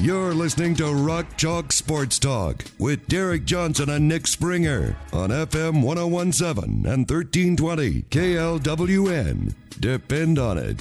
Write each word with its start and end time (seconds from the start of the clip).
You're 0.00 0.32
listening 0.32 0.74
to 0.76 0.94
Rock 0.94 1.36
Chalk 1.36 1.72
Sports 1.72 2.18
Talk 2.18 2.64
with 2.78 3.06
Derek 3.06 3.44
Johnson 3.44 3.90
and 3.90 4.08
Nick 4.08 4.26
Springer 4.26 4.96
on 5.12 5.28
FM 5.28 5.82
1017 5.82 6.86
and 6.86 7.06
1320 7.06 8.04
KLWN. 8.08 9.54
Depend 9.78 10.38
on 10.38 10.56
it. 10.56 10.80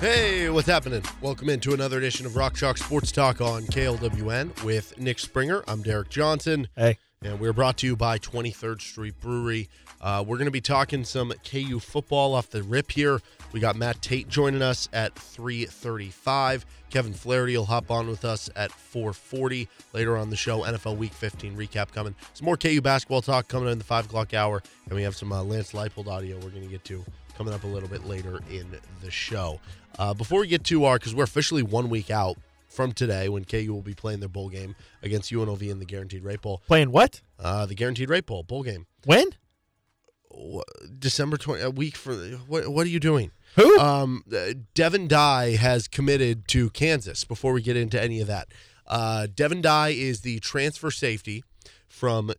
Hey, 0.00 0.48
what's 0.48 0.66
happening? 0.66 1.02
Welcome 1.20 1.50
into 1.50 1.74
another 1.74 1.98
edition 1.98 2.24
of 2.24 2.34
Rock 2.34 2.54
Chalk 2.54 2.78
Sports 2.78 3.12
Talk 3.12 3.42
on 3.42 3.64
KLWN 3.64 4.64
with 4.64 4.98
Nick 4.98 5.18
Springer. 5.18 5.62
I'm 5.68 5.82
Derek 5.82 6.08
Johnson. 6.08 6.68
Hey. 6.74 6.96
And 7.20 7.38
we're 7.38 7.52
brought 7.52 7.76
to 7.78 7.86
you 7.86 7.96
by 7.96 8.18
23rd 8.18 8.80
Street 8.80 9.20
Brewery. 9.20 9.68
Uh, 10.00 10.24
we're 10.26 10.36
going 10.36 10.46
to 10.46 10.50
be 10.50 10.60
talking 10.60 11.04
some 11.04 11.32
KU 11.44 11.80
football 11.80 12.34
off 12.34 12.48
the 12.48 12.62
rip 12.62 12.92
here. 12.92 13.20
We 13.52 13.60
got 13.60 13.76
Matt 13.76 14.02
Tait 14.02 14.28
joining 14.28 14.62
us 14.62 14.88
at 14.92 15.14
3:35. 15.14 16.64
Kevin 16.90 17.14
Flaherty 17.14 17.56
will 17.56 17.64
hop 17.64 17.90
on 17.90 18.06
with 18.08 18.24
us 18.24 18.50
at 18.54 18.70
4:40 18.70 19.68
later 19.92 20.16
on 20.16 20.30
the 20.30 20.36
show. 20.36 20.62
NFL 20.64 20.96
Week 20.96 21.12
15 21.12 21.56
recap 21.56 21.92
coming. 21.92 22.14
Some 22.34 22.44
more 22.44 22.56
KU 22.56 22.80
basketball 22.80 23.22
talk 23.22 23.48
coming 23.48 23.70
in 23.70 23.78
the 23.78 23.84
five 23.84 24.06
o'clock 24.06 24.34
hour, 24.34 24.62
and 24.86 24.94
we 24.94 25.02
have 25.02 25.16
some 25.16 25.32
uh, 25.32 25.42
Lance 25.42 25.72
Leipold 25.72 26.06
audio 26.06 26.36
we're 26.36 26.50
going 26.50 26.62
to 26.64 26.68
get 26.68 26.84
to 26.84 27.04
coming 27.36 27.54
up 27.54 27.64
a 27.64 27.66
little 27.66 27.88
bit 27.88 28.04
later 28.06 28.40
in 28.50 28.66
the 29.02 29.10
show. 29.10 29.60
Uh, 29.98 30.12
before 30.14 30.40
we 30.40 30.46
get 30.46 30.64
to 30.64 30.84
our, 30.84 30.98
because 30.98 31.14
we're 31.14 31.24
officially 31.24 31.62
one 31.62 31.88
week 31.88 32.10
out 32.10 32.36
from 32.68 32.92
today 32.92 33.28
when 33.28 33.44
KU 33.44 33.72
will 33.72 33.82
be 33.82 33.94
playing 33.94 34.20
their 34.20 34.28
bowl 34.28 34.48
game 34.48 34.74
against 35.02 35.32
UNLV 35.32 35.62
in 35.62 35.78
the 35.78 35.84
Guaranteed 35.86 36.22
Rate 36.22 36.42
Bowl. 36.42 36.60
Playing 36.66 36.90
what? 36.92 37.20
Uh, 37.38 37.64
the 37.66 37.74
Guaranteed 37.74 38.10
Rate 38.10 38.26
Bowl 38.26 38.42
bowl 38.42 38.62
game. 38.62 38.86
When? 39.04 39.30
December 40.98 41.36
20 41.36 41.62
a 41.62 41.70
week 41.70 41.96
for 41.96 42.14
what 42.46 42.68
what 42.68 42.86
are 42.86 42.90
you 42.90 43.00
doing? 43.00 43.30
Who? 43.56 43.78
um 43.78 44.22
uh, 44.34 44.52
devin 44.74 45.08
dye 45.08 45.56
has 45.56 45.88
committed 45.88 46.46
to 46.48 46.70
kansas 46.70 47.24
before 47.24 47.52
we 47.52 47.62
get 47.62 47.76
into 47.76 48.00
any 48.00 48.20
of 48.20 48.26
that. 48.26 48.48
Uh 48.86 49.26
devin 49.34 49.62
dye 49.62 49.90
is 49.90 50.20
the 50.20 50.38
transfer 50.40 50.90
safety 50.90 51.42
from 51.88 52.32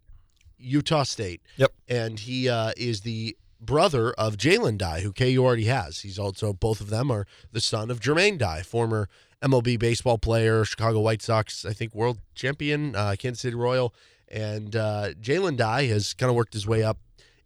utah 0.58 1.04
state. 1.04 1.42
Yep. 1.58 1.72
and 1.88 2.20
he 2.20 2.50
uh 2.50 2.72
is 2.78 3.02
the 3.02 3.36
brother 3.60 4.12
of 4.14 4.38
jalen 4.38 4.78
dye 4.78 5.02
who 5.02 5.12
ku 5.12 5.38
already 5.38 5.66
has. 5.66 6.02
He's 6.02 6.20
also 6.20 6.54
both 6.54 6.80
of 6.82 6.90
them 6.90 7.10
are 7.12 7.26
the 7.52 7.62
son 7.62 7.90
of 7.90 8.00
jermaine 8.00 8.38
dye 8.38 8.62
former 8.62 9.10
mlb 9.42 9.78
baseball 9.80 10.18
player 10.18 10.66
chicago 10.66 11.00
white 11.00 11.22
sox 11.22 11.64
i 11.64 11.72
think 11.72 11.94
world 11.94 12.18
champion 12.34 12.96
uh, 12.96 13.16
kansas 13.18 13.42
city 13.42 13.56
royal. 13.56 13.94
And 14.30 14.76
uh, 14.76 15.14
jalen 15.22 15.56
dye 15.56 15.86
has 15.86 16.14
kind 16.14 16.30
of 16.30 16.36
worked 16.36 16.54
his 16.54 16.68
way 16.68 16.84
up 16.84 16.98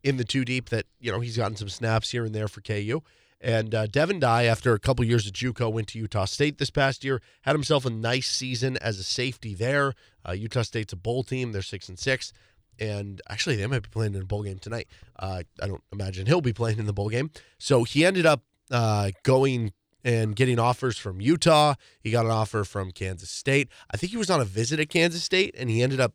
in 0.04 0.18
the 0.18 0.24
two 0.24 0.46
deep 0.46 0.70
that 0.70 0.86
you 1.00 1.12
know 1.12 1.20
he's 1.20 1.38
gotten 1.38 1.58
some 1.58 1.70
snaps 1.70 2.12
here 2.12 2.26
and 2.26 2.34
there 2.34 2.48
for 2.48 2.62
KU. 2.62 3.02
And 3.44 3.74
uh, 3.74 3.88
Devin 3.88 4.20
Dye, 4.20 4.44
after 4.44 4.74
a 4.74 4.80
couple 4.80 5.04
years 5.04 5.26
at 5.28 5.34
JUCO, 5.34 5.72
went 5.72 5.88
to 5.90 6.00
Utah 6.00 6.26
State 6.26 6.60
this 6.60 6.70
past 6.70 7.04
year. 7.04 7.22
Had 7.42 7.56
himself 7.56 7.86
a 7.86 7.90
nice 7.90 8.28
season 8.28 8.78
as 8.78 9.00
a 9.00 9.04
safety 9.04 9.56
there. 9.56 9.94
Uh, 10.28 10.34
Utah 10.34 10.62
State's 10.62 10.94
a 10.94 10.98
bowl 10.98 11.24
team; 11.24 11.52
they're 11.52 11.64
six 11.64 11.90
and 11.90 11.98
six, 11.98 12.34
and 12.80 13.22
actually 13.30 13.56
they 13.56 13.66
might 13.66 13.82
be 13.82 13.90
playing 13.90 14.14
in 14.14 14.22
a 14.22 14.26
bowl 14.26 14.44
game 14.44 14.60
tonight. 14.60 14.88
Uh, 15.18 15.44
I 15.62 15.68
don't 15.68 15.84
imagine 15.92 16.28
he'll 16.28 16.42
be 16.42 16.54
playing 16.54 16.78
in 16.78 16.86
the 16.86 16.94
bowl 16.94 17.10
game. 17.10 17.32
So 17.58 17.84
he 17.84 18.06
ended 18.06 18.28
up 18.28 18.44
uh, 18.70 19.12
going 19.24 19.74
and 20.04 20.36
getting 20.36 20.60
offers 20.60 20.98
from 20.98 21.22
Utah. 21.22 21.76
He 22.00 22.12
got 22.12 22.26
an 22.26 22.32
offer 22.32 22.64
from 22.64 22.92
Kansas 22.92 23.30
State. 23.30 23.70
I 23.92 23.98
think 23.98 24.12
he 24.12 24.18
was 24.18 24.30
on 24.30 24.42
a 24.42 24.46
visit 24.46 24.80
at 24.80 24.90
Kansas 24.90 25.24
State, 25.24 25.56
and 25.58 25.70
he 25.70 25.82
ended 25.82 26.00
up 26.00 26.14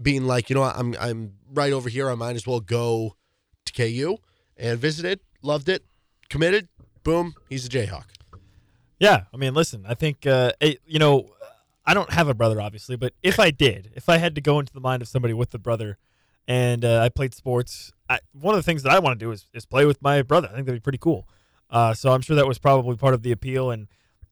being 0.00 0.26
like, 0.26 0.48
you 0.48 0.54
know, 0.54 0.62
I'm 0.62 0.94
I'm 1.00 1.34
right 1.52 1.72
over 1.72 1.88
here. 1.88 2.10
I 2.10 2.14
might 2.14 2.36
as 2.36 2.46
well 2.46 2.60
go 2.60 3.16
KU 3.78 4.16
and 4.56 4.78
visited, 4.78 5.20
loved 5.42 5.68
it, 5.68 5.84
committed. 6.28 6.68
Boom, 7.04 7.34
he's 7.48 7.66
a 7.66 7.68
Jayhawk. 7.68 8.04
Yeah. 8.98 9.24
I 9.32 9.36
mean, 9.36 9.54
listen. 9.54 9.84
I 9.88 9.94
think 9.94 10.26
uh, 10.26 10.52
it, 10.60 10.80
you 10.86 10.98
know, 10.98 11.28
I 11.86 11.94
don't 11.94 12.12
have 12.12 12.28
a 12.28 12.34
brother, 12.34 12.60
obviously, 12.60 12.96
but 12.96 13.14
if 13.22 13.40
I 13.40 13.50
did, 13.50 13.92
if 13.94 14.08
I 14.08 14.18
had 14.18 14.34
to 14.34 14.40
go 14.40 14.58
into 14.58 14.72
the 14.72 14.80
mind 14.80 15.00
of 15.00 15.08
somebody 15.08 15.32
with 15.32 15.54
a 15.54 15.58
brother, 15.58 15.96
and 16.46 16.84
uh, 16.84 17.00
I 17.00 17.08
played 17.08 17.34
sports, 17.34 17.92
I, 18.08 18.20
one 18.32 18.54
of 18.54 18.58
the 18.58 18.62
things 18.62 18.82
that 18.82 18.92
I 18.92 18.98
want 18.98 19.18
to 19.18 19.24
do 19.24 19.30
is, 19.30 19.46
is 19.54 19.66
play 19.66 19.84
with 19.84 20.02
my 20.02 20.22
brother. 20.22 20.48
I 20.50 20.54
think 20.54 20.66
that'd 20.66 20.80
be 20.80 20.84
pretty 20.84 20.98
cool. 20.98 21.28
Uh, 21.70 21.94
so 21.94 22.12
I'm 22.12 22.22
sure 22.22 22.36
that 22.36 22.46
was 22.46 22.58
probably 22.58 22.96
part 22.96 23.14
of 23.14 23.22
the 23.22 23.32
appeal, 23.32 23.70
and 23.70 23.86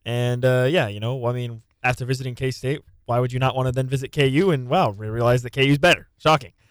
and 0.04 0.44
uh, 0.44 0.66
yeah, 0.68 0.88
you 0.88 1.00
know, 1.00 1.26
I 1.26 1.32
mean, 1.32 1.62
after 1.82 2.04
visiting 2.06 2.34
K 2.34 2.50
State, 2.50 2.80
why 3.04 3.20
would 3.20 3.32
you 3.32 3.38
not 3.38 3.54
want 3.54 3.68
to 3.68 3.72
then 3.72 3.86
visit 3.86 4.12
KU 4.12 4.50
and 4.50 4.68
wow, 4.68 4.90
re- 4.90 5.08
realize 5.08 5.42
that 5.42 5.50
KU's 5.50 5.78
better? 5.78 6.08
Shocking. 6.18 6.52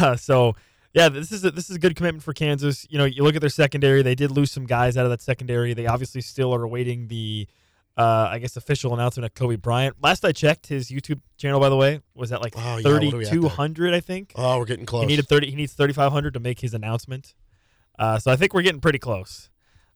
Uh, 0.00 0.16
so 0.16 0.56
yeah, 0.96 1.10
this 1.10 1.30
is 1.30 1.44
a, 1.44 1.50
this 1.50 1.68
is 1.68 1.76
a 1.76 1.78
good 1.78 1.94
commitment 1.94 2.24
for 2.24 2.32
Kansas. 2.32 2.86
You 2.88 2.96
know, 2.96 3.04
you 3.04 3.22
look 3.22 3.34
at 3.36 3.40
their 3.42 3.50
secondary; 3.50 4.00
they 4.02 4.14
did 4.14 4.30
lose 4.30 4.50
some 4.50 4.64
guys 4.64 4.96
out 4.96 5.04
of 5.04 5.10
that 5.10 5.20
secondary. 5.20 5.74
They 5.74 5.86
obviously 5.86 6.22
still 6.22 6.54
are 6.54 6.62
awaiting 6.62 7.08
the, 7.08 7.46
uh, 7.98 8.28
I 8.30 8.38
guess, 8.38 8.56
official 8.56 8.94
announcement 8.94 9.26
of 9.26 9.34
Kobe 9.34 9.56
Bryant. 9.56 9.96
Last 10.02 10.24
I 10.24 10.32
checked, 10.32 10.68
his 10.68 10.88
YouTube 10.90 11.20
channel, 11.36 11.60
by 11.60 11.68
the 11.68 11.76
way, 11.76 12.00
was 12.14 12.32
at 12.32 12.40
like 12.40 12.54
Oh, 12.56 12.78
yeah, 12.78 12.82
what 12.82 12.86
are 12.86 13.00
we 13.00 13.06
at 13.08 13.12
thirty 13.12 13.30
two 13.30 13.48
hundred, 13.48 13.92
I 13.92 14.00
think. 14.00 14.32
Oh, 14.36 14.58
we're 14.58 14.64
getting 14.64 14.86
close. 14.86 15.02
He 15.02 15.06
needed 15.06 15.28
thirty. 15.28 15.50
He 15.50 15.56
needs 15.56 15.74
thirty 15.74 15.92
five 15.92 16.12
hundred 16.12 16.32
to 16.32 16.40
make 16.40 16.60
his 16.60 16.72
announcement. 16.72 17.34
Uh, 17.98 18.18
so 18.18 18.30
I 18.30 18.36
think 18.36 18.54
we're 18.54 18.62
getting 18.62 18.80
pretty 18.80 18.98
close. 18.98 19.50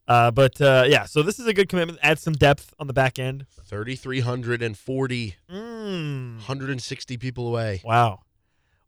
Uh, 0.06 0.30
but 0.30 0.60
uh, 0.60 0.84
yeah, 0.88 1.04
so 1.04 1.22
this 1.22 1.38
is 1.38 1.46
a 1.46 1.54
good 1.54 1.68
commitment. 1.68 1.98
Add 2.02 2.18
some 2.18 2.32
depth 2.34 2.74
on 2.78 2.88
the 2.88 2.92
back 2.92 3.18
end. 3.18 3.46
3,340, 3.68 5.36
Mm. 5.50 6.34
160 6.36 7.16
people 7.16 7.46
away. 7.48 7.80
Wow, 7.84 8.20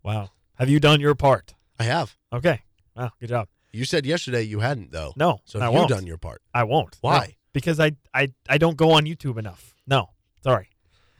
wow. 0.03 0.31
Have 0.57 0.69
you 0.69 0.81
done 0.81 1.01
your 1.01 1.15
part? 1.15 1.55
I 1.83 1.87
have. 1.87 2.17
Okay. 2.33 2.61
Wow. 2.97 3.11
Good 3.21 3.31
job. 3.31 3.49
You 3.73 3.85
said 3.85 4.07
yesterday 4.07 4.43
you 4.43 4.61
hadn't 4.61 4.93
though. 4.93 5.13
No, 5.17 5.41
So 5.45 5.59
I 5.61 5.65
have 5.65 5.73
won't. 5.75 5.89
done 5.89 6.07
your 6.07 6.19
part? 6.19 6.43
I 6.55 6.63
won't. 6.65 6.97
Why? 7.01 7.19
No, 7.19 7.33
because 7.53 7.81
I, 7.81 7.93
I 8.15 8.29
I 8.49 8.59
don't 8.59 8.77
go 8.77 8.93
on 8.93 9.05
YouTube 9.05 9.37
enough. 9.39 9.75
No, 9.87 10.11
sorry. 10.43 10.69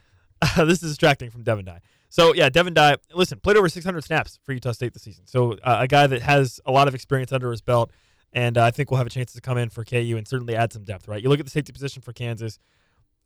this 0.57 0.81
is 0.83 0.91
distracting 0.91 1.29
from 1.31 1.43
Devin 1.43 1.65
Dye. 1.65 1.81
So 2.09 2.33
yeah, 2.33 2.49
Devin 2.49 2.73
Dye. 2.73 2.97
Listen, 3.13 3.39
played 3.39 3.57
over 3.57 3.67
600 3.67 4.03
snaps 4.03 4.39
for 4.43 4.53
Utah 4.53 4.71
State 4.71 4.93
this 4.93 5.03
season. 5.03 5.25
So 5.27 5.53
uh, 5.63 5.77
a 5.81 5.87
guy 5.87 6.07
that 6.07 6.21
has 6.21 6.59
a 6.65 6.71
lot 6.71 6.87
of 6.87 6.95
experience 6.95 7.31
under 7.33 7.49
his 7.51 7.61
belt, 7.61 7.91
and 8.31 8.57
uh, 8.57 8.63
I 8.63 8.71
think 8.71 8.89
we'll 8.91 8.99
have 8.99 9.07
a 9.07 9.11
chance 9.11 9.33
to 9.33 9.41
come 9.41 9.57
in 9.57 9.69
for 9.69 9.83
KU 9.83 10.15
and 10.17 10.27
certainly 10.27 10.55
add 10.55 10.71
some 10.71 10.83
depth. 10.83 11.07
Right? 11.07 11.21
You 11.21 11.29
look 11.29 11.39
at 11.39 11.45
the 11.45 11.51
safety 11.51 11.73
position 11.73 12.01
for 12.01 12.13
Kansas. 12.13 12.59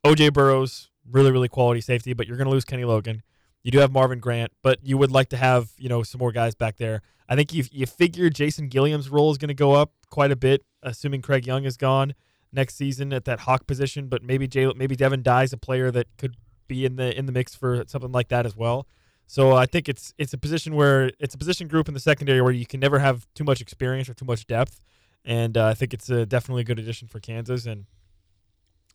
OJ 0.05 0.31
Burroughs, 0.33 0.89
really 1.11 1.31
really 1.31 1.49
quality 1.49 1.81
safety, 1.81 2.13
but 2.13 2.27
you're 2.27 2.37
going 2.37 2.47
to 2.47 2.51
lose 2.51 2.65
Kenny 2.65 2.85
Logan. 2.85 3.21
You 3.67 3.71
do 3.71 3.79
have 3.79 3.91
Marvin 3.91 4.19
Grant, 4.19 4.53
but 4.61 4.79
you 4.81 4.97
would 4.97 5.11
like 5.11 5.27
to 5.27 5.35
have 5.35 5.71
you 5.77 5.89
know 5.89 6.01
some 6.01 6.19
more 6.19 6.31
guys 6.31 6.55
back 6.55 6.77
there. 6.77 7.01
I 7.27 7.35
think 7.35 7.53
you 7.53 7.65
you 7.69 7.85
figure 7.85 8.29
Jason 8.29 8.69
Gilliam's 8.69 9.09
role 9.09 9.29
is 9.29 9.37
going 9.37 9.49
to 9.49 9.53
go 9.53 9.73
up 9.73 9.91
quite 10.09 10.31
a 10.31 10.37
bit, 10.37 10.63
assuming 10.81 11.21
Craig 11.21 11.45
Young 11.45 11.65
is 11.65 11.75
gone 11.75 12.13
next 12.53 12.77
season 12.77 13.11
at 13.11 13.25
that 13.25 13.39
hawk 13.39 13.67
position. 13.67 14.07
But 14.07 14.23
maybe 14.23 14.47
Jay, 14.47 14.71
maybe 14.73 14.95
Devin 14.95 15.21
Dye's 15.21 15.51
a 15.51 15.57
player 15.57 15.91
that 15.91 16.07
could 16.17 16.37
be 16.69 16.85
in 16.85 16.95
the 16.95 17.13
in 17.19 17.25
the 17.25 17.33
mix 17.33 17.55
for 17.55 17.83
something 17.87 18.13
like 18.13 18.29
that 18.29 18.45
as 18.45 18.55
well. 18.55 18.87
So 19.25 19.51
I 19.51 19.65
think 19.65 19.89
it's 19.89 20.13
it's 20.17 20.31
a 20.31 20.37
position 20.37 20.73
where 20.73 21.11
it's 21.19 21.35
a 21.35 21.37
position 21.37 21.67
group 21.67 21.89
in 21.89 21.93
the 21.93 21.99
secondary 21.99 22.41
where 22.41 22.53
you 22.53 22.65
can 22.65 22.79
never 22.79 22.99
have 22.99 23.27
too 23.35 23.43
much 23.43 23.59
experience 23.59 24.07
or 24.07 24.13
too 24.13 24.23
much 24.23 24.47
depth, 24.47 24.79
and 25.25 25.57
uh, 25.57 25.65
I 25.65 25.73
think 25.73 25.93
it's 25.93 26.09
a, 26.09 26.25
definitely 26.25 26.61
a 26.61 26.65
good 26.65 26.79
addition 26.79 27.09
for 27.09 27.19
Kansas. 27.19 27.65
And 27.65 27.83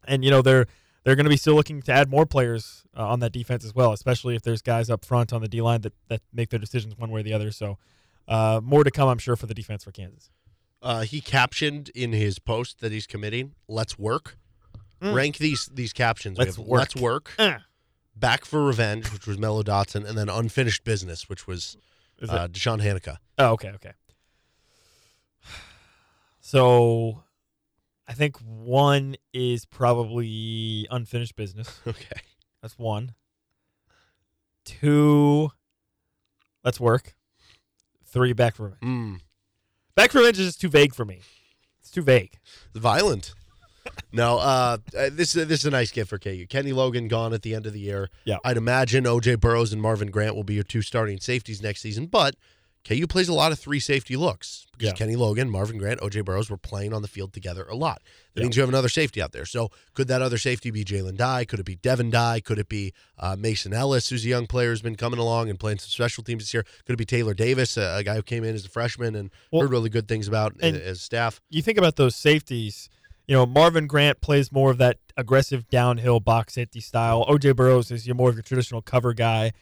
and 0.09 0.25
you 0.25 0.31
know 0.31 0.41
they're 0.41 0.67
they're 1.05 1.17
going 1.17 1.25
to 1.25 1.31
be 1.31 1.37
still 1.37 1.55
looking 1.55 1.83
to 1.83 1.93
add 1.93 2.11
more 2.11 2.27
players 2.27 2.85
uh, 2.97 3.07
on 3.07 3.21
that 3.21 3.33
defense 3.33 3.65
as 3.65 3.75
well, 3.75 3.93
especially 3.93 4.37
if 4.37 4.43
there's 4.43 4.63
guys 4.63 4.89
up 4.89 5.05
front 5.05 5.33
on 5.33 5.41
the 5.41 5.49
D 5.49 5.61
line 5.61 5.81
that 5.83 5.95
that 6.09 6.23
make 6.33 6.51
their 6.51 6.59
decisions 6.59 6.97
one 6.97 7.11
way 7.11 7.21
or 7.21 7.23
the 7.25 7.33
other. 7.33 7.51
So 7.51 7.79
uh, 8.29 8.61
more 8.63 8.85
to 8.85 8.91
come, 8.91 9.09
I'm 9.09 9.19
sure, 9.19 9.37
for 9.37 9.47
the 9.47 9.55
defense 9.55 9.85
for 9.85 9.93
Kansas. 9.93 10.31
Uh, 10.81 11.03
he 11.03 11.21
captioned 11.21 11.91
in 11.95 12.13
his 12.13 12.39
post 12.39 12.81
that 12.81 12.93
he's 12.93 13.07
committing, 13.07 13.55
"Let's 13.69 13.99
work." 13.99 14.37
Rank 15.01 15.39
these 15.39 15.69
these 15.73 15.93
captions. 15.93 16.39
Let's 16.39 16.57
work. 16.59 16.79
Let's 16.79 16.97
work. 16.97 17.33
Uh, 17.39 17.59
Back 18.15 18.45
for 18.45 18.65
Revenge, 18.65 19.11
which 19.13 19.27
was 19.27 19.39
Mello 19.39 19.63
Dotson, 19.63 20.09
and 20.09 20.17
then 20.17 20.29
Unfinished 20.29 20.85
Business, 20.85 21.29
which 21.29 21.47
was 21.47 21.77
uh. 22.29 22.47
Deshaun 22.47 22.81
Hanukkah. 22.81 23.17
Oh, 23.39 23.53
okay, 23.53 23.71
okay. 23.71 23.93
So 26.45 27.23
I 28.09 28.15
think 28.15 28.37
one 28.39 29.17
is 29.33 29.65
probably 29.65 30.87
unfinished 30.91 31.37
business. 31.37 31.81
Okay. 31.87 32.21
That's 32.61 32.79
one. 32.79 33.15
Two, 34.65 35.51
let's 36.65 36.79
work. 36.79 37.17
Three, 38.05 38.33
back 38.33 38.55
for 38.55 38.65
revenge. 38.65 38.83
Mm. 38.83 39.21
Back 39.97 40.13
for 40.13 40.19
revenge 40.19 40.39
is 40.39 40.47
just 40.47 40.61
too 40.61 40.69
vague 40.69 40.95
for 40.95 41.05
me. 41.05 41.23
It's 41.81 41.91
too 41.91 42.03
vague. 42.03 42.39
It's 42.71 42.79
Violent. 42.79 43.35
no, 44.13 44.39
uh, 44.39 44.79
uh, 44.97 45.11
this 45.11 45.33
this 45.33 45.61
is 45.61 45.67
a 45.67 45.71
nice 45.71 45.91
gift 45.91 46.11
for 46.11 46.19
KU. 46.19 46.47
Kenny 46.49 46.73
Logan 46.73 47.09
gone 47.09 47.33
at 47.33 47.43
the 47.43 47.53
end 47.53 47.67
of 47.67 47.73
the 47.73 47.81
year. 47.81 48.11
Yeah. 48.25 48.37
I'd 48.45 48.57
imagine 48.57 49.05
OJ 49.05 49.41
Burroughs 49.41 49.73
and 49.73 49.83
Marvin 49.83 50.13
Grant 50.13 50.37
will 50.37 50.45
be 50.45 50.55
your 50.55 50.63
two 50.63 50.83
starting 50.83 51.19
safeties 51.19 51.61
next 51.61 51.81
season, 51.81 52.07
but 52.07 52.37
KU 52.85 53.07
plays 53.07 53.29
a 53.29 53.33
lot 53.33 53.53
of 53.53 53.59
three 53.61 53.79
safety 53.79 54.17
looks 54.17 54.67
because 54.73 54.89
Yeah. 54.89 54.93
Kenny 54.95 55.15
Logan, 55.15 55.49
Marvin 55.49 55.79
Grant, 55.79 56.01
OJ 56.01 56.25
Burroughs 56.25 56.51
were 56.51 56.57
playing 56.57 56.93
on 56.93 57.01
the 57.03 57.07
field 57.09 57.33
together 57.33 57.65
a 57.71 57.77
lot. 57.77 58.03
That 58.35 58.41
Yeah. 58.41 58.45
means 58.47 58.57
you 58.57 58.63
have 58.63 58.69
another 58.69 58.89
safety 58.89 59.23
out 59.23 59.31
there. 59.33 59.47
So 59.47 59.71
could 59.95 60.09
that 60.09 60.21
other 60.21 60.37
safety 60.37 60.71
be 60.73 60.85
Jalen 60.85 61.17
Dye? 61.17 61.45
Could 61.45 61.61
it 61.61 61.67
be 61.67 61.77
Devin 61.77 62.11
Dye? 62.11 62.41
Could 62.41 62.59
it 62.59 62.69
be 62.69 62.93
uh, 63.19 63.37
Mason 63.39 63.73
Ellis, 63.73 64.09
who's 64.09 64.25
a 64.25 64.29
young 64.29 64.47
player 64.49 64.71
who's 64.71 64.83
been 64.83 64.97
coming 64.97 65.21
along 65.21 65.49
and 65.49 65.61
playing 65.61 65.79
some 65.79 65.91
special 65.91 66.25
teams 66.25 66.43
this 66.43 66.53
year? 66.53 66.65
Could 66.85 66.95
it 66.95 66.97
be 66.97 67.05
Taylor 67.05 67.35
Davis, 67.35 67.77
a, 67.77 67.99
a 67.99 68.03
guy 68.03 68.17
who 68.17 68.23
came 68.23 68.43
in 68.43 68.55
as 68.55 68.65
a 68.65 68.69
freshman 68.69 69.15
and 69.15 69.31
Well, 69.53 69.63
heard 69.63 69.71
really 69.71 69.89
good 69.91 70.09
things 70.09 70.27
about 70.27 70.61
as 70.61 71.01
staff? 71.01 71.41
you 71.51 71.63
think 71.63 71.79
about 71.79 71.95
those 71.97 72.17
safeties. 72.17 72.89
You 73.29 73.37
know, 73.37 73.47
Marvin 73.47 73.87
Grant 73.87 74.21
plays 74.21 74.51
more 74.51 74.73
of 74.73 74.79
that 74.79 74.99
aggressive 75.17 75.69
downhill 75.69 76.19
box 76.19 76.55
safety 76.55 76.81
style. 76.81 77.25
OJ 77.29 77.53
Burroughs 77.55 77.93
is 77.93 78.05
your 78.09 78.17
more 78.17 78.29
of 78.31 78.35
your 78.35 78.43
traditional 78.43 78.83
cover 78.83 79.15
guy, 79.15 79.53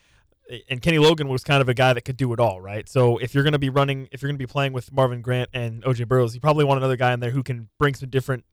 and 0.69 0.82
Kenny 0.82 0.99
Logan 0.99 1.29
was 1.29 1.44
kind 1.44 1.61
of 1.61 1.69
a 1.69 1.75
guy 1.75 1.93
that 1.93 2.02
could 2.02 2.17
do 2.17 2.32
it 2.32 2.41
all, 2.41 2.61
right? 2.61 2.88
So 2.88 3.19
if 3.19 3.35
you're 3.35 3.44
going 3.44 3.52
to 3.52 3.58
be 3.58 3.70
running, 3.70 4.08
if 4.11 4.23
you're 4.23 4.29
going 4.29 4.38
to 4.38 4.47
be 4.47 4.50
playing 4.50 4.73
with 4.73 4.93
Marvin 4.93 5.23
Grant 5.23 5.50
and 5.52 5.82
OJ 5.85 6.08
Burroughs, 6.08 6.35
you 6.35 6.41
probably 6.41 6.64
want 6.64 6.79
another 6.79 6.97
guy 6.97 7.12
in 7.12 7.20
there 7.20 7.31
who 7.31 7.43
can 7.43 7.69
bring 7.79 7.94
some 7.94 8.08
different 8.11 8.44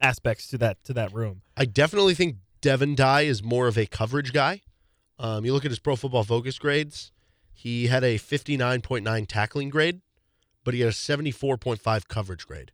aspects 0.00 0.48
to 0.48 0.58
that 0.58 0.82
to 0.84 0.92
that 0.92 1.12
room. 1.12 1.42
I 1.56 1.64
definitely 1.64 2.14
think 2.14 2.36
Devin 2.60 2.94
Dye 2.94 3.22
is 3.22 3.42
more 3.42 3.66
of 3.66 3.78
a 3.78 3.86
coverage 3.86 4.32
guy. 4.32 4.62
Um, 5.18 5.44
you 5.44 5.52
look 5.52 5.64
at 5.64 5.70
his 5.70 5.78
Pro 5.78 5.96
Football 5.96 6.24
Focus 6.24 6.58
grades; 6.58 7.12
he 7.52 7.86
had 7.86 8.02
a 8.02 8.18
59.9 8.18 9.26
tackling 9.28 9.70
grade, 9.70 10.00
but 10.64 10.74
he 10.74 10.80
had 10.80 10.88
a 10.88 10.92
74.5 10.92 12.08
coverage 12.08 12.46
grade. 12.46 12.72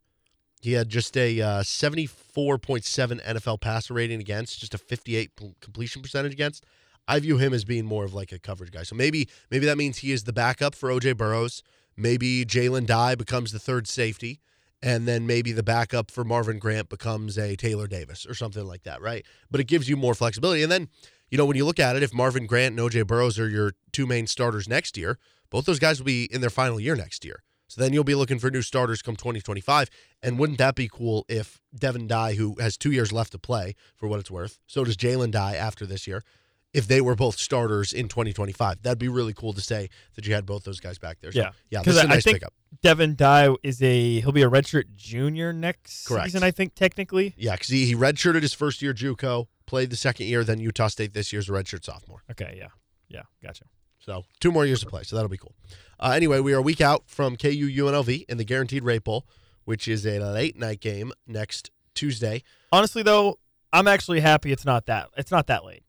He 0.61 0.73
had 0.73 0.88
just 0.88 1.17
a 1.17 1.41
uh, 1.41 1.62
74.7 1.62 3.25
NFL 3.25 3.61
passer 3.61 3.94
rating 3.94 4.21
against, 4.21 4.61
just 4.61 4.75
a 4.75 4.79
58 4.79 5.31
completion 5.61 6.03
percentage 6.03 6.33
against. 6.33 6.65
I 7.11 7.19
view 7.19 7.39
him 7.39 7.53
as 7.53 7.65
being 7.65 7.87
more 7.87 8.05
of 8.05 8.15
like 8.15 8.31
a 8.31 8.39
coverage 8.39 8.71
guy. 8.71 8.85
So 8.85 8.95
maybe 8.95 9.29
maybe 9.51 9.67
that 9.67 9.77
means 9.77 9.99
he 9.99 10.12
is 10.12 10.25
the 10.25 10.33
backup 10.33 10.77
for 10.77 10.91
OJ 10.91 11.17
Burroughs. 11.17 11.62
Maybe 11.97 12.45
Jalen 12.45 12.87
Dye 12.87 13.17
becomes 13.17 13.51
the 13.51 13.59
third 13.59 13.89
safety, 13.89 14.41
and 14.81 15.09
then 15.09 15.27
maybe 15.27 15.51
the 15.51 15.65
backup 15.65 16.11
for 16.12 16.25
Marvin 16.25 16.61
Grant 16.61 16.89
becomes 16.89 17.37
a 17.37 17.57
Taylor 17.57 17.89
Davis 17.89 18.27
or 18.27 18.35
something 18.35 18.65
like 18.65 18.85
that, 18.85 19.03
right? 19.03 19.27
But 19.51 19.61
it 19.61 19.65
gives 19.65 19.89
you 19.89 19.97
more 19.97 20.15
flexibility. 20.15 20.62
And 20.62 20.71
then, 20.71 20.89
you 21.31 21.37
know, 21.37 21.45
when 21.45 21.57
you 21.57 21.65
look 21.65 21.81
at 21.81 21.97
it, 21.97 22.03
if 22.05 22.15
Marvin 22.15 22.47
Grant 22.47 22.79
and 22.79 22.89
OJ 22.89 23.07
Burrows 23.09 23.41
are 23.41 23.49
your 23.49 23.73
two 23.93 24.07
main 24.07 24.29
starters 24.29 24.69
next 24.69 24.97
year, 24.97 25.19
both 25.51 25.67
those 25.67 25.81
guys 25.81 25.99
will 25.99 26.07
be 26.07 26.25
in 26.33 26.41
their 26.41 26.49
final 26.49 26.79
year 26.79 26.95
next 26.95 27.25
year. 27.25 27.43
So 27.67 27.81
then 27.81 27.93
you'll 27.93 28.05
be 28.05 28.17
looking 28.17 28.39
for 28.39 28.51
new 28.51 28.62
starters 28.62 29.03
come 29.03 29.17
2025. 29.17 29.91
And 30.23 30.39
wouldn't 30.39 30.59
that 30.59 30.75
be 30.75 30.89
cool 30.89 31.25
if 31.29 31.61
Devin 31.77 32.07
Dye, 32.07 32.35
who 32.35 32.57
has 32.61 32.77
two 32.77 32.91
years 32.91 33.12
left 33.12 33.33
to 33.33 33.39
play 33.39 33.75
for 33.97 34.09
what 34.09 34.19
it's 34.21 34.31
worth, 34.31 34.59
so 34.67 34.85
does 34.85 34.97
Jalen 34.97 35.31
Dye 35.31 35.55
after 35.55 35.87
this 35.87 36.07
year, 36.07 36.25
if 36.72 36.87
they 36.87 37.00
were 37.00 37.14
both 37.14 37.37
starters 37.38 37.93
in 37.93 38.08
2025? 38.08 38.82
That'd 38.82 38.99
be 38.99 39.08
really 39.08 39.32
cool 39.32 39.52
to 39.55 39.61
say 39.61 39.88
that 40.14 40.26
you 40.26 40.34
had 40.34 40.46
both 40.46 40.64
those 40.64 40.81
guys 40.81 40.99
back 40.99 41.19
there. 41.20 41.32
So, 41.32 41.38
Yeah. 41.40 41.50
Yeah. 41.70 41.78
'Cause 41.82 41.94
This 41.94 41.96
is 41.96 42.00
a 42.00 42.02
I- 42.02 42.05
I 42.11 42.14
nice 42.14 42.25
think- 42.25 42.37
pickup. 42.37 42.55
Devin 42.82 43.17
Dye 43.17 43.49
is 43.64 43.82
a 43.82 44.20
he'll 44.20 44.31
be 44.32 44.43
a 44.43 44.49
redshirt 44.49 44.94
junior 44.94 45.52
next 45.52 46.06
Correct. 46.06 46.26
season, 46.26 46.43
I 46.44 46.50
think 46.52 46.75
technically. 46.76 47.34
Yeah, 47.37 47.52
because 47.56 47.69
he, 47.69 47.84
he 47.87 47.94
redshirted 47.96 48.43
his 48.43 48.55
first 48.55 48.81
year 48.81 48.94
JUCO, 48.94 49.49
played 49.67 49.90
the 49.90 49.96
second 49.96 50.26
year, 50.26 50.44
then 50.44 50.61
Utah 50.61 50.87
State 50.88 51.12
this 51.12 51.32
year's 51.32 51.49
a 51.49 51.52
redshirt 51.52 51.84
sophomore. 51.84 52.22
Okay, 52.31 52.55
yeah, 52.56 52.69
yeah, 53.08 53.23
gotcha. 53.43 53.64
So 53.99 54.25
two 54.38 54.52
more 54.52 54.64
years 54.64 54.81
to 54.81 54.87
play. 54.87 55.02
So 55.02 55.16
that'll 55.16 55.28
be 55.28 55.37
cool. 55.37 55.55
Uh, 55.99 56.12
anyway, 56.12 56.38
we 56.40 56.52
are 56.55 56.58
a 56.58 56.62
week 56.62 56.81
out 56.81 57.02
from 57.06 57.37
KU 57.37 57.66
UNLV 57.69 58.25
in 58.28 58.38
the 58.38 58.44
Guaranteed 58.44 58.84
Rate 58.84 59.02
Bowl, 59.05 59.26
which 59.64 59.87
is 59.88 60.06
a 60.06 60.19
late 60.20 60.56
night 60.56 60.81
game 60.81 61.12
next 61.26 61.70
Tuesday. 61.94 62.43
Honestly, 62.73 63.02
though, 63.02 63.38
I'm 63.73 63.87
actually 63.88 64.20
happy 64.20 64.52
it's 64.52 64.64
not 64.64 64.87
that 64.87 65.08
it's 65.16 65.31
not 65.32 65.49
that 65.49 65.64
late. 65.64 65.82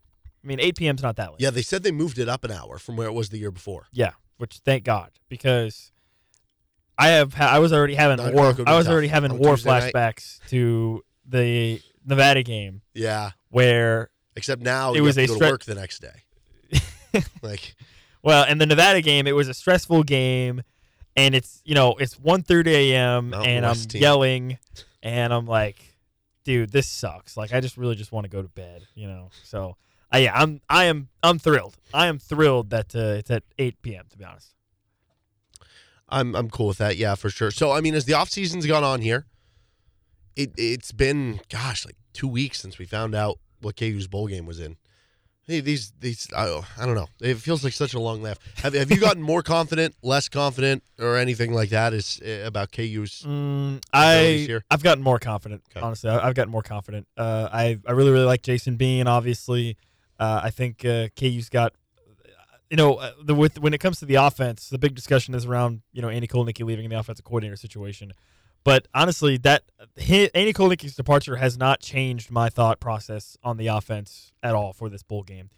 I 0.43 0.47
mean, 0.47 0.59
8 0.59 0.75
p.m. 0.77 0.95
is 0.95 1.03
not 1.03 1.15
that 1.17 1.31
late. 1.31 1.41
Yeah, 1.41 1.51
they 1.51 1.61
said 1.61 1.83
they 1.83 1.91
moved 1.91 2.17
it 2.17 2.27
up 2.27 2.43
an 2.43 2.51
hour 2.51 2.77
from 2.79 2.95
where 2.97 3.07
it 3.07 3.13
was 3.13 3.29
the 3.29 3.37
year 3.37 3.51
before. 3.51 3.87
Yeah, 3.91 4.11
which 4.37 4.57
thank 4.65 4.83
God 4.83 5.11
because 5.29 5.91
I 6.97 7.09
have 7.09 7.33
ha- 7.33 7.49
I 7.51 7.59
was 7.59 7.71
already 7.73 7.95
having 7.95 8.17
war 8.17 8.27
o'clock 8.49 8.57
would 8.57 8.65
be 8.65 8.71
I 8.71 8.75
was 8.77 8.85
tough 8.85 8.91
already 8.93 9.07
having 9.07 9.31
on 9.31 9.37
war 9.37 9.55
Tuesday 9.55 9.69
night. 9.69 9.93
flashbacks 9.93 10.39
to 10.49 11.03
the 11.27 11.81
Nevada 12.05 12.43
game 12.43 12.81
Yeah, 12.93 13.31
where 13.49 14.09
except 14.35 14.61
now 14.61 14.93
It 14.93 14.97
you 14.97 15.03
was 15.03 15.15
have 15.15 15.25
a 15.25 15.27
to 15.27 15.33
go 15.33 15.39
to 15.39 15.45
stre- 15.45 15.51
work 15.51 15.65
the 15.65 15.75
next 15.75 15.99
day. 15.99 17.21
like, 17.41 17.75
well 18.23 18.45
in 18.47 18.57
the 18.57 18.65
Nevada 18.65 19.01
game 19.01 19.27
it 19.27 19.33
was 19.33 19.47
a 19.47 19.53
stressful 19.53 20.03
game 20.03 20.61
and 21.15 21.35
it's 21.35 21.61
you 21.65 21.75
know 21.75 21.95
it's 21.95 22.15
1:30 22.15 22.67
a.m. 22.67 23.29
Mountain 23.31 23.49
and 23.51 23.65
I'm 23.65 23.71
West 23.71 23.89
team. 23.91 24.01
yelling 24.01 24.57
and 25.03 25.33
I'm 25.33 25.45
like 25.45 25.95
dude 26.43 26.71
this 26.71 26.87
sucks 26.87 27.35
like 27.37 27.53
I 27.53 27.59
just 27.59 27.77
really 27.77 27.95
just 27.95 28.11
want 28.11 28.23
to 28.25 28.29
go 28.29 28.41
to 28.41 28.47
bed 28.47 28.87
you 28.95 29.07
know 29.07 29.29
so 29.43 29.75
I 30.11 30.19
yeah 30.19 30.39
I'm 30.39 30.61
I 30.69 30.85
am 30.85 31.09
I'm 31.23 31.39
thrilled 31.39 31.77
I 31.93 32.07
am 32.07 32.19
thrilled 32.19 32.69
that 32.71 32.95
uh, 32.95 33.19
it's 33.19 33.31
at 33.31 33.43
8 33.57 33.81
p.m. 33.81 34.05
to 34.09 34.17
be 34.17 34.23
honest 34.23 34.53
I'm 36.11 36.35
I'm 36.35 36.49
cool 36.49 36.67
with 36.67 36.77
that. 36.79 36.97
Yeah, 36.97 37.15
for 37.15 37.29
sure. 37.29 37.51
So 37.51 37.71
I 37.71 37.81
mean, 37.81 37.95
as 37.95 38.05
the 38.05 38.13
off 38.13 38.29
season's 38.29 38.65
gone 38.65 38.83
on 38.83 39.01
here, 39.01 39.25
it 40.35 40.51
it's 40.57 40.91
been 40.91 41.39
gosh 41.49 41.85
like 41.85 41.95
two 42.13 42.27
weeks 42.27 42.59
since 42.59 42.77
we 42.77 42.85
found 42.85 43.15
out 43.15 43.39
what 43.61 43.77
KU's 43.77 44.07
bowl 44.07 44.27
game 44.27 44.45
was 44.45 44.59
in. 44.59 44.77
Hey, 45.47 45.59
these 45.59 45.93
these 45.99 46.27
I, 46.35 46.61
I 46.77 46.85
don't 46.85 46.95
know. 46.95 47.07
It 47.19 47.37
feels 47.37 47.63
like 47.63 47.73
such 47.73 47.93
a 47.93 47.99
long 47.99 48.21
laugh. 48.21 48.37
Have 48.57 48.73
have 48.73 48.91
you 48.91 48.99
gotten 48.99 49.23
more 49.23 49.41
confident, 49.41 49.95
less 50.03 50.29
confident, 50.29 50.83
or 50.99 51.17
anything 51.17 51.53
like 51.53 51.69
that? 51.69 51.93
Is 51.93 52.21
uh, 52.25 52.45
about 52.45 52.71
KU's? 52.71 53.23
Mm, 53.25 53.81
I 53.93 54.43
here? 54.47 54.63
I've 54.69 54.83
gotten 54.83 55.03
more 55.03 55.17
confident. 55.17 55.63
Okay. 55.71 55.83
Honestly, 55.83 56.09
I, 56.09 56.27
I've 56.27 56.35
gotten 56.35 56.51
more 56.51 56.61
confident. 56.61 57.07
Uh, 57.17 57.49
I 57.51 57.79
I 57.87 57.93
really 57.93 58.11
really 58.11 58.25
like 58.25 58.43
Jason 58.43 58.75
Bean. 58.75 59.07
Obviously, 59.07 59.71
uh, 59.71 59.90
I 60.21 60.49
think 60.49 60.85
uh, 60.85 61.09
KU's 61.17 61.49
got. 61.49 61.73
You 62.69 62.77
know, 62.77 62.95
uh, 62.95 63.11
the 63.21 63.35
with 63.35 63.59
when 63.59 63.73
it 63.73 63.79
comes 63.79 63.99
to 63.99 64.05
the 64.05 64.15
offense, 64.15 64.69
the 64.69 64.77
big 64.77 64.95
discussion 64.95 65.33
is 65.33 65.45
around 65.45 65.81
you 65.91 66.01
know 66.01 66.07
Andy 66.07 66.27
Kotelnicki 66.27 66.63
leaving 66.63 66.87
the 66.89 66.97
offensive 66.97 67.25
coordinator 67.25 67.57
situation. 67.57 68.13
But 68.63 68.87
honestly, 68.93 69.37
that 69.39 69.63
hi 69.99 70.29
Andy 70.33 70.53
Kotelnicki's 70.53 70.95
departure 70.95 71.35
has 71.37 71.57
not 71.57 71.81
changed 71.81 72.31
my 72.31 72.47
thought 72.49 72.79
process 72.79 73.37
on 73.43 73.57
the 73.57 73.67
offense 73.67 74.31
at 74.41 74.55
all 74.55 74.71
for 74.71 74.89
this 74.89 75.03
bowl 75.03 75.23
game. 75.23 75.49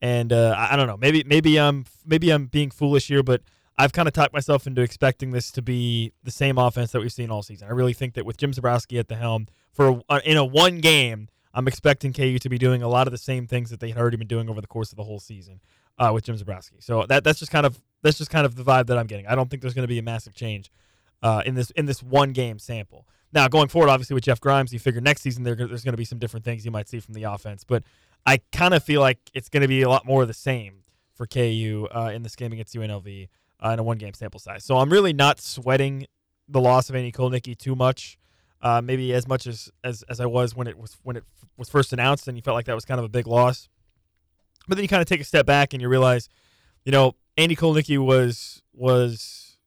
And 0.00 0.32
uh, 0.32 0.54
I, 0.56 0.74
I 0.74 0.76
don't 0.76 0.86
know, 0.86 0.96
maybe 0.96 1.24
maybe 1.24 1.58
I'm 1.58 1.84
maybe 2.06 2.30
I'm 2.30 2.46
being 2.46 2.70
foolish 2.70 3.08
here, 3.08 3.22
but 3.22 3.42
I've 3.76 3.92
kind 3.92 4.06
of 4.06 4.14
talked 4.14 4.32
myself 4.32 4.66
into 4.66 4.82
expecting 4.82 5.32
this 5.32 5.50
to 5.52 5.62
be 5.62 6.12
the 6.22 6.30
same 6.30 6.58
offense 6.58 6.92
that 6.92 7.00
we've 7.00 7.12
seen 7.12 7.30
all 7.30 7.42
season. 7.42 7.68
I 7.68 7.72
really 7.72 7.92
think 7.92 8.14
that 8.14 8.24
with 8.24 8.36
Jim 8.36 8.52
Zebrowski 8.52 8.98
at 8.98 9.08
the 9.08 9.16
helm 9.16 9.46
for 9.72 10.02
uh, 10.08 10.20
in 10.24 10.36
a 10.36 10.44
one 10.44 10.78
game, 10.78 11.28
I'm 11.54 11.68
expecting 11.68 12.12
KU 12.12 12.38
to 12.38 12.48
be 12.48 12.58
doing 12.58 12.82
a 12.82 12.88
lot 12.88 13.06
of 13.06 13.12
the 13.12 13.18
same 13.18 13.46
things 13.46 13.70
that 13.70 13.80
they 13.80 13.88
had 13.90 13.98
already 13.98 14.16
been 14.16 14.28
doing 14.28 14.48
over 14.48 14.60
the 14.60 14.66
course 14.66 14.90
of 14.90 14.96
the 14.96 15.04
whole 15.04 15.20
season 15.20 15.60
uh, 15.98 16.10
with 16.12 16.24
Jim 16.24 16.36
Zebrowski. 16.36 16.82
So 16.82 17.04
that 17.08 17.24
that's 17.24 17.38
just 17.38 17.52
kind 17.52 17.66
of 17.66 17.80
that's 18.02 18.18
just 18.18 18.30
kind 18.30 18.46
of 18.46 18.54
the 18.56 18.64
vibe 18.64 18.86
that 18.86 18.98
I'm 18.98 19.06
getting. 19.06 19.26
I 19.26 19.34
don't 19.34 19.50
think 19.50 19.62
there's 19.62 19.74
going 19.74 19.84
to 19.84 19.88
be 19.88 19.98
a 19.98 20.02
massive 20.02 20.34
change 20.34 20.70
uh, 21.22 21.42
in 21.44 21.54
this 21.54 21.70
in 21.72 21.86
this 21.86 22.02
one 22.02 22.32
game 22.32 22.58
sample. 22.58 23.06
Now 23.32 23.48
going 23.48 23.68
forward, 23.68 23.88
obviously 23.88 24.14
with 24.14 24.24
Jeff 24.24 24.40
Grimes, 24.40 24.72
you 24.72 24.78
figure 24.78 25.00
next 25.00 25.22
season 25.22 25.42
there, 25.42 25.54
there's 25.54 25.84
going 25.84 25.94
to 25.94 25.98
be 25.98 26.04
some 26.04 26.18
different 26.18 26.44
things 26.44 26.64
you 26.64 26.70
might 26.70 26.88
see 26.88 27.00
from 27.00 27.14
the 27.14 27.24
offense, 27.24 27.64
but 27.64 27.82
I 28.26 28.40
kind 28.52 28.74
of 28.74 28.82
feel 28.82 29.00
like 29.00 29.18
it's 29.34 29.48
going 29.48 29.62
to 29.62 29.68
be 29.68 29.82
a 29.82 29.88
lot 29.88 30.04
more 30.04 30.22
of 30.22 30.28
the 30.28 30.34
same 30.34 30.82
for 31.14 31.26
KU 31.26 31.88
uh, 31.90 32.10
in 32.12 32.22
this 32.22 32.36
game 32.36 32.52
against 32.52 32.74
UNLV 32.74 33.28
uh, 33.64 33.70
in 33.70 33.78
a 33.78 33.82
one 33.82 33.98
game 33.98 34.14
sample 34.14 34.40
size. 34.40 34.64
So 34.64 34.78
I'm 34.78 34.90
really 34.90 35.12
not 35.12 35.40
sweating 35.40 36.06
the 36.48 36.60
loss 36.60 36.90
of 36.90 36.96
Andy 36.96 37.12
Kotelnicki 37.12 37.56
too 37.56 37.74
much. 37.74 38.18
Uh, 38.62 38.80
maybe 38.80 39.12
as 39.12 39.26
much 39.26 39.46
as, 39.48 39.70
as 39.82 40.04
as 40.08 40.20
I 40.20 40.26
was 40.26 40.54
when 40.54 40.68
it 40.68 40.78
was 40.78 40.96
when 41.02 41.16
it 41.16 41.24
f- 41.42 41.48
was 41.56 41.68
first 41.68 41.92
announced, 41.92 42.28
and 42.28 42.36
you 42.38 42.42
felt 42.42 42.54
like 42.54 42.66
that 42.66 42.74
was 42.74 42.84
kind 42.84 43.00
of 43.00 43.04
a 43.04 43.08
big 43.08 43.26
loss. 43.26 43.68
But 44.68 44.76
then 44.76 44.84
you 44.84 44.88
kind 44.88 45.02
of 45.02 45.08
take 45.08 45.20
a 45.20 45.24
step 45.24 45.46
back 45.46 45.72
and 45.72 45.82
you 45.82 45.88
realize, 45.88 46.28
you 46.84 46.92
know, 46.92 47.16
Andy 47.36 47.56
Kotelnicki 47.56 47.98
was 47.98 48.62
was 48.72 49.58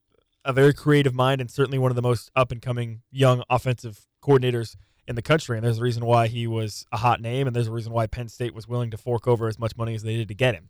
a 0.45 0.53
very 0.53 0.73
creative 0.73 1.13
mind 1.13 1.41
and 1.41 1.51
certainly 1.51 1.77
one 1.77 1.91
of 1.91 1.95
the 1.95 2.01
most 2.01 2.31
up 2.35 2.51
and 2.51 2.61
coming 2.61 3.01
young 3.11 3.43
offensive 3.49 4.07
coordinators 4.21 4.75
in 5.07 5.15
the 5.15 5.21
country. 5.21 5.57
And 5.57 5.65
there's 5.65 5.79
a 5.79 5.83
reason 5.83 6.05
why 6.05 6.27
he 6.27 6.47
was 6.47 6.85
a 6.91 6.97
hot 6.97 7.21
name, 7.21 7.47
and 7.47 7.55
there's 7.55 7.67
a 7.67 7.71
reason 7.71 7.91
why 7.91 8.07
Penn 8.07 8.29
State 8.29 8.53
was 8.53 8.67
willing 8.67 8.91
to 8.91 8.97
fork 8.97 9.27
over 9.27 9.47
as 9.47 9.59
much 9.59 9.75
money 9.75 9.95
as 9.95 10.03
they 10.03 10.15
did 10.15 10.27
to 10.29 10.33
get 10.33 10.55
him. 10.55 10.69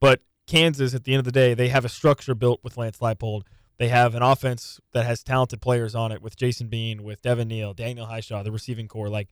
But 0.00 0.22
Kansas, 0.46 0.94
at 0.94 1.04
the 1.04 1.12
end 1.12 1.20
of 1.20 1.24
the 1.24 1.32
day, 1.32 1.54
they 1.54 1.68
have 1.68 1.84
a 1.84 1.88
structure 1.88 2.34
built 2.34 2.60
with 2.62 2.76
Lance 2.76 2.98
Leipold. 2.98 3.42
They 3.80 3.88
have 3.88 4.14
an 4.14 4.22
offense 4.22 4.78
that 4.92 5.06
has 5.06 5.24
talented 5.24 5.62
players 5.62 5.94
on 5.94 6.12
it 6.12 6.20
with 6.20 6.36
Jason 6.36 6.68
Bean, 6.68 7.02
with 7.02 7.22
Devin 7.22 7.48
Neal, 7.48 7.72
Daniel 7.72 8.06
Hishaw, 8.06 8.44
the 8.44 8.52
receiving 8.52 8.88
core. 8.88 9.08
Like 9.08 9.28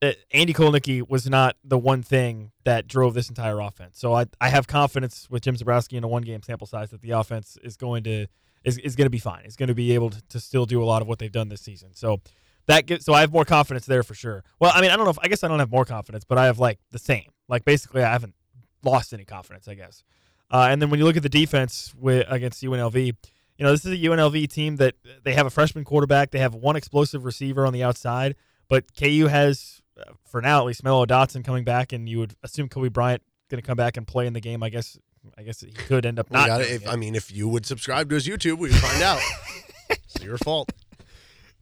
uh, 0.00 0.12
Andy 0.30 0.54
Kotelnicki 0.54 1.02
was 1.06 1.28
not 1.28 1.56
the 1.64 1.76
one 1.76 2.00
thing 2.00 2.52
that 2.62 2.86
drove 2.86 3.14
this 3.14 3.28
entire 3.28 3.58
offense. 3.58 3.98
So 3.98 4.14
I, 4.14 4.26
I 4.40 4.50
have 4.50 4.68
confidence 4.68 5.26
with 5.28 5.42
Jim 5.42 5.56
Zebrowski 5.56 5.94
in 5.94 6.04
a 6.04 6.06
one 6.06 6.22
game 6.22 6.40
sample 6.40 6.68
size 6.68 6.90
that 6.90 7.02
the 7.02 7.10
offense 7.10 7.58
is 7.64 7.76
going 7.76 8.04
to 8.04 8.28
is, 8.62 8.78
is 8.78 8.94
going 8.94 9.06
to 9.06 9.10
be 9.10 9.18
fine. 9.18 9.42
It's 9.44 9.56
going 9.56 9.66
to 9.66 9.74
be 9.74 9.92
able 9.92 10.10
to, 10.10 10.22
to 10.28 10.38
still 10.38 10.66
do 10.66 10.80
a 10.80 10.86
lot 10.86 11.02
of 11.02 11.08
what 11.08 11.18
they've 11.18 11.32
done 11.32 11.48
this 11.48 11.60
season. 11.60 11.94
So 11.94 12.20
that 12.66 12.86
gets 12.86 13.04
so 13.04 13.12
I 13.12 13.22
have 13.22 13.32
more 13.32 13.44
confidence 13.44 13.86
there 13.86 14.04
for 14.04 14.14
sure. 14.14 14.44
Well, 14.60 14.70
I 14.72 14.82
mean, 14.82 14.92
I 14.92 14.96
don't 14.96 15.04
know 15.04 15.10
if 15.10 15.18
I 15.20 15.26
guess 15.26 15.42
I 15.42 15.48
don't 15.48 15.58
have 15.58 15.72
more 15.72 15.84
confidence, 15.84 16.22
but 16.22 16.38
I 16.38 16.44
have 16.44 16.60
like 16.60 16.78
the 16.92 17.00
same. 17.00 17.32
Like 17.48 17.64
basically, 17.64 18.04
I 18.04 18.12
haven't 18.12 18.36
lost 18.84 19.12
any 19.12 19.24
confidence, 19.24 19.66
I 19.66 19.74
guess. 19.74 20.04
Uh, 20.48 20.68
and 20.70 20.80
then 20.80 20.90
when 20.90 21.00
you 21.00 21.06
look 21.06 21.16
at 21.16 21.24
the 21.24 21.28
defense 21.28 21.92
with, 21.98 22.24
against 22.28 22.62
UNLV, 22.62 23.16
you 23.58 23.64
know 23.64 23.70
this 23.72 23.84
is 23.84 23.92
a 23.92 23.96
UNLV 23.96 24.48
team 24.50 24.76
that 24.76 24.94
they 25.22 25.34
have 25.34 25.46
a 25.46 25.50
freshman 25.50 25.84
quarterback, 25.84 26.30
they 26.30 26.38
have 26.40 26.54
one 26.54 26.76
explosive 26.76 27.24
receiver 27.24 27.66
on 27.66 27.72
the 27.72 27.82
outside, 27.82 28.34
But 28.68 28.84
KU 28.96 29.26
has, 29.28 29.80
uh, 30.00 30.12
for 30.26 30.40
now 30.40 30.60
at 30.60 30.66
least, 30.66 30.82
Mello 30.82 31.06
Dotson 31.06 31.44
coming 31.44 31.64
back, 31.64 31.92
and 31.92 32.08
you 32.08 32.18
would 32.18 32.34
assume 32.42 32.68
Kobe 32.68 32.88
Bryant 32.88 33.22
going 33.50 33.60
to 33.60 33.66
come 33.66 33.76
back 33.76 33.96
and 33.96 34.06
play 34.06 34.26
in 34.26 34.32
the 34.32 34.40
game. 34.40 34.62
I 34.62 34.68
guess. 34.70 34.98
I 35.38 35.42
guess 35.42 35.60
he 35.60 35.70
could 35.72 36.04
end 36.04 36.18
up 36.18 36.30
not. 36.30 36.48
gotta- 36.48 36.74
if. 36.74 36.86
I 36.86 36.96
mean, 36.96 37.14
if 37.14 37.32
you 37.32 37.48
would 37.48 37.64
subscribe 37.64 38.10
to 38.10 38.14
his 38.16 38.26
YouTube, 38.26 38.58
we'd 38.58 38.74
find 38.74 39.02
out. 39.02 39.20
it's 39.88 40.22
your 40.22 40.36
fault. 40.36 40.70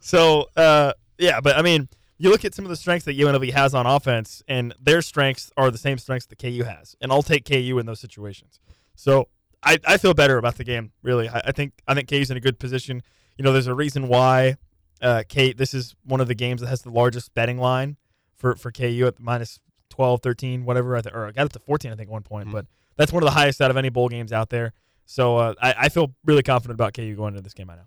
So, 0.00 0.49
uh, 0.56 0.94
yeah, 1.18 1.40
but 1.40 1.56
I 1.56 1.62
mean, 1.62 1.88
you 2.18 2.30
look 2.30 2.44
at 2.44 2.54
some 2.54 2.64
of 2.64 2.70
the 2.70 2.76
strengths 2.76 3.04
that 3.06 3.16
UNLV 3.16 3.52
has 3.52 3.72
on 3.75 3.87
offense, 3.87 4.42
and 4.49 4.75
their 4.80 5.00
strengths 5.02 5.50
are 5.56 5.70
the 5.70 5.78
same 5.78 5.99
strengths 5.99 6.26
that 6.26 6.38
KU 6.40 6.64
has, 6.64 6.96
and 7.00 7.12
I'll 7.12 7.22
take 7.22 7.44
KU 7.44 7.78
in 7.78 7.87
those 7.87 8.00
situations. 8.00 8.58
So, 8.96 9.28
I, 9.64 9.78
I 9.87 9.97
feel 9.97 10.14
better 10.14 10.38
about 10.38 10.57
the 10.57 10.64
game. 10.64 10.92
Really, 11.02 11.28
I, 11.28 11.42
I 11.47 11.52
think 11.52 11.73
I 11.87 11.95
think 11.95 12.09
KU's 12.09 12.31
in 12.31 12.37
a 12.37 12.40
good 12.40 12.59
position. 12.59 13.02
You 13.37 13.45
know, 13.45 13.52
there's 13.52 13.66
a 13.69 13.75
reason 13.75 14.09
why 14.09 14.57
uh, 15.00 15.23
K. 15.28 15.52
This 15.52 15.73
is 15.75 15.95
one 16.04 16.21
of 16.21 16.28
the 16.28 16.35
games 16.35 16.61
that 16.61 16.69
has 16.69 16.83
the 16.83 16.90
largest 16.90 17.35
betting 17.35 17.59
line 17.59 17.97
for 18.37 18.57
for 18.57 18.71
KU 18.73 19.04
at 19.07 19.21
minus 19.21 19.61
12, 19.90 20.21
13, 20.23 20.64
whatever. 20.64 20.97
I 20.97 21.00
th- 21.00 21.14
or 21.14 21.26
I 21.26 21.33
got 21.33 21.47
it 21.47 21.52
to 21.52 21.59
14, 21.61 21.92
I 21.92 21.95
think, 21.97 22.09
at 22.09 22.12
one 22.12 22.23
point. 22.23 22.50
But 22.50 22.66
that's 22.97 23.12
one 23.12 23.23
of 23.23 23.26
the 23.26 23.33
highest 23.33 23.61
out 23.61 23.71
of 23.71 23.76
any 23.76 23.88
bowl 23.88 24.09
games 24.09 24.33
out 24.33 24.50
there. 24.50 24.73
So 25.07 25.37
uh, 25.37 25.54
I, 25.61 25.75
I 25.78 25.88
feel 25.88 26.14
really 26.25 26.42
confident 26.42 26.75
about 26.76 26.95
KU 26.95 27.14
going 27.14 27.35
into 27.35 27.42
this 27.42 27.54
game. 27.54 27.69
I 27.71 27.76
know. 27.76 27.87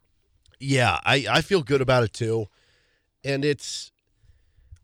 Yeah, 0.59 0.99
I, 1.03 1.25
I 1.29 1.41
feel 1.41 1.63
good 1.63 1.81
about 1.81 2.03
it 2.03 2.13
too. 2.13 2.47
And 3.23 3.43
it's 3.43 3.91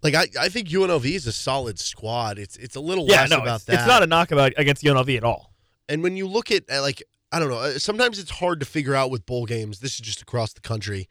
like 0.03 0.15
I, 0.15 0.27
I 0.39 0.49
think 0.49 0.67
UNLV 0.69 1.05
is 1.05 1.27
a 1.27 1.31
solid 1.31 1.79
squad. 1.79 2.39
It's 2.39 2.57
it's 2.57 2.75
a 2.75 2.79
little 2.81 3.05
Yeah, 3.07 3.21
less 3.21 3.29
no, 3.29 3.37
about 3.41 3.55
it's, 3.57 3.65
that. 3.65 3.75
it's 3.75 3.87
not 3.87 4.03
a 4.03 4.07
knockout 4.07 4.53
against 4.57 4.83
UNLV 4.83 5.15
at 5.17 5.23
all. 5.23 5.50
And 5.91 6.01
when 6.01 6.15
you 6.15 6.25
look 6.25 6.51
at 6.51 6.63
uh, 6.71 6.81
like 6.81 7.03
I 7.33 7.39
don't 7.39 7.49
know, 7.49 7.57
uh, 7.57 7.77
sometimes 7.77 8.17
it's 8.17 8.31
hard 8.31 8.61
to 8.61 8.65
figure 8.65 8.95
out 8.95 9.11
with 9.11 9.25
bowl 9.25 9.45
games. 9.45 9.79
This 9.79 9.95
is 9.95 9.99
just 9.99 10.21
across 10.21 10.53
the 10.53 10.61
country, 10.61 11.09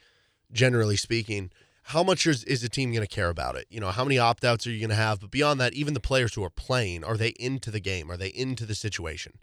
generally 0.52 0.96
speaking. 0.96 1.50
How 1.84 2.02
much 2.02 2.26
is, 2.26 2.44
is 2.44 2.64
a 2.64 2.68
team 2.68 2.92
going 2.92 3.06
to 3.06 3.14
care 3.14 3.28
about 3.28 3.56
it? 3.56 3.66
You 3.68 3.80
know, 3.80 3.90
how 3.90 4.04
many 4.04 4.18
opt 4.18 4.44
outs 4.44 4.66
are 4.66 4.70
you 4.70 4.78
going 4.78 4.90
to 4.90 4.96
have? 4.96 5.20
But 5.20 5.30
beyond 5.30 5.60
that, 5.60 5.74
even 5.74 5.92
the 5.92 6.00
players 6.00 6.34
who 6.34 6.44
are 6.44 6.50
playing, 6.50 7.04
are 7.04 7.16
they 7.16 7.30
into 7.40 7.70
the 7.70 7.80
game? 7.80 8.10
Are 8.10 8.16
they 8.16 8.28
into 8.28 8.64
the 8.64 8.74
situation? 8.74 9.38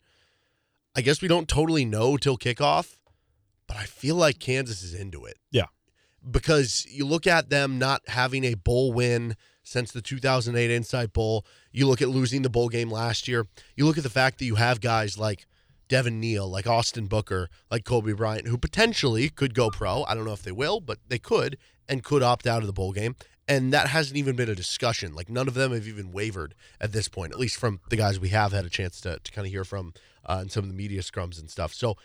I 0.95 1.01
guess 1.01 1.21
we 1.21 1.27
don't 1.27 1.47
totally 1.47 1.85
know 1.85 2.17
till 2.17 2.37
kickoff, 2.37 2.97
but 3.67 3.77
I 3.77 3.83
feel 3.83 4.15
like 4.15 4.39
Kansas 4.39 4.81
is 4.81 4.95
into 4.95 5.25
it. 5.25 5.37
Yeah. 5.51 5.67
Because 6.29 6.87
you 6.89 7.05
look 7.05 7.27
at 7.27 7.49
them 7.49 7.77
not 7.77 8.01
having 8.07 8.43
a 8.43 8.55
bowl 8.55 8.91
win 8.91 9.35
since 9.67 9.91
the 9.91 10.01
2008 10.01 10.71
Insight 10.71 11.13
Bowl. 11.13 11.45
You 11.71 11.87
look 11.87 12.01
at 12.01 12.09
losing 12.09 12.41
the 12.41 12.49
bowl 12.49 12.69
game 12.69 12.89
last 12.89 13.27
year. 13.27 13.45
You 13.75 13.85
look 13.85 13.97
at 13.97 14.03
the 14.03 14.09
fact 14.09 14.39
that 14.39 14.45
you 14.45 14.55
have 14.55 14.79
guys 14.79 15.17
like 15.17 15.45
Devin 15.89 16.19
Neal, 16.19 16.47
like 16.47 16.67
Austin 16.67 17.07
Booker, 17.07 17.49
like 17.69 17.83
Kobe 17.83 18.13
Bryant, 18.13 18.47
who 18.47 18.57
potentially 18.57 19.29
could 19.29 19.53
go 19.53 19.69
pro. 19.69 20.03
I 20.03 20.15
don't 20.15 20.25
know 20.25 20.33
if 20.33 20.43
they 20.43 20.51
will, 20.51 20.79
but 20.79 20.99
they 21.07 21.19
could 21.19 21.57
and 21.87 22.03
could 22.03 22.23
opt 22.23 22.47
out 22.47 22.61
of 22.61 22.67
the 22.67 22.73
bowl 22.73 22.93
game. 22.93 23.15
And 23.47 23.71
that 23.73 23.87
hasn't 23.87 24.17
even 24.17 24.35
been 24.35 24.49
a 24.49 24.55
discussion. 24.55 25.13
Like 25.13 25.29
none 25.29 25.47
of 25.47 25.53
them 25.53 25.73
have 25.73 25.87
even 25.87 26.11
wavered 26.11 26.55
at 26.81 26.91
this 26.91 27.07
point, 27.07 27.33
at 27.33 27.39
least 27.39 27.59
from 27.59 27.79
the 27.89 27.95
guys 27.95 28.19
we 28.19 28.29
have 28.29 28.51
had 28.51 28.65
a 28.65 28.69
chance 28.69 28.99
to, 29.01 29.19
to 29.21 29.31
kind 29.31 29.45
of 29.45 29.51
hear 29.51 29.63
from 29.63 29.93
uh, 30.25 30.39
in 30.41 30.49
some 30.49 30.63
of 30.63 30.69
the 30.69 30.75
media 30.75 31.01
scrums 31.01 31.39
and 31.39 31.49
stuff. 31.49 31.73
So 31.73 31.95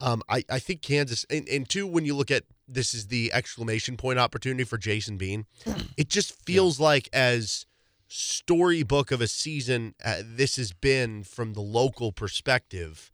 um, 0.00 0.22
I, 0.28 0.44
I 0.50 0.58
think 0.58 0.82
Kansas, 0.82 1.24
and, 1.30 1.48
and 1.48 1.68
two, 1.68 1.86
when 1.86 2.04
you 2.04 2.14
look 2.14 2.30
at 2.30 2.44
this 2.74 2.94
is 2.94 3.08
the 3.08 3.32
exclamation 3.32 3.96
point 3.96 4.18
opportunity 4.18 4.64
for 4.64 4.78
Jason 4.78 5.16
Bean, 5.16 5.46
it 5.96 6.08
just 6.08 6.32
feels 6.44 6.80
like 6.80 7.08
as 7.12 7.66
storybook 8.08 9.10
of 9.10 9.22
a 9.22 9.26
season 9.26 9.94
uh, 10.04 10.16
this 10.22 10.56
has 10.56 10.72
been 10.72 11.24
from 11.24 11.54
the 11.54 11.62
local 11.62 12.12
perspective 12.12 13.10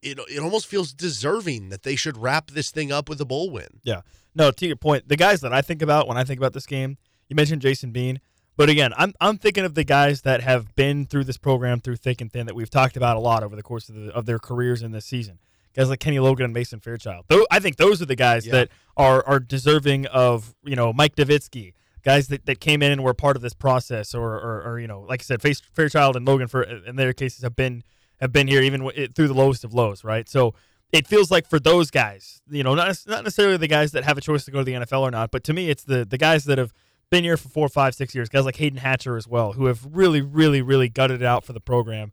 it, 0.00 0.18
it 0.28 0.38
almost 0.38 0.66
feels 0.66 0.94
deserving 0.94 1.68
that 1.68 1.82
they 1.82 1.94
should 1.94 2.16
wrap 2.16 2.50
this 2.50 2.70
thing 2.70 2.90
up 2.90 3.10
with 3.10 3.20
a 3.20 3.26
bowl 3.26 3.50
win 3.50 3.68
Yeah. 3.82 4.00
No, 4.34 4.50
to 4.50 4.66
your 4.66 4.76
point, 4.76 5.08
the 5.08 5.16
guys 5.16 5.40
that 5.42 5.52
I 5.52 5.60
think 5.60 5.82
about 5.82 6.08
when 6.08 6.16
I 6.16 6.24
think 6.24 6.40
about 6.40 6.54
this 6.54 6.66
game, 6.66 6.96
you 7.28 7.36
mentioned 7.36 7.60
Jason 7.60 7.92
Bean, 7.92 8.20
but 8.56 8.68
again, 8.68 8.92
I'm 8.96 9.14
I'm 9.20 9.38
thinking 9.38 9.64
of 9.64 9.74
the 9.74 9.84
guys 9.84 10.22
that 10.22 10.40
have 10.42 10.74
been 10.74 11.06
through 11.06 11.24
this 11.24 11.38
program 11.38 11.80
through 11.80 11.96
thick 11.96 12.20
and 12.20 12.32
thin 12.32 12.46
that 12.46 12.54
we've 12.54 12.70
talked 12.70 12.96
about 12.96 13.16
a 13.16 13.20
lot 13.20 13.42
over 13.42 13.56
the 13.56 13.62
course 13.62 13.88
of, 13.88 13.94
the, 13.94 14.10
of 14.12 14.26
their 14.26 14.38
careers 14.38 14.82
in 14.82 14.92
this 14.92 15.06
season. 15.06 15.38
Guys 15.74 15.88
like 15.88 16.00
Kenny 16.00 16.18
Logan 16.20 16.44
and 16.44 16.54
Mason 16.54 16.80
Fairchild. 16.80 17.24
Though 17.28 17.46
I 17.50 17.58
think 17.58 17.76
those 17.76 18.02
are 18.02 18.06
the 18.06 18.16
guys 18.16 18.46
Yeah. 18.46 18.52
that 18.52 18.68
are 18.96 19.26
are 19.26 19.40
deserving 19.40 20.06
of 20.06 20.54
you 20.64 20.76
know 20.76 20.92
Mike 20.92 21.16
Novitsky, 21.16 21.72
guys 22.04 22.28
that, 22.28 22.46
that 22.46 22.60
came 22.60 22.82
in 22.82 22.92
and 22.92 23.02
were 23.02 23.14
part 23.14 23.36
of 23.36 23.42
this 23.42 23.54
process, 23.54 24.14
or, 24.14 24.34
or 24.34 24.62
or 24.62 24.78
you 24.80 24.86
know 24.86 25.00
like 25.00 25.20
I 25.22 25.24
said, 25.24 25.42
Fairchild 25.72 26.16
and 26.16 26.26
Logan 26.26 26.48
for 26.48 26.62
in 26.62 26.96
their 26.96 27.12
cases 27.12 27.42
have 27.42 27.56
been 27.56 27.82
have 28.20 28.32
been 28.32 28.48
here 28.48 28.62
even 28.62 28.88
through 29.14 29.28
the 29.28 29.34
lowest 29.34 29.64
of 29.64 29.72
lows, 29.74 30.04
right? 30.04 30.28
So 30.28 30.54
it 30.92 31.06
feels 31.06 31.30
like 31.30 31.48
for 31.48 31.58
those 31.58 31.90
guys, 31.90 32.42
you 32.50 32.62
know, 32.62 32.74
not 32.74 32.88
not 33.06 33.24
necessarily 33.24 33.56
the 33.56 33.66
guys 33.68 33.92
that 33.92 34.04
have 34.04 34.18
a 34.18 34.20
choice 34.20 34.44
to 34.44 34.50
go 34.50 34.58
to 34.58 34.64
the 34.64 34.74
NFL 34.74 35.00
or 35.00 35.10
not, 35.10 35.30
but 35.30 35.42
to 35.44 35.52
me, 35.54 35.70
it's 35.70 35.84
the 35.84 36.04
the 36.04 36.18
guys 36.18 36.44
that 36.44 36.58
have 36.58 36.72
been 37.10 37.24
here 37.24 37.36
for 37.36 37.48
four, 37.48 37.68
five, 37.68 37.94
six 37.94 38.14
years, 38.14 38.28
guys 38.30 38.44
like 38.44 38.56
Hayden 38.56 38.78
Hatcher 38.78 39.16
as 39.16 39.26
well, 39.28 39.52
who 39.52 39.66
have 39.66 39.86
really, 39.90 40.22
really, 40.22 40.62
really 40.62 40.88
gutted 40.88 41.20
it 41.20 41.26
out 41.26 41.44
for 41.44 41.52
the 41.52 41.60
program. 41.60 42.10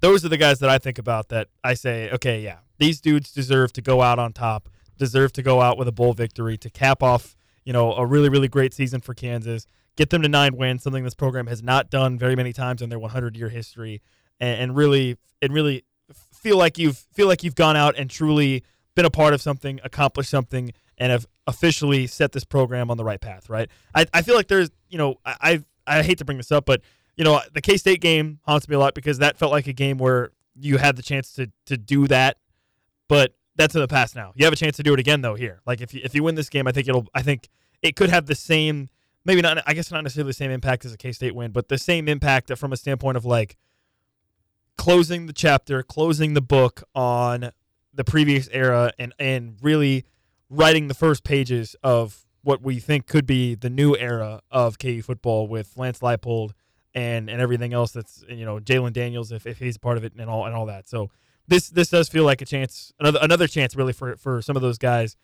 Those 0.00 0.24
are 0.24 0.28
the 0.30 0.36
guys 0.38 0.58
that 0.60 0.70
I 0.70 0.78
think 0.78 0.96
about 0.98 1.28
that 1.28 1.48
I 1.64 1.74
say, 1.74 2.10
okay, 2.12 2.40
yeah, 2.40 2.58
these 2.78 3.00
dudes 3.00 3.32
deserve 3.32 3.72
to 3.74 3.82
go 3.82 4.02
out 4.02 4.18
on 4.18 4.32
top, 4.32 4.68
deserve 4.96 5.32
to 5.34 5.42
go 5.42 5.60
out 5.60 5.78
with 5.78 5.88
a 5.88 5.92
bowl 5.92 6.12
victory 6.12 6.56
to 6.58 6.70
cap 6.70 7.02
off, 7.02 7.36
you 7.64 7.72
know, 7.72 7.92
a 7.94 8.06
really, 8.06 8.28
really 8.28 8.48
great 8.48 8.72
season 8.72 9.00
for 9.00 9.14
Kansas, 9.14 9.66
get 9.96 10.10
them 10.10 10.22
to 10.22 10.28
nine 10.28 10.56
wins, 10.56 10.82
something 10.82 11.04
this 11.04 11.14
program 11.14 11.46
has 11.46 11.62
not 11.62 11.90
done 11.90 12.18
very 12.18 12.36
many 12.36 12.52
times 12.52 12.82
in 12.82 12.88
their 12.88 12.98
100 12.98 13.36
year 13.36 13.48
history, 13.48 14.00
and, 14.40 14.60
and 14.60 14.76
really, 14.76 15.16
and 15.42 15.52
really 15.52 15.84
feel 16.12 16.56
like 16.56 16.78
you've 16.78 16.96
feel 17.12 17.26
like 17.26 17.42
you've 17.42 17.54
gone 17.54 17.76
out 17.76 17.96
and 17.98 18.08
truly 18.08 18.62
been 18.94 19.04
a 19.04 19.10
part 19.10 19.34
of 19.34 19.42
something, 19.42 19.80
accomplished 19.84 20.30
something, 20.30 20.72
and 20.96 21.12
have 21.12 21.26
officially 21.46 22.06
set 22.06 22.32
this 22.32 22.44
program 22.44 22.90
on 22.90 22.96
the 22.96 23.04
right 23.04 23.20
path. 23.20 23.50
Right? 23.50 23.68
I, 23.94 24.06
I 24.14 24.22
feel 24.22 24.34
like 24.34 24.48
there's 24.48 24.70
you 24.88 24.98
know 24.98 25.16
I 25.24 25.62
I 25.86 25.98
I 25.98 26.02
hate 26.02 26.18
to 26.18 26.24
bring 26.24 26.38
this 26.38 26.52
up, 26.52 26.64
but 26.64 26.80
you 27.16 27.24
know 27.24 27.40
the 27.52 27.60
K 27.60 27.76
State 27.76 28.00
game 28.00 28.40
haunts 28.44 28.68
me 28.68 28.76
a 28.76 28.78
lot 28.78 28.94
because 28.94 29.18
that 29.18 29.36
felt 29.36 29.52
like 29.52 29.66
a 29.66 29.72
game 29.72 29.98
where 29.98 30.30
you 30.54 30.78
had 30.78 30.96
the 30.96 31.02
chance 31.02 31.32
to 31.34 31.50
to 31.66 31.76
do 31.76 32.06
that, 32.08 32.38
but 33.08 33.34
that's 33.56 33.74
in 33.74 33.80
the 33.80 33.88
past 33.88 34.14
now. 34.14 34.32
You 34.36 34.44
have 34.44 34.52
a 34.52 34.56
chance 34.56 34.76
to 34.76 34.82
do 34.82 34.94
it 34.94 35.00
again 35.00 35.20
though 35.20 35.34
here. 35.34 35.60
Like 35.66 35.80
if 35.80 35.92
you, 35.92 36.00
if 36.04 36.14
you 36.14 36.22
win 36.22 36.34
this 36.34 36.48
game, 36.48 36.66
I 36.66 36.72
think 36.72 36.88
it'll 36.88 37.06
I 37.14 37.22
think 37.22 37.48
it 37.82 37.96
could 37.96 38.10
have 38.10 38.26
the 38.26 38.34
same 38.34 38.88
maybe 39.24 39.42
not 39.42 39.62
I 39.66 39.74
guess 39.74 39.90
not 39.90 40.02
necessarily 40.02 40.30
the 40.30 40.34
same 40.34 40.50
impact 40.50 40.84
as 40.84 40.92
a 40.92 40.96
K 40.96 41.12
State 41.12 41.34
win, 41.34 41.50
but 41.50 41.68
the 41.68 41.78
same 41.78 42.08
impact 42.08 42.56
from 42.56 42.72
a 42.72 42.76
standpoint 42.76 43.16
of 43.16 43.24
like 43.24 43.56
closing 44.76 45.26
the 45.26 45.32
chapter, 45.32 45.82
closing 45.82 46.34
the 46.34 46.40
book 46.40 46.82
on 46.94 47.50
the 47.92 48.04
previous 48.04 48.48
era, 48.52 48.92
and 48.98 49.12
and 49.18 49.56
really 49.60 50.04
writing 50.48 50.88
the 50.88 50.94
first 50.94 51.24
pages 51.24 51.76
of 51.82 52.24
what 52.42 52.62
we 52.62 52.78
think 52.78 53.06
could 53.06 53.26
be 53.26 53.54
the 53.54 53.68
new 53.68 53.94
era 53.96 54.40
of 54.50 54.78
KU 54.78 55.02
football 55.02 55.46
with 55.46 55.76
Lance 55.76 55.98
Leipold 55.98 56.52
and 56.94 57.28
and 57.28 57.40
everything 57.40 57.74
else 57.74 57.92
that's 57.92 58.24
you 58.28 58.44
know 58.44 58.58
Jalon 58.58 58.92
Daniels 58.92 59.32
if, 59.32 59.46
if 59.46 59.58
he's 59.58 59.76
part 59.76 59.98
of 59.98 60.04
it 60.04 60.14
and 60.16 60.30
all 60.30 60.46
and 60.46 60.54
all 60.54 60.66
that. 60.66 60.88
So 60.88 61.10
this 61.48 61.68
this 61.70 61.90
does 61.90 62.08
feel 62.08 62.24
like 62.24 62.40
a 62.40 62.46
chance 62.46 62.92
another 63.00 63.18
another 63.22 63.48
chance 63.48 63.74
really 63.74 63.92
for 63.92 64.16
for 64.16 64.40
some 64.40 64.54
of 64.54 64.62
those 64.62 64.78
guys 64.78 65.16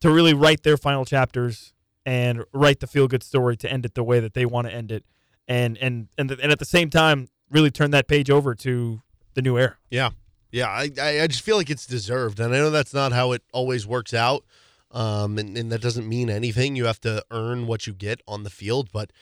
to 0.00 0.10
really 0.10 0.34
write 0.34 0.62
their 0.62 0.76
final 0.76 1.04
chapters 1.04 1.72
and 2.04 2.44
write 2.52 2.80
the 2.80 2.86
feel 2.86 3.08
good 3.08 3.22
story 3.22 3.56
to 3.56 3.70
end 3.70 3.84
it 3.84 3.94
the 3.94 4.04
way 4.04 4.20
that 4.20 4.34
they 4.34 4.44
want 4.44 4.66
to 4.66 4.72
end 4.72 4.90
it 4.92 5.04
and 5.48 5.78
and 5.78 6.08
and 6.18 6.30
and 6.30 6.52
at 6.52 6.58
the 6.58 6.64
same 6.64 6.90
time 6.90 7.28
really 7.50 7.70
turn 7.70 7.90
that 7.90 8.08
page 8.08 8.30
over 8.30 8.54
to 8.54 9.02
the 9.34 9.42
new 9.42 9.58
era. 9.58 9.76
Yeah, 9.90 10.10
yeah. 10.50 10.68
I, 10.68 10.90
I 10.98 11.26
just 11.26 11.42
feel 11.42 11.56
like 11.56 11.70
it's 11.70 11.86
deserved, 11.86 12.40
and 12.40 12.54
I 12.54 12.58
know 12.58 12.70
that's 12.70 12.94
not 12.94 13.12
how 13.12 13.32
it 13.32 13.42
always 13.52 13.86
works 13.86 14.14
out, 14.14 14.44
um, 14.90 15.38
and, 15.38 15.56
and 15.56 15.70
that 15.72 15.82
doesn't 15.82 16.08
mean 16.08 16.30
anything. 16.30 16.76
You 16.76 16.86
have 16.86 17.00
to 17.02 17.24
earn 17.30 17.66
what 17.66 17.86
you 17.86 17.92
get 17.92 18.20
on 18.26 18.44
the 18.44 18.50
field, 18.50 18.90
but 18.92 19.12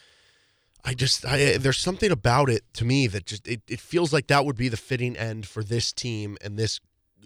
I 0.85 0.94
just 0.94 1.26
I 1.26 1.56
there's 1.58 1.78
something 1.78 2.11
about 2.11 2.49
it 2.49 2.62
to 2.75 2.85
me 2.85 3.06
that 3.08 3.26
just 3.26 3.47
it, 3.47 3.62
it 3.68 3.80
feels 3.80 4.12
like 4.12 4.28
that 4.28 4.44
would 4.44 4.56
be 4.56 4.68
the 4.68 4.76
fitting 4.76 5.16
end 5.16 5.47
for 5.47 5.62
this 5.62 5.92
team 5.92 6.37
and 6.40 6.58
this 6.58 6.80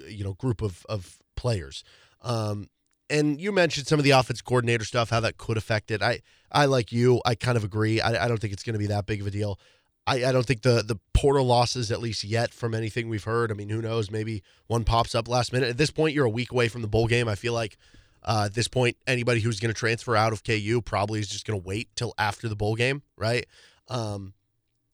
you 0.09 0.25
know 0.25 0.35
group 0.35 0.62
of 0.62 0.85
of 0.88 1.18
players. 1.37 1.85
Um, 2.23 2.68
and 3.11 3.40
you 3.40 3.52
mentioned 3.52 3.87
some 3.87 3.99
of 3.99 4.04
the 4.04 4.12
offense 4.12 4.40
coordinator 4.40 4.85
stuff, 4.85 5.11
how 5.11 5.21
that 5.21 5.37
could 5.37 5.56
affect 5.56 5.90
it. 5.90 6.02
I 6.02 6.21
I 6.50 6.64
like 6.66 6.92
you, 6.92 7.21
I 7.25 7.35
kind 7.35 7.56
of 7.56 7.64
agree. 7.64 8.00
I, 8.00 8.25
I 8.25 8.28
don't 8.28 8.38
think 8.38 8.52
it's 8.52 8.62
going 8.62 8.75
to 8.75 8.78
be 8.78 8.87
that 8.87 9.06
big 9.06 9.21
of 9.21 9.26
a 9.26 9.30
deal. 9.30 9.59
I, 10.06 10.25
I 10.25 10.32
don't 10.32 10.44
think 10.44 10.62
the 10.62 10.82
the 10.82 10.97
portal 11.12 11.44
losses, 11.44 11.92
at 11.92 12.00
least 12.00 12.25
yet, 12.25 12.52
from 12.52 12.75
anything 12.75 13.09
we've 13.09 13.25
heard. 13.25 13.50
I 13.50 13.54
mean, 13.54 13.68
who 13.68 13.80
knows? 13.82 14.11
Maybe 14.11 14.42
one 14.66 14.85
pops 14.85 15.14
up 15.14 15.28
last 15.28 15.52
minute. 15.52 15.68
At 15.68 15.78
this 15.78 15.90
point, 15.90 16.14
you're 16.14 16.25
a 16.25 16.30
week 16.30 16.50
away 16.50 16.68
from 16.68 16.82
the 16.82 16.88
bowl 16.88 17.06
game. 17.06 17.28
I 17.28 17.35
feel 17.35 17.52
like 17.52 17.76
uh, 18.25 18.45
at 18.47 18.55
this 18.55 18.69
point, 18.69 18.97
anybody 19.07 19.41
who's 19.41 19.59
going 19.61 19.73
to 19.73 19.79
transfer 19.79 20.14
out 20.17 20.33
of 20.33 20.45
KU 20.45 20.81
probably 20.85 21.21
is 21.21 21.29
just 21.29 21.47
going 21.47 21.61
to 21.61 21.67
wait 21.67 21.88
till 21.97 22.14
after 22.19 22.49
the 22.49 22.57
bowl 22.57 22.75
game, 22.76 23.02
right? 23.17 23.47
Um, 23.88 24.35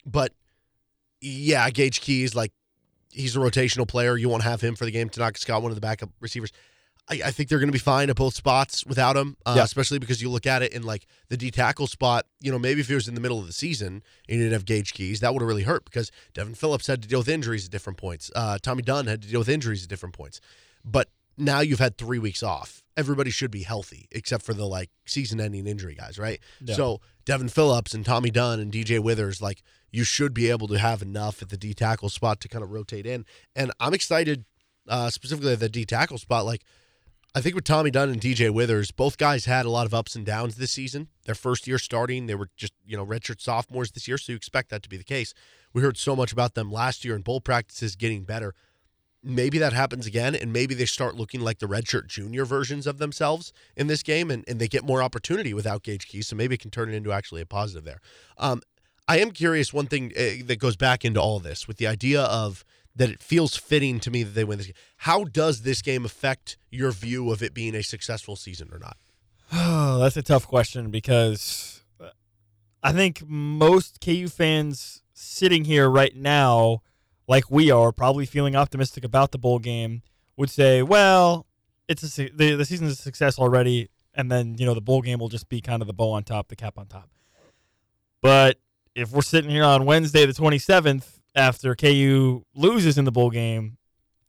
but 0.07 0.33
yeah, 1.21 1.69
Gage 1.71 2.01
Keys, 2.01 2.35
like 2.35 2.53
he's 3.13 3.37
a 3.37 3.39
rotational 3.39 3.87
player. 3.87 4.17
You 4.17 4.29
won't 4.29 4.45
have 4.45 4.61
him 4.61 4.77
for 4.77 4.85
the 4.85 4.91
game. 4.91 5.09
Tanaka 5.09 5.39
Scott, 5.39 5.63
one 5.63 5.71
of 5.71 5.75
the 5.75 5.81
backup 5.81 6.11
receivers. 6.21 6.53
I, 7.11 7.21
I 7.27 7.31
think 7.31 7.49
they're 7.49 7.59
going 7.59 7.69
to 7.69 7.73
be 7.73 7.79
fine 7.79 8.11
at 8.11 8.17
both 8.17 8.35
spots 8.35 8.85
without 8.87 9.17
him, 9.17 9.37
uh, 9.47 9.55
Yeah. 9.57 9.65
especially 9.65 9.99
because 9.99 10.21
you 10.21 10.29
look 10.31 10.47
at 10.47 10.63
it 10.63 10.73
in 10.75 10.83
like 10.83 11.07
the 11.29 11.37
D 11.37 11.51
tackle 11.51 11.87
spot. 11.87 12.27
You 12.41 12.53
know, 12.53 12.59
maybe 12.59 12.81
if 12.81 12.91
it 12.91 12.95
was 12.95 13.09
in 13.09 13.15
the 13.15 13.21
middle 13.21 13.39
of 13.41 13.47
the 13.47 13.53
season 13.53 14.03
and 14.29 14.37
you 14.37 14.39
didn't 14.39 14.53
have 14.53 14.65
Gage 14.67 14.93
Keys, 14.93 15.21
that 15.21 15.33
would 15.33 15.41
have 15.41 15.49
really 15.49 15.63
hurt 15.63 15.85
because 15.87 16.13
Devin 16.35 16.55
Phillips 16.55 16.87
had 16.87 17.03
to 17.03 17.09
deal 17.09 17.19
with 17.21 17.29
injuries 17.29 17.65
at 17.65 17.71
different 17.71 17.97
points. 17.99 18.31
Uh, 18.37 18.59
Tommy 18.61 18.83
Dunn 18.83 19.07
had 19.07 19.23
to 19.23 19.29
deal 19.29 19.41
with 19.41 19.49
injuries 19.49 19.83
at 19.85 19.89
different 19.89 20.15
points. 20.15 20.41
But 20.85 21.09
now 21.39 21.61
you've 21.61 21.79
had 21.79 21.97
three 21.97 22.19
weeks 22.19 22.43
off. 22.43 22.83
Everybody 22.97 23.31
should 23.31 23.51
be 23.51 23.63
healthy 23.63 24.09
except 24.11 24.45
for 24.45 24.55
the 24.55 24.67
like 24.67 24.91
season-ending 25.07 25.67
injury 25.67 25.95
guys, 25.95 26.19
right? 26.19 26.41
Yeah. 26.61 26.75
So 26.75 27.01
Devin 27.25 27.49
Phillips 27.49 27.95
and 27.95 28.05
Tommy 28.05 28.31
Dunn 28.31 28.61
and 28.61 28.73
DJ 28.73 28.99
Withers, 29.01 29.41
like 29.41 29.63
you 29.91 30.05
should 30.05 30.35
be 30.35 30.51
able 30.51 30.69
to 30.69 30.79
have 30.79 31.03
enough 31.03 31.41
at 31.43 31.49
the 31.49 31.57
D 31.57 31.75
tackle 31.75 32.09
spot 32.09 32.41
to 32.41 32.49
kind 32.49 32.65
of 32.65 32.71
rotate 32.71 33.07
in. 33.07 33.25
And 33.55 33.73
I'm 33.79 33.95
excited, 33.95 34.45
uh, 34.89 35.11
specifically 35.11 35.53
at 35.53 35.61
the 35.61 35.69
D 35.69 35.85
tackle 35.85 36.19
spot. 36.19 36.45
Like 36.45 36.65
I 37.35 37.41
think 37.41 37.55
with 37.55 37.65
Tommy 37.65 37.91
Dunn 37.91 38.09
and 38.09 38.21
DJ 38.21 38.51
Withers, 38.51 38.91
both 38.91 39.19
guys 39.19 39.45
had 39.45 39.67
a 39.67 39.71
lot 39.71 39.87
of 39.87 39.95
ups 39.95 40.17
and 40.17 40.25
downs 40.25 40.57
this 40.57 40.73
season. 40.73 41.09
Their 41.25 41.35
first 41.35 41.67
year 41.67 41.79
starting, 41.79 42.27
they 42.27 42.35
were 42.35 42.49
just 42.57 42.73
you 42.87 42.97
know 42.97 43.07
redshirt 43.07 43.41
sophomores 43.41 43.93
this 43.93 44.09
year, 44.09 44.19
so 44.19 44.33
you 44.33 44.37
expect 44.37 44.71
that 44.71 44.83
to 44.83 44.89
be 44.89 44.97
the 44.97 45.05
case. 45.05 45.35
We 45.73 45.83
heard 45.83 45.99
so 45.99 46.17
much 46.17 46.33
about 46.33 46.55
them 46.55 46.73
last 46.73 47.05
year 47.05 47.15
in 47.15 47.23
bowl 47.23 47.41
practices 47.41 47.95
getting 47.97 48.25
better. 48.25 48.55
Maybe 49.29 49.59
that 49.59 49.75
happens 49.75 50.07
again, 50.07 50.35
and 50.35 50.55
maybe 50.55 50.75
they 50.75 50.87
start 50.87 51.15
looking 51.15 51.43
like 51.43 51.59
the 51.59 51.67
redshirt 51.67 52.07
junior 52.07 52.47
versions 52.47 52.87
of 52.87 52.97
themselves 52.97 53.53
in 53.77 53.87
this 53.87 54.03
game, 54.03 54.31
and, 54.31 54.43
and 54.49 54.59
they 54.59 54.69
get 54.69 54.85
more 54.85 55.03
opportunity 55.03 55.53
without 55.53 55.83
Gage 55.83 56.07
Key, 56.07 56.23
so 56.23 56.35
maybe 56.35 56.55
it 56.55 56.61
can 56.61 56.71
turn 56.71 56.89
it 56.89 56.95
into 56.95 57.13
actually 57.13 57.43
a 57.43 57.47
positive 57.47 57.85
there. 57.85 58.01
Um, 58.39 58.63
I 59.07 59.19
am 59.19 59.33
curious. 59.33 59.71
One 59.71 59.87
thing 59.87 60.13
uh, 60.17 60.47
that 60.47 60.59
goes 60.59 60.77
back 60.77 61.05
into 61.05 61.21
all 61.21 61.41
this 61.41 61.69
with 61.69 61.77
the 61.77 61.87
idea 61.87 62.23
of 62.23 62.65
that 62.97 63.11
it 63.11 63.23
feels 63.23 63.55
fitting 63.55 64.01
to 64.01 64.11
me 64.11 64.23
that 64.23 64.33
they 64.33 64.45
win 64.45 64.57
this 64.57 64.69
game. 64.69 64.77
How 64.97 65.25
does 65.25 65.61
this 65.61 65.83
game 65.83 66.07
affect 66.07 66.57
your 66.71 66.91
view 66.91 67.31
of 67.31 67.43
it 67.43 67.53
being 67.53 67.75
a 67.75 67.83
successful 67.83 68.35
season 68.35 68.71
or 68.73 68.79
not? 68.79 68.97
Oh, 69.53 69.99
that's 69.99 70.17
a 70.17 70.23
tough 70.23 70.47
question 70.47 70.91
because 70.91 71.83
uh, 72.01 72.09
I 72.83 72.93
think 72.93 73.23
most 73.27 74.01
KU 74.01 74.29
fans 74.29 75.03
sitting 75.13 75.65
here 75.65 75.89
right 75.89 76.15
now, 76.15 76.83
like 77.29 77.51
we 77.51 77.71
are, 77.71 77.93
probably 77.93 78.27
feeling 78.27 78.57
optimistic 78.57 79.05
about 79.05 79.31
the 79.31 79.39
bowl 79.39 79.59
game, 79.59 80.03
would 80.37 80.51
say, 80.51 80.83
"Well, 80.83 81.47
it's 81.87 82.19
a 82.19 82.29
the 82.31 82.57
the 82.57 82.65
season's 82.65 82.93
a 82.93 82.97
success 82.97 83.39
already, 83.39 83.91
and 84.15 84.33
then 84.33 84.57
you 84.59 84.67
know 84.67 84.75
the 84.75 84.81
bowl 84.81 85.03
game 85.03 85.19
will 85.19 85.29
just 85.29 85.49
be 85.49 85.61
kind 85.61 85.83
of 85.83 85.87
the 85.87 85.95
bow 85.95 86.11
on 86.13 86.25
top, 86.25 86.49
the 86.49 86.57
cap 86.57 86.79
on 86.79 86.87
top." 86.87 87.11
But 88.23 88.59
if 88.95 89.13
we're 89.13 89.23
sitting 89.23 89.51
here 89.51 89.65
on 89.65 89.85
Wednesday, 89.85 90.27
the 90.27 90.33
twenty 90.33 90.59
seventh, 90.59 91.21
after 91.35 91.77
KU 91.77 92.45
loses 92.55 92.99
in 92.99 93.05
the 93.05 93.13
bowl 93.13 93.31
game, 93.31 93.77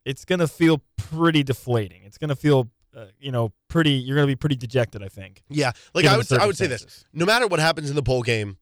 it's 0.05 0.25
gonna 0.25 0.47
feel 0.47 0.83
pretty 0.97 1.41
deflating. 1.43 2.03
It's 2.03 2.17
gonna 2.17 2.35
feel, 2.35 2.69
uh, 2.95 3.05
you 3.19 3.31
know, 3.31 3.53
pretty. 3.69 3.91
You're 3.91 4.17
gonna 4.17 4.27
be 4.27 4.35
pretty 4.35 4.57
dejected, 4.57 5.01
I 5.01 5.07
think. 5.07 5.41
Yeah, 5.49 5.71
like 5.93 6.05
I 6.05 6.17
would, 6.17 6.31
I 6.33 6.45
would 6.45 6.57
say 6.57 6.67
this: 6.67 7.05
no 7.13 7.25
matter 7.25 7.47
what 7.47 7.59
happens 7.59 7.89
in 7.89 7.95
the 7.95 8.01
bowl 8.01 8.23
game, 8.23 8.57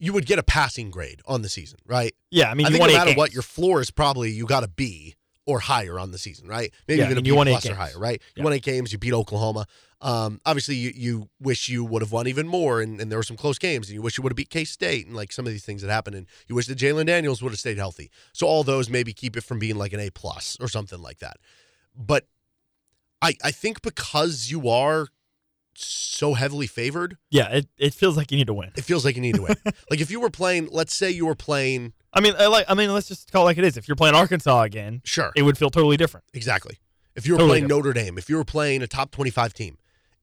you 0.00 0.12
would 0.12 0.26
get 0.26 0.38
a 0.38 0.42
passing 0.42 0.90
grade 0.90 1.20
on 1.26 1.42
the 1.42 1.48
season, 1.48 1.78
right? 1.86 2.12
Yeah, 2.30 2.50
I 2.50 2.54
mean, 2.54 2.66
I 2.66 2.70
you 2.70 2.76
think 2.78 2.86
no 2.88 2.92
matter 2.94 3.10
games. 3.10 3.18
what, 3.18 3.32
your 3.32 3.42
floor 3.42 3.80
is 3.80 3.90
probably 3.92 4.30
you 4.30 4.46
got 4.46 4.64
a 4.64 4.68
B 4.68 5.14
or 5.46 5.60
higher 5.60 5.98
on 5.98 6.10
the 6.10 6.18
season, 6.18 6.48
right? 6.48 6.72
Maybe 6.88 6.98
Yeah, 7.00 7.04
even 7.06 7.16
a 7.16 7.20
and 7.20 7.24
B 7.24 7.28
you 7.28 7.36
won 7.36 7.46
eight 7.48 7.52
plus 7.52 7.66
or 7.66 7.74
higher, 7.74 7.98
right? 7.98 8.20
You 8.34 8.40
Yeah. 8.40 8.44
won 8.44 8.52
eight 8.54 8.62
games, 8.62 8.92
you 8.92 8.98
beat 8.98 9.12
Oklahoma. 9.12 9.66
Um, 10.00 10.40
obviously, 10.46 10.76
you, 10.76 10.92
you 10.94 11.28
wish 11.38 11.68
you 11.68 11.84
would 11.84 12.00
have 12.00 12.10
won 12.12 12.26
even 12.26 12.48
more, 12.48 12.80
and, 12.80 12.98
and 13.00 13.10
there 13.12 13.18
were 13.18 13.22
some 13.22 13.36
close 13.36 13.58
games, 13.58 13.88
and 13.88 13.94
you 13.94 14.00
wish 14.00 14.16
you 14.16 14.22
would 14.22 14.32
have 14.32 14.36
beat 14.36 14.48
K 14.48 14.64
State, 14.64 15.06
and 15.06 15.14
like 15.14 15.30
some 15.32 15.46
of 15.46 15.52
these 15.52 15.64
things 15.64 15.82
that 15.82 15.90
happened, 15.90 16.16
and 16.16 16.26
you 16.48 16.54
wish 16.54 16.66
that 16.66 16.78
Jalon 16.78 17.04
Daniels 17.06 17.42
would 17.42 17.52
have 17.52 17.58
stayed 17.58 17.76
healthy. 17.76 18.10
So 18.32 18.46
all 18.46 18.64
those 18.64 18.88
maybe 18.88 19.12
keep 19.12 19.36
it 19.36 19.44
from 19.44 19.58
being 19.58 19.76
like 19.76 19.92
an 19.92 20.00
A 20.00 20.08
plus 20.10 20.56
or 20.60 20.68
something 20.68 21.02
like 21.02 21.18
that. 21.18 21.36
But 21.94 22.26
I 23.20 23.34
I 23.44 23.50
think 23.50 23.82
because 23.82 24.50
you 24.50 24.68
are 24.70 25.08
so 25.82 26.34
heavily 26.34 26.66
favored, 26.66 27.16
yeah, 27.30 27.48
it, 27.48 27.68
it 27.78 27.94
feels 27.94 28.16
like 28.16 28.30
you 28.30 28.36
need 28.38 28.46
to 28.46 28.54
win. 28.54 28.70
it 28.76 28.84
feels 28.84 29.04
like 29.04 29.16
you 29.16 29.22
need 29.22 29.34
to 29.36 29.42
win. 29.42 29.54
like 29.90 30.00
if 30.00 30.10
you 30.10 30.20
were 30.20 30.30
playing, 30.30 30.68
let's 30.70 30.94
say 30.94 31.10
you 31.10 31.26
were 31.26 31.34
playing, 31.34 31.92
I 32.12 32.20
mean, 32.20 32.34
I 32.38 32.46
like. 32.46 32.66
I 32.68 32.74
mean, 32.74 32.92
let's 32.92 33.08
just 33.08 33.30
call 33.32 33.42
it 33.42 33.46
like 33.46 33.58
it 33.58 33.64
is. 33.64 33.76
If 33.76 33.88
you're 33.88 33.96
playing 33.96 34.14
Arkansas 34.14 34.62
again, 34.62 35.00
sure, 35.04 35.32
it 35.36 35.42
would 35.42 35.56
feel 35.58 35.70
totally 35.70 35.96
different. 35.96 36.26
exactly. 36.34 36.78
If 37.16 37.26
you 37.26 37.32
were 37.34 37.38
Totally 37.38 37.58
playing 37.60 37.68
Notre 37.68 37.92
Dame, 37.92 38.18
if 38.18 38.28
you 38.30 38.36
were 38.36 38.44
playing 38.44 38.82
a 38.82 38.86
top 38.86 39.10
twenty-five 39.10 39.52
team, 39.52 39.76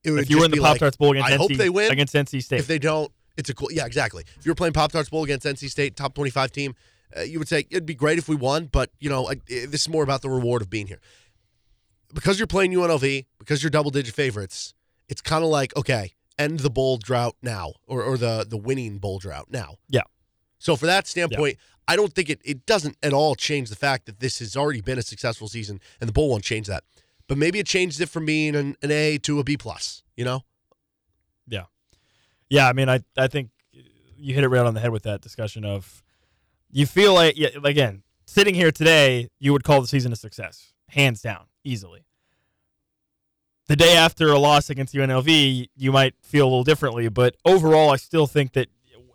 it 0.03 0.11
would 0.11 0.21
If 0.21 0.29
you 0.29 0.39
were 0.39 0.45
in 0.45 0.51
the 0.51 0.57
Pop 0.59 0.71
like, 0.71 0.79
Tarts 0.79 0.95
Bowl 0.97 1.11
against 1.11 1.29
I 1.29 1.33
NC, 1.33 1.37
hope 1.37 1.51
they 1.53 1.69
win. 1.69 1.91
against 1.91 2.13
NC 2.15 2.41
State, 2.41 2.59
If 2.59 2.67
they 2.67 2.79
don't, 2.79 3.11
it's 3.35 3.49
a 3.49 3.53
cool. 3.53 3.69
Yeah, 3.71 3.85
exactly. 3.85 4.23
If 4.39 4.45
you 4.45 4.51
were 4.51 4.55
playing 4.55 4.73
Pop 4.73 4.91
Tarts 4.93 5.09
Bowl 5.09 5.23
against 5.23 5.45
NC 5.45 5.69
State, 5.69 5.95
top 5.97 6.13
twenty-five 6.15 6.51
team, 6.51 6.75
uh, 7.15 7.21
you 7.21 7.39
would 7.39 7.47
say 7.49 7.65
it'd 7.69 7.85
be 7.85 7.93
great 7.93 8.17
if 8.17 8.29
we 8.29 8.35
won, 8.37 8.65
but 8.71 8.89
you 8.99 9.09
know, 9.09 9.27
I, 9.27 9.33
eh, 9.49 9.65
this 9.67 9.81
is 9.81 9.89
more 9.89 10.01
about 10.03 10.21
the 10.21 10.29
reward 10.29 10.61
of 10.61 10.69
being 10.69 10.87
here. 10.87 11.01
Because 12.13 12.39
you're 12.39 12.47
playing 12.47 12.71
UNLV, 12.71 13.25
because 13.37 13.61
you're 13.61 13.69
double-digit 13.69 14.15
favorites, 14.15 14.73
it's 15.09 15.21
kind 15.21 15.43
of 15.43 15.49
like 15.49 15.75
okay, 15.75 16.13
end 16.37 16.59
the 16.59 16.69
bowl 16.69 16.97
drought 16.97 17.35
now, 17.41 17.73
or 17.87 18.03
or 18.03 18.17
the 18.17 18.45
the 18.47 18.57
winning 18.57 18.97
bowl 18.97 19.19
drought 19.19 19.47
now. 19.49 19.75
Yeah. 19.89 20.01
So 20.59 20.75
for 20.75 20.87
that 20.87 21.07
standpoint, 21.07 21.57
I 21.87 21.95
don't 21.95 22.13
think 22.13 22.29
it 22.29 22.41
it 22.43 22.65
doesn't 22.65 22.97
at 23.03 23.13
all 23.13 23.35
change 23.35 23.69
the 23.69 23.75
fact 23.75 24.05
that 24.05 24.19
this 24.19 24.39
has 24.39 24.55
already 24.55 24.81
been 24.81 24.97
a 24.97 25.03
successful 25.03 25.47
season, 25.47 25.79
and 25.99 26.07
the 26.07 26.13
bowl 26.13 26.29
won't 26.29 26.43
change 26.43 26.67
that. 26.67 26.83
But 27.27 27.37
maybe 27.37 27.59
it 27.59 27.67
changes 27.67 27.99
it 27.99 28.09
from 28.09 28.25
being 28.25 28.55
an, 28.55 28.75
an 28.81 28.91
A 28.91 29.17
to 29.19 29.39
a 29.39 29.43
B 29.43 29.57
plus. 29.57 30.03
You 30.15 30.25
know. 30.25 30.43
Yeah. 31.47 31.65
Yeah, 32.49 32.67
I 32.67 32.73
mean, 32.73 32.89
I 32.89 33.01
I 33.17 33.27
think 33.27 33.49
you 34.17 34.33
hit 34.33 34.43
it 34.43 34.49
right 34.49 34.65
on 34.65 34.73
the 34.73 34.79
head 34.79 34.91
with 34.91 35.03
that 35.03 35.21
discussion 35.21 35.63
of 35.63 36.03
you 36.71 36.85
feel 36.85 37.13
like 37.13 37.37
yeah, 37.37 37.49
again 37.63 38.03
sitting 38.27 38.53
here 38.53 38.71
today, 38.71 39.29
you 39.39 39.53
would 39.53 39.63
call 39.63 39.81
the 39.81 39.87
season 39.87 40.11
a 40.11 40.15
success, 40.15 40.73
hands 40.89 41.21
down, 41.21 41.45
easily. 41.63 42.05
The 43.67 43.75
day 43.75 43.95
after 43.97 44.29
a 44.31 44.39
loss 44.39 44.69
against 44.69 44.93
UNLV, 44.93 45.67
you 45.75 45.91
might 45.91 46.15
feel 46.21 46.45
a 46.45 46.49
little 46.49 46.63
differently, 46.63 47.09
but 47.09 47.35
overall, 47.43 47.89
I 47.89 47.97
still 47.97 48.25
think 48.27 48.53
that 48.53 48.67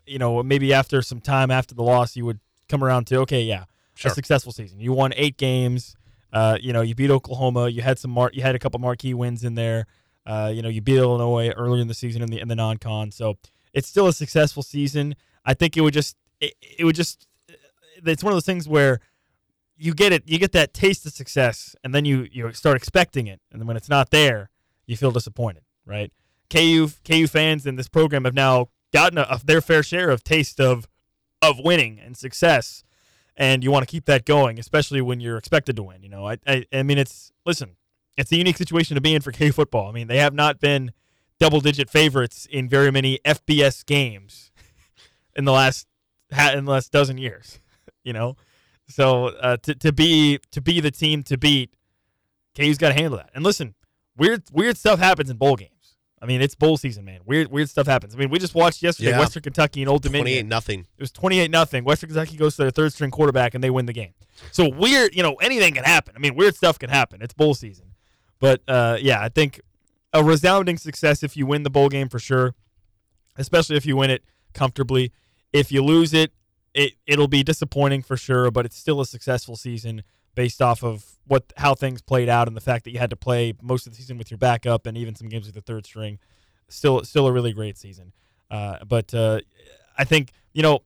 you 0.07 0.19
know 0.19 0.43
maybe 0.43 0.73
after 0.75 1.01
some 1.03 1.21
time 1.21 1.51
after 1.51 1.75
the 1.75 1.83
loss, 1.83 2.17
you 2.17 2.25
would 2.27 2.39
come 2.69 2.85
around 2.85 3.07
to 3.07 3.19
okay, 3.21 3.43
yeah, 3.43 3.65
Sure. 3.95 4.11
a 4.11 4.15
successful 4.15 4.53
season. 4.53 4.79
You 4.81 4.93
won 4.93 5.13
eight 5.17 5.37
games. 5.39 5.95
Uh, 6.33 6.59
you 6.61 6.73
know, 6.73 6.81
you 6.83 6.95
beat 6.95 7.11
Oklahoma. 7.11 7.69
You 7.69 7.83
had 7.83 7.99
some 7.99 8.11
mar- 8.11 8.31
you 8.33 8.43
had 8.43 8.55
a 8.55 8.59
couple 8.59 8.79
marquee 8.81 9.15
wins 9.15 9.45
in 9.45 9.55
there. 9.55 9.87
Uh, 10.27 10.51
you 10.55 10.63
know, 10.63 10.69
you 10.69 10.81
beat 10.81 10.97
Illinois 10.99 11.51
earlier 11.51 11.81
in 11.83 11.89
the 11.89 11.95
season 11.95 12.23
in 12.23 12.29
the 12.31 12.39
in 12.41 12.49
the 12.49 12.55
non-con. 12.57 13.11
So 13.11 13.37
it's 13.73 13.89
still 13.89 14.07
a 14.07 14.13
successful 14.13 14.63
season. 14.63 15.15
I 15.45 15.55
think 15.55 15.77
it 15.77 15.81
would 15.81 15.95
just 15.95 16.17
it, 16.41 16.55
it 16.79 16.85
would 16.85 16.95
just 16.95 17.27
it's 18.05 18.23
one 18.23 18.33
of 18.33 18.37
those 18.37 18.47
things 18.47 18.69
where 18.69 19.01
you 19.77 19.95
get 19.95 20.13
it 20.13 20.23
you 20.27 20.39
get 20.39 20.53
that 20.53 20.75
taste 20.75 21.05
of 21.07 21.13
success 21.13 21.75
and 21.83 21.95
then 21.95 22.05
you 22.05 22.29
you 22.31 22.53
start 22.53 22.77
expecting 22.77 23.27
it. 23.27 23.41
And 23.51 23.61
then 23.61 23.67
when 23.67 23.77
it's 23.77 23.89
not 23.89 24.11
there 24.11 24.51
you 24.87 24.97
feel 24.97 25.11
disappointed 25.11 25.65
right? 25.85 26.13
KU 26.51 26.89
KU 27.05 27.27
fans 27.27 27.67
in 27.67 27.77
this 27.77 27.89
program 27.89 28.25
have 28.25 28.35
now 28.35 28.69
gotten 28.93 29.19
a, 29.19 29.41
their 29.45 29.61
fair 29.61 29.83
share 29.83 30.11
of 30.11 30.23
taste 30.23 30.61
of 30.61 30.87
of 31.41 31.59
winning 31.59 31.99
and 31.99 32.17
success. 32.17 32.85
And 33.37 33.65
you 33.65 33.71
want 33.71 33.87
to 33.87 33.91
keep 33.91 34.05
that 34.07 34.25
going 34.25 34.59
especially 34.59 35.01
when 35.01 35.21
you're 35.21 35.39
expected 35.39 35.77
to 35.77 35.83
win 35.83 36.03
you 36.03 36.09
know? 36.09 36.29
I 36.29 36.39
I, 36.47 36.65
I 36.73 36.83
mean 36.83 36.99
it's 36.99 37.33
listen 37.47 37.77
it's 38.17 38.31
a 38.31 38.37
unique 38.37 38.59
situation 38.59 38.95
to 38.95 39.01
be 39.01 39.15
in 39.15 39.23
for 39.23 39.33
KU 39.33 39.53
football. 39.53 39.89
I 39.89 39.93
mean 39.93 40.09
they 40.09 40.19
have 40.19 40.35
not 40.35 40.61
been 40.61 40.93
double 41.41 41.61
digit 41.61 41.91
favorites 41.91 42.47
in 42.51 42.69
very 42.69 42.93
many 42.93 43.19
FBS 43.25 43.85
games 43.85 44.53
in 45.37 45.45
the 45.45 45.53
last 45.53 45.89
in 46.31 46.65
the 46.65 46.71
last 46.71 46.93
dozen 46.93 47.19
years 47.19 47.59
you 48.05 48.13
know 48.13 48.37
so 48.93 49.27
uh, 49.29 49.57
to 49.59 49.75
to 49.75 49.93
be 49.93 50.39
to 50.51 50.61
be 50.61 50.81
the 50.81 50.91
team 50.91 51.23
to 51.25 51.39
beat, 51.39 51.75
KU's 52.57 52.79
got 52.79 52.89
to 52.89 52.95
handle 52.95 53.17
that. 53.19 53.31
And 53.35 53.43
listen, 53.45 53.75
weird 54.17 54.43
weird 54.53 54.77
stuff 54.77 54.99
happens 54.99 55.31
in 55.31 55.37
bowl 55.37 55.57
games. 55.57 55.69
I 56.21 56.27
mean, 56.27 56.41
it's 56.41 56.55
bowl 56.55 56.77
season, 56.77 57.05
man. 57.05 57.21
Weird 57.27 57.51
weird 57.51 57.69
stuff 57.69 57.87
happens. 57.87 58.15
I 58.15 58.19
mean, 58.19 58.31
we 58.31 58.39
just 58.39 58.55
watched 58.55 58.83
yesterday 58.83 59.11
Yeah. 59.11 59.19
Western 59.19 59.43
Kentucky 59.43 59.83
and 59.83 59.89
Old 59.89 60.03
Dominion. 60.03 60.23
Twenty-eight 60.23 60.35
Dominion. 60.43 60.49
nothing. 60.49 60.81
It 60.97 61.01
was 61.01 61.11
twenty 61.11 61.41
eight 61.41 61.51
nothing. 61.51 61.83
Western 61.85 62.11
Kentucky 62.11 62.37
goes 62.37 62.55
to 62.57 62.63
their 62.63 62.71
third 62.71 62.93
string 62.93 63.11
quarterback 63.11 63.55
and 63.55 63.65
they 63.65 63.71
win 63.71 63.87
the 63.87 63.93
game. 63.93 64.15
So 64.53 64.69
weird, 64.69 65.15
you 65.17 65.23
know, 65.23 65.35
anything 65.37 65.75
can 65.75 65.85
happen. 65.85 66.15
I 66.17 66.21
mean, 66.21 66.35
weird 66.37 66.55
stuff 66.55 66.79
can 66.79 66.91
happen. 66.91 67.23
It's 67.23 67.35
bowl 67.35 67.55
season. 67.55 67.87
But 68.39 68.63
uh, 68.69 68.99
yeah, 69.01 69.21
I 69.21 69.29
think 69.31 69.61
a 70.13 70.23
resounding 70.23 70.77
success 70.79 71.23
if 71.25 71.37
you 71.37 71.47
win 71.47 71.65
the 71.65 71.71
bowl 71.71 71.89
game 71.89 72.09
for 72.09 72.19
sure, 72.21 72.55
especially 73.37 73.77
if 73.77 73.87
you 73.87 73.97
win 73.97 74.11
it 74.11 74.23
comfortably. 74.53 75.13
If 75.53 75.73
you 75.73 75.83
lose 75.83 76.15
it, 76.15 76.33
it 76.75 76.95
it'll 77.07 77.29
be 77.29 77.43
disappointing 77.43 78.03
for 78.03 78.17
sure, 78.17 78.51
but 78.51 78.67
it's 78.67 78.77
still 78.77 79.01
a 79.01 79.07
successful 79.07 79.57
season 79.57 80.03
based 80.35 80.63
off 80.63 80.83
of 80.83 81.05
what 81.27 81.53
how 81.57 81.75
things 81.75 82.01
played 82.01 82.29
out 82.29 82.49
and 82.49 82.57
the 82.57 82.61
fact 82.61 82.85
that 82.85 82.91
you 82.91 82.99
had 82.99 83.11
to 83.11 83.17
play 83.17 83.55
most 83.63 83.87
of 83.87 83.93
the 83.93 83.97
season 83.97 84.19
with 84.19 84.31
your 84.31 84.39
backup 84.39 84.87
and 84.87 84.97
even 84.97 85.15
some 85.15 85.29
games 85.29 85.47
with 85.47 85.55
the 85.55 85.61
third 85.61 85.85
string. 85.87 86.19
Still 86.69 87.05
still 87.05 87.27
a 87.27 87.33
really 87.33 87.53
great 87.53 87.77
season. 87.77 88.13
Uh, 88.51 88.79
but 88.87 89.13
uh, 89.15 89.41
I 89.99 90.05
think 90.05 90.33
you 90.53 90.63
know 90.63 90.81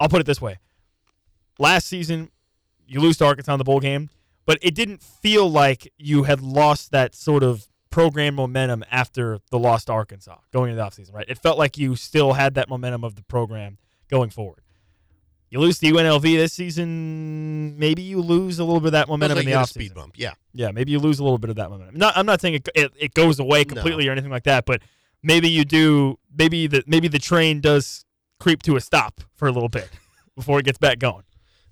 I'll 0.00 0.08
put 0.08 0.20
it 0.20 0.26
this 0.26 0.40
way: 0.40 0.58
last 1.58 1.86
season 1.86 2.30
you 2.86 3.00
lose 3.00 3.16
to 3.18 3.26
Arkansas 3.26 3.52
in 3.52 3.58
the 3.58 3.64
bowl 3.64 3.80
game, 3.80 4.10
but 4.46 4.58
it 4.62 4.74
didn't 4.74 5.02
feel 5.02 5.50
like 5.50 5.92
you 5.98 6.22
had 6.22 6.40
lost 6.40 6.92
that 6.92 7.14
sort 7.14 7.42
of 7.42 7.66
program 7.90 8.34
momentum 8.34 8.84
after 8.90 9.38
the 9.50 9.58
loss 9.58 9.84
to 9.86 9.92
Arkansas 9.92 10.36
going 10.52 10.70
into 10.70 10.82
the 10.82 10.86
offseason, 10.86 11.14
right? 11.14 11.26
It 11.28 11.38
felt 11.38 11.58
like 11.58 11.78
you 11.78 11.96
still 11.96 12.34
had 12.34 12.54
that 12.54 12.68
momentum 12.68 13.04
of 13.04 13.14
the 13.16 13.22
program 13.22 13.78
going 14.08 14.30
forward. 14.30 14.60
You 15.56 15.62
lose 15.62 15.78
to 15.78 15.86
UNLV 15.86 16.20
this 16.20 16.52
season, 16.52 17.78
maybe 17.78 18.02
you 18.02 18.20
lose 18.20 18.58
a 18.58 18.64
little 18.64 18.78
bit 18.78 18.88
of 18.88 18.92
that 18.92 19.08
momentum 19.08 19.36
like 19.38 19.46
in 19.46 19.52
the 19.52 19.56
offseason. 19.56 19.68
speed 19.68 19.94
bump. 19.94 20.12
Yeah. 20.18 20.34
Yeah, 20.52 20.70
maybe 20.70 20.92
you 20.92 20.98
lose 20.98 21.18
a 21.18 21.22
little 21.22 21.38
bit 21.38 21.48
of 21.48 21.56
that 21.56 21.70
momentum. 21.70 21.96
Not, 21.96 22.14
I'm 22.14 22.26
not 22.26 22.42
saying 22.42 22.56
it, 22.56 22.68
it, 22.74 22.92
it 22.98 23.14
goes 23.14 23.40
away 23.40 23.64
completely 23.64 24.06
or 24.06 24.12
anything 24.12 24.30
like 24.30 24.42
that, 24.42 24.66
but 24.66 24.82
maybe 25.22 25.48
you 25.48 25.64
do. 25.64 26.18
Maybe 26.36 26.66
the 26.66 26.84
maybe 26.86 27.08
the 27.08 27.18
train 27.18 27.62
does 27.62 28.04
creep 28.38 28.62
to 28.64 28.76
a 28.76 28.82
stop 28.82 29.22
for 29.34 29.48
a 29.48 29.50
little 29.50 29.70
bit 29.70 29.88
before 30.36 30.58
it 30.58 30.66
gets 30.66 30.76
back 30.76 30.98
going. 30.98 31.22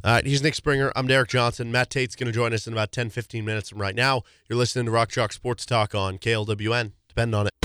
All 0.03 0.13
right, 0.15 0.25
he's 0.25 0.43
Nick 0.43 0.55
Springer. 0.55 0.91
I'm 0.97 1.07
Derek 1.07 1.29
Johnson. 1.29 1.71
Matt 1.71 1.91
Tait's 1.91 2.17
going 2.17 2.27
to 2.27 2.33
join 2.33 2.55
us 2.55 2.67
in 2.67 2.73
about 2.73 2.91
10, 2.91 3.11
15 3.11 3.45
minutes 3.45 3.69
from 3.69 3.83
right 3.83 3.95
now. 3.95 4.23
You're 4.49 4.59
listening 4.59 4.87
to 4.87 4.93
Rock 4.93 5.11
Chalk 5.11 5.35
Sports 5.35 5.67
Talk 5.67 5.95
on 5.95 6.17
KLWN. 6.17 6.93
Depend 7.09 7.35
on 7.35 7.49
it. 7.49 7.64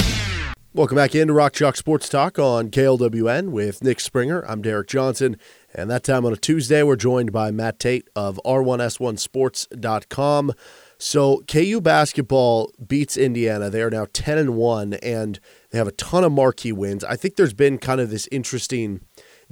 Welcome 0.72 0.98
back 0.98 1.16
into 1.16 1.34
Rock 1.34 1.54
Chalk 1.54 1.76
Sports 1.76 2.08
Talk 2.08 2.38
on 2.38 2.70
KLWN 2.70 3.50
with 3.50 3.84
Nick 3.84 4.00
Springer. 4.00 4.46
I'm 4.48 4.62
Derek 4.62 4.88
Johnson. 4.88 5.36
And 5.74 5.90
that 5.90 6.04
time 6.04 6.28
on 6.28 6.34
a 6.34 6.38
Tuesday, 6.38 6.84
we're 6.84 6.96
joined 6.96 7.32
by 7.32 7.50
Matt 7.50 7.80
Tait 7.80 8.08
of 8.16 8.40
R1S1Sports.com. 8.46 10.54
So 11.00 11.42
KU 11.48 11.82
basketball 11.82 12.72
beats 12.86 13.18
Indiana. 13.18 13.72
They 13.72 13.82
are 13.82 13.90
now 13.90 14.06
10 14.14 14.38
and 14.38 14.56
1, 14.56 14.94
and 14.94 15.40
they 15.72 15.80
have 15.80 15.88
a 15.88 15.94
ton 15.94 16.24
of 16.24 16.34
marquee 16.34 16.72
wins. 16.72 17.04
I 17.04 17.16
think 17.16 17.36
there's 17.36 17.56
been 17.56 17.80
kind 17.80 18.00
of 18.00 18.12
this 18.12 18.30
interesting– 18.32 19.02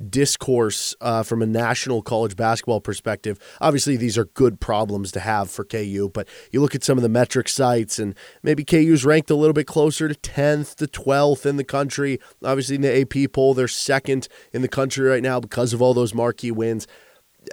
discourse 0.10 0.96
uh, 1.02 1.24
from 1.24 1.42
a 1.42 1.46
national 1.46 2.02
college 2.02 2.36
basketball 2.36 2.80
perspective. 2.82 3.40
Obviously, 3.62 3.98
these 3.98 4.18
are 4.18 4.26
good 4.26 4.60
problems 4.60 5.12
to 5.14 5.20
have 5.20 5.50
for 5.50 5.66
KU, 5.66 6.10
but 6.14 6.28
you 6.52 6.62
look 6.62 6.76
at 6.76 6.84
some 6.84 6.98
of 6.98 7.02
the 7.02 7.10
metric 7.10 7.50
sites, 7.50 8.00
and 8.00 8.16
maybe 8.44 8.64
KU's 8.64 9.06
ranked 9.06 9.30
a 9.30 9.36
little 9.36 9.54
bit 9.54 9.68
closer 9.68 10.08
to 10.08 10.16
10th 10.16 10.76
to 10.76 10.88
12th 10.88 11.46
in 11.46 11.58
the 11.58 11.64
country. 11.64 12.20
Obviously, 12.44 12.76
in 12.76 12.82
the 12.82 13.02
AP 13.02 13.32
poll, 13.32 13.54
they're 13.54 13.68
second 13.68 14.28
in 14.54 14.62
the 14.62 14.68
country 14.68 15.08
right 15.08 15.24
now 15.24 15.40
because 15.40 15.74
of 15.74 15.82
all 15.82 15.94
those 15.94 16.14
marquee 16.14 16.52
wins. 16.52 16.88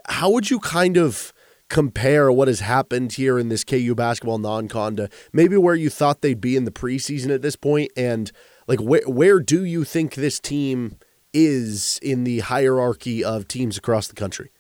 How 0.09 0.31
would 0.31 0.51
you 0.51 0.59
kind 0.59 0.97
of 0.97 1.33
compare 1.71 2.31
what 2.31 2.49
has 2.49 2.61
happened 2.61 3.15
here 3.15 3.39
in 3.39 3.49
this 3.49 3.65
KU 3.65 3.95
basketball 3.95 4.39
non-con 4.39 4.97
to 4.97 5.09
maybe 5.33 5.57
where 5.57 5.75
you 5.75 5.89
thought 5.89 6.21
they'd 6.21 6.41
be 6.41 6.57
in 6.57 6.65
the 6.65 6.71
preseason 6.71 7.31
at 7.35 7.43
this 7.43 7.57
point 7.57 7.91
and 7.97 8.31
like 8.69 8.81
where 8.81 9.03
where 9.07 9.41
do 9.41 9.65
you 9.65 9.83
think 9.83 10.15
this 10.15 10.39
team 10.39 10.99
is 11.35 11.99
in 12.03 12.25
the 12.25 12.41
hierarchy 12.41 13.23
of 13.23 13.47
teams 13.47 13.77
across 13.77 14.09
the 14.09 14.15
country? 14.15 14.51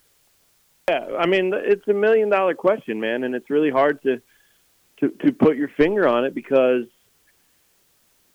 Yeah, 0.90 1.06
I 1.18 1.26
mean 1.26 1.52
it's 1.54 1.86
a 1.88 1.94
million 1.94 2.28
dollar 2.28 2.54
question, 2.54 3.00
man, 3.00 3.24
and 3.24 3.34
it's 3.34 3.48
really 3.48 3.70
hard 3.70 4.02
to 4.02 4.20
to 5.00 5.08
to 5.24 5.32
put 5.32 5.56
your 5.56 5.68
finger 5.76 6.06
on 6.06 6.26
it 6.26 6.34
because 6.34 6.84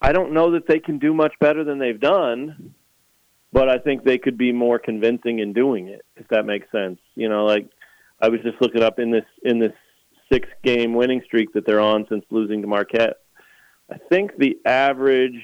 I 0.01 0.13
don't 0.13 0.33
know 0.33 0.51
that 0.51 0.65
they 0.67 0.79
can 0.79 0.97
do 0.97 1.13
much 1.13 1.33
better 1.39 1.63
than 1.63 1.77
they've 1.77 1.99
done, 1.99 2.73
but 3.51 3.69
I 3.69 3.77
think 3.77 4.03
they 4.03 4.17
could 4.17 4.37
be 4.37 4.51
more 4.51 4.79
convincing 4.79 5.39
in 5.39 5.53
doing 5.53 5.87
it, 5.87 6.05
if 6.15 6.27
that 6.29 6.45
makes 6.45 6.71
sense. 6.71 6.99
You 7.15 7.29
know, 7.29 7.45
like 7.45 7.69
I 8.21 8.29
was 8.29 8.39
just 8.41 8.61
looking 8.61 8.81
up 8.81 8.99
in 8.99 9.11
this 9.11 9.25
in 9.43 9.59
this 9.59 9.73
six 10.31 10.47
game 10.63 10.93
winning 10.93 11.21
streak 11.25 11.53
that 11.53 11.65
they're 11.65 11.79
on 11.79 12.05
since 12.09 12.23
losing 12.29 12.61
to 12.61 12.67
Marquette. 12.67 13.17
I 13.91 13.97
think 14.09 14.37
the 14.37 14.57
average 14.65 15.43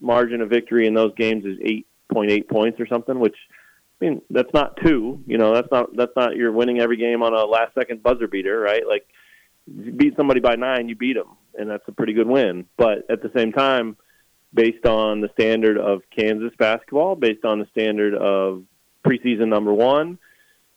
margin 0.00 0.40
of 0.40 0.50
victory 0.50 0.86
in 0.86 0.94
those 0.94 1.12
games 1.16 1.44
is 1.44 1.58
eight 1.62 1.86
0.8 2.10 2.48
points 2.48 2.80
or 2.80 2.86
something, 2.86 3.18
which 3.18 3.36
I 4.00 4.04
mean 4.04 4.22
that's 4.30 4.52
not 4.54 4.78
two. 4.84 5.22
You 5.26 5.38
know, 5.38 5.54
that's 5.54 5.70
not 5.70 5.94
that's 5.96 6.14
not 6.16 6.36
you're 6.36 6.52
winning 6.52 6.80
every 6.80 6.96
game 6.96 7.22
on 7.22 7.34
a 7.34 7.44
last 7.44 7.74
second 7.74 8.02
buzzer 8.02 8.28
beater, 8.28 8.58
right? 8.58 8.82
Like 8.86 9.06
you 9.66 9.92
beat 9.92 10.16
somebody 10.16 10.40
by 10.40 10.56
nine, 10.56 10.88
you 10.88 10.96
beat 10.96 11.16
them, 11.16 11.36
and 11.54 11.70
that's 11.70 11.86
a 11.86 11.92
pretty 11.92 12.12
good 12.12 12.28
win. 12.28 12.66
But 12.76 13.10
at 13.10 13.22
the 13.22 13.30
same 13.36 13.52
time, 13.52 13.96
based 14.52 14.86
on 14.86 15.20
the 15.20 15.28
standard 15.38 15.78
of 15.78 16.02
Kansas 16.16 16.52
basketball, 16.58 17.16
based 17.16 17.44
on 17.44 17.58
the 17.58 17.66
standard 17.72 18.14
of 18.14 18.64
preseason 19.06 19.48
number 19.48 19.72
one, 19.72 20.18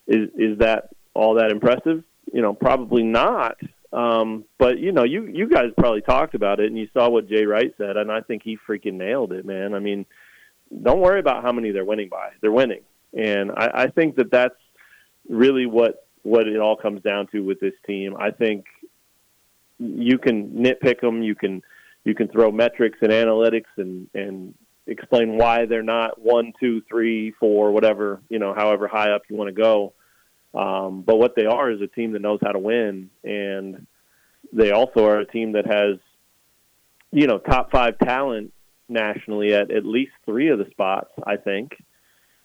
is 0.08 0.30
is 0.36 0.60
that 0.60 0.89
all 1.13 1.36
that 1.36 1.52
impressive? 1.52 2.04
You 2.32 2.41
know, 2.41 2.54
probably 2.54 3.04
not. 3.04 3.58
Um, 3.91 4.46
but 4.58 4.80
you 4.80 4.91
know, 4.91 5.04
you 5.04 5.28
you 5.28 5.48
guys 5.48 5.67
probably 5.78 6.02
talked 6.02 6.36
about 6.36 6.60
it, 6.60 6.67
and 6.67 6.78
you 6.78 6.88
saw 6.93 7.10
what 7.10 7.30
Jay 7.30 7.46
Wright 7.46 7.74
said, 7.78 7.96
and 7.98 8.12
I 8.12 8.22
think 8.22 8.41
he 8.43 8.58
freaking 8.67 8.93
nailed 8.93 9.32
it, 9.32 9.46
man. 9.46 9.74
I 9.76 9.80
mean, 9.80 10.06
don't 10.82 11.00
worry 11.00 11.20
about 11.20 11.44
how 11.44 11.52
many 11.52 11.72
they're 11.72 11.86
winning 11.86 12.10
by. 12.10 12.32
They're 12.42 12.52
winning, 12.52 12.82
and 13.14 13.52
I, 13.52 13.72
I 13.74 13.88
think 13.88 14.16
that 14.16 14.32
that's 14.32 14.56
really 15.30 15.66
what 15.66 16.08
what 16.24 16.48
it 16.48 16.60
all 16.60 16.76
comes 16.76 17.02
down 17.02 17.28
to 17.28 17.42
with 17.42 17.60
this 17.60 17.74
team. 17.86 18.16
I 18.18 18.32
think 18.32 18.66
you 19.80 20.18
can 20.18 20.50
nitpick 20.52 21.02
them. 21.02 21.22
You 21.22 21.36
can 21.36 21.62
you 22.06 22.16
can 22.16 22.28
throw 22.28 22.52
metrics 22.52 22.98
and 23.02 23.12
analytics 23.12 23.72
and 23.78 24.08
and 24.14 24.56
explain 24.88 25.38
why 25.38 25.66
they're 25.66 25.84
not 25.84 26.20
one, 26.20 26.54
two, 26.60 26.82
three, 26.90 27.32
four, 27.32 27.72
whatever 27.72 28.22
you 28.30 28.40
know, 28.40 28.54
however 28.54 28.88
high 28.88 29.12
up 29.12 29.24
you 29.30 29.36
want 29.36 29.50
to 29.50 29.62
go. 29.62 29.94
Um, 30.54 31.02
but 31.02 31.18
what 31.18 31.36
they 31.36 31.46
are 31.46 31.72
is 31.72 31.82
a 31.82 31.88
team 31.88 32.12
that 32.14 32.22
knows 32.22 32.40
how 32.44 32.52
to 32.52 32.60
win, 32.60 33.10
and 33.24 33.88
they 34.52 34.72
also 34.72 35.06
are 35.06 35.20
a 35.20 35.26
team 35.26 35.54
that 35.54 35.66
has, 35.66 35.98
you 37.12 37.26
know, 37.26 37.40
top 37.40 37.72
five 37.72 37.98
talent 37.98 38.53
nationally 38.89 39.54
at 39.54 39.72
at 39.72 39.86
least 39.86 40.12
three 40.26 40.50
of 40.50 40.60
the 40.60 40.69
spots, 40.72 41.12
I 41.26 41.38
think, 41.38 41.76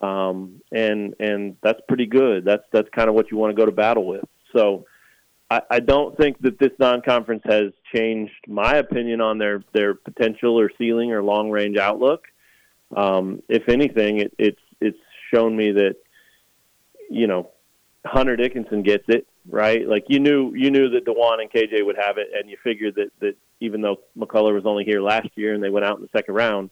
um, 0.01 0.61
and 0.73 1.15
and 1.21 1.57
that's 1.63 1.81
pretty 1.89 2.07
good. 2.07 2.45
That's 2.45 2.65
that's 2.73 2.89
kind 2.91 3.09
of 3.09 3.15
what 3.15 3.31
you 3.31 3.37
want 3.37 3.55
to 3.55 3.61
go 3.61 3.67
to 3.67 3.73
battle 3.73 4.07
with. 4.07 4.25
So. 4.55 4.87
I, 5.51 5.63
I 5.71 5.81
don't 5.81 6.15
think 6.19 6.43
that 6.43 6.59
this 6.59 6.73
non-conference 6.79 7.41
has 7.47 7.73
changed 7.95 8.35
my 8.47 8.75
opinion 8.75 9.23
on 9.23 9.39
their 9.39 9.65
their 9.73 9.95
potential 9.95 10.61
or 10.61 10.71
ceiling 10.77 11.11
or 11.11 11.23
long 11.23 11.51
range 11.51 11.79
outlook. 11.79 12.27
Um, 12.95 13.43
if 13.49 13.67
anything, 13.67 14.19
it, 14.19 14.35
it's 14.39 14.61
it's 14.83 14.99
shown 15.33 15.57
me 15.57 15.73
that 15.73 15.97
you 17.09 17.27
know 17.27 17.51
Hunter 18.05 18.37
Dickinson 18.37 18.83
gets 18.83 19.05
it 19.09 19.27
right. 19.49 19.87
Like 19.87 20.05
you 20.09 20.21
knew 20.21 20.55
you 20.55 20.71
knew 20.71 20.91
that 20.91 21.05
Dajuan 21.05 21.41
and 21.41 21.51
KJ 21.51 21.85
would 21.85 21.97
have 21.97 22.19
it, 22.19 22.29
and 22.35 22.49
you 22.51 22.57
figured 22.63 22.95
that 22.97 23.11
that 23.21 23.37
even 23.61 23.81
though 23.81 23.97
McCullar 24.17 24.55
was 24.55 24.67
only 24.67 24.85
here 24.85 25.01
last 25.01 25.29
year 25.35 25.55
and 25.55 25.63
they 25.63 25.71
went 25.71 25.87
out 25.87 25.97
in 25.97 26.03
the 26.03 26.17
second 26.17 26.35
round, 26.35 26.71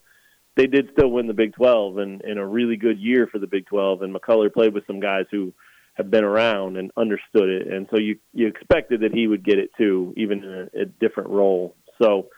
they 0.56 0.66
did 0.66 0.88
still 0.92 1.10
win 1.10 1.26
the 1.26 1.34
Big 1.34 1.54
12 1.54 1.98
and 1.98 2.22
in 2.22 2.38
a 2.38 2.46
really 2.46 2.76
good 2.76 2.98
year 2.98 3.26
for 3.26 3.38
the 3.38 3.46
Big 3.46 3.66
12. 3.66 4.02
And 4.02 4.14
McCullar 4.14 4.52
played 4.52 4.74
with 4.74 4.86
some 4.86 5.00
guys 5.00 5.26
who 5.30 5.52
have 5.94 6.10
been 6.10 6.24
around 6.24 6.76
and 6.76 6.90
understood 6.96 7.48
it, 7.48 7.68
and 7.68 7.86
so 7.90 7.98
you 7.98 8.18
you 8.34 8.46
expected 8.46 9.00
that 9.00 9.14
he 9.14 9.26
would 9.26 9.42
get 9.42 9.58
it 9.58 9.70
too, 9.78 10.12
even 10.16 10.44
in 10.44 10.68
a, 10.74 10.82
a 10.82 10.84
different 10.84 11.30
role. 11.30 11.74
So 12.00 12.28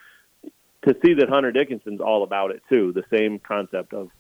to 0.87 0.95
see 1.05 1.15
that 1.15 1.29
Hunter 1.29 1.51
Dickinson's 1.51 2.01
all 2.01 2.23
about 2.23 2.53
it 2.53 2.63
too, 2.69 2.93
the 2.93 3.03
same 3.13 3.41
concept 3.41 3.93
of 3.93 4.11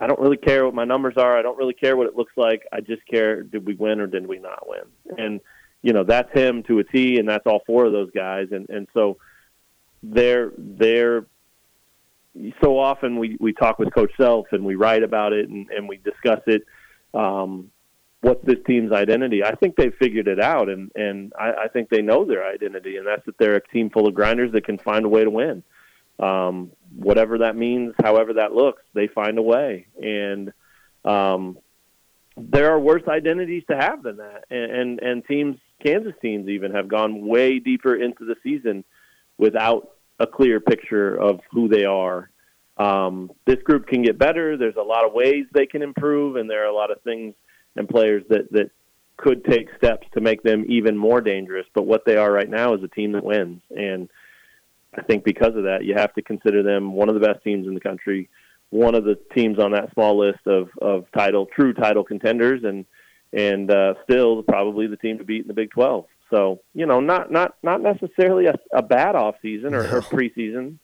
I 0.00 0.06
don't 0.06 0.18
really 0.18 0.38
care 0.38 0.64
what 0.64 0.74
my 0.74 0.84
numbers 0.84 1.14
are. 1.16 1.38
I 1.38 1.42
don't 1.42 1.58
really 1.58 1.74
care 1.74 1.96
what 1.96 2.06
it 2.06 2.16
looks 2.16 2.32
like. 2.36 2.66
I 2.72 2.80
just 2.80 3.06
care 3.06 3.42
did 3.42 3.66
we 3.66 3.74
win 3.74 4.00
or 4.00 4.06
did 4.06 4.26
we 4.26 4.38
not 4.38 4.66
win? 4.66 5.18
And 5.18 5.40
you 5.82 5.92
know 5.92 6.04
that's 6.04 6.32
him 6.32 6.62
to 6.64 6.78
a 6.78 6.84
T, 6.84 7.18
and 7.18 7.28
that's 7.28 7.46
all 7.46 7.62
four 7.66 7.84
of 7.84 7.92
those 7.92 8.10
guys. 8.10 8.48
And 8.52 8.68
and 8.70 8.88
so 8.94 9.18
they're 10.02 10.52
they're 10.56 11.26
so 12.62 12.78
often 12.78 13.18
we 13.18 13.36
we 13.40 13.52
talk 13.52 13.78
with 13.78 13.92
Coach 13.94 14.12
Self 14.16 14.46
and 14.52 14.64
we 14.64 14.74
write 14.74 15.02
about 15.02 15.32
it 15.32 15.48
and, 15.48 15.68
and 15.70 15.88
we 15.88 15.98
discuss 15.98 16.40
it. 16.46 16.64
Um, 17.14 17.70
what's 18.20 18.44
this 18.44 18.58
team's 18.66 18.92
identity? 18.92 19.44
I 19.44 19.54
think 19.54 19.76
they've 19.76 19.94
figured 19.98 20.28
it 20.28 20.40
out, 20.40 20.68
and 20.68 20.90
and 20.94 21.32
I, 21.38 21.64
I 21.64 21.68
think 21.68 21.88
they 21.90 22.02
know 22.02 22.24
their 22.24 22.46
identity, 22.46 22.96
and 22.96 23.06
that's 23.06 23.24
that 23.26 23.38
they're 23.38 23.56
a 23.56 23.68
team 23.68 23.90
full 23.90 24.06
of 24.06 24.14
grinders 24.14 24.52
that 24.52 24.64
can 24.64 24.78
find 24.78 25.04
a 25.04 25.08
way 25.08 25.24
to 25.24 25.30
win 25.30 25.62
um, 26.18 26.70
whatever 26.96 27.38
that 27.38 27.56
means, 27.56 27.94
however 28.02 28.34
that 28.34 28.52
looks, 28.52 28.82
they 28.94 29.08
find 29.08 29.38
a 29.38 29.42
way. 29.42 29.86
And 30.00 30.52
um, 31.04 31.58
there 32.36 32.70
are 32.70 32.78
worse 32.78 33.02
identities 33.08 33.64
to 33.70 33.76
have 33.76 34.02
than 34.02 34.18
that. 34.18 34.44
And, 34.50 34.70
and, 34.70 35.00
and 35.00 35.24
teams, 35.26 35.56
Kansas 35.82 36.14
teams 36.22 36.48
even, 36.48 36.72
have 36.72 36.88
gone 36.88 37.26
way 37.26 37.58
deeper 37.58 37.94
into 37.94 38.24
the 38.24 38.36
season 38.42 38.84
without 39.36 39.91
a 40.18 40.26
clear 40.26 40.60
picture 40.60 41.14
of 41.14 41.40
who 41.50 41.68
they 41.68 41.84
are. 41.84 42.30
Um, 42.76 43.30
this 43.46 43.62
group 43.62 43.86
can 43.86 44.02
get 44.02 44.18
better. 44.18 44.56
There's 44.56 44.76
a 44.76 44.82
lot 44.82 45.04
of 45.04 45.12
ways 45.12 45.46
they 45.52 45.66
can 45.66 45.82
improve, 45.82 46.36
and 46.36 46.48
there 46.48 46.62
are 46.64 46.70
a 46.70 46.74
lot 46.74 46.90
of 46.90 47.00
things 47.02 47.34
and 47.76 47.88
players 47.88 48.22
that, 48.28 48.50
that 48.52 48.70
could 49.16 49.44
take 49.44 49.68
steps 49.76 50.06
to 50.14 50.20
make 50.20 50.42
them 50.42 50.64
even 50.68 50.96
more 50.96 51.20
dangerous. 51.20 51.66
But 51.74 51.86
what 51.86 52.04
they 52.04 52.16
are 52.16 52.30
right 52.30 52.48
now 52.48 52.74
is 52.74 52.82
a 52.82 52.88
team 52.88 53.12
that 53.12 53.24
wins. 53.24 53.60
And– 53.70 54.08
I 54.94 55.02
think 55.02 55.24
because 55.24 55.56
of 55.56 55.64
that, 55.64 55.84
you 55.84 55.94
have 55.94 56.12
to 56.14 56.22
consider 56.22 56.62
them 56.62 56.92
one 56.92 57.08
of 57.08 57.14
the 57.14 57.26
best 57.26 57.42
teams 57.42 57.66
in 57.66 57.74
the 57.74 57.80
country, 57.80 58.28
one 58.70 58.94
of 58.94 59.04
the 59.04 59.18
teams 59.34 59.58
on 59.58 59.72
that 59.72 59.92
small 59.94 60.18
list 60.18 60.46
of 60.46 60.68
of 60.80 61.06
title, 61.16 61.46
true 61.46 61.72
title 61.72 62.04
contenders, 62.04 62.62
and 62.64 62.84
and 63.32 63.70
uh, 63.70 63.94
still 64.04 64.42
probably 64.42 64.86
the 64.86 64.96
team 64.96 65.18
to 65.18 65.24
beat 65.24 65.42
in 65.42 65.48
the 65.48 65.54
Big 65.54 65.70
Twelve. 65.70 66.04
So 66.32 66.62
you 66.74 66.86
know, 66.86 67.00
not 67.00 67.30
not 67.30 67.56
not 67.62 67.82
necessarily 67.82 68.46
a, 68.46 68.54
a 68.72 68.82
bad 68.82 69.14
off 69.14 69.36
season 69.42 69.74
or, 69.74 69.82
or 69.82 70.00
preseason, 70.02 70.78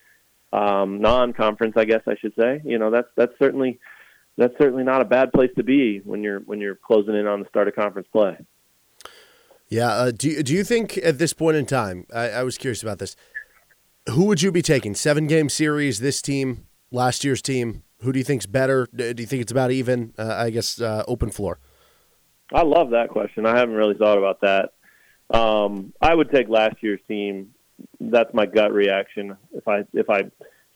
um, 0.53 1.01
non-conference, 1.01 1.75
I 1.77 1.85
guess 1.85 2.03
I 2.07 2.17
should 2.21 2.35
say. 2.39 2.61
You 2.65 2.79
know, 2.79 2.91
that's 2.91 3.09
that's 3.17 3.33
certainly 3.39 3.81
that's 4.37 4.55
certainly 4.59 4.85
not 4.85 5.01
a 5.01 5.07
bad 5.07 5.33
place 5.33 5.51
to 5.57 5.65
be 5.65 6.01
when 6.05 6.23
you're 6.23 6.41
when 6.41 6.61
you're 6.61 6.77
closing 6.77 7.15
in 7.15 7.27
on 7.27 7.41
the 7.41 7.49
start 7.49 7.67
of 7.67 7.75
conference 7.75 8.09
play. 8.13 8.37
Yeah. 9.69 9.89
Uh, 9.89 10.11
do 10.11 10.29
you, 10.29 10.43
do 10.43 10.55
you 10.55 10.65
think 10.65 10.99
at 10.99 11.19
this 11.19 11.35
point 11.35 11.57
in 11.57 11.67
time? 11.67 12.07
I, 12.15 12.31
I 12.31 12.43
was 12.43 12.57
curious 12.57 12.83
about 12.83 12.99
this 12.99 13.17
who 14.11 14.25
would 14.25 14.43
you 14.43 14.53
be 14.53 14.63
taking? 14.63 14.95
Seven 14.95 15.27
game 15.27 15.49
series, 15.49 16.01
this 16.01 16.23
team, 16.23 16.67
last 16.91 17.25
year's 17.25 17.43
team. 17.43 17.83
Who 18.01 18.13
do 18.13 18.19
you 18.19 18.25
think's 18.25 18.47
better? 18.47 18.89
Do 18.95 19.15
you 19.17 19.27
think 19.27 19.43
it's 19.43 19.53
about 19.53 19.71
even? 19.71 20.15
Uh, 20.19 20.35
I 20.37 20.51
guess 20.51 20.81
uh, 20.81 21.05
open 21.09 21.31
floor. 21.31 21.59
I 22.53 22.63
love 22.63 22.91
that 22.91 23.11
question. 23.11 23.45
I 23.45 23.57
haven't 23.57 23.75
really 23.75 23.95
thought 23.95 24.19
about 24.19 24.41
that. 24.41 24.71
Um, 25.31 25.93
I 26.01 26.15
would 26.15 26.31
take 26.31 26.49
last 26.49 26.77
year's 26.81 27.01
team. 27.07 27.55
That's 28.01 28.33
my 28.33 28.47
gut 28.47 28.73
reaction. 28.73 29.37
If 29.53 29.69
I 29.69 29.85
if 29.93 30.09
I 30.11 30.23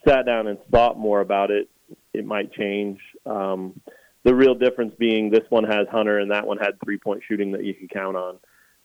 sat 0.07 0.27
down 0.27 0.47
and 0.47 0.59
thought 0.71 0.99
more 0.99 1.21
about 1.21 1.51
it, 1.51 1.69
it 2.13 2.25
might 2.25 2.53
change. 2.53 3.01
Um, 3.27 3.81
the 4.25 4.35
real 4.35 4.55
difference 4.55 4.95
being 4.99 5.31
this 5.31 5.45
one 5.49 5.65
has 5.65 5.89
Hunter 5.91 6.19
and 6.19 6.31
that 6.31 6.47
one 6.47 6.59
had 6.59 6.81
three 6.85 6.99
point 6.99 7.23
shooting 7.29 7.53
that 7.53 7.65
you 7.65 7.75
can 7.75 7.89
count 7.89 8.17
on. 8.17 8.39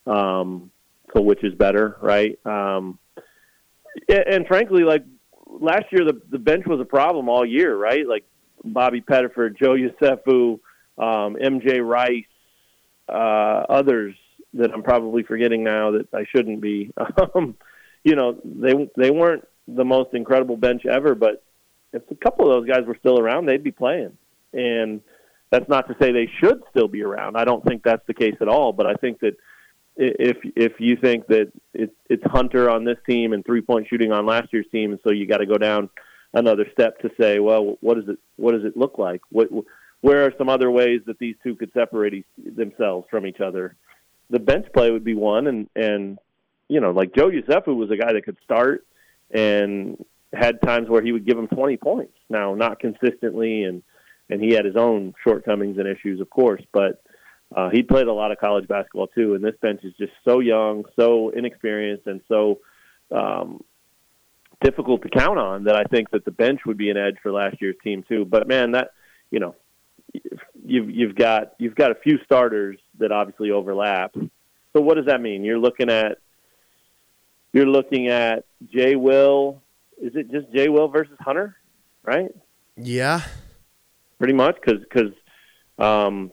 Um, 0.08 0.72
so 1.14 1.22
which 1.22 1.44
is 1.44 1.54
better, 1.54 1.98
right? 2.02 2.40
Um, 2.46 2.98
and, 4.10 4.46
frankly, 4.48 4.84
like 4.84 5.04
last 5.48 5.86
year, 5.92 6.06
the 6.06 6.22
the 6.30 6.40
bench 6.40 6.66
was 6.66 6.80
a 6.80 6.86
problem 6.86 7.30
all 7.30 7.46
year, 7.46 7.76
right? 7.76 8.08
Like 8.08 8.26
Bobby 8.64 9.02
Pettiford, 9.02 9.58
Joe 9.58 9.76
Yesufu, 9.76 10.60
um, 10.98 11.36
MJ 11.36 11.86
Rice, 11.86 12.26
uh, 13.10 13.66
others 13.70 14.16
that 14.54 14.72
I'm 14.72 14.84
probably 14.84 15.24
forgetting 15.24 15.64
now 15.64 15.92
that 15.92 16.14
I 16.14 16.26
shouldn't 16.32 16.62
be. 16.62 16.92
Um, 17.36 17.56
you 18.04 18.16
know, 18.16 18.40
they 18.46 18.90
they 18.96 19.12
weren't 19.12 19.46
the 19.68 19.84
most 19.84 20.14
incredible 20.14 20.56
bench 20.56 20.86
ever, 20.86 21.14
but 21.14 21.44
if 21.92 22.04
a 22.10 22.16
couple 22.16 22.50
of 22.50 22.56
those 22.62 22.70
guys 22.70 22.86
were 22.86 22.96
still 23.00 23.20
around, 23.20 23.46
they'd 23.46 23.64
be 23.64 23.72
playing. 23.72 24.18
And 24.54 25.02
that's 25.50 25.68
not 25.68 25.88
to 25.88 25.96
say 26.00 26.12
they 26.12 26.30
should 26.40 26.64
still 26.70 26.88
be 26.88 27.04
around. 27.04 27.36
I 27.36 27.44
don't 27.44 27.66
think 27.66 27.84
that's 27.84 28.06
the 28.08 28.14
case 28.14 28.36
at 28.40 28.48
all. 28.48 28.72
But 28.72 28.86
I 28.86 28.94
think 28.94 29.20
that 29.22 29.36
if 29.98 30.38
if 30.56 30.80
you 30.80 30.96
think 30.96 31.28
that 31.28 31.52
it's 31.74 31.96
it's 32.10 32.24
Hunter 32.26 32.70
on 32.70 32.84
this 32.84 32.98
team 33.10 33.34
and 33.34 33.46
three 33.46 33.62
point 33.62 33.88
shooting 33.90 34.12
on 34.12 34.26
last 34.26 34.54
year's 34.54 34.68
team, 34.72 34.92
and 34.92 35.00
so 35.04 35.12
you 35.12 35.28
got 35.28 35.38
to 35.38 35.46
go 35.46 35.58
down 35.58 35.90
another 36.34 36.66
step 36.72 37.00
to 37.00 37.10
say, 37.20 37.40
well, 37.40 37.78
what 37.82 37.96
does 37.96 38.10
it 38.10 38.20
what 38.36 38.52
does 38.54 38.66
it 38.66 38.78
look 38.78 38.98
like? 38.98 39.22
What 39.30 39.50
where 40.02 40.26
are 40.26 40.34
some 40.38 40.50
other 40.50 40.70
ways 40.70 41.02
that 41.08 41.20
these 41.20 41.36
two 41.44 41.56
could 41.56 41.72
separate 41.74 42.14
each, 42.14 42.26
themselves 42.38 43.08
from 43.10 43.26
each 43.26 43.40
other? 43.40 43.76
The 44.30 44.40
bench 44.40 44.68
play 44.74 44.92
would 44.92 45.04
be 45.04 45.16
one, 45.16 45.48
and 45.48 45.70
and 45.76 46.20
you 46.68 46.80
know, 46.80 46.92
like 46.92 47.16
Joe 47.16 47.30
Yesufu 47.30 47.76
was 47.76 47.92
a 47.92 47.98
guy 47.98 48.14
that 48.14 48.26
could 48.26 48.38
start 48.44 48.86
and 49.32 50.04
had 50.34 50.62
times 50.62 50.90
where 50.90 51.02
he 51.02 51.12
would 51.12 51.26
give 51.26 51.38
them 51.38 51.48
20 51.48 51.78
points. 51.78 52.14
Now, 52.30 52.54
not 52.56 52.80
consistently, 52.80 53.64
and 53.64 53.84
and 54.30 54.42
he 54.42 54.52
had 54.52 54.66
his 54.66 54.76
own 54.76 55.14
shortcomings 55.24 55.78
and 55.78 55.88
issues, 55.88 56.20
of 56.20 56.30
course, 56.30 56.62
but 56.74 57.02
uh, 57.56 57.70
he 57.70 57.82
played 57.82 58.08
a 58.08 58.14
lot 58.14 58.32
of 58.32 58.38
college 58.38 58.68
basketball 58.68 59.08
too. 59.08 59.36
And 59.36 59.44
this 59.44 59.56
bench 59.62 59.82
is 59.84 59.94
just 59.98 60.12
so 60.26 60.40
young, 60.40 60.84
so 61.00 61.30
inexperienced, 61.30 62.08
and 62.08 62.20
so 62.28 62.60
um, 63.12 63.64
difficult 64.62 65.04
to 65.04 65.10
count 65.10 65.40
on 65.40 65.64
that 65.66 65.76
I 65.76 65.84
think 65.84 66.10
that 66.12 66.26
the 66.26 66.32
bench 66.32 66.62
would 66.66 66.78
be 66.78 66.90
an 66.90 66.98
edge 66.98 67.16
for 67.24 67.32
last 67.32 67.62
year's 67.62 67.78
team 67.84 68.04
too. 68.08 68.26
But 68.26 68.48
man, 68.48 68.72
that 68.72 68.92
you 69.32 69.40
know, 69.40 69.56
you've 70.14 70.90
you've 70.90 71.16
got 71.16 71.54
you've 71.58 71.76
got 71.76 71.92
a 71.92 71.96
few 71.96 72.20
starters 72.24 72.78
that 73.00 73.12
obviously 73.12 73.52
overlap. 73.52 74.14
So 74.74 74.82
what 74.82 74.96
does 74.96 75.06
that 75.06 75.22
mean? 75.22 75.44
You're 75.44 75.60
looking 75.60 75.90
at 75.90 76.18
you're 77.54 77.68
looking 77.68 78.08
at 78.08 78.46
Jay 78.72 78.96
Will. 78.96 79.62
Is 80.02 80.16
it 80.16 80.30
just 80.32 80.52
Jay 80.54 80.70
Will 80.70 80.90
versus 80.90 81.18
Hunter, 81.20 81.56
right? 82.04 82.30
Yeah, 82.76 83.22
pretty 84.20 84.34
much 84.34 84.56
because 84.56 84.82
because 84.82 85.12
um, 85.80 86.32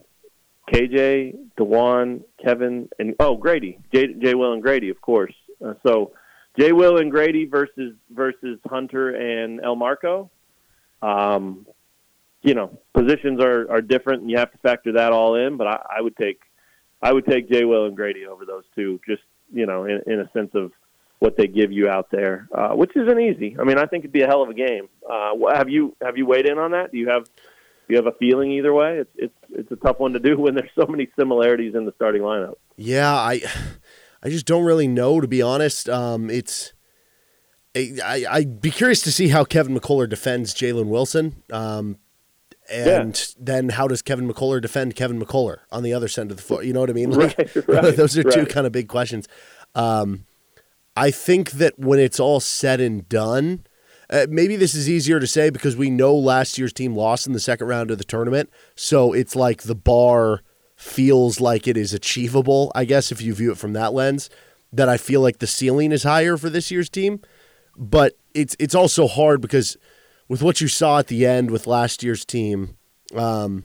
KJ, 0.72 1.37
Dajuan, 1.58 2.22
Kevin, 2.42 2.88
and 2.98 3.14
oh 3.20 3.38
Gradey, 3.38 3.78
Jay, 3.92 4.12
Jay 4.14 4.34
Will 4.34 4.52
and 4.52 4.62
Gradey, 4.62 4.90
of 4.90 5.00
course. 5.00 5.34
Uh, 5.64 5.74
so 5.87 6.12
Jay 6.58 6.72
Will 6.72 6.98
and 6.98 7.12
Gradey 7.12 7.50
versus 7.50 7.94
versus 8.10 8.58
Hunter 8.66 9.10
and 9.10 9.60
Elmarko. 9.60 10.28
Um, 11.02 11.66
you 12.44 12.54
know, 12.54 12.78
positions 12.92 13.40
are 13.40 13.68
are 13.70 13.80
different, 13.80 14.22
and 14.22 14.30
you 14.30 14.37
have 14.37 14.52
to 14.52 14.59
factor 14.59 14.92
that 14.92 15.12
all 15.12 15.35
in. 15.35 15.57
But 15.57 15.66
I, 15.66 15.78
I 15.98 16.00
would 16.00 16.16
take 16.16 16.40
I 17.02 17.12
would 17.12 17.26
take 17.26 17.50
Jay 17.50 17.64
Will 17.64 17.87
and 17.87 17.96
Gradey 17.96 18.26
over 18.26 18.44
those 18.44 18.64
two, 18.76 19.00
just 19.09 19.22
you 19.52 19.66
know, 19.66 19.85
in, 19.85 20.02
in 20.07 20.20
a 20.20 20.30
sense 20.33 20.50
of 20.54 20.70
what 21.20 21.37
they 21.37 21.46
give 21.46 21.72
you 21.72 21.88
out 21.88 22.09
there, 22.11 22.48
uh, 22.54 22.70
which 22.70 22.90
isn't 22.94 23.18
easy. 23.18 23.57
I 23.59 23.64
mean, 23.64 23.78
I 23.78 23.87
think 23.87 24.04
it'd 24.04 24.12
be 24.12 24.22
a 24.22 24.26
hell 24.26 24.42
of 24.42 24.50
a 24.50 24.54
game. 24.54 24.88
Uh, 25.11 25.33
have 25.54 25.70
you 25.70 25.96
have 26.02 26.18
you 26.18 26.26
weighed 26.26 26.46
in 26.46 26.59
on 26.59 26.72
that? 26.72 26.92
Do 26.92 26.98
you 26.98 27.09
have 27.09 27.26
you 27.88 27.96
have 27.96 28.07
a 28.07 28.12
feeling 28.12 28.52
either 28.52 28.74
way? 28.74 28.98
It's 28.98 29.11
it's 29.16 29.35
it's 29.50 29.72
a 29.72 29.76
tough 29.76 29.98
one 29.98 30.12
to 30.12 30.20
do 30.20 30.38
when 30.38 30.54
there's 30.54 30.70
so 30.78 30.87
many 30.87 31.09
similarities 31.18 31.74
in 31.74 31.87
the 31.87 31.92
starting 31.96 32.22
lineup. 32.22 32.57
Yeah, 32.76 33.12
I 33.14 33.40
I 34.22 34.28
just 34.28 34.44
don't 34.44 34.64
really 34.64 34.88
know 34.88 35.22
to 35.22 35.28
be 35.28 35.40
honest. 35.40 35.88
Um, 35.88 36.28
it's 36.28 36.74
I, 37.74 38.24
I'd 38.30 38.61
be 38.61 38.70
curious 38.70 39.00
to 39.02 39.11
see 39.11 39.28
how 39.28 39.44
Kevin 39.44 39.76
McCullar 39.76 40.09
defends 40.09 40.54
Jalen 40.54 40.87
Wilson. 40.87 41.42
Um, 41.50 41.98
and 42.70 43.16
yeah. 43.16 43.35
then 43.38 43.68
how 43.70 43.87
does 43.87 44.03
Kevin 44.03 44.29
McCullar 44.29 44.61
defend 44.61 44.96
Kevin 44.96 45.20
McCullar 45.20 45.59
on 45.70 45.83
the 45.83 45.92
other 45.92 46.09
side 46.09 46.31
of 46.31 46.37
the 46.37 46.42
floor? 46.42 46.62
You 46.62 46.72
know 46.72 46.81
what 46.81 46.90
I 46.90 46.94
mean? 46.94 47.11
Like, 47.14 47.38
right, 47.38 47.68
right, 47.68 47.96
those 47.96 48.16
are 48.18 48.22
right. 48.22 48.35
two 48.35 48.46
kind 48.46 48.66
of 48.66 48.72
big 48.72 48.88
questions. 48.88 49.29
Um, 49.74 50.24
I 50.96 51.11
think 51.11 51.53
that 51.53 51.79
when 51.79 51.98
it's 51.98 52.20
all 52.20 52.40
said 52.40 52.81
and 52.81 53.09
done, 53.09 53.66
uh, 54.11 54.27
maybe 54.29 54.57
this 54.57 54.74
is 54.74 54.88
easier 54.88 55.18
to 55.20 55.27
say 55.27 55.50
because 55.50 55.77
we 55.77 55.90
know 55.90 56.14
last 56.14 56.59
year's 56.59 56.72
team 56.72 56.94
lost 56.94 57.27
in 57.27 57.33
the 57.33 57.40
second 57.40 57.66
round 57.66 57.90
of 57.90 57.98
the 57.98 58.05
tournament. 58.05 58.50
So 58.77 59.12
it's 59.12 59.35
like 59.35 59.62
the 59.62 59.74
bar 59.74 60.42
feels 60.77 61.40
like 61.40 61.66
it 61.66 61.77
is 61.77 61.92
achievable, 61.92 62.70
I 62.74 62.85
guess, 62.85 63.11
if 63.11 63.20
you 63.22 63.35
view 63.35 63.53
it 63.53 63.59
from 63.59 63.72
that 63.72 63.92
lens. 63.92 64.31
That 64.72 64.88
I 64.88 64.96
feel 64.96 65.20
like 65.20 65.38
the 65.38 65.46
ceiling 65.46 65.92
is 65.92 66.03
higher 66.03 66.37
for 66.37 66.50
this 66.50 66.70
year's 66.70 66.90
team. 66.90 67.20
But 67.77 68.16
it's 68.35 68.57
it's 68.59 68.74
also 68.74 69.07
hard 69.07 69.40
because 69.40 69.77
with 70.28 70.42
what 70.42 70.60
you 70.60 70.68
saw 70.68 70.98
at 70.98 71.08
the 71.08 71.26
end 71.26 71.50
with 71.50 71.66
last 71.66 72.02
year's 72.02 72.24
team, 72.24 72.76
um, 73.14 73.64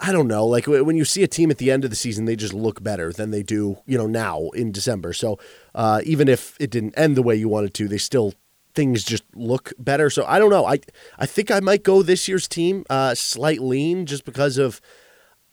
I 0.00 0.12
don't 0.12 0.28
know. 0.28 0.46
Like 0.46 0.66
when 0.66 0.96
you 0.96 1.04
see 1.04 1.22
a 1.22 1.28
team 1.28 1.50
at 1.50 1.58
the 1.58 1.70
end 1.70 1.84
of 1.84 1.90
the 1.90 1.96
season, 1.96 2.24
they 2.24 2.36
just 2.36 2.54
look 2.54 2.82
better 2.82 3.12
than 3.12 3.30
they 3.30 3.42
do, 3.42 3.78
you 3.84 3.98
know, 3.98 4.06
now 4.06 4.50
in 4.50 4.70
December. 4.70 5.12
So 5.12 5.38
uh, 5.74 6.02
even 6.04 6.28
if 6.28 6.56
it 6.60 6.70
didn't 6.70 6.96
end 6.96 7.16
the 7.16 7.22
way 7.22 7.34
you 7.34 7.48
wanted 7.48 7.74
to, 7.74 7.88
they 7.88 7.98
still 7.98 8.34
things 8.74 9.02
just 9.02 9.24
look 9.34 9.72
better. 9.78 10.08
So 10.08 10.24
I 10.26 10.38
don't 10.38 10.50
know. 10.50 10.64
I 10.64 10.78
I 11.18 11.26
think 11.26 11.50
I 11.50 11.58
might 11.58 11.82
go 11.82 12.02
this 12.02 12.28
year's 12.28 12.46
team 12.46 12.84
uh, 12.88 13.14
slight 13.14 13.60
lean 13.60 14.06
just 14.06 14.24
because 14.24 14.56
of 14.56 14.80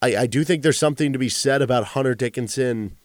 I, 0.02 0.16
I 0.16 0.28
do 0.28 0.44
think 0.44 0.62
there's 0.62 0.78
something 0.78 1.12
to 1.12 1.20
be 1.20 1.30
said 1.30 1.64
about 1.64 1.86
Hunter 1.86 2.14
Dickinson 2.14 2.98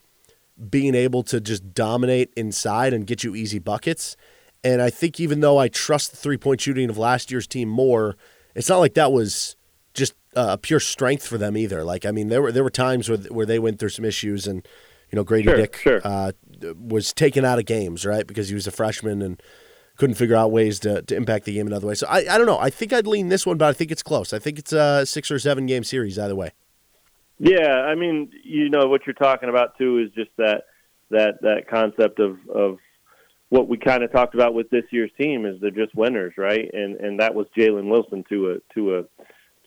being 0.68 0.94
able 0.94 1.22
to 1.22 1.40
just 1.40 1.72
dominate 1.72 2.30
inside 2.36 2.92
and 2.92 3.06
get 3.06 3.24
you 3.24 3.34
easy 3.34 3.58
buckets. 3.58 4.14
And 4.62 4.82
I 4.82 4.90
think 4.90 5.20
even 5.20 5.40
though 5.40 5.58
I 5.58 5.68
trust 5.68 6.10
the 6.10 6.16
three 6.16 6.36
point 6.36 6.60
shooting 6.60 6.90
of 6.90 6.98
last 6.98 7.30
year's 7.30 7.46
team 7.46 7.68
more, 7.68 8.16
it's 8.54 8.68
not 8.68 8.78
like 8.78 8.94
that 8.94 9.12
was 9.12 9.56
just 9.94 10.14
uh, 10.36 10.56
pure 10.56 10.80
strength 10.80 11.26
for 11.26 11.38
them 11.38 11.56
either. 11.56 11.82
Like 11.82 12.04
I 12.04 12.10
mean, 12.10 12.28
there 12.28 12.42
were 12.42 12.52
there 12.52 12.64
were 12.64 12.70
times 12.70 13.08
where 13.08 13.18
where 13.18 13.46
they 13.46 13.58
went 13.58 13.78
through 13.78 13.88
some 13.90 14.04
issues, 14.04 14.46
and 14.46 14.66
you 15.10 15.16
know 15.16 15.24
Gradey 15.24 15.44
sure, 15.44 15.56
Dick 15.56 15.76
sure. 15.76 16.00
Uh, 16.04 16.32
was 16.78 17.12
taken 17.12 17.44
out 17.44 17.58
of 17.58 17.64
games 17.64 18.04
right 18.04 18.26
because 18.26 18.48
he 18.48 18.54
was 18.54 18.66
a 18.66 18.70
freshman 18.70 19.22
and 19.22 19.42
couldn't 19.96 20.16
figure 20.16 20.36
out 20.36 20.50
ways 20.50 20.80
to, 20.80 21.02
to 21.02 21.14
impact 21.14 21.44
the 21.44 21.52
game 21.52 21.66
another 21.66 21.86
way. 21.86 21.94
So 21.94 22.06
I, 22.08 22.24
I 22.30 22.38
don't 22.38 22.46
know. 22.46 22.58
I 22.58 22.70
think 22.70 22.90
I'd 22.90 23.06
lean 23.06 23.28
this 23.28 23.44
one, 23.44 23.58
but 23.58 23.68
I 23.68 23.74
think 23.74 23.90
it's 23.90 24.02
close. 24.02 24.32
I 24.32 24.38
think 24.38 24.58
it's 24.58 24.72
a 24.72 25.04
six 25.04 25.30
or 25.30 25.38
seven 25.38 25.66
game 25.66 25.84
series 25.84 26.18
either 26.18 26.34
way. 26.34 26.52
Yeah, 27.38 27.82
I 27.82 27.94
mean, 27.94 28.30
you 28.42 28.68
know 28.68 28.86
what 28.86 29.06
you're 29.06 29.14
talking 29.14 29.48
about 29.48 29.76
too 29.78 29.98
is 29.98 30.10
just 30.14 30.30
that 30.36 30.64
that 31.10 31.40
that 31.42 31.68
concept 31.68 32.18
of 32.18 32.38
of 32.48 32.78
what 33.50 33.68
we 33.68 33.76
kind 33.76 34.02
of 34.02 34.10
talked 34.10 34.34
about 34.34 34.54
with 34.54 34.70
this 34.70 34.84
year's 34.90 35.10
team 35.20 35.44
is 35.44 35.60
they're 35.60 35.70
just 35.70 35.94
winners, 35.94 36.34
right? 36.38 36.70
And 36.72 36.96
and 36.96 37.20
that 37.20 37.34
was 37.34 37.46
Jalen 37.56 37.90
Wilson 37.90 38.24
to 38.30 38.52
a 38.52 38.74
to 38.74 38.98
a 38.98 39.04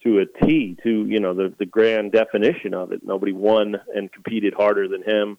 to 0.02 0.18
a 0.18 0.44
T 0.44 0.76
to 0.82 1.06
you 1.06 1.20
know 1.20 1.34
the 1.34 1.54
the 1.58 1.66
grand 1.66 2.12
definition 2.12 2.74
of 2.74 2.92
it. 2.92 3.02
Nobody 3.04 3.32
won 3.32 3.76
and 3.94 4.10
competed 4.10 4.54
harder 4.54 4.88
than 4.88 5.02
him, 5.02 5.38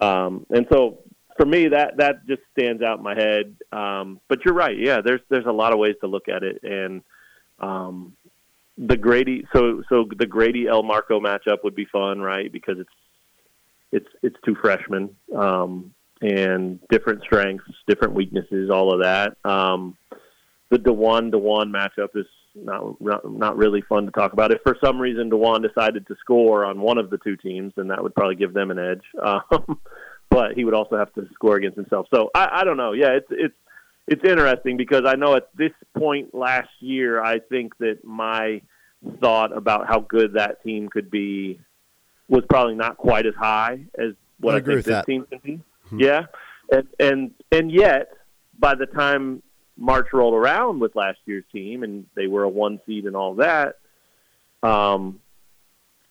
um, 0.00 0.46
and 0.50 0.66
so 0.70 0.98
for 1.36 1.46
me, 1.46 1.68
that 1.68 1.96
that 1.98 2.26
just 2.26 2.42
stands 2.52 2.82
out 2.82 2.98
in 2.98 3.04
my 3.04 3.14
head. 3.14 3.56
Um, 3.72 4.20
but 4.28 4.44
you're 4.44 4.54
right. 4.54 4.76
Yeah, 4.76 5.00
there's 5.00 5.20
there's 5.28 5.46
a 5.46 5.52
lot 5.52 5.72
of 5.72 5.78
ways 5.78 5.94
to 6.00 6.08
look 6.08 6.28
at 6.28 6.42
it, 6.42 6.60
and 6.62 7.02
um, 7.60 8.16
the 8.78 8.96
Gradey 8.96 9.44
so 9.52 9.82
so 9.88 10.08
the 10.16 10.26
Gradey 10.26 10.68
El 10.68 10.82
Marco 10.82 11.20
matchup 11.20 11.62
would 11.64 11.74
be 11.74 11.86
fun, 11.86 12.20
right? 12.20 12.50
Because 12.50 12.78
it's 12.78 12.90
it's 13.92 14.08
it's 14.22 14.36
two 14.44 14.56
freshmen 14.56 15.14
um, 15.36 15.92
and 16.20 16.80
different 16.88 17.22
strengths, 17.22 17.70
different 17.86 18.14
weaknesses, 18.14 18.70
all 18.70 18.92
of 18.92 19.02
that. 19.02 19.36
Um, 19.44 19.96
the 20.70 20.78
Dajuan 20.78 21.30
Dajuan 21.30 21.70
matchup 21.70 22.16
is 22.16 22.26
not, 22.54 23.00
not 23.00 23.30
not 23.30 23.56
really 23.56 23.82
fun 23.82 24.06
to 24.06 24.12
talk 24.12 24.32
about. 24.32 24.50
If 24.50 24.62
for 24.62 24.76
some 24.82 24.98
reason 24.98 25.30
Dajuan 25.30 25.62
decided 25.62 26.06
to 26.08 26.16
score 26.20 26.64
on 26.64 26.80
one 26.80 26.98
of 26.98 27.10
the 27.10 27.18
two 27.18 27.36
teams, 27.36 27.72
then 27.76 27.88
that 27.88 28.02
would 28.02 28.14
probably 28.14 28.36
give 28.36 28.54
them 28.54 28.70
an 28.70 28.78
edge. 28.78 29.02
Um, 29.22 29.80
but 30.28 30.54
he 30.54 30.64
would 30.64 30.74
also 30.74 30.98
have 30.98 31.12
to 31.14 31.26
score 31.34 31.56
against 31.56 31.76
himself. 31.76 32.08
So 32.12 32.30
I, 32.34 32.60
I 32.60 32.64
don't 32.64 32.76
know. 32.76 32.92
Yeah, 32.92 33.10
it's 33.10 33.28
it's 33.30 33.54
it's 34.08 34.24
interesting 34.24 34.76
because 34.76 35.02
I 35.06 35.14
know 35.14 35.34
at 35.36 35.48
this 35.56 35.72
point 35.96 36.34
last 36.34 36.68
year, 36.80 37.22
I 37.22 37.38
think 37.38 37.76
that 37.78 38.04
my 38.04 38.60
thought 39.20 39.56
about 39.56 39.86
how 39.86 40.00
good 40.00 40.34
that 40.34 40.62
team 40.62 40.88
could 40.88 41.10
be 41.10 41.60
was 42.28 42.44
probably 42.48 42.74
not 42.74 42.96
quite 42.96 43.26
as 43.26 43.34
high 43.34 43.84
as 43.98 44.12
what 44.40 44.52
I, 44.52 44.56
I, 44.56 44.58
agree 44.58 44.74
think 44.74 44.84
this 44.84 44.94
that. 44.94 45.06
team 45.06 45.26
can 45.30 45.38
be. 45.42 45.60
Yeah, 45.92 46.26
and 46.70 46.88
and 46.98 47.30
and 47.52 47.70
yet 47.70 48.12
by 48.58 48.74
the 48.74 48.86
time 48.86 49.42
March 49.76 50.08
rolled 50.12 50.34
around 50.34 50.80
with 50.80 50.96
last 50.96 51.18
year's 51.26 51.44
team 51.52 51.82
and 51.82 52.06
they 52.14 52.26
were 52.26 52.44
a 52.44 52.48
one 52.48 52.80
seed 52.86 53.04
and 53.04 53.14
all 53.14 53.34
that, 53.34 53.76
um, 54.62 55.20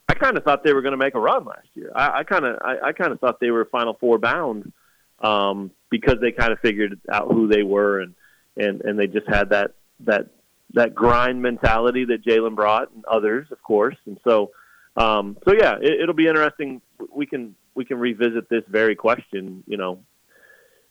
I 0.08 0.14
kind 0.14 0.36
of 0.36 0.44
thought 0.44 0.62
they 0.62 0.72
were 0.72 0.82
going 0.82 0.92
to 0.92 0.98
make 0.98 1.14
a 1.14 1.20
run 1.20 1.44
last 1.44 1.68
year. 1.74 1.90
I, 1.94 2.22
kind 2.22 2.44
of 2.44 2.58
I, 2.64 2.88
I 2.88 2.92
kind 2.92 3.12
of 3.12 3.20
thought 3.20 3.40
they 3.40 3.50
were 3.50 3.64
Final 3.64 3.94
Four 3.94 4.18
bound 4.18 4.72
um, 5.20 5.70
because 5.90 6.16
they 6.20 6.32
kind 6.32 6.52
of 6.52 6.60
figured 6.60 6.98
out 7.10 7.30
who 7.30 7.48
they 7.48 7.62
were 7.62 8.00
and 8.00 8.14
and 8.56 8.80
and 8.82 8.98
they 8.98 9.06
just 9.06 9.28
had 9.28 9.50
that 9.50 9.72
that 10.00 10.28
that 10.74 10.94
grind 10.94 11.42
mentality 11.42 12.04
that 12.04 12.24
Jalen 12.24 12.54
brought 12.54 12.90
and 12.92 13.04
others, 13.06 13.48
of 13.50 13.62
course. 13.62 13.96
And 14.06 14.18
so, 14.24 14.50
um, 14.96 15.36
so 15.46 15.54
yeah, 15.54 15.76
it, 15.80 16.00
it'll 16.02 16.14
be 16.14 16.26
interesting. 16.26 16.80
We 17.14 17.26
can 17.26 17.54
we 17.76 17.84
can 17.84 17.98
revisit 17.98 18.48
this 18.48 18.64
very 18.68 18.96
question, 18.96 19.62
you 19.66 19.76
know, 19.76 20.00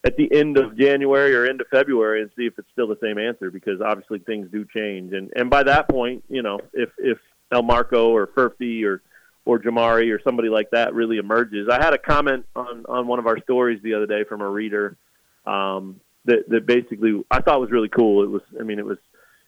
at 0.06 0.16
the 0.18 0.32
end 0.32 0.58
of 0.58 0.78
January 0.78 1.36
or 1.36 1.46
end 1.46 1.60
of 1.62 1.68
February 1.68 2.22
and 2.22 2.30
see 2.38 2.46
if 2.46 2.58
it's 2.60 2.70
still 2.72 2.88
the 2.88 2.98
same 3.02 3.18
answer 3.18 3.50
because 3.50 3.82
obviously 3.82 4.20
things 4.20 4.48
do 4.52 4.64
change. 4.66 5.14
And 5.14 5.32
and 5.36 5.50
by 5.50 5.64
that 5.64 5.90
point, 5.90 6.24
you 6.30 6.44
know, 6.44 6.60
if 6.74 6.90
if 7.00 7.18
Elmarko 7.52 8.10
or 8.10 8.28
Furphy 8.28 8.86
or 8.86 9.02
or 9.46 9.60
Jamari 9.60 10.12
or 10.12 10.20
somebody 10.24 10.50
like 10.50 10.72
that 10.72 10.94
really 10.94 11.18
emerges. 11.18 11.70
I 11.70 11.84
had 11.84 11.94
a 11.94 11.98
comment 11.98 12.46
on 12.56 12.86
on 12.88 13.08
one 13.08 13.20
of 13.20 13.28
our 13.28 13.40
stories 13.42 13.82
the 13.84 13.94
other 13.94 14.08
day 14.08 14.24
from 14.24 14.42
a 14.42 14.50
reader 14.50 14.98
um, 15.46 16.00
that 16.26 16.50
that 16.50 16.66
basically 16.66 17.24
I 17.32 17.42
thought 17.42 17.62
was 17.62 17.72
really 17.72 17.90
cool. 17.90 18.24
It 18.24 18.30
was 18.30 18.42
I 18.60 18.64
mean 18.64 18.80
it 18.80 18.86
was 18.86 18.98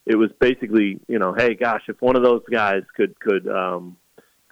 it 0.05 0.15
was 0.15 0.31
basically 0.39 0.99
you 1.07 1.19
know 1.19 1.33
hey 1.33 1.53
gosh 1.55 1.83
if 1.87 2.01
one 2.01 2.15
of 2.15 2.23
those 2.23 2.43
guys 2.51 2.83
could 2.95 3.19
could 3.19 3.47
um, 3.47 3.97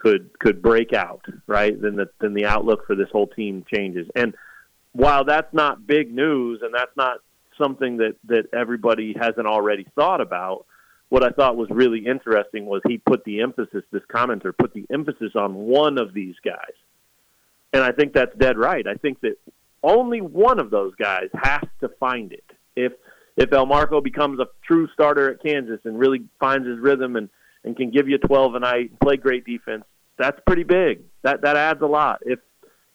could 0.06 0.30
could 0.40 0.62
break 0.62 0.94
out 0.94 1.26
right 1.48 1.82
then 1.82 1.96
the 1.96 2.08
then 2.22 2.36
the 2.36 2.46
outlook 2.46 2.86
for 2.86 2.96
this 2.96 3.10
whole 3.12 3.28
team 3.28 3.66
changes 3.74 4.08
and 4.16 4.36
while 4.92 5.26
that's 5.26 5.52
not 5.54 5.88
big 5.88 6.14
news 6.14 6.62
and 6.62 6.74
that's 6.74 6.96
not 6.96 7.18
something 7.58 7.98
that 7.98 8.16
that 8.26 8.46
everybody 8.54 9.16
hasn't 9.20 9.48
already 9.48 9.86
thought 9.96 10.22
about 10.22 10.66
what 11.10 11.24
I 11.24 11.30
thought 11.30 11.56
was 11.56 11.70
really 11.70 12.06
interesting 12.06 12.66
was 12.66 12.82
he 12.88 12.98
put 12.98 13.24
the 13.26 13.42
emphasis, 13.42 13.84
this 13.92 14.02
commenter 14.14 14.52
put 14.58 14.74
the 14.74 14.86
emphasis 14.92 15.32
on 15.36 15.54
one 15.54 15.98
of 15.98 16.14
these 16.14 16.36
guys. 16.44 16.74
And 17.74 17.84
I 17.84 17.92
think 17.92 18.14
that's 18.14 18.36
dead 18.38 18.58
right. 18.58 18.86
I 18.88 18.96
think 18.96 19.22
that 19.22 19.38
only 19.84 20.22
one 20.22 20.60
of 20.60 20.72
those 20.72 20.96
guys 20.96 21.30
has 21.34 21.64
to 21.82 21.90
find 22.00 22.32
it. 22.34 22.44
If 22.76 22.94
if 23.38 23.50
Elmarko 23.50 24.04
becomes 24.04 24.40
a 24.40 24.48
true 24.66 24.88
starter 24.94 25.30
at 25.30 25.44
Kansas 25.44 25.80
and 25.84 26.00
really 26.00 26.24
finds 26.40 26.68
his 26.68 26.80
rhythm 26.80 27.18
and, 27.18 27.30
and 27.66 27.76
can 27.76 27.92
give 27.92 28.08
you 28.08 28.18
12 28.18 28.56
a 28.56 28.60
night 28.60 29.00
play 29.00 29.18
great 29.18 29.46
defense, 29.46 29.84
that's 30.18 30.40
pretty 30.46 30.64
big. 30.64 31.02
That 31.24 31.42
that 31.42 31.58
adds 31.58 31.82
a 31.82 31.88
lot. 31.88 32.22
If 32.26 32.40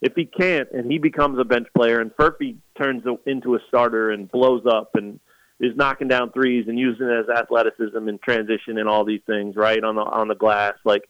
if 0.01 0.13
he 0.15 0.25
can't 0.25 0.69
and 0.71 0.91
he 0.91 0.97
becomes 0.97 1.39
a 1.39 1.43
bench 1.43 1.67
player 1.75 1.99
and 1.99 2.11
Furphy 2.15 2.57
turns 2.77 3.03
into 3.25 3.55
a 3.55 3.59
starter 3.67 4.11
and 4.11 4.31
blows 4.31 4.65
up 4.65 4.95
and 4.95 5.19
is 5.59 5.75
knocking 5.75 6.07
down 6.07 6.31
threes 6.31 6.65
and 6.67 6.77
using 6.77 7.07
it 7.07 7.29
as 7.29 7.29
athleticism 7.29 8.07
and 8.07 8.19
transition 8.21 8.79
and 8.79 8.89
all 8.89 9.05
these 9.05 9.21
things 9.27 9.55
right 9.55 9.83
on 9.83 9.95
the 9.95 10.01
on 10.01 10.27
the 10.27 10.35
glass 10.35 10.73
like 10.83 11.07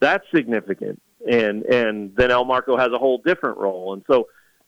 that's 0.00 0.24
significant 0.34 1.00
and 1.30 1.62
and 1.64 2.14
then 2.16 2.30
Elmarko 2.30 2.78
has 2.78 2.88
a 2.92 2.98
whole 2.98 3.18
different 3.24 3.58
role 3.58 3.92
and 3.92 4.02
so 4.10 4.26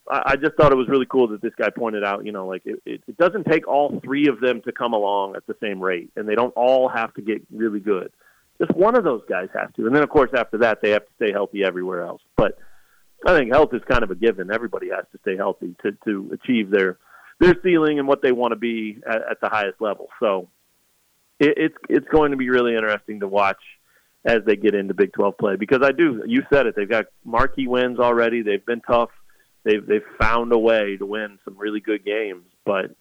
I, 0.08 0.22
I 0.26 0.36
just 0.36 0.54
thought 0.54 0.70
it 0.70 0.76
was 0.76 0.88
really 0.88 1.06
cool 1.06 1.26
that 1.28 1.42
this 1.42 1.54
guy 1.58 1.70
pointed 1.70 2.04
out 2.04 2.24
you 2.24 2.30
know 2.30 2.46
like 2.46 2.62
it, 2.64 2.80
it, 2.86 3.02
it 3.08 3.16
doesn't 3.16 3.44
take 3.44 3.66
all 3.66 4.00
three 4.04 4.28
of 4.28 4.40
them 4.40 4.62
to 4.62 4.70
come 4.70 4.92
along 4.92 5.34
at 5.34 5.44
the 5.48 5.56
same 5.60 5.80
rate 5.80 6.12
and 6.14 6.28
they 6.28 6.36
don't 6.36 6.54
all 6.54 6.88
have 6.88 7.12
to 7.14 7.22
get 7.22 7.42
really 7.50 7.80
good 7.80 8.12
just 8.58 8.72
one 8.72 8.96
of 8.96 9.04
those 9.04 9.22
guys 9.28 9.48
has 9.54 9.68
to 9.76 9.86
and 9.86 9.94
then 9.94 10.02
of 10.02 10.08
course 10.08 10.30
after 10.36 10.58
that 10.58 10.80
they 10.82 10.90
have 10.90 11.04
to 11.04 11.12
stay 11.16 11.32
healthy 11.32 11.64
everywhere 11.64 12.02
else 12.02 12.22
but 12.36 12.58
I 13.26 13.36
think 13.36 13.52
health 13.52 13.72
is 13.72 13.80
kind 13.88 14.02
of 14.02 14.10
a 14.10 14.14
given 14.14 14.52
everybody 14.52 14.90
has 14.90 15.06
to 15.12 15.18
stay 15.22 15.36
healthy 15.36 15.74
to 15.82 15.92
to 16.04 16.30
achieve 16.32 16.70
their 16.70 16.98
their 17.40 17.56
ceiling 17.62 17.98
and 17.98 18.06
what 18.06 18.22
they 18.22 18.32
want 18.32 18.52
to 18.52 18.56
be 18.56 18.98
at, 19.08 19.22
at 19.30 19.40
the 19.40 19.48
highest 19.48 19.80
level. 19.80 20.08
So 20.20 20.48
it, 21.40 21.54
it's 21.56 21.76
it's 21.88 22.08
going 22.08 22.32
to 22.32 22.36
be 22.36 22.50
really 22.50 22.74
interesting 22.74 23.20
to 23.20 23.28
watch 23.28 23.60
as 24.24 24.38
they 24.46 24.56
get 24.56 24.74
into 24.74 24.94
Big 24.94 25.12
12 25.12 25.36
play 25.36 25.56
because 25.56 25.80
I 25.82 25.92
do. 25.92 26.22
You 26.26 26.42
said 26.52 26.66
it. 26.66 26.76
They've 26.76 26.88
got 26.88 27.06
marquee 27.24 27.66
wins 27.66 27.98
already. 27.98 28.42
They've 28.42 28.64
been 28.64 28.82
tough. 28.82 29.10
They've 29.64 29.84
they've 29.84 30.04
found 30.20 30.52
a 30.52 30.58
way 30.58 30.96
to 30.98 31.06
win 31.06 31.38
some 31.44 31.56
really 31.56 31.80
good 31.80 32.04
games, 32.04 32.44
but 32.64 32.94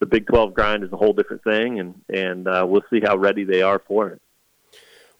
the 0.00 0.06
Big 0.06 0.26
12 0.26 0.54
grind 0.54 0.84
is 0.84 0.92
a 0.92 0.96
whole 0.96 1.12
different 1.12 1.42
thing, 1.42 1.80
and 1.80 1.94
and 2.08 2.46
uh, 2.46 2.64
we'll 2.68 2.84
see 2.90 3.00
how 3.04 3.16
ready 3.16 3.44
they 3.44 3.62
are 3.62 3.80
for 3.86 4.10
it. 4.10 4.22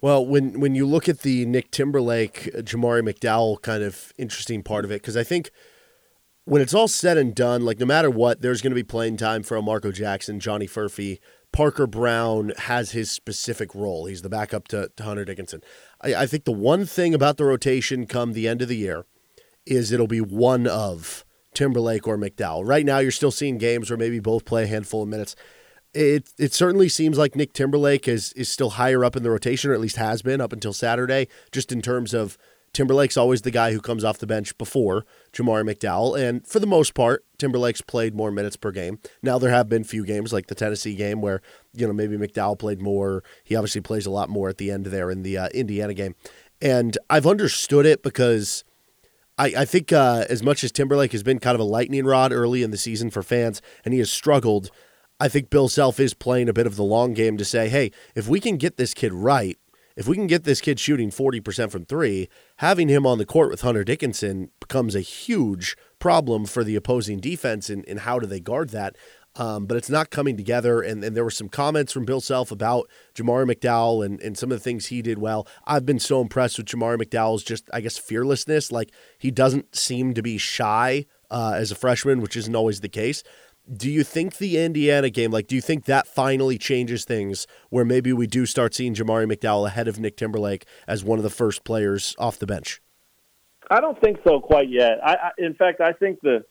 Well, 0.05 0.27
when 0.27 0.61
when 0.61 0.75
you 0.75 0.85
look 0.85 1.09
at 1.09 1.21
the 1.21 1.47
Nick 1.47 1.71
Timberlake, 1.71 2.51
uh, 2.55 2.59
Jamari 2.59 3.01
McDowell 3.01 3.62
kind 3.62 3.83
of 3.83 4.12
interesting 4.19 4.62
part 4.62 4.85
of 4.85 4.90
it, 4.90 5.01
because 5.01 5.17
I 5.17 5.25
think 5.25 5.51
when 6.45 6.61
it's 6.61 6.75
all 6.75 6.88
said 6.88 7.17
and 7.17 7.35
done, 7.35 7.64
like 7.64 7.81
no 7.81 7.87
matter 7.87 8.11
what, 8.11 8.43
there's 8.43 8.61
going 8.61 8.73
to 8.73 8.75
be 8.75 8.83
playing 8.83 9.17
time 9.17 9.43
for 9.43 9.62
Marco 9.62 9.90
Jackson, 9.90 10.40
Johnny 10.40 10.67
Furphy. 10.67 11.21
Parker 11.53 11.87
Braun 11.87 12.53
has 12.59 12.90
his 12.90 13.11
specific 13.11 13.75
role. 13.75 14.05
He's 14.05 14.21
the 14.21 14.29
backup 14.29 14.69
to, 14.69 14.90
to 14.95 15.03
Hunter 15.03 15.25
Dickinson. 15.25 15.62
I, 16.03 16.14
I, 16.14 16.27
think 16.27 16.45
the 16.45 16.53
one 16.53 16.85
thing 16.85 17.14
about 17.14 17.38
the 17.38 17.47
rotation 17.47 18.07
come 18.07 18.35
the 18.35 18.47
end 18.47 18.61
of 18.61 18.69
the 18.69 18.77
year 18.77 19.07
is 19.64 19.90
it'll 19.90 20.07
be 20.07 20.21
one 20.21 20.67
of 20.67 21.25
Timberlake 21.55 22.07
or 22.07 22.19
McDowell. 22.19 22.69
Right 22.69 22.85
now, 22.85 22.99
you're 22.99 23.11
still 23.11 23.31
seeing 23.31 23.57
games 23.57 23.88
where 23.88 23.97
maybe 23.97 24.21
both 24.21 24.45
play 24.45 24.64
a 24.64 24.67
handful 24.67 25.05
of 25.05 25.09
minutes. 25.09 25.35
It 25.95 26.31
it 26.39 26.53
certainly 26.53 26.89
seems 26.89 27.19
like 27.19 27.37
Nick 27.37 27.53
Timberlake 27.53 28.09
is 28.09 28.33
is 28.35 28.49
still 28.49 28.71
higher 28.71 29.05
up 29.05 29.17
in 29.17 29.23
the 29.23 29.31
rotation, 29.31 29.71
or 29.71 29.75
at 29.75 29.81
least 29.81 29.97
has 29.97 30.23
been 30.23 30.41
up 30.41 30.53
until 30.53 30.73
Saturday, 30.73 31.29
just 31.53 31.73
in 31.73 31.83
terms 31.83 32.13
of 32.13 32.37
Timberlake's 32.75 33.17
always 33.17 33.43
the 33.43 33.53
guy 33.53 33.73
who 33.73 33.81
comes 33.81 34.05
off 34.05 34.19
the 34.19 34.27
bench 34.27 34.59
before 34.59 35.07
Jamari 35.33 35.63
McDowell. 35.63 36.21
And 36.21 36.47
for 36.47 36.59
the 36.59 36.67
most 36.67 36.93
part, 36.93 37.25
Timberlake's 37.39 37.81
played 37.81 38.15
more 38.15 38.33
minutes 38.33 38.57
per 38.57 38.73
game. 38.73 38.99
Now, 39.23 39.39
there 39.39 39.51
have 39.51 39.69
been 39.69 39.85
few 39.85 40.05
games 40.05 40.33
like 40.33 40.49
the 40.49 40.57
Tennessee 40.57 40.97
game 40.97 41.21
where, 41.21 41.41
you 41.73 41.87
know, 41.87 41.93
maybe 41.93 42.17
McDowell 42.17 42.59
played 42.59 42.83
more. 42.83 43.23
He 43.45 43.55
obviously 43.55 43.81
plays 43.81 44.07
a 44.07 44.11
lot 44.11 44.29
more 44.29 44.49
at 44.49 44.59
the 44.59 44.73
end 44.73 44.87
there 44.87 45.11
in 45.11 45.23
the 45.23 45.39
uh, 45.39 45.49
Indiana 45.55 45.95
game. 45.95 46.17
And 46.61 46.99
I've 47.09 47.27
understood 47.29 47.87
it 47.87 48.03
because 48.03 48.65
I, 49.39 49.55
I 49.59 49.65
think 49.65 49.93
uh, 49.93 50.25
as 50.29 50.43
much 50.43 50.65
as 50.65 50.73
Timberlake 50.73 51.13
has 51.13 51.23
been 51.23 51.39
kind 51.39 51.55
of 51.55 51.61
a 51.61 51.65
lightning 51.65 52.05
rod 52.05 52.33
early 52.33 52.65
in 52.65 52.73
the 52.73 52.77
season 52.77 53.09
for 53.09 53.23
fans 53.23 53.63
and 53.85 53.95
he 53.95 54.01
has 54.01 54.11
struggled, 54.11 54.71
I 55.25 55.29
think 55.29 55.49
Bill 55.49 55.71
Self 55.71 55.99
is 56.01 56.13
playing 56.13 56.51
a 56.51 56.53
bit 56.53 56.67
of 56.67 56.77
the 56.77 56.85
long 56.85 57.15
game 57.15 57.39
to 57.39 57.47
say, 57.47 57.71
hey, 57.71 57.93
if 58.15 58.29
we 58.29 58.41
can 58.41 58.59
get 58.59 58.77
this 58.77 58.93
kid 58.93 59.11
right, 59.15 59.57
if 59.97 60.07
we 60.07 60.17
can 60.17 60.27
get 60.27 60.45
this 60.45 60.61
kid 60.61 60.79
shooting 60.79 61.09
40% 61.09 61.71
from 61.71 61.87
three, 61.87 62.29
having 62.57 62.89
him 62.89 63.07
on 63.07 63.17
the 63.17 63.25
court 63.25 63.49
with 63.51 63.63
Hunter 63.63 63.85
Dickinson 63.85 64.51
becomes 64.61 64.95
a 64.95 65.01
huge 65.01 65.79
problem 65.99 66.45
for 66.45 66.63
the 66.63 66.77
opposing 66.77 67.21
defense 67.21 67.71
and, 67.71 67.89
and 67.89 68.01
how 68.01 68.19
do 68.19 68.27
they 68.27 68.39
guard 68.39 68.69
that. 68.71 68.97
Um, 69.35 69.65
but 69.65 69.79
it's 69.79 69.89
not 69.89 70.11
coming 70.11 70.37
together. 70.37 70.83
And, 70.83 71.03
and 71.03 71.17
there 71.17 71.25
were 71.25 71.31
some 71.31 71.49
comments 71.49 71.91
from 71.91 72.05
Bill 72.05 72.21
Self 72.21 72.51
about 72.51 72.91
Jamari 73.15 73.51
McDowell 73.51 74.05
and, 74.05 74.21
and 74.21 74.37
some 74.37 74.53
of 74.53 74.59
the 74.59 74.63
things 74.63 74.87
he 74.87 75.01
did 75.01 75.17
well. 75.17 75.49
I've 75.67 75.87
been 75.87 76.01
so 76.01 76.21
impressed 76.21 76.59
with 76.59 76.67
Jamari 76.67 76.99
McDowell's 76.99 77.45
just, 77.45 77.71
I 77.73 77.81
guess, 77.81 77.97
fearlessness. 77.97 78.71
Like 78.71 78.93
he 79.19 79.31
doesn't 79.31 79.75
seem 79.75 80.13
to 80.13 80.23
be 80.23 80.37
shy 80.37 81.07
uh, 81.31 81.55
as 81.57 81.71
a 81.71 81.75
freshman, 81.75 82.21
which 82.21 82.37
isn't 82.37 82.55
always 82.55 82.81
the 82.81 82.89
case. 82.91 83.23
Do 83.72 83.90
you 83.90 84.05
think 84.05 84.37
the 84.37 84.62
Indiana 84.62 85.09
game, 85.09 85.31
like, 85.31 85.46
do 85.46 85.55
you 85.55 85.62
think 85.62 85.87
that 85.87 86.07
finally 86.07 86.59
changes 86.59 87.05
things 87.05 87.46
where 87.70 87.85
maybe 87.85 88.12
we 88.12 88.27
do 88.27 88.44
start 88.44 88.74
seeing 88.74 88.94
Jamari 88.94 89.31
McDowell 89.31 89.66
ahead 89.66 89.88
of 89.88 89.98
Nick 89.98 90.16
Timberlake 90.16 90.66
as 90.87 91.03
one 91.03 91.18
of 91.18 91.22
the 91.22 91.31
first 91.31 91.64
players 91.64 92.14
off 92.18 92.38
the 92.38 92.46
bench? 92.46 92.83
I 93.70 93.81
don't 93.81 93.98
think 94.03 94.18
so 94.27 94.40
quite 94.40 94.68
yet. 94.68 94.98
I, 95.03 95.14
I 95.14 95.31
in 95.38 95.55
fact, 95.55 95.81
I 95.81 95.92
think 95.92 96.20
the 96.20 96.44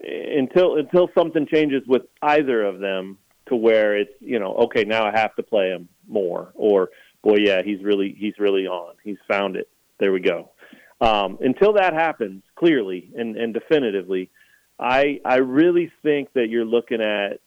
until 0.00 0.76
until 0.76 1.08
something 1.16 1.46
changes 1.46 1.82
with 1.86 2.02
either 2.22 2.62
of 2.62 2.80
them 2.80 3.18
to 3.46 3.56
where 3.56 3.96
it's 3.96 4.12
you 4.20 4.38
know 4.38 4.54
okay 4.54 4.84
now 4.84 5.06
I 5.06 5.16
have 5.18 5.34
to 5.36 5.42
play 5.42 5.68
him 5.68 5.88
more 6.08 6.52
or 6.54 6.90
boy 7.22 7.36
yeah 7.38 7.62
he's 7.62 7.82
really 7.82 8.14
he's 8.18 8.34
really 8.38 8.66
on 8.66 8.94
he's 9.02 9.18
found 9.28 9.56
it 9.56 9.68
there 10.00 10.12
we 10.12 10.20
go 10.20 10.50
um, 11.00 11.38
until 11.40 11.72
that 11.74 11.94
happens 11.94 12.42
clearly 12.56 13.10
and, 13.16 13.36
and 13.36 13.54
definitively 13.54 14.30
I 14.78 15.20
I 15.24 15.36
really 15.36 15.92
think 16.02 16.32
that 16.34 16.48
you're 16.48 16.64
looking 16.64 17.00
at 17.00 17.40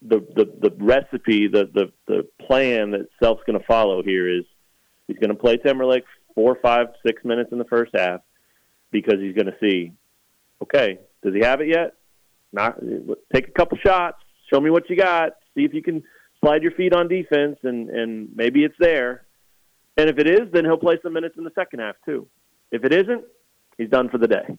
the 0.00 0.20
the, 0.34 0.70
the 0.70 0.76
recipe, 0.78 1.48
the, 1.48 1.68
the 1.72 1.92
the 2.06 2.28
plan 2.46 2.92
that 2.92 3.08
Self's 3.22 3.42
going 3.46 3.58
to 3.58 3.66
follow 3.66 4.02
here 4.02 4.28
is 4.28 4.44
he's 5.06 5.18
going 5.18 5.30
to 5.30 5.36
play 5.36 5.56
Timberlake 5.56 6.04
four, 6.34 6.56
five, 6.62 6.88
six 7.06 7.24
minutes 7.24 7.52
in 7.52 7.58
the 7.58 7.64
first 7.64 7.92
half 7.94 8.20
because 8.90 9.20
he's 9.20 9.34
going 9.34 9.46
to 9.46 9.56
see, 9.60 9.92
okay, 10.62 10.98
does 11.22 11.34
he 11.34 11.40
have 11.40 11.60
it 11.60 11.68
yet? 11.68 11.94
Not 12.52 12.78
take 13.32 13.48
a 13.48 13.52
couple 13.52 13.78
shots, 13.78 14.18
show 14.52 14.60
me 14.60 14.70
what 14.70 14.88
you 14.90 14.96
got, 14.96 15.32
see 15.54 15.64
if 15.64 15.74
you 15.74 15.82
can 15.82 16.02
slide 16.40 16.62
your 16.62 16.72
feet 16.72 16.92
on 16.92 17.08
defense, 17.08 17.58
and 17.62 17.88
and 17.90 18.28
maybe 18.34 18.64
it's 18.64 18.76
there. 18.78 19.24
And 19.96 20.08
if 20.08 20.18
it 20.18 20.26
is, 20.26 20.50
then 20.52 20.64
he'll 20.64 20.78
play 20.78 20.98
some 21.02 21.12
minutes 21.12 21.36
in 21.36 21.44
the 21.44 21.52
second 21.54 21.80
half 21.80 21.96
too. 22.04 22.28
If 22.70 22.84
it 22.84 22.92
isn't, 22.92 23.24
he's 23.76 23.90
done 23.90 24.08
for 24.08 24.18
the 24.18 24.28
day. 24.28 24.56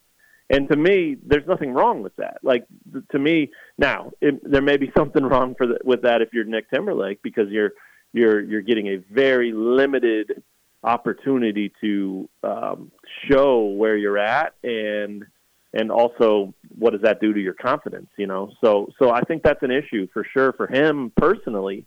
And 0.50 0.70
to 0.70 0.78
me, 0.78 1.16
there's 1.26 1.48
nothing 1.48 1.74
wrong 1.74 2.04
with 2.04 2.16
that. 2.18 2.38
Like 2.44 2.66
to 3.12 3.20
me, 3.20 3.50
now 3.78 4.12
it, 4.22 4.40
there 4.50 4.62
may 4.62 4.78
be 4.78 4.92
something 4.98 5.24
wrong 5.24 5.56
for 5.58 5.68
the, 5.68 5.80
with 5.84 6.02
that 6.04 6.22
if 6.22 6.30
you're 6.34 6.46
Nick 6.46 6.70
Timberlake 6.70 7.22
because 7.24 7.50
you're 7.50 7.72
you're 8.14 8.42
you're 8.42 8.62
getting 8.62 8.88
a 8.88 8.98
very 9.12 9.52
limited 9.52 10.44
opportunity 10.84 11.72
to 11.82 12.30
um, 12.44 12.92
show 13.30 13.66
where 13.66 13.96
you're 13.96 14.18
at 14.18 14.54
and 14.64 15.26
and 15.74 15.92
also 15.92 16.54
what 16.78 16.92
does 16.92 17.02
that 17.02 17.20
do 17.22 17.34
to 17.34 17.40
your 17.40 17.54
confidence 17.54 18.10
you 18.18 18.28
know 18.28 18.52
so 18.62 18.90
so 19.00 19.10
i 19.10 19.22
think 19.22 19.42
that's 19.44 19.64
an 19.64 19.72
issue 19.72 20.08
for 20.14 20.26
sure 20.34 20.52
for 20.54 20.68
him 20.68 21.12
personally 21.16 21.86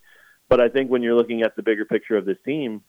but 0.48 0.60
i 0.60 0.68
think 0.68 0.90
when 0.90 1.02
you're 1.02 1.14
looking 1.14 1.42
at 1.42 1.54
the 1.56 1.62
bigger 1.62 1.84
picture 1.84 2.16
of 2.16 2.24
this 2.24 2.38
team 2.44 2.82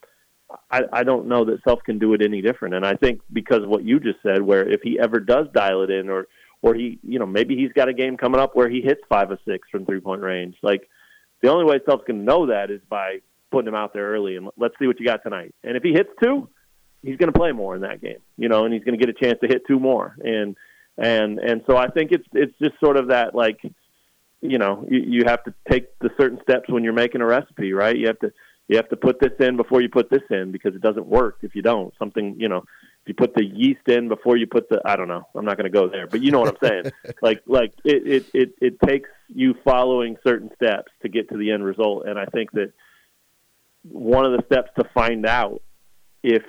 I, 0.72 0.82
I 0.93 1.04
don't 1.04 1.28
know 1.28 1.45
that 1.45 1.64
Self 1.64 1.84
can 1.84 2.00
do 2.00 2.14
it 2.14 2.22
any 2.22 2.41
different. 2.41 2.76
And 2.76 2.86
I 2.86 2.95
think 2.95 3.22
because 3.32 3.64
of 3.64 3.70
what 3.70 3.84
you 3.84 4.00
just 4.00 4.20
said, 4.24 4.41
where 4.41 4.68
if 4.68 4.82
he 4.82 5.00
ever 5.00 5.20
does 5.20 5.48
dial 5.54 5.84
it 5.84 5.89
in, 5.89 6.10
or 6.10 6.28
or 6.62 6.74
he, 6.74 7.00
you 7.04 7.20
know, 7.20 7.26
maybe 7.26 7.56
he's 7.56 7.72
got 7.74 7.89
a 7.89 7.93
game 7.93 8.18
coming 8.18 8.39
up 8.39 8.56
where 8.56 8.70
he 8.70 8.82
hits 8.82 9.02
five 9.10 9.30
or 9.30 9.39
six 9.48 9.68
from 9.70 9.86
three 9.86 10.00
point 10.00 10.22
range. 10.22 10.56
Like 10.64 10.89
The 11.41 11.50
only 11.50 11.66
way 11.66 11.80
going 11.86 12.02
to 12.06 12.14
know 12.14 12.48
that 12.48 12.72
is 12.72 12.82
by 12.89 13.20
putting 13.52 13.68
him 13.68 13.76
out 13.76 13.93
there 13.93 14.12
early 14.12 14.36
and 14.36 14.50
let's 14.58 14.74
see 14.80 14.88
what 14.88 15.00
you 15.00 15.06
got 15.06 15.24
tonight. 15.24 15.54
And 15.64 15.78
if 15.78 15.84
he 15.84 15.91
hits 15.93 16.10
two, 16.22 16.50
he's 17.04 17.18
going 17.18 17.32
to 17.32 17.38
play 17.38 17.52
more 17.52 17.76
in 17.76 17.82
that 17.82 18.02
game, 18.02 18.20
you 18.38 18.50
know, 18.50 18.66
and 18.66 18.74
he's 18.74 18.84
going 18.84 18.98
to 18.98 19.06
get 19.06 19.16
a 19.16 19.26
chance 19.26 19.39
to 19.41 19.48
hit 19.48 19.64
two 19.68 19.80
more. 19.80 20.16
And 20.20 20.56
and 20.98 21.39
and 21.39 21.62
so 21.70 21.78
I 21.78 21.88
think 21.89 22.12
it's 22.12 22.28
it's 22.34 22.58
just 22.60 22.80
sort 22.80 22.98
of 22.98 23.10
that 23.10 23.36
like, 23.36 23.60
you 24.41 24.58
know, 24.58 24.86
you, 24.89 25.00
you 25.00 25.24
have 25.26 25.43
to 25.43 25.54
take 25.70 25.98
the 26.00 26.10
certain 26.20 26.39
steps 26.41 26.70
when 26.70 26.84
you're 26.84 26.93
making 26.93 27.22
a 27.22 27.26
recipe, 27.26 27.74
right? 27.74 27.95
You 27.95 28.08
have 28.08 28.20
to 28.20 28.32
you 28.68 28.76
have 28.76 28.89
to 28.89 28.97
put 28.97 29.20
this 29.20 29.32
in 29.39 29.55
before 29.55 29.82
you 29.82 29.89
put 29.89 30.09
this 30.09 30.24
in 30.30 30.51
because 30.51 30.76
it 30.76 30.82
doesn't 30.82 31.05
work 31.05 31.38
if 31.41 31.55
you 31.55 31.61
don't. 31.61 31.93
Something 31.97 32.36
you 32.38 32.49
know, 32.49 32.57
if 32.57 33.07
you 33.07 33.13
put 33.13 33.34
the 33.34 33.45
yeast 33.45 33.88
in 33.88 34.09
before 34.09 34.36
you 34.36 34.47
put 34.47 34.68
the 34.70 34.82
I 34.84 34.95
don't 34.95 35.07
know. 35.07 35.28
I'm 35.36 35.45
not 35.45 35.57
going 35.57 35.72
to 35.72 35.78
go 35.78 35.88
there, 35.88 36.07
but 36.07 36.22
you 36.22 36.32
know 36.32 36.39
what 36.39 36.49
I'm 36.49 36.70
saying. 36.70 36.91
like 37.22 37.43
like 37.47 37.74
it, 37.86 38.07
it 38.07 38.26
it 38.34 38.53
it 38.61 38.80
takes 38.86 39.09
you 39.30 39.55
following 39.63 40.18
certain 40.24 40.49
steps 40.55 40.91
to 41.01 41.09
get 41.09 41.30
to 41.30 41.38
the 41.38 41.51
end 41.51 41.63
result, 41.63 42.07
and 42.07 42.20
I 42.20 42.26
think 42.26 42.51
that 42.51 42.74
one 43.84 44.26
of 44.26 44.34
the 44.34 44.45
steps 44.45 44.70
to 44.78 44.84
find 44.93 45.26
out 45.26 45.61
if 46.22 46.43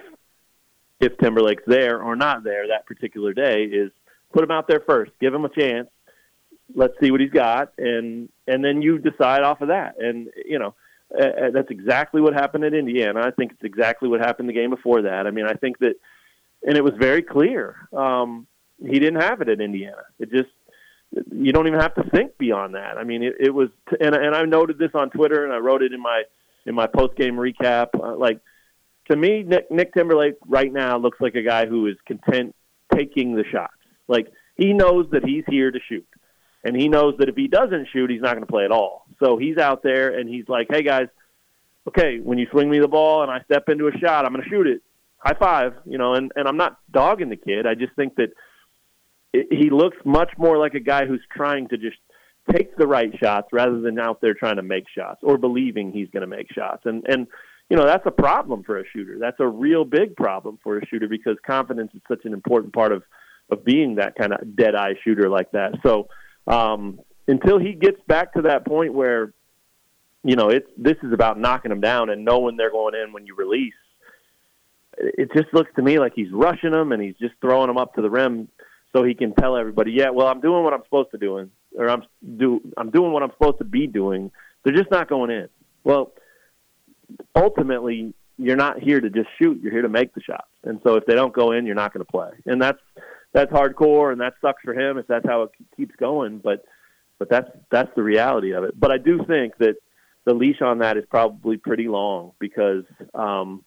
if 1.00 1.16
Timberlake's 1.18 1.62
there 1.68 2.02
or 2.02 2.16
not 2.16 2.42
there 2.42 2.66
that 2.68 2.86
particular 2.86 3.32
day 3.32 3.62
is 3.62 3.92
put 4.32 4.42
him 4.42 4.50
out 4.50 4.66
there 4.66 4.80
first, 4.80 5.12
give 5.20 5.32
him 5.32 5.44
a 5.44 5.48
chance, 5.48 5.88
let's 6.74 6.94
see 7.00 7.12
what 7.12 7.20
he's 7.20 7.30
got, 7.30 7.72
and 7.78 8.28
and 8.48 8.64
then 8.64 8.82
you 8.82 8.98
decide 8.98 9.44
off 9.44 9.60
of 9.60 9.68
that. 9.68 9.94
And 10.00 10.30
you 10.44 10.58
know 10.58 10.74
uh, 11.14 11.50
that's 11.52 11.70
exactly 11.70 12.20
what 12.20 12.34
happened 12.34 12.64
at 12.64 12.74
Indiana. 12.74 13.20
I 13.24 13.30
think 13.30 13.52
it's 13.52 13.64
exactly 13.64 14.08
what 14.08 14.20
happened 14.20 14.48
the 14.48 14.52
game 14.52 14.70
before 14.70 15.02
that. 15.02 15.26
I 15.26 15.30
mean, 15.30 15.46
I 15.46 15.54
think 15.54 15.78
that, 15.78 15.94
and 16.62 16.76
it 16.76 16.84
was 16.84 16.94
very 16.98 17.22
clear. 17.22 17.76
Um, 17.92 18.46
he 18.80 18.98
didn't 18.98 19.20
have 19.20 19.40
it 19.40 19.48
at 19.48 19.60
Indiana. 19.60 20.02
It 20.18 20.30
just 20.30 20.50
you 21.32 21.52
don't 21.52 21.66
even 21.66 21.80
have 21.80 21.94
to 21.94 22.04
think 22.10 22.36
beyond 22.36 22.74
that. 22.74 22.98
I 22.98 23.04
mean, 23.04 23.22
it, 23.22 23.34
it 23.40 23.50
was, 23.50 23.70
and 24.00 24.14
and 24.14 24.34
I 24.34 24.42
noted 24.42 24.78
this 24.78 24.90
on 24.94 25.10
Twitter, 25.10 25.44
and 25.44 25.52
I 25.52 25.58
wrote 25.58 25.82
it 25.82 25.92
in 25.92 26.00
my 26.00 26.24
in 26.66 26.74
my 26.74 26.86
post 26.86 27.16
game 27.16 27.36
recap. 27.36 27.88
Uh, 27.94 28.16
like 28.16 28.40
to 29.10 29.16
me, 29.16 29.42
Nick, 29.42 29.70
Nick 29.70 29.94
Timberlake 29.94 30.36
right 30.46 30.72
now 30.72 30.98
looks 30.98 31.18
like 31.20 31.34
a 31.34 31.42
guy 31.42 31.66
who 31.66 31.86
is 31.86 31.96
content 32.06 32.54
taking 32.94 33.34
the 33.34 33.44
shots. 33.50 33.72
Like 34.06 34.30
he 34.56 34.72
knows 34.72 35.06
that 35.12 35.24
he's 35.24 35.44
here 35.48 35.70
to 35.70 35.78
shoot, 35.88 36.06
and 36.64 36.76
he 36.76 36.88
knows 36.88 37.14
that 37.18 37.28
if 37.28 37.36
he 37.36 37.48
doesn't 37.48 37.88
shoot, 37.92 38.10
he's 38.10 38.20
not 38.20 38.34
going 38.34 38.46
to 38.46 38.50
play 38.50 38.64
at 38.64 38.72
all. 38.72 39.06
So 39.22 39.36
he's 39.36 39.58
out 39.58 39.82
there 39.82 40.16
and 40.18 40.28
he's 40.28 40.48
like, 40.48 40.68
"Hey 40.70 40.82
guys, 40.82 41.08
okay, 41.86 42.18
when 42.18 42.38
you 42.38 42.46
swing 42.50 42.70
me 42.70 42.78
the 42.78 42.88
ball 42.88 43.22
and 43.22 43.30
I 43.30 43.40
step 43.44 43.68
into 43.68 43.88
a 43.88 43.92
shot, 43.98 44.24
I'm 44.24 44.32
going 44.32 44.44
to 44.44 44.50
shoot 44.50 44.66
it. 44.66 44.82
High 45.18 45.36
five, 45.38 45.74
you 45.84 45.98
know." 45.98 46.14
And 46.14 46.32
and 46.36 46.48
I'm 46.48 46.56
not 46.56 46.78
dogging 46.90 47.28
the 47.28 47.36
kid. 47.36 47.66
I 47.66 47.74
just 47.74 47.94
think 47.94 48.16
that 48.16 48.30
it, 49.32 49.48
he 49.50 49.70
looks 49.70 49.96
much 50.04 50.32
more 50.36 50.58
like 50.58 50.74
a 50.74 50.80
guy 50.80 51.06
who's 51.06 51.22
trying 51.34 51.68
to 51.68 51.78
just 51.78 51.98
take 52.52 52.76
the 52.76 52.86
right 52.86 53.12
shots 53.18 53.48
rather 53.52 53.80
than 53.80 53.98
out 53.98 54.20
there 54.20 54.34
trying 54.34 54.56
to 54.56 54.62
make 54.62 54.84
shots 54.88 55.20
or 55.22 55.36
believing 55.36 55.92
he's 55.92 56.08
going 56.10 56.22
to 56.22 56.26
make 56.26 56.52
shots. 56.52 56.82
And 56.84 57.04
and 57.08 57.26
you 57.70 57.76
know 57.76 57.84
that's 57.84 58.06
a 58.06 58.10
problem 58.10 58.62
for 58.62 58.78
a 58.78 58.84
shooter. 58.92 59.18
That's 59.18 59.40
a 59.40 59.46
real 59.46 59.84
big 59.84 60.16
problem 60.16 60.58
for 60.62 60.78
a 60.78 60.86
shooter 60.86 61.08
because 61.08 61.36
confidence 61.46 61.92
is 61.94 62.00
such 62.08 62.24
an 62.24 62.32
important 62.32 62.72
part 62.72 62.92
of 62.92 63.02
of 63.50 63.64
being 63.64 63.96
that 63.96 64.14
kind 64.16 64.32
of 64.32 64.56
dead 64.56 64.74
eye 64.74 64.94
shooter 65.04 65.28
like 65.28 65.50
that. 65.52 65.72
So 65.82 66.08
um, 66.48 67.00
until 67.26 67.58
he 67.58 67.72
gets 67.72 68.00
back 68.06 68.32
to 68.34 68.42
that 68.42 68.64
point 68.66 68.94
where 68.94 69.32
you 70.24 70.34
know 70.34 70.48
it's 70.48 70.68
this 70.76 70.96
is 71.02 71.12
about 71.12 71.38
knocking 71.38 71.68
them 71.68 71.80
down 71.80 72.10
and 72.10 72.24
knowing 72.24 72.56
they're 72.56 72.70
going 72.70 72.94
in 72.94 73.12
when 73.12 73.26
you 73.26 73.34
release. 73.34 73.74
It 74.96 75.30
just 75.32 75.54
looks 75.54 75.70
to 75.76 75.82
me 75.82 76.00
like 76.00 76.12
he's 76.14 76.32
rushing 76.32 76.72
them 76.72 76.90
and 76.90 77.00
he's 77.00 77.14
just 77.20 77.34
throwing 77.40 77.68
them 77.68 77.78
up 77.78 77.94
to 77.94 78.02
the 78.02 78.10
rim 78.10 78.48
so 78.92 79.04
he 79.04 79.14
can 79.14 79.34
tell 79.34 79.56
everybody, 79.56 79.92
yeah, 79.92 80.10
well, 80.10 80.26
I'm 80.26 80.40
doing 80.40 80.64
what 80.64 80.72
I'm 80.72 80.82
supposed 80.84 81.10
to 81.10 81.18
do, 81.18 81.48
or 81.76 81.90
I'm 81.90 82.02
do 82.38 82.60
I'm 82.76 82.90
doing 82.90 83.12
what 83.12 83.22
I'm 83.22 83.30
supposed 83.32 83.58
to 83.58 83.64
be 83.64 83.86
doing. 83.86 84.30
They're 84.64 84.74
just 84.74 84.90
not 84.90 85.08
going 85.08 85.30
in. 85.30 85.48
Well, 85.84 86.12
ultimately, 87.36 88.14
you're 88.38 88.56
not 88.56 88.80
here 88.80 89.00
to 89.00 89.10
just 89.10 89.28
shoot. 89.38 89.60
You're 89.62 89.72
here 89.72 89.82
to 89.82 89.88
make 89.88 90.14
the 90.14 90.22
shots. 90.22 90.48
And 90.64 90.80
so 90.82 90.96
if 90.96 91.06
they 91.06 91.14
don't 91.14 91.32
go 91.32 91.52
in, 91.52 91.66
you're 91.66 91.74
not 91.74 91.92
going 91.92 92.04
to 92.04 92.10
play. 92.10 92.30
And 92.46 92.60
that's 92.60 92.80
that's 93.32 93.52
hardcore, 93.52 94.12
and 94.12 94.20
that 94.20 94.34
sucks 94.40 94.62
for 94.62 94.74
him 94.74 94.98
if 94.98 95.06
that's 95.06 95.26
how 95.26 95.42
it 95.42 95.50
keeps 95.76 95.94
going. 95.96 96.38
But 96.38 96.64
but 97.18 97.28
that's 97.28 97.50
that's 97.70 97.90
the 97.94 98.02
reality 98.02 98.52
of 98.52 98.64
it. 98.64 98.78
But 98.78 98.90
I 98.90 98.98
do 98.98 99.24
think 99.26 99.56
that 99.58 99.76
the 100.24 100.34
leash 100.34 100.60
on 100.60 100.78
that 100.78 100.96
is 100.96 101.04
probably 101.08 101.56
pretty 101.56 101.88
long 101.88 102.32
because 102.38 102.84
um, 103.14 103.64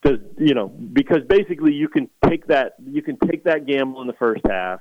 because 0.00 0.18
you 0.38 0.54
know 0.54 0.68
because 0.68 1.22
basically 1.28 1.72
you 1.72 1.88
can 1.88 2.08
take 2.26 2.46
that 2.46 2.74
you 2.84 3.02
can 3.02 3.16
take 3.30 3.44
that 3.44 3.66
gamble 3.66 4.00
in 4.00 4.06
the 4.06 4.12
first 4.14 4.42
half 4.48 4.80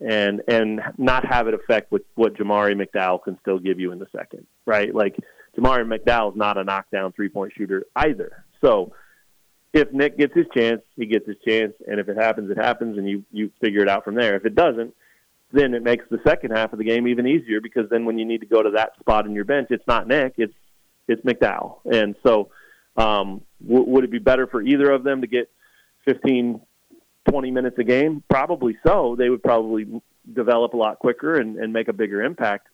and 0.00 0.42
and 0.48 0.80
not 0.96 1.24
have 1.24 1.48
it 1.48 1.54
affect 1.54 1.90
what 1.90 2.02
what 2.14 2.34
Jamari 2.34 2.74
McDowell 2.80 3.22
can 3.22 3.38
still 3.40 3.58
give 3.58 3.80
you 3.80 3.92
in 3.92 3.98
the 3.98 4.06
second, 4.16 4.46
right? 4.66 4.94
Like 4.94 5.16
Jamari 5.58 5.84
McDowell 5.84 6.32
is 6.32 6.36
not 6.36 6.56
a 6.56 6.64
knockdown 6.64 7.12
three 7.12 7.28
point 7.28 7.52
shooter 7.56 7.84
either. 7.96 8.44
So 8.60 8.92
if 9.72 9.92
Nick 9.92 10.18
gets 10.18 10.34
his 10.34 10.46
chance, 10.54 10.82
he 10.96 11.06
gets 11.06 11.26
his 11.26 11.36
chance, 11.46 11.74
and 11.86 12.00
if 12.00 12.08
it 12.08 12.16
happens, 12.16 12.50
it 12.50 12.56
happens, 12.56 12.98
and 12.98 13.08
you 13.08 13.24
you 13.32 13.50
figure 13.60 13.82
it 13.82 13.88
out 13.88 14.04
from 14.04 14.14
there. 14.14 14.34
If 14.36 14.44
it 14.44 14.54
doesn't, 14.54 14.94
then 15.52 15.74
it 15.74 15.82
makes 15.82 16.04
the 16.10 16.20
second 16.26 16.52
half 16.52 16.72
of 16.72 16.78
the 16.78 16.84
game 16.84 17.06
even 17.08 17.26
easier 17.26 17.60
because 17.60 17.88
then 17.90 18.04
when 18.04 18.18
you 18.18 18.24
need 18.24 18.40
to 18.40 18.46
go 18.46 18.62
to 18.62 18.70
that 18.70 18.92
spot 19.00 19.26
in 19.26 19.32
your 19.32 19.44
bench, 19.44 19.68
it's 19.70 19.86
not 19.86 20.06
Nick, 20.06 20.34
it's 20.38 20.54
it's 21.06 21.22
McDowell, 21.24 21.78
and 21.84 22.14
so 22.22 22.50
um, 22.96 23.42
w- 23.66 23.88
would 23.88 24.04
it 24.04 24.10
be 24.10 24.18
better 24.18 24.46
for 24.46 24.60
either 24.60 24.90
of 24.90 25.04
them 25.04 25.20
to 25.20 25.26
get 25.26 25.50
15, 26.04 26.60
20 27.30 27.50
minutes 27.50 27.76
a 27.78 27.84
game? 27.84 28.22
Probably 28.28 28.76
so. 28.86 29.16
They 29.16 29.30
would 29.30 29.42
probably 29.42 29.86
develop 30.30 30.74
a 30.74 30.76
lot 30.76 30.98
quicker 30.98 31.34
and, 31.34 31.56
and 31.56 31.72
make 31.72 31.88
a 31.88 31.92
bigger 31.92 32.22
impact. 32.22 32.68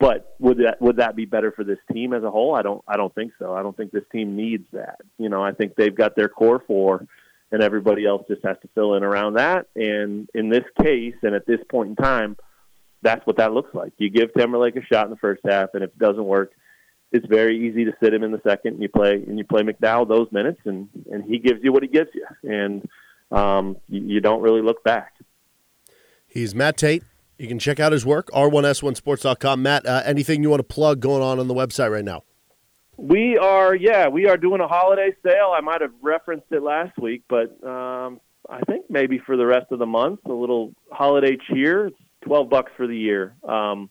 But 0.00 0.34
would 0.38 0.58
that 0.58 0.80
would 0.80 0.96
that 0.96 1.14
be 1.14 1.26
better 1.26 1.52
for 1.52 1.62
this 1.62 1.78
team 1.92 2.14
as 2.14 2.24
a 2.24 2.30
whole? 2.30 2.54
I 2.56 2.62
don't 2.62 2.82
I 2.88 2.96
don't 2.96 3.14
think 3.14 3.32
so. 3.38 3.54
I 3.54 3.62
don't 3.62 3.76
think 3.76 3.92
this 3.92 4.04
team 4.10 4.34
needs 4.34 4.64
that. 4.72 4.96
You 5.18 5.28
know, 5.28 5.44
I 5.44 5.52
think 5.52 5.76
they've 5.76 5.94
got 5.94 6.16
their 6.16 6.30
core 6.30 6.64
four, 6.66 7.06
and 7.52 7.62
everybody 7.62 8.06
else 8.06 8.24
just 8.26 8.42
has 8.42 8.56
to 8.62 8.68
fill 8.74 8.94
in 8.94 9.04
around 9.04 9.34
that. 9.34 9.66
And 9.76 10.28
in 10.34 10.48
this 10.48 10.64
case, 10.82 11.14
and 11.22 11.34
at 11.34 11.46
this 11.46 11.60
point 11.70 11.90
in 11.90 11.96
time, 11.96 12.38
that's 13.02 13.24
what 13.26 13.36
that 13.36 13.52
looks 13.52 13.74
like. 13.74 13.92
You 13.98 14.08
give 14.08 14.32
Timberlake 14.32 14.76
a 14.76 14.82
shot 14.82 15.04
in 15.04 15.10
the 15.10 15.18
first 15.18 15.42
half, 15.44 15.74
and 15.74 15.84
if 15.84 15.90
it 15.90 15.98
doesn't 15.98 16.24
work, 16.24 16.52
it's 17.12 17.26
very 17.26 17.68
easy 17.68 17.84
to 17.84 17.92
sit 18.02 18.14
him 18.14 18.22
in 18.22 18.32
the 18.32 18.40
second 18.46 18.74
and 18.74 18.82
you 18.82 18.88
play 18.88 19.14
and 19.14 19.36
you 19.36 19.44
play 19.44 19.62
McDowell 19.62 20.08
those 20.08 20.28
minutes 20.32 20.60
and 20.64 20.88
and 21.10 21.24
he 21.24 21.38
gives 21.38 21.62
you 21.62 21.72
what 21.72 21.82
he 21.82 21.88
gives 21.88 22.10
you 22.14 22.26
and 22.50 22.88
um, 23.32 23.76
you, 23.88 24.00
you 24.00 24.20
don't 24.20 24.40
really 24.40 24.62
look 24.62 24.82
back. 24.82 25.14
He's 26.26 26.54
Matt 26.54 26.76
Tait. 26.76 27.02
You 27.40 27.48
can 27.48 27.58
check 27.58 27.80
out 27.80 27.92
his 27.92 28.04
work 28.04 28.28
r1s1sports.com. 28.32 29.62
Matt, 29.62 29.86
uh, 29.86 30.02
anything 30.04 30.42
you 30.42 30.50
want 30.50 30.60
to 30.60 30.64
plug 30.64 31.00
going 31.00 31.22
on 31.22 31.38
on 31.38 31.48
the 31.48 31.54
website 31.54 31.90
right 31.90 32.04
now? 32.04 32.24
We 32.98 33.38
are, 33.38 33.74
yeah, 33.74 34.08
we 34.08 34.26
are 34.26 34.36
doing 34.36 34.60
a 34.60 34.68
holiday 34.68 35.14
sale. 35.24 35.54
I 35.56 35.62
might 35.62 35.80
have 35.80 35.92
referenced 36.02 36.48
it 36.50 36.62
last 36.62 36.98
week, 36.98 37.22
but 37.30 37.46
um, 37.66 38.20
I 38.46 38.60
think 38.68 38.90
maybe 38.90 39.18
for 39.24 39.38
the 39.38 39.46
rest 39.46 39.72
of 39.72 39.78
the 39.78 39.86
month, 39.86 40.20
a 40.26 40.34
little 40.34 40.74
holiday 40.92 41.38
cheer. 41.48 41.86
It's 41.86 41.96
twelve 42.22 42.50
bucks 42.50 42.72
for 42.76 42.86
the 42.86 42.94
year, 42.94 43.34
um, 43.48 43.88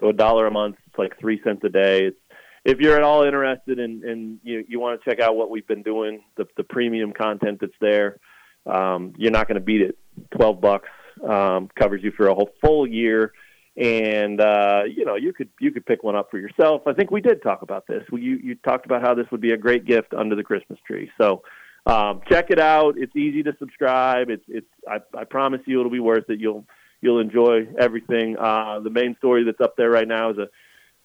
so 0.00 0.08
a 0.08 0.12
dollar 0.12 0.48
a 0.48 0.50
month. 0.50 0.74
It's 0.88 0.98
like 0.98 1.20
three 1.20 1.40
cents 1.44 1.62
a 1.62 1.68
day. 1.68 2.06
It's 2.06 2.18
if 2.64 2.80
you're 2.80 2.96
at 2.96 3.04
all 3.04 3.22
interested 3.22 3.78
in, 3.78 4.02
in 4.04 4.40
you, 4.42 4.64
you 4.66 4.80
want 4.80 5.00
to 5.00 5.08
check 5.08 5.20
out 5.20 5.36
what 5.36 5.50
we've 5.50 5.68
been 5.68 5.84
doing, 5.84 6.24
the, 6.36 6.46
the 6.56 6.64
premium 6.64 7.12
content 7.12 7.60
that's 7.60 7.72
there, 7.80 8.18
um, 8.66 9.12
you're 9.16 9.30
not 9.30 9.46
going 9.46 9.54
to 9.54 9.64
beat 9.64 9.82
it. 9.82 9.96
Twelve 10.32 10.60
bucks 10.60 10.88
um, 11.22 11.68
covers 11.78 12.02
you 12.02 12.12
for 12.12 12.28
a 12.28 12.34
whole 12.34 12.50
full 12.60 12.86
year, 12.86 13.32
and 13.76 14.40
uh, 14.40 14.82
you 14.86 15.04
know 15.04 15.16
you 15.16 15.32
could 15.32 15.48
you 15.60 15.70
could 15.70 15.86
pick 15.86 16.02
one 16.02 16.16
up 16.16 16.30
for 16.30 16.38
yourself. 16.38 16.82
I 16.86 16.92
think 16.92 17.10
we 17.10 17.20
did 17.20 17.42
talk 17.42 17.62
about 17.62 17.86
this. 17.86 18.02
You 18.12 18.36
you 18.36 18.54
talked 18.56 18.86
about 18.86 19.02
how 19.02 19.14
this 19.14 19.26
would 19.30 19.40
be 19.40 19.52
a 19.52 19.56
great 19.56 19.84
gift 19.84 20.14
under 20.14 20.34
the 20.34 20.42
Christmas 20.42 20.78
tree. 20.86 21.10
So 21.20 21.42
um, 21.86 22.20
check 22.28 22.50
it 22.50 22.58
out. 22.58 22.98
It's 22.98 23.16
easy 23.16 23.42
to 23.44 23.56
subscribe. 23.58 24.30
It's 24.30 24.44
it's 24.48 24.66
I, 24.86 24.98
I 25.16 25.24
promise 25.24 25.60
you 25.66 25.80
it'll 25.80 25.90
be 25.92 26.00
worth 26.00 26.28
it. 26.28 26.38
You'll 26.40 26.66
you'll 27.00 27.20
enjoy 27.20 27.68
everything. 27.78 28.36
Uh, 28.36 28.80
the 28.80 28.90
main 28.90 29.16
story 29.16 29.44
that's 29.44 29.60
up 29.60 29.76
there 29.76 29.90
right 29.90 30.08
now 30.08 30.30
is 30.30 30.38
a 30.38 30.48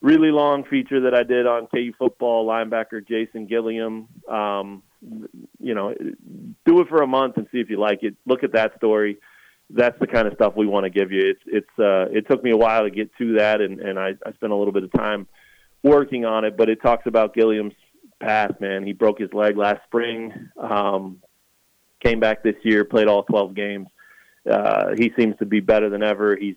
really 0.01 0.31
long 0.31 0.65
feature 0.65 1.01
that 1.01 1.15
I 1.15 1.23
did 1.23 1.47
on 1.47 1.67
KU 1.67 1.93
football 1.97 2.45
linebacker 2.45 3.07
Jason 3.07 3.47
Gilliam. 3.47 4.09
Um, 4.27 4.83
you 5.59 5.73
know, 5.73 5.93
do 6.65 6.81
it 6.81 6.87
for 6.89 7.01
a 7.01 7.07
month 7.07 7.37
and 7.37 7.47
see 7.51 7.59
if 7.59 7.69
you 7.69 7.79
like 7.79 8.03
it. 8.03 8.15
Look 8.25 8.43
at 8.43 8.53
that 8.53 8.75
story. 8.77 9.19
That's 9.75 9.97
the 9.99 10.07
kind 10.07 10.27
of 10.27 10.33
stuff 10.35 10.53
we 10.55 10.67
want 10.67 10.85
to 10.85 10.89
give 10.89 11.11
you. 11.11 11.21
It's 11.21 11.41
it's 11.47 11.79
uh, 11.79 12.11
it 12.15 12.27
took 12.29 12.43
me 12.43 12.51
a 12.51 12.57
while 12.57 12.83
to 12.83 12.91
get 12.91 13.09
to 13.17 13.33
that, 13.37 13.61
and 13.61 13.79
and 13.79 13.99
I, 13.99 14.13
I 14.25 14.33
spent 14.33 14.51
a 14.51 14.55
little 14.55 14.73
bit 14.73 14.83
of 14.83 14.91
time 14.93 15.27
working 15.81 16.25
on 16.25 16.45
it. 16.45 16.55
But 16.55 16.69
it 16.69 16.81
talks 16.81 17.07
about 17.07 17.33
Gilliam's 17.33 17.73
past. 18.19 18.59
Man, 18.61 18.85
he 18.85 18.93
broke 18.93 19.19
his 19.19 19.33
leg 19.33 19.57
last 19.57 19.83
spring. 19.85 20.49
Um, 20.57 21.21
came 22.03 22.19
back 22.19 22.43
this 22.43 22.55
year, 22.63 22.83
played 22.83 23.07
all 23.07 23.23
12 23.23 23.55
games. 23.55 23.87
Uh, 24.49 24.89
he 24.97 25.11
seems 25.17 25.37
to 25.37 25.45
be 25.45 25.59
better 25.59 25.89
than 25.89 26.03
ever. 26.03 26.35
He's 26.35 26.55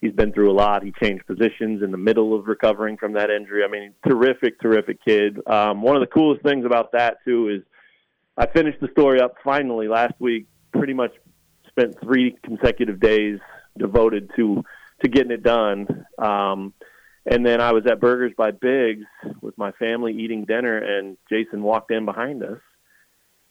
he's 0.00 0.12
been 0.12 0.32
through 0.32 0.50
a 0.50 0.54
lot. 0.54 0.82
He 0.82 0.92
changed 1.02 1.26
positions 1.26 1.82
in 1.82 1.90
the 1.90 1.98
middle 1.98 2.34
of 2.34 2.46
recovering 2.46 2.96
from 2.96 3.12
that 3.12 3.30
injury. 3.30 3.62
I 3.64 3.68
mean, 3.68 3.92
terrific, 4.06 4.60
terrific 4.60 5.04
kid. 5.04 5.38
Um, 5.46 5.82
one 5.82 5.96
of 5.96 6.00
the 6.00 6.06
coolest 6.06 6.42
things 6.42 6.64
about 6.64 6.92
that 6.92 7.18
too 7.24 7.48
is 7.48 7.62
I 8.36 8.46
finished 8.46 8.80
the 8.80 8.88
story 8.88 9.20
up 9.20 9.34
finally 9.44 9.88
last 9.88 10.14
week. 10.18 10.46
Pretty 10.72 10.94
much 10.94 11.12
spent 11.78 12.00
three 12.00 12.36
consecutive 12.42 13.00
days 13.00 13.38
devoted 13.76 14.30
to 14.36 14.64
to 15.02 15.08
getting 15.08 15.32
it 15.32 15.42
done. 15.42 16.06
Um, 16.18 16.72
And 17.28 17.44
then 17.44 17.60
I 17.60 17.72
was 17.72 17.84
at 17.86 18.00
Burgers 18.00 18.32
by 18.36 18.52
Biggs 18.52 19.04
with 19.40 19.58
my 19.58 19.72
family 19.72 20.12
eating 20.14 20.44
dinner, 20.44 20.78
and 20.78 21.16
Jason 21.28 21.60
walked 21.60 21.90
in 21.90 22.04
behind 22.04 22.44
us 22.44 22.60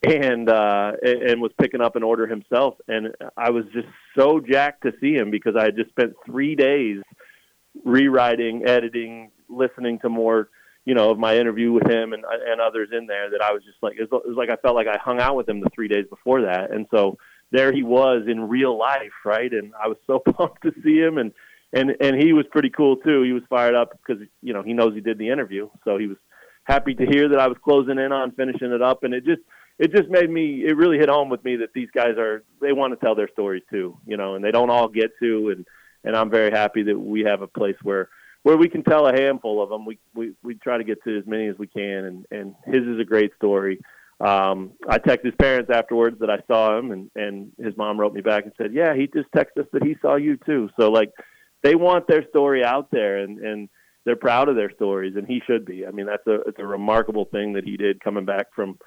and 0.02 0.50
uh, 0.50 0.94
and 1.04 1.42
was 1.42 1.52
picking 1.60 1.82
up 1.82 1.98
an 1.98 2.04
order 2.04 2.26
himself. 2.26 2.76
And 2.88 3.14
I 3.36 3.50
was 3.50 3.66
just 3.74 3.90
so 4.18 4.40
jacked 4.40 4.84
to 4.84 4.94
see 5.02 5.14
him 5.14 5.30
because 5.30 5.56
I 5.58 5.66
had 5.66 5.76
just 5.76 5.90
spent 5.90 6.14
three 6.26 6.56
days 6.56 7.02
rewriting, 7.84 8.66
editing, 8.66 9.32
listening 9.50 10.00
to 10.00 10.10
more, 10.10 10.48
you 10.86 10.96
know, 10.96 11.10
of 11.10 11.20
my 11.20 11.36
interview 11.38 11.74
with 11.74 11.88
him 11.90 12.14
and 12.14 12.24
and 12.24 12.62
others 12.62 12.90
in 12.98 13.08
there. 13.08 13.30
That 13.30 13.42
I 13.42 13.52
was 13.52 13.64
just 13.66 13.78
like 13.82 13.98
it 14.00 14.10
was, 14.10 14.22
it 14.26 14.30
was 14.30 14.38
like 14.38 14.50
I 14.50 14.56
felt 14.56 14.76
like 14.76 14.88
I 14.88 14.98
hung 14.98 15.20
out 15.20 15.36
with 15.36 15.50
him 15.50 15.60
the 15.60 15.70
three 15.76 15.90
days 15.90 16.06
before 16.10 16.44
that, 16.44 16.72
and 16.72 16.88
so 16.92 17.18
there 17.56 17.72
he 17.72 17.84
was 17.84 18.24
in 18.28 18.50
real 18.50 18.78
life, 18.78 19.14
right? 19.24 19.52
And 19.52 19.74
I 19.82 19.88
was 19.88 19.98
so 20.08 20.20
pumped 20.38 20.64
to 20.64 20.74
see 20.84 20.98
him 20.98 21.18
and 21.18 21.32
and 21.74 21.96
and 22.00 22.22
he 22.22 22.34
was 22.34 22.46
pretty 22.52 22.70
cool 22.70 22.98
too. 22.98 23.24
He 23.24 23.34
was 23.34 23.44
fired 23.50 23.76
up 23.76 23.92
because 23.92 24.24
you 24.42 24.54
know 24.54 24.64
he 24.64 24.74
knows 24.74 24.94
he 24.94 25.02
did 25.02 25.18
the 25.18 25.30
interview, 25.30 25.70
so 25.84 25.98
he 25.98 26.08
was 26.08 26.18
happy 26.64 26.96
to 26.96 27.06
hear 27.06 27.30
that 27.30 27.40
I 27.40 27.48
was 27.48 27.58
closing 27.64 28.00
in 28.00 28.12
on 28.12 28.32
finishing 28.32 28.72
it 28.72 28.82
up, 28.82 29.04
and 29.04 29.14
it 29.14 29.26
just 29.26 29.42
it 29.78 29.92
just 29.92 30.10
made 30.10 30.30
me 30.30 30.64
it 30.66 30.78
really 30.78 30.98
hit 30.98 31.10
home 31.10 31.30
with 31.30 31.44
me 31.44 31.58
that 31.58 31.74
these 31.74 31.90
guys 31.94 32.18
are 32.18 32.44
they 32.62 32.72
want 32.72 32.98
to 32.98 33.06
tell 33.06 33.16
their 33.16 33.30
stories 33.30 33.64
too, 33.70 33.98
you 34.06 34.18
know, 34.18 34.36
and 34.36 34.44
they 34.44 34.52
don't 34.52 34.70
all 34.70 34.88
get 34.88 35.12
to, 35.20 35.50
and 35.50 35.66
and 36.04 36.16
I'm 36.16 36.30
very 36.30 36.52
happy 36.52 36.84
that 36.84 36.98
we 36.98 37.22
have 37.22 37.42
a 37.42 37.48
place 37.48 37.76
where 37.84 38.10
where 38.44 38.58
we 38.58 38.70
can 38.70 38.84
tell 38.84 39.08
a 39.08 39.14
handful 39.14 39.62
of 39.62 39.70
them. 39.70 39.86
We 39.86 40.00
we 40.14 40.34
we 40.44 40.56
try 40.56 40.78
to 40.78 40.84
get 40.84 41.04
to 41.04 41.18
as 41.18 41.26
many 41.26 41.48
as 41.48 41.58
we 41.58 41.68
can, 41.68 42.06
and 42.06 42.26
and 42.32 42.56
his 42.66 42.84
is 42.84 43.00
a 43.00 43.06
great 43.06 43.36
story. 43.36 43.82
Um, 44.20 44.72
I 44.88 44.98
texted 44.98 45.26
his 45.26 45.36
parents 45.36 45.70
afterwards 45.74 46.20
that 46.20 46.30
I 46.30 46.40
saw 46.48 46.78
him, 46.78 46.92
and 46.92 47.12
and 47.16 47.52
his 47.62 47.76
mom 47.76 48.00
wrote 48.00 48.14
me 48.14 48.22
back 48.22 48.46
and 48.46 48.54
said, 48.58 48.74
"Yeah, 48.74 48.96
he 48.96 49.08
just 49.08 49.30
texted 49.36 49.62
us 49.64 49.68
that 49.74 49.84
he 49.84 49.98
saw 50.02 50.16
you 50.16 50.38
too." 50.46 50.70
So 50.80 50.90
like 50.90 51.12
they 51.64 51.76
want 51.76 52.08
their 52.08 52.28
story 52.30 52.64
out 52.64 52.90
there 52.92 53.18
and 53.18 53.40
and 53.40 53.70
they're 54.06 54.16
proud 54.16 54.50
of 54.50 54.56
their 54.56 54.72
stories 54.72 55.16
and 55.18 55.28
he 55.28 55.42
should 55.46 55.66
be. 55.66 55.86
I 55.86 55.92
mean, 55.92 56.06
that's 56.06 56.26
a 56.28 56.42
it's 56.48 56.60
a 56.60 56.66
remarkable 56.66 57.26
thing 57.26 57.54
that 57.54 57.66
he 57.66 57.76
did 57.76 58.02
coming 58.02 58.26
back 58.26 58.48
from 58.56 58.78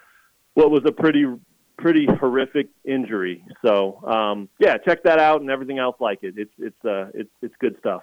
what 0.55 0.71
was 0.71 0.81
a 0.87 0.91
pretty 0.91 1.25
pretty 1.77 2.07
horrific 2.19 2.67
injury. 2.83 3.43
So, 3.63 4.03
um, 4.05 4.49
yeah, 4.59 4.77
check 4.77 5.03
that 5.03 5.19
out 5.19 5.41
and 5.41 5.49
everything 5.49 5.79
else 5.79 5.95
like 5.99 6.19
it. 6.23 6.35
It's 6.37 6.53
it's 6.57 6.85
uh 6.85 7.07
it's 7.13 7.31
it's 7.41 7.55
good 7.59 7.75
stuff. 7.79 8.01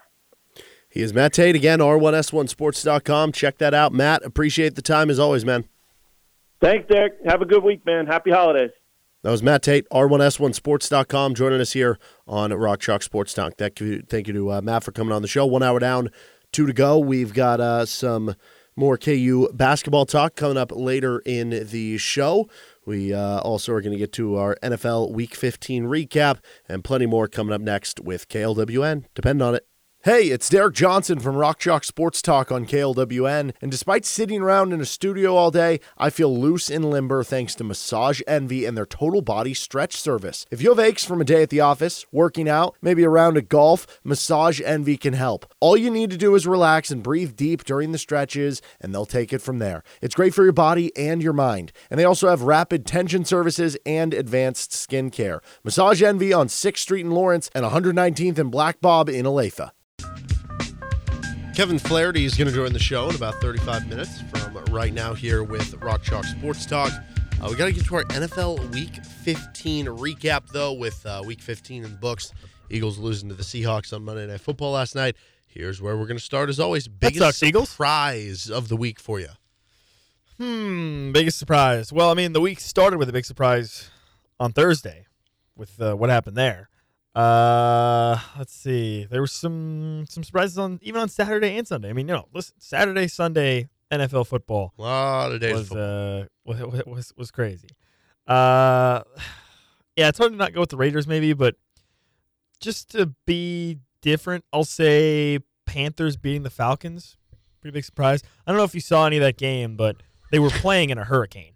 He 0.89 1.03
is 1.03 1.13
Matt 1.13 1.33
Tait 1.33 1.55
again, 1.55 1.81
R1S1Sports.com. 1.81 3.33
Check 3.33 3.59
that 3.59 3.75
out. 3.75 3.93
Matt, 3.93 4.25
appreciate 4.25 4.77
the 4.77 4.83
time 4.83 5.11
as 5.11 5.19
always, 5.19 5.45
man. 5.45 5.65
Thanks, 6.61 6.89
Derek. 6.89 7.15
Have 7.27 7.43
a 7.43 7.45
good 7.45 7.63
week, 7.63 7.85
man. 7.85 8.07
Happy 8.07 8.31
holidays. 8.31 8.71
That 9.23 9.31
was 9.31 9.43
Matt 9.43 9.63
Tait, 9.63 9.89
R1S1Sports.com, 9.91 11.35
joining 11.35 11.61
us 11.61 11.73
here 11.73 11.99
on 12.29 12.53
Rock 12.53 12.81
Chalk 12.81 13.03
Sports 13.03 13.35
Talk. 13.35 13.55
Thank 13.59 13.81
you, 13.81 14.03
thank 14.09 14.29
you 14.29 14.35
to 14.35 14.53
uh, 14.53 14.61
Matt 14.61 14.85
for 14.85 14.93
coming 14.93 15.13
on 15.13 15.21
the 15.23 15.29
show. 15.29 15.45
One 15.45 15.65
hour 15.65 15.81
down, 15.81 16.11
two 16.53 16.67
to 16.67 16.73
go. 16.73 16.99
We've 16.99 17.35
got 17.35 17.61
uh, 17.61 17.87
some 17.87 18.37
more 18.77 18.97
KU 18.97 19.49
basketball 19.53 20.07
talk 20.07 20.37
coming 20.37 20.57
up 20.57 20.71
later 20.71 21.21
in 21.27 21.51
the 21.51 21.99
show. 21.99 22.49
We 22.85 23.13
uh, 23.13 23.41
also 23.41 23.73
are 23.73 23.81
going 23.81 23.95
to 23.95 23.99
get 23.99 24.13
to 24.13 24.37
our 24.37 24.57
NFL 24.63 25.13
Week 25.13 25.35
15 25.35 25.87
recap 25.87 26.39
and 26.69 26.85
plenty 26.85 27.07
more 27.07 27.27
coming 27.27 27.53
up 27.53 27.61
next 27.61 27.99
with 27.99 28.29
KLWN. 28.29 29.07
Depend 29.15 29.43
on 29.43 29.57
it. 29.57 29.67
Hey, 30.07 30.27
it's 30.27 30.49
Derek 30.49 30.77
Johnson 30.77 31.19
from 31.19 31.35
Rock 31.35 31.65
Sports 31.83 32.23
Talk 32.23 32.53
on 32.53 32.65
KLWN. 32.65 33.53
And 33.61 33.71
despite 33.73 34.05
sitting 34.05 34.41
around 34.41 34.73
in 34.73 34.81
a 34.81 34.85
studio 34.85 35.35
all 35.35 35.51
day, 35.51 35.81
I 35.99 36.11
feel 36.11 36.33
loose 36.33 36.71
and 36.71 36.89
limber 36.89 37.25
thanks 37.25 37.57
to 37.57 37.65
Massage 37.65 38.21
Envy 38.25 38.65
and 38.65 38.77
their 38.77 38.87
total 38.87 39.21
body 39.21 39.53
stretch 39.53 39.97
service. 39.97 40.47
If 40.49 40.63
you 40.63 40.69
have 40.69 40.79
aches 40.79 41.05
from 41.05 41.21
a 41.21 41.25
day 41.25 41.43
at 41.43 41.51
the 41.51 41.59
office, 41.59 42.07
working 42.13 42.49
out, 42.49 42.77
maybe 42.81 43.03
a 43.03 43.09
round 43.09 43.37
of 43.37 43.49
golf, 43.49 43.99
Massage 44.05 44.61
Envy 44.61 44.97
can 44.97 45.15
help. 45.15 45.53
All 45.59 45.77
you 45.77 45.91
need 45.91 46.11
to 46.11 46.17
do 46.17 46.37
is 46.37 46.47
relax 46.47 46.93
and 46.93 47.03
breathe 47.03 47.35
deep 47.35 47.65
during 47.65 47.91
the 47.91 47.99
stretches, 47.99 48.63
and 48.81 48.95
they'll 48.95 49.07
take 49.07 49.33
it 49.33 49.43
from 49.43 49.59
there. 49.59 49.83
It's 50.01 50.15
great 50.15 50.35
for 50.35 50.45
your 50.45 50.53
body 50.53 50.97
and 50.97 51.21
your 51.21 51.33
mind. 51.33 51.73
And 51.91 51.99
they 51.99 52.05
also 52.05 52.29
have 52.29 52.43
rapid 52.43 52.87
tension 52.87 53.25
services 53.25 53.77
and 53.85 54.15
advanced 54.15 54.73
skin 54.73 55.11
care. 55.11 55.41
Massage 55.65 56.01
Envy 56.01 56.33
on 56.33 56.47
6th 56.47 56.79
Street 56.79 57.05
in 57.05 57.11
Lawrence 57.11 57.51
and 57.57 57.65
119th 57.65 58.39
and 58.39 58.53
Black 58.53 58.81
Bob 58.81 59.09
in 59.09 59.27
Olathe. 59.27 59.73
Kevin 61.57 61.79
Flaherty 61.79 62.27
is 62.27 62.35
going 62.35 62.49
to 62.49 62.55
join 62.55 62.75
the 62.75 62.79
show 62.79 63.09
in 63.09 63.17
about 63.17 63.37
35 63.37 63.89
minutes 63.89 64.21
from 64.31 64.63
right 64.67 64.93
now 64.93 65.15
here 65.15 65.43
with 65.43 65.73
Rock 65.83 66.03
Chalk 66.03 66.27
Sports 66.27 66.67
Talk. 66.67 66.93
Uh, 67.41 67.49
we 67.49 67.57
got 67.57 67.65
to 67.65 67.73
get 67.73 67.87
to 67.87 67.97
our 67.97 68.05
NFL 68.05 68.75
Week 68.75 69.03
15 69.03 69.87
recap, 69.87 70.49
though, 70.49 70.75
with 70.75 71.07
uh, 71.07 71.23
Week 71.25 71.41
15 71.41 71.85
in 71.85 71.93
the 71.93 71.97
books. 71.97 72.31
Eagles 72.69 72.99
losing 72.99 73.31
to 73.31 73.35
the 73.35 73.43
Seahawks 73.43 73.95
on 73.95 74.05
Monday 74.05 74.27
Night 74.27 74.43
Football 74.43 74.73
last 74.73 74.95
night. 74.95 75.17
Here's 75.47 75.81
where 75.81 75.97
we're 75.97 76.05
going 76.05 76.19
to 76.19 76.23
start, 76.23 76.51
as 76.51 76.61
always. 76.61 76.89
Biggest 76.89 77.21
sucks, 77.21 77.43
Eagles. 77.43 77.71
surprise 77.71 78.51
of 78.51 78.69
the 78.69 78.77
week 78.77 79.01
for 79.01 79.19
you. 79.19 79.31
Hmm, 80.37 81.13
biggest 81.13 81.39
surprise. 81.39 81.91
Well, 81.91 82.11
I 82.11 82.15
mean, 82.15 82.35
the 82.35 82.41
week 82.43 82.61
started 82.61 82.99
with 82.99 83.09
a 83.09 83.15
big 83.15 83.25
surprise 83.25 83.89
on 84.39 84.53
Thursday 84.53 85.07
with 85.57 85.81
uh, 85.81 85.95
what 85.95 86.11
happened 86.11 86.37
there. 86.37 86.69
Uh, 87.17 88.19
let's 88.37 88.53
see. 88.53 89.07
There 89.11 89.23
were 89.23 89.27
some 89.27 90.05
some 90.07 90.23
surprises 90.23 90.59
on 90.59 90.79
even 90.83 91.01
on 91.01 91.09
Saturday 91.09 91.57
and 91.57 91.67
Sunday. 91.67 91.89
I 91.89 91.95
mean, 91.95 92.09
you 92.09 92.15
know, 92.15 92.29
listen, 92.35 92.57
Saturday, 92.59 93.09
Sunday, 93.09 93.71
NFL 93.91 94.27
football 94.27 94.75
A 94.79 94.83
lot 94.83 95.33
of 95.33 95.41
days 95.41 95.55
was 95.55 95.73
uh 95.73 96.27
was, 96.45 96.85
was 96.87 97.13
was 97.17 97.31
crazy. 97.31 97.69
Uh, 98.27 99.03
yeah, 99.97 100.09
it's 100.09 100.19
hard 100.19 100.33
to 100.33 100.37
not 100.37 100.53
go 100.53 100.61
with 100.61 100.69
the 100.69 100.77
Raiders 100.77 101.07
maybe, 101.07 101.33
but 101.33 101.55
just 102.61 102.91
to 102.91 103.15
be 103.25 103.79
different, 104.03 104.45
I'll 104.53 104.65
say 104.65 105.39
Panthers 105.65 106.19
beating 106.19 106.43
the 106.43 106.51
Falcons. 106.51 107.17
Pretty 107.63 107.73
big 107.73 107.85
surprise. 107.85 108.23
I 108.47 108.51
don't 108.51 108.59
know 108.59 108.65
if 108.65 108.75
you 108.75 108.81
saw 108.83 109.07
any 109.07 109.17
of 109.17 109.23
that 109.23 109.39
game, 109.39 109.77
but 109.77 109.97
they 110.31 110.39
were 110.39 110.51
playing 110.51 110.91
in 110.91 110.99
a 110.99 111.05
hurricane. 111.05 111.53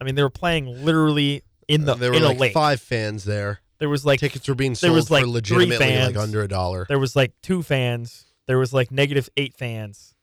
I 0.00 0.04
mean, 0.04 0.16
they 0.16 0.22
were 0.22 0.30
playing 0.30 0.84
literally 0.84 1.44
in 1.68 1.84
the 1.84 1.92
Uh, 1.92 1.94
there 1.94 2.10
were 2.12 2.18
like 2.18 2.38
lake. 2.38 2.52
five 2.52 2.80
fans 2.80 3.24
there. 3.24 3.60
There 3.78 3.88
was 3.88 4.04
like 4.04 4.20
Tickets 4.20 4.48
were 4.48 4.54
being 4.54 4.72
there 4.72 4.76
sold 4.90 4.94
was, 4.94 5.10
like, 5.10 5.22
for 5.22 5.26
three 5.26 5.66
legitimately 5.66 6.06
like 6.06 6.16
under 6.16 6.42
a 6.42 6.48
dollar. 6.48 6.86
there 6.88 6.98
was 6.98 7.14
like 7.14 7.32
two 7.42 7.62
fans. 7.62 8.24
There 8.46 8.58
was 8.58 8.72
like 8.72 8.90
negative 8.90 9.28
eight 9.36 9.54
fans. 9.54 10.14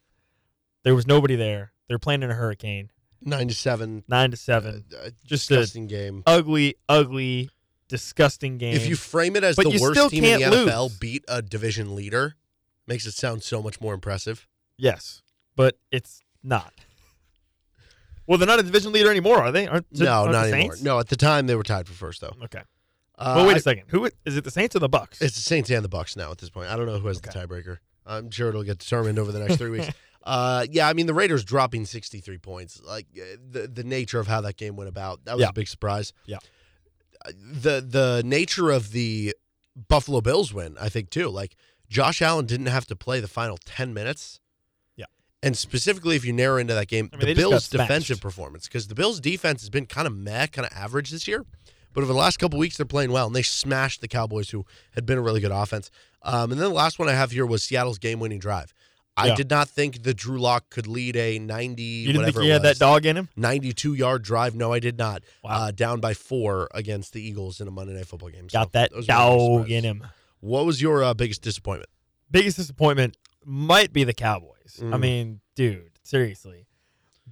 There 0.83 0.95
was 0.95 1.05
nobody 1.07 1.35
there. 1.35 1.71
They 1.87 1.95
were 1.95 1.99
playing 1.99 2.23
in 2.23 2.31
a 2.31 2.33
hurricane. 2.33 2.89
Nine 3.21 3.47
to 3.47 3.53
seven. 3.53 4.03
Nine 4.07 4.31
to 4.31 4.37
seven. 4.37 4.85
Uh, 4.93 5.09
Just 5.25 5.49
a 5.51 5.55
disgusting 5.55 5.87
game. 5.87 6.23
ugly, 6.25 6.75
ugly, 6.89 7.49
disgusting 7.87 8.57
game. 8.57 8.75
If 8.75 8.87
you 8.87 8.95
frame 8.95 9.35
it 9.35 9.43
as 9.43 9.55
But 9.55 9.69
the 9.71 9.79
worst 9.79 10.09
team 10.09 10.23
in 10.23 10.39
the 10.39 10.45
can't 10.45 10.67
NFL 10.67 10.99
beat 10.99 11.23
a 11.27 11.41
division 11.41 11.95
leader, 11.95 12.35
makes 12.87 13.05
it 13.05 13.13
sound 13.13 13.43
so 13.43 13.61
much 13.61 13.79
more 13.79 13.93
impressive. 13.93 14.47
yes, 14.77 15.21
but 15.55 15.77
it's 15.91 16.21
not. 16.43 16.73
Well, 18.25 18.37
they're 18.37 18.47
not 18.47 18.59
a 18.59 18.63
division 18.63 18.93
leader 18.93 19.09
anymore, 19.11 19.37
are 19.39 19.51
they? 19.51 19.67
Aren't, 19.67 19.85
no, 19.91 20.11
aren't 20.11 20.31
not 20.31 20.47
anymore. 20.47 20.75
No, 20.81 20.99
at 20.99 21.09
the 21.09 21.15
time 21.17 21.45
they 21.47 21.55
were 21.55 21.63
tied 21.63 21.87
for 21.87 21.93
first 21.93 22.21
though. 22.21 22.33
Okay. 22.43 22.61
Uh, 23.17 23.33
well, 23.37 23.47
wait 23.47 23.53
I- 23.55 23.57
a 23.57 23.61
second. 23.61 23.83
Who 23.89 24.05
is 24.25 24.37
it? 24.37 24.43
The 24.43 24.51
Saints 24.51 24.75
or 24.75 24.79
the 24.79 24.89
Bucks? 24.89 25.21
It's 25.21 25.35
the 25.35 25.41
Saints 25.41 25.69
and 25.69 25.83
the 25.83 25.89
Bucks 25.89 26.15
now 26.15 26.31
at 26.31 26.39
this 26.39 26.49
point. 26.49 26.69
I 26.69 26.75
don't 26.75 26.85
know 26.87 26.99
who 26.99 27.07
has 27.07 27.21
the 27.21 27.29
tiebreaker. 27.29 27.77
I'm 28.05 28.29
sure 28.31 28.49
it'll 28.49 28.63
get 28.63 28.79
determined 28.79 29.17
over 29.19 29.31
the 29.31 29.39
next 29.39 29.57
three 29.57 29.69
weeks. 29.69 29.89
Uh, 30.25 30.65
yeah, 30.71 30.87
I 30.87 30.93
mean 30.93 31.05
the 31.05 31.13
Raiders 31.13 31.43
dropping 31.43 31.83
63 31.85 32.37
points, 32.37 32.81
like 32.81 33.07
uh, 33.17 33.35
the 33.51 33.67
the 33.67 33.83
nature 33.83 34.21
of 34.21 34.27
how 34.27 34.39
that 34.39 34.55
game 34.55 34.77
went 34.77 34.87
about, 34.87 35.25
that 35.25 35.35
was 35.35 35.41
Yeah. 35.41 35.49
a 35.49 35.51
big 35.51 35.67
surprise. 35.67 36.13
Yeah. 36.25 36.37
Uh, 37.25 37.31
the 37.37 37.81
the 37.81 38.21
nature 38.25 38.71
of 38.71 38.93
the 38.93 39.35
Buffalo 39.89 40.21
Bills 40.21 40.53
win, 40.53 40.77
I 40.79 40.87
think 40.87 41.09
too. 41.09 41.27
Like 41.27 41.57
Josh 41.89 42.21
Allen 42.21 42.45
didn't 42.45 42.67
have 42.67 42.85
to 42.87 42.95
play 42.95 43.19
the 43.19 43.27
final 43.27 43.57
10 43.65 43.93
minutes. 43.93 44.39
Yeah. 44.95 45.07
And 45.41 45.57
specifically, 45.57 46.15
if 46.15 46.23
you 46.23 46.31
narrow 46.31 46.55
into 46.57 46.73
that 46.73 46.87
game, 46.87 47.09
I 47.11 47.17
mean, 47.17 47.25
the 47.27 47.33
they 47.33 47.33
just 47.33 47.43
got 47.43 47.49
Bills' 47.49 47.67
defensive 47.89 48.21
performance, 48.21 48.69
because 48.69 48.87
the 48.87 48.95
Bills' 48.95 49.19
defense 49.19 49.61
has 49.61 49.69
been 49.69 49.87
kind 49.87 50.07
of 50.07 50.15
meh, 50.15 50.47
kind 50.47 50.65
of 50.65 50.71
average 50.71 51.09
this 51.09 51.27
year. 51.27 51.45
But 51.93 52.01
over 52.03 52.11
the 52.13 52.19
last 52.19 52.37
couple 52.37 52.59
weeks, 52.59 52.77
they're 52.77 52.85
playing 52.85 53.11
well, 53.11 53.27
and 53.27 53.35
they 53.35 53.41
smashed 53.43 54.01
the 54.01 54.07
Cowboys, 54.07 54.49
who 54.49 54.65
had 54.95 55.05
been 55.05 55.17
a 55.17 55.21
really 55.21 55.39
good 55.41 55.51
offense. 55.51 55.91
Um, 56.21 56.51
and 56.51 56.59
then 56.59 56.69
the 56.69 56.73
last 56.75 56.99
one 56.99 57.07
I 57.09 57.13
have 57.13 57.31
here 57.31 57.45
was 57.45 57.63
Seattle's 57.63 57.97
game-winning 57.99 58.39
drive. 58.39 58.73
I 59.15 59.27
Yeah. 59.27 59.35
did 59.35 59.49
not 59.51 59.69
think 59.69 60.01
that 60.03 60.15
Drew 60.15 60.39
Lock 60.39 60.71
could 60.71 60.87
lead 60.87 61.15
a 61.15 61.37
90 61.37 61.83
you 61.83 62.07
didn't 62.07 62.21
whatever 62.21 62.39
think 62.39 62.45
he 62.45 62.49
had 62.49 62.63
that 62.63 62.79
dog 62.79 63.05
in 63.05 63.15
him? 63.15 63.29
92 63.35 63.93
yard 63.93 64.23
drive. 64.23 64.55
No, 64.55 64.73
I 64.73 64.79
did 64.79 64.97
not. 64.97 65.21
Wow. 65.43 65.51
Uh, 65.67 65.71
down 65.71 65.99
by 65.99 66.15
four 66.15 66.67
against 66.73 67.13
the 67.13 67.21
Eagles 67.21 67.61
in 67.61 67.67
a 67.67 67.71
Monday 67.71 67.93
Night 67.93 68.07
Football 68.07 68.29
game. 68.29 68.49
So 68.49 68.57
Got 68.59 68.71
that 68.71 68.91
those 68.91 69.07
were 69.07 69.13
my 69.13 69.19
dog 69.19 69.69
in 69.69 69.83
him. 69.83 70.07
What 70.39 70.65
was 70.65 70.81
your 70.81 71.03
uh, 71.03 71.13
biggest 71.13 71.43
disappointment? 71.43 71.89
biggest 72.31 72.57
disappointment 72.57 73.15
might 73.45 73.93
be 73.93 74.03
the 74.03 74.13
Cowboys. 74.15 74.79
I 74.81 74.85
Mm. 74.85 74.99
mean, 74.99 75.39
dude, 75.55 75.91
seriously. 76.01 76.65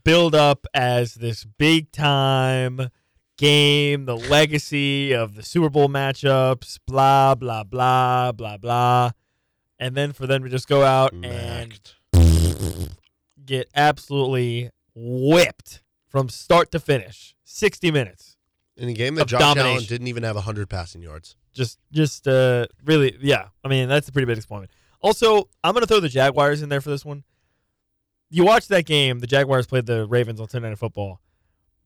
Build 0.03 0.35
up 0.35 0.67
as 0.75 1.15
this 1.15 1.45
big 1.45 1.91
time 1.91 2.89
game, 3.41 4.05
the 4.05 4.15
legacy 4.15 5.13
of 5.13 5.33
the 5.33 5.41
Super 5.41 5.69
Bowl 5.69 5.89
matchups, 5.89 6.77
blah, 6.85 7.33
blah, 7.33 7.63
blah, 7.63 8.31
blah, 8.31 8.57
blah. 8.57 9.11
And 9.79 9.95
then 9.95 10.13
for 10.13 10.27
them 10.27 10.43
to 10.43 10.49
just 10.49 10.67
go 10.67 10.83
out 10.83 11.11
and 11.11 11.73
get 13.43 13.67
absolutely 13.75 14.69
whipped 14.93 15.81
from 16.07 16.29
start 16.29 16.71
to 16.71 16.79
finish. 16.79 17.35
60 17.43 17.89
minutes. 17.89 18.37
In 18.77 18.87
a 18.89 18.93
game 18.93 19.15
that 19.15 19.27
Josh 19.27 19.57
Allen 19.57 19.83
didn't 19.83 20.07
even 20.07 20.21
have 20.21 20.35
100 20.35 20.69
passing 20.69 21.01
yards. 21.01 21.35
Just, 21.51 21.79
just, 21.91 22.27
uh, 22.27 22.67
really, 22.85 23.17
yeah. 23.21 23.47
I 23.63 23.67
mean, 23.69 23.89
that's 23.89 24.07
a 24.07 24.11
pretty 24.11 24.27
big 24.27 24.35
disappointment. 24.35 24.71
Also, 25.01 25.49
I'm 25.63 25.73
going 25.73 25.81
to 25.81 25.87
throw 25.87 25.99
the 25.99 26.09
Jaguars 26.09 26.61
in 26.61 26.69
there 26.69 26.79
for 26.79 26.91
this 26.91 27.03
one. 27.03 27.23
You 28.29 28.45
watch 28.45 28.67
that 28.67 28.85
game. 28.85 29.17
The 29.19 29.27
Jaguars 29.27 29.65
played 29.65 29.87
the 29.87 30.05
Ravens 30.07 30.39
on 30.39 30.47
Sunday 30.47 30.69
Night 30.69 30.77
Football. 30.77 31.19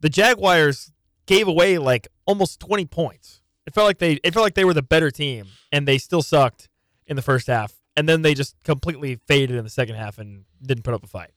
The 0.02 0.10
Jaguars 0.10 0.92
gave 1.26 1.48
away 1.48 1.78
like 1.78 2.08
almost 2.26 2.60
20 2.60 2.86
points. 2.86 3.42
It 3.66 3.74
felt 3.74 3.88
like 3.88 3.98
they 3.98 4.14
it 4.24 4.34
felt 4.34 4.44
like 4.44 4.54
they 4.54 4.66
were 4.66 4.74
the 4.74 4.84
better 4.84 5.10
team, 5.10 5.48
and 5.72 5.88
they 5.88 5.98
still 5.98 6.22
sucked 6.22 6.70
in 7.08 7.16
the 7.16 7.22
first 7.22 7.48
half. 7.48 7.74
And 7.98 8.10
then 8.10 8.22
they 8.22 8.34
just 8.34 8.56
completely 8.64 9.20
faded 9.26 9.56
in 9.56 9.64
the 9.64 9.70
second 9.70 9.96
half 9.96 10.18
and 10.18 10.44
didn't 10.62 10.84
put 10.84 10.94
up 10.94 11.04
a 11.04 11.08
fight. 11.08 11.32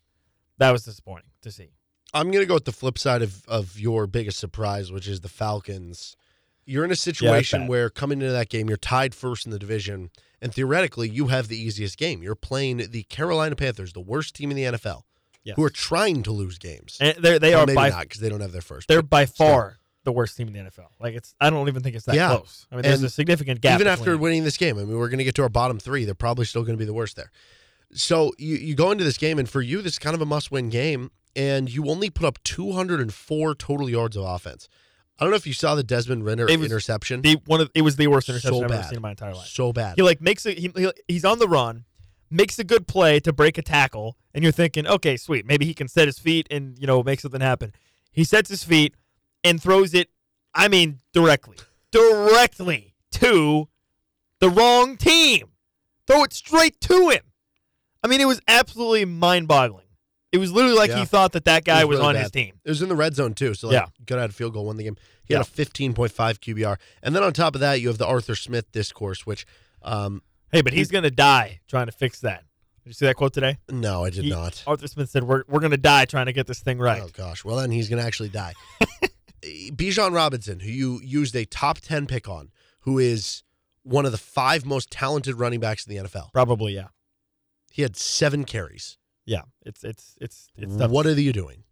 That 0.58 0.72
was 0.72 0.84
disappointing 0.84 1.30
to 1.42 1.52
see. 1.52 1.70
I'm 2.12 2.30
going 2.30 2.42
to 2.42 2.46
go 2.46 2.54
with 2.54 2.64
the 2.64 2.72
flip 2.72 2.98
side 2.98 3.22
of, 3.22 3.44
of 3.46 3.78
your 3.78 4.06
biggest 4.06 4.38
surprise, 4.38 4.90
which 4.90 5.06
is 5.06 5.20
the 5.20 5.28
Falcons. 5.28 6.16
You're 6.64 6.84
in 6.84 6.90
a 6.90 6.96
situation 6.96 7.62
bad. 7.62 7.68
where 7.68 7.90
coming 7.90 8.20
into 8.20 8.32
that 8.32 8.48
game, 8.48 8.68
you're 8.68 8.76
tied 8.76 9.14
first 9.14 9.46
in 9.46 9.52
the 9.52 9.58
division, 9.58 10.10
and 10.40 10.52
theoretically, 10.52 11.08
you 11.08 11.28
have 11.28 11.48
the 11.48 11.58
easiest 11.58 11.96
game. 11.96 12.22
You're 12.22 12.34
playing 12.34 12.90
the 12.90 13.04
Carolina 13.04 13.56
Panthers, 13.56 13.92
the 13.92 14.00
worst 14.00 14.34
team 14.34 14.50
in 14.50 14.56
the 14.56 14.64
NFL, 14.64 15.02
Yes. 15.44 15.56
who 15.56 15.64
are 15.64 15.70
trying 15.70 16.22
to 16.24 16.32
lose 16.32 16.58
games. 16.58 16.98
and 17.00 17.16
they're, 17.18 17.38
they 17.38 17.50
Well, 17.52 17.62
are 17.62 17.66
maybe 17.66 17.74
by 17.76 17.88
not 17.90 18.00
because 18.02 18.20
they 18.20 18.28
don't 18.28 18.40
have 18.40 18.52
their 18.52 18.60
first. 18.60 18.86
they're 18.88 19.02
but 19.02 19.10
by 19.10 19.26
far 19.26 19.78
the 20.04 20.12
worst 20.12 20.36
team 20.36 20.48
in 20.48 20.52
the 20.54 20.60
NFL. 20.60 20.86
Like 21.00 21.14
it's 21.14 21.34
I 21.40 21.50
don't 21.50 21.68
even 21.68 21.82
think 21.82 21.96
it's 21.96 22.04
that 22.06 22.14
Yeah. 22.14 22.28
close. 22.36 22.66
I 22.70 22.76
mean, 22.76 22.82
there's 22.82 22.98
And 23.00 23.06
a 23.06 23.10
significant 23.10 23.60
gap. 23.60 23.80
even 23.80 23.86
after 23.86 24.16
winning 24.18 24.44
this 24.44 24.56
game. 24.56 24.78
I 24.78 24.84
mean, 24.84 24.96
we're 24.98 25.08
going 25.08 25.18
to 25.18 25.24
get 25.24 25.34
to 25.36 25.42
our 25.42 25.48
bottom 25.48 25.78
three. 25.78 26.04
They're 26.04 26.14
probably 26.14 26.44
still 26.44 26.62
going 26.62 26.74
to 26.76 26.78
be 26.78 26.84
the 26.86 26.92
worst 26.94 27.16
there. 27.16 27.30
So 27.92 28.32
you, 28.38 28.56
you 28.56 28.74
go 28.74 28.90
into 28.90 29.04
this 29.04 29.16
game, 29.16 29.38
and 29.38 29.48
for 29.48 29.62
you, 29.62 29.80
this 29.80 29.94
is 29.94 29.98
kind 29.98 30.14
of 30.14 30.20
a 30.20 30.26
must 30.26 30.50
win 30.50 30.68
game, 30.68 31.10
and 31.34 31.72
you 31.72 31.88
only 31.88 32.10
put 32.10 32.26
up 32.26 32.38
204 32.44 33.54
total 33.54 33.88
yards 33.88 34.16
of 34.16 34.24
offense. 34.24 34.68
I 35.18 35.24
don't 35.24 35.30
know 35.30 35.36
if 35.36 35.46
you 35.46 35.52
saw 35.52 35.74
the 35.74 35.82
Desmond 35.82 36.24
Ridder 36.24 36.48
It 36.48 36.58
was 36.58 36.66
interception. 36.66 37.22
the 37.22 37.38
one 37.46 37.60
of 37.60 37.70
it 37.74 37.82
was 37.82 37.96
the 37.96 38.06
worst 38.06 38.28
interception 38.28 38.58
So 38.60 38.64
I've 38.64 38.70
ever 38.70 38.82
seen 38.84 38.96
in 38.96 39.02
my 39.02 39.10
entire 39.10 39.34
life. 39.34 39.48
so 39.48 39.72
bad. 39.72 39.94
He 39.96 40.02
like 40.02 40.20
makes 40.20 40.46
it. 40.46 40.58
he, 40.58 40.70
he- 40.76 40.92
he's 41.08 41.24
on 41.24 41.38
the 41.40 41.48
run, 41.48 41.84
makes 42.30 42.58
a 42.58 42.64
good 42.64 42.86
play 42.86 43.20
to 43.20 43.32
break 43.32 43.58
a 43.58 43.62
tackle, 43.62 44.16
and 44.34 44.42
you're 44.42 44.52
thinking, 44.52 44.86
okay, 44.86 45.16
sweet, 45.16 45.46
maybe 45.46 45.64
he 45.64 45.74
can 45.74 45.88
set 45.88 46.06
his 46.08 46.18
feet 46.18 46.46
and 46.50 46.78
you 46.78 46.86
know 46.86 47.02
make 47.02 47.20
something 47.20 47.40
happen. 47.40 47.72
He 48.12 48.24
sets 48.24 48.50
his 48.50 48.64
feet 48.64 48.94
and 49.44 49.62
throws 49.62 49.94
it. 49.94 50.08
I 50.54 50.68
mean, 50.68 51.00
directly, 51.12 51.56
directly 51.92 52.94
to 53.12 53.68
the 54.40 54.48
wrong 54.50 54.96
team. 54.96 55.48
Throw 56.06 56.24
it 56.24 56.32
straight 56.32 56.80
to 56.82 57.10
him. 57.10 57.22
I 58.02 58.08
mean, 58.08 58.20
it 58.20 58.26
was 58.26 58.40
absolutely 58.48 59.04
mind-boggling. 59.04 59.84
It 60.32 60.38
was 60.38 60.52
literally 60.52 60.76
like 60.76 60.90
Yeah. 60.90 61.00
he 61.00 61.04
thought 61.04 61.32
that 61.32 61.44
that 61.46 61.64
guy 61.64 61.80
It 61.82 61.88
was 61.88 61.96
was, 61.98 61.98
really 61.98 62.08
on 62.08 62.14
bad. 62.14 62.22
his 62.22 62.30
team. 62.30 62.60
It 62.64 62.68
was 62.70 62.82
in 62.82 62.88
the 62.88 62.94
red 62.96 63.14
zone 63.14 63.34
too, 63.34 63.54
so 63.54 63.68
like, 63.68 63.74
Yeah. 64.08 64.16
had 64.18 64.30
a 64.30 64.32
field 64.32 64.52
goal, 64.54 64.66
won 64.66 64.76
the 64.76 64.84
game. 64.84 64.96
He 65.24 65.34
Yeah. 65.34 65.38
had 65.38 65.46
a 65.46 65.50
15.5 65.50 66.40
QBR, 66.40 66.78
and 67.02 67.14
then 67.14 67.22
on 67.22 67.32
top 67.32 67.54
of 67.54 67.60
that, 67.60 67.80
you 67.80 67.88
have 67.88 67.98
the 67.98 68.06
Arthur 68.06 68.34
Smith 68.34 68.70
discourse, 68.72 69.26
which, 69.26 69.44
um, 69.82 70.22
Hey, 70.52 70.62
but 70.62 70.72
he's 70.72 70.90
gonna 70.90 71.10
die 71.10 71.60
trying 71.68 71.86
to 71.86 71.92
fix 71.92 72.20
that. 72.20 72.44
Did 72.84 72.90
you 72.90 72.92
see 72.94 73.06
that 73.06 73.16
quote 73.16 73.32
today? 73.34 73.58
no, 73.70 74.04
I 74.04 74.10
did 74.10 74.24
He- 74.24 74.30
not. 74.30 74.62
Arthur 74.66 74.88
Smith 74.88 75.10
said, 75.10 75.24
"We're 75.24 75.44
we're 75.48 75.60
gonna 75.60 75.76
die 75.76 76.04
trying 76.06 76.26
to 76.26 76.32
get 76.32 76.46
this 76.46 76.60
thing 76.60 76.78
right." 76.78 77.02
Oh 77.02 77.08
gosh, 77.12 77.44
well 77.44 77.56
then 77.56 77.70
he's 77.70 77.88
going 77.88 78.00
to 78.00 78.06
actually 78.06 78.30
die. 78.30 78.54
Bijan 79.42 80.12
Robinson, 80.14 80.60
who 80.60 80.70
you 80.70 81.00
used 81.02 81.36
a 81.36 81.44
top 81.44 81.78
10 81.78 82.06
pick 82.06 82.28
on, 82.28 82.50
who 82.80 82.98
is 82.98 83.42
one 83.82 84.04
of 84.04 84.12
the 84.12 84.18
five 84.18 84.64
most 84.66 84.90
talented 84.90 85.36
running 85.36 85.60
backs 85.60 85.86
in 85.86 85.94
the 85.94 86.02
NFL. 86.08 86.32
Probably, 86.32 86.74
yeah, 86.74 86.88
He 87.70 87.82
had 87.82 87.96
seven 87.96 88.44
carries. 88.44 88.98
yeah. 89.26 89.42
It's 89.64 89.84
it's 89.84 90.16
it's 90.20 90.48
it's 90.56 90.76
tough. 90.76 90.90
What 90.90 91.06
are 91.06 91.12
you 91.12 91.32
doing? 91.32 91.64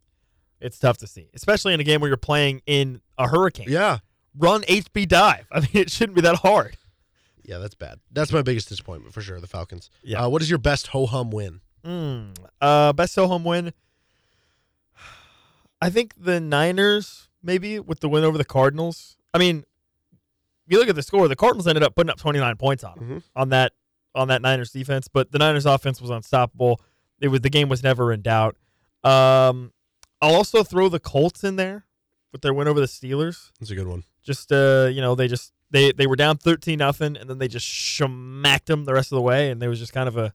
it's 0.60 0.78
tough 0.78 0.96
to 0.98 1.06
see, 1.06 1.28
especially 1.34 1.74
in 1.74 1.80
a 1.80 1.84
game 1.84 2.00
where 2.00 2.08
you're 2.08 2.16
playing 2.16 2.62
in 2.66 3.00
a 3.18 3.28
hurricane. 3.28 3.66
Yeah, 3.68 3.98
Run 4.38 4.62
HB 4.62 5.08
dive. 5.08 5.46
I 5.52 5.60
mean, 5.60 5.68
it 5.74 5.90
shouldn't 5.90 6.14
be 6.16 6.22
that 6.22 6.36
hard. 6.36 6.76
Yeah, 7.46 7.58
that's 7.58 7.74
bad. 7.74 8.00
That's 8.10 8.32
my 8.32 8.42
biggest 8.42 8.68
disappointment 8.68 9.14
for 9.14 9.20
sure. 9.22 9.40
The 9.40 9.46
Falcons. 9.46 9.88
Yeah. 10.02 10.24
Uh, 10.24 10.28
what 10.28 10.42
is 10.42 10.50
your 10.50 10.58
best 10.58 10.88
ho 10.88 11.06
hum 11.06 11.30
win? 11.30 11.60
Mm. 11.84 12.36
Uh, 12.60 12.92
best 12.92 13.12
so 13.14 13.26
home 13.28 13.44
win. 13.44 13.72
I 15.80 15.90
think 15.90 16.14
the 16.18 16.40
Niners 16.40 17.28
maybe 17.42 17.78
with 17.78 18.00
the 18.00 18.08
win 18.08 18.24
over 18.24 18.38
the 18.38 18.44
Cardinals. 18.44 19.16
I 19.34 19.38
mean, 19.38 19.64
you 20.66 20.78
look 20.78 20.88
at 20.88 20.96
the 20.96 21.02
score. 21.02 21.28
The 21.28 21.36
Cardinals 21.36 21.68
ended 21.68 21.84
up 21.84 21.94
putting 21.94 22.10
up 22.10 22.18
29 22.18 22.56
points 22.56 22.82
on 22.82 22.98
them 22.98 23.08
Mhm. 23.08 23.22
on 23.36 23.48
that 23.50 23.72
on 24.14 24.28
that 24.28 24.40
Niners 24.40 24.70
defense, 24.72 25.08
but 25.08 25.30
the 25.30 25.38
Niners 25.38 25.66
offense 25.66 26.00
was 26.00 26.08
unstoppable. 26.10 26.80
It 27.20 27.28
was 27.28 27.42
the 27.42 27.50
game 27.50 27.68
was 27.68 27.82
never 27.82 28.12
in 28.12 28.22
doubt. 28.22 28.56
Um, 29.04 29.72
I'll 30.22 30.34
also 30.34 30.64
throw 30.64 30.88
the 30.88 30.98
Colts 30.98 31.44
in 31.44 31.56
there 31.56 31.84
with 32.32 32.40
their 32.40 32.54
win 32.54 32.66
over 32.66 32.80
the 32.80 32.86
Steelers. 32.86 33.52
That's 33.60 33.70
a 33.70 33.74
good 33.74 33.86
one. 33.86 34.04
Just 34.24 34.50
uh, 34.50 34.88
you 34.90 35.02
know, 35.02 35.14
they 35.14 35.28
just 35.28 35.52
they 35.70 35.92
they 35.92 36.06
were 36.06 36.16
down 36.16 36.36
13 36.36 36.78
nothing, 36.78 37.16
and 37.16 37.28
then 37.28 37.38
they 37.38 37.48
just 37.48 37.66
smacked 37.68 38.66
them 38.66 38.84
the 38.84 38.94
rest 38.94 39.12
of 39.12 39.16
the 39.16 39.22
way, 39.22 39.50
and 39.50 39.60
there 39.60 39.68
was 39.70 39.78
just 39.78 39.92
kind 39.92 40.08
of 40.08 40.16
a 40.16 40.32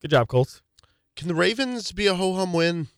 good 0.00 0.10
job, 0.10 0.28
Colts. 0.28 0.62
Can 1.16 1.28
the 1.28 1.34
Ravens 1.34 1.92
be 1.92 2.06
a 2.06 2.14
ho 2.14 2.34
hum 2.34 2.52
win? 2.52 2.88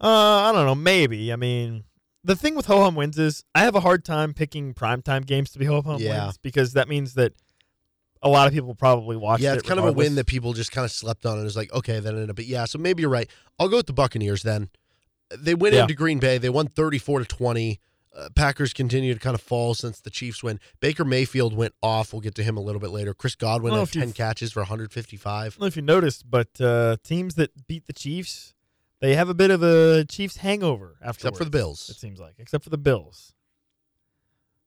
Uh, 0.00 0.08
I 0.48 0.52
don't 0.52 0.66
know. 0.66 0.74
Maybe. 0.74 1.32
I 1.32 1.36
mean, 1.36 1.84
the 2.22 2.36
thing 2.36 2.54
with 2.54 2.66
ho 2.66 2.82
hum 2.82 2.94
wins 2.94 3.18
is 3.18 3.44
I 3.54 3.60
have 3.60 3.74
a 3.74 3.80
hard 3.80 4.04
time 4.04 4.34
picking 4.34 4.74
primetime 4.74 5.24
games 5.26 5.50
to 5.52 5.58
be 5.58 5.64
ho 5.64 5.80
hum 5.82 6.00
Yeah. 6.00 6.24
wins 6.26 6.38
because 6.38 6.74
that 6.74 6.88
means 6.88 7.14
that 7.14 7.32
a 8.22 8.28
lot 8.28 8.46
of 8.46 8.52
people 8.52 8.74
probably 8.74 9.16
watch 9.16 9.40
yeah, 9.40 9.52
it. 9.52 9.58
it's 9.58 9.68
kind 9.68 9.78
of 9.78 9.86
a 9.86 9.92
win 9.92 10.16
that 10.16 10.26
people 10.26 10.52
just 10.52 10.72
kind 10.72 10.84
of 10.84 10.90
slept 10.90 11.24
on 11.24 11.38
and 11.38 11.46
is 11.46 11.56
like, 11.56 11.72
okay, 11.72 12.00
that 12.00 12.08
ended 12.12 12.28
up. 12.30 12.36
But 12.36 12.46
yeah, 12.46 12.64
so 12.64 12.78
maybe 12.78 13.02
you're 13.02 13.10
right. 13.10 13.30
I'll 13.58 13.68
go 13.68 13.76
with 13.76 13.86
the 13.86 13.92
Buccaneers 13.92 14.42
then. 14.42 14.68
They 15.36 15.54
went 15.54 15.74
Yeah. 15.74 15.82
into 15.82 15.94
Green 15.94 16.18
Bay. 16.18 16.38
They 16.38 16.48
won 16.50 16.66
34 16.68 17.20
to 17.20 17.24
20. 17.24 17.80
Uh, 18.16 18.30
Packers 18.34 18.72
continue 18.72 19.12
to 19.12 19.20
kind 19.20 19.34
of 19.34 19.42
fall 19.42 19.74
since 19.74 20.00
the 20.00 20.08
Chiefs 20.08 20.42
win. 20.42 20.58
Baker 20.80 21.04
Mayfield 21.04 21.54
went 21.54 21.74
off. 21.82 22.12
We'll 22.14 22.22
get 22.22 22.34
to 22.36 22.42
him 22.42 22.56
a 22.56 22.60
little 22.60 22.80
bit 22.80 22.88
later. 22.90 23.12
Chris 23.12 23.34
Godwin 23.34 23.74
I 23.74 23.76
don't 23.76 23.94
know 23.94 24.00
had 24.00 24.08
10 24.08 24.12
catches 24.14 24.52
for 24.52 24.60
155. 24.60 25.28
I 25.28 25.48
don't 25.48 25.60
know 25.60 25.66
if 25.66 25.76
you 25.76 25.82
noticed, 25.82 26.30
but 26.30 26.58
uh, 26.60 26.96
teams 27.04 27.34
that 27.34 27.66
beat 27.66 27.86
the 27.86 27.92
Chiefs, 27.92 28.54
they 29.00 29.14
have 29.14 29.28
a 29.28 29.34
bit 29.34 29.50
of 29.50 29.62
a 29.62 30.04
Chiefs 30.06 30.38
hangover 30.38 30.96
afterwards. 31.02 31.18
Except 31.18 31.36
for 31.36 31.44
the 31.44 31.50
Bills. 31.50 31.90
It 31.90 31.96
seems 31.96 32.18
like, 32.18 32.36
except 32.38 32.64
for 32.64 32.70
the 32.70 32.78
Bills. 32.78 33.34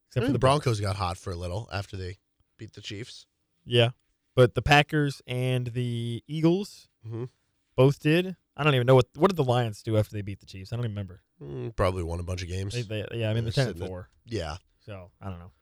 Except 0.08 0.22
I 0.24 0.26
for 0.26 0.28
the 0.28 0.32
the 0.34 0.38
Broncos 0.38 0.80
got 0.80 0.96
hot 0.96 1.16
for 1.18 1.32
a 1.32 1.36
little 1.36 1.68
after 1.72 1.96
they 1.96 2.18
beat 2.56 2.74
the 2.74 2.80
Chiefs. 2.80 3.26
Yeah, 3.64 3.90
but 4.36 4.54
the 4.54 4.62
Packers 4.62 5.22
and 5.26 5.68
the 5.68 6.22
Eagles 6.28 6.88
Mhm. 7.06 7.30
both 7.76 7.98
did. 8.00 8.36
I 8.56 8.64
don't 8.64 8.74
even 8.74 8.86
know 8.86 8.94
what 8.96 9.06
what 9.16 9.28
did 9.30 9.36
the 9.36 9.44
Lions 9.44 9.82
do 9.82 9.96
after 9.96 10.12
they 10.14 10.22
beat 10.22 10.40
the 10.40 10.46
Chiefs. 10.46 10.72
I 10.72 10.76
don't 10.76 10.84
even 10.84 10.92
remember. 10.92 11.22
Mm, 11.42 11.74
probably 11.76 12.02
won 12.02 12.20
a 12.20 12.22
bunch 12.24 12.42
of 12.42 12.48
games. 12.48 12.74
They, 12.74 12.82
they, 12.82 13.06
yeah, 13.18 13.30
I 13.30 13.34
mean 13.34 13.44
They're 13.44 13.52
they're 13.52 13.52
ten 13.52 13.66
and 13.68 13.76
sitting 13.76 13.82
at- 13.82 13.88
four. 13.88 14.08
yeah. 14.26 14.56
So 14.84 15.10
I 15.20 15.30
don't 15.30 15.38
know. 15.38 15.52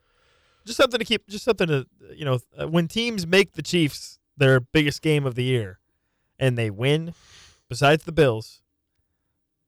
Just 0.66 0.76
something 0.76 0.99
to 0.99 1.05
keep. 1.05 1.26
Just 1.28 1.45
something 1.45 1.68
to 1.68 1.86
you 2.14 2.24
know. 2.24 2.39
uh, 2.61 2.66
When 2.68 2.89
teams 2.89 3.26
make 3.26 3.53
the 3.53 3.62
Chiefs 3.62 4.18
their 4.36 4.61
biggest 4.61 5.03
game 5.03 5.26
of 5.26 5.34
the 5.34 5.45
year, 5.45 5.78
and 6.39 6.57
they 6.59 6.70
win, 6.70 7.14
besides 7.68 8.05
the 8.05 8.12
Bills, 8.12 8.62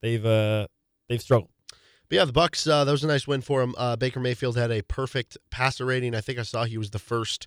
they've 0.02 0.24
uh 0.24 0.66
they've 1.08 1.22
struggled. 1.22 1.50
But 2.08 2.16
yeah, 2.16 2.24
the 2.24 2.32
Bucks. 2.32 2.66
Uh, 2.66 2.84
that 2.84 2.90
was 2.90 3.04
a 3.04 3.06
nice 3.06 3.26
win 3.28 3.40
for 3.40 3.62
him. 3.62 3.74
Uh, 3.78 3.94
Baker 3.96 4.18
Mayfield 4.20 4.56
had 4.56 4.70
a 4.72 4.82
perfect 4.82 5.36
passer 5.50 5.84
rating. 5.86 6.14
I 6.14 6.20
think 6.20 6.38
I 6.38 6.42
saw 6.42 6.64
he 6.64 6.76
was 6.78 6.90
the 6.90 6.98
first 6.98 7.46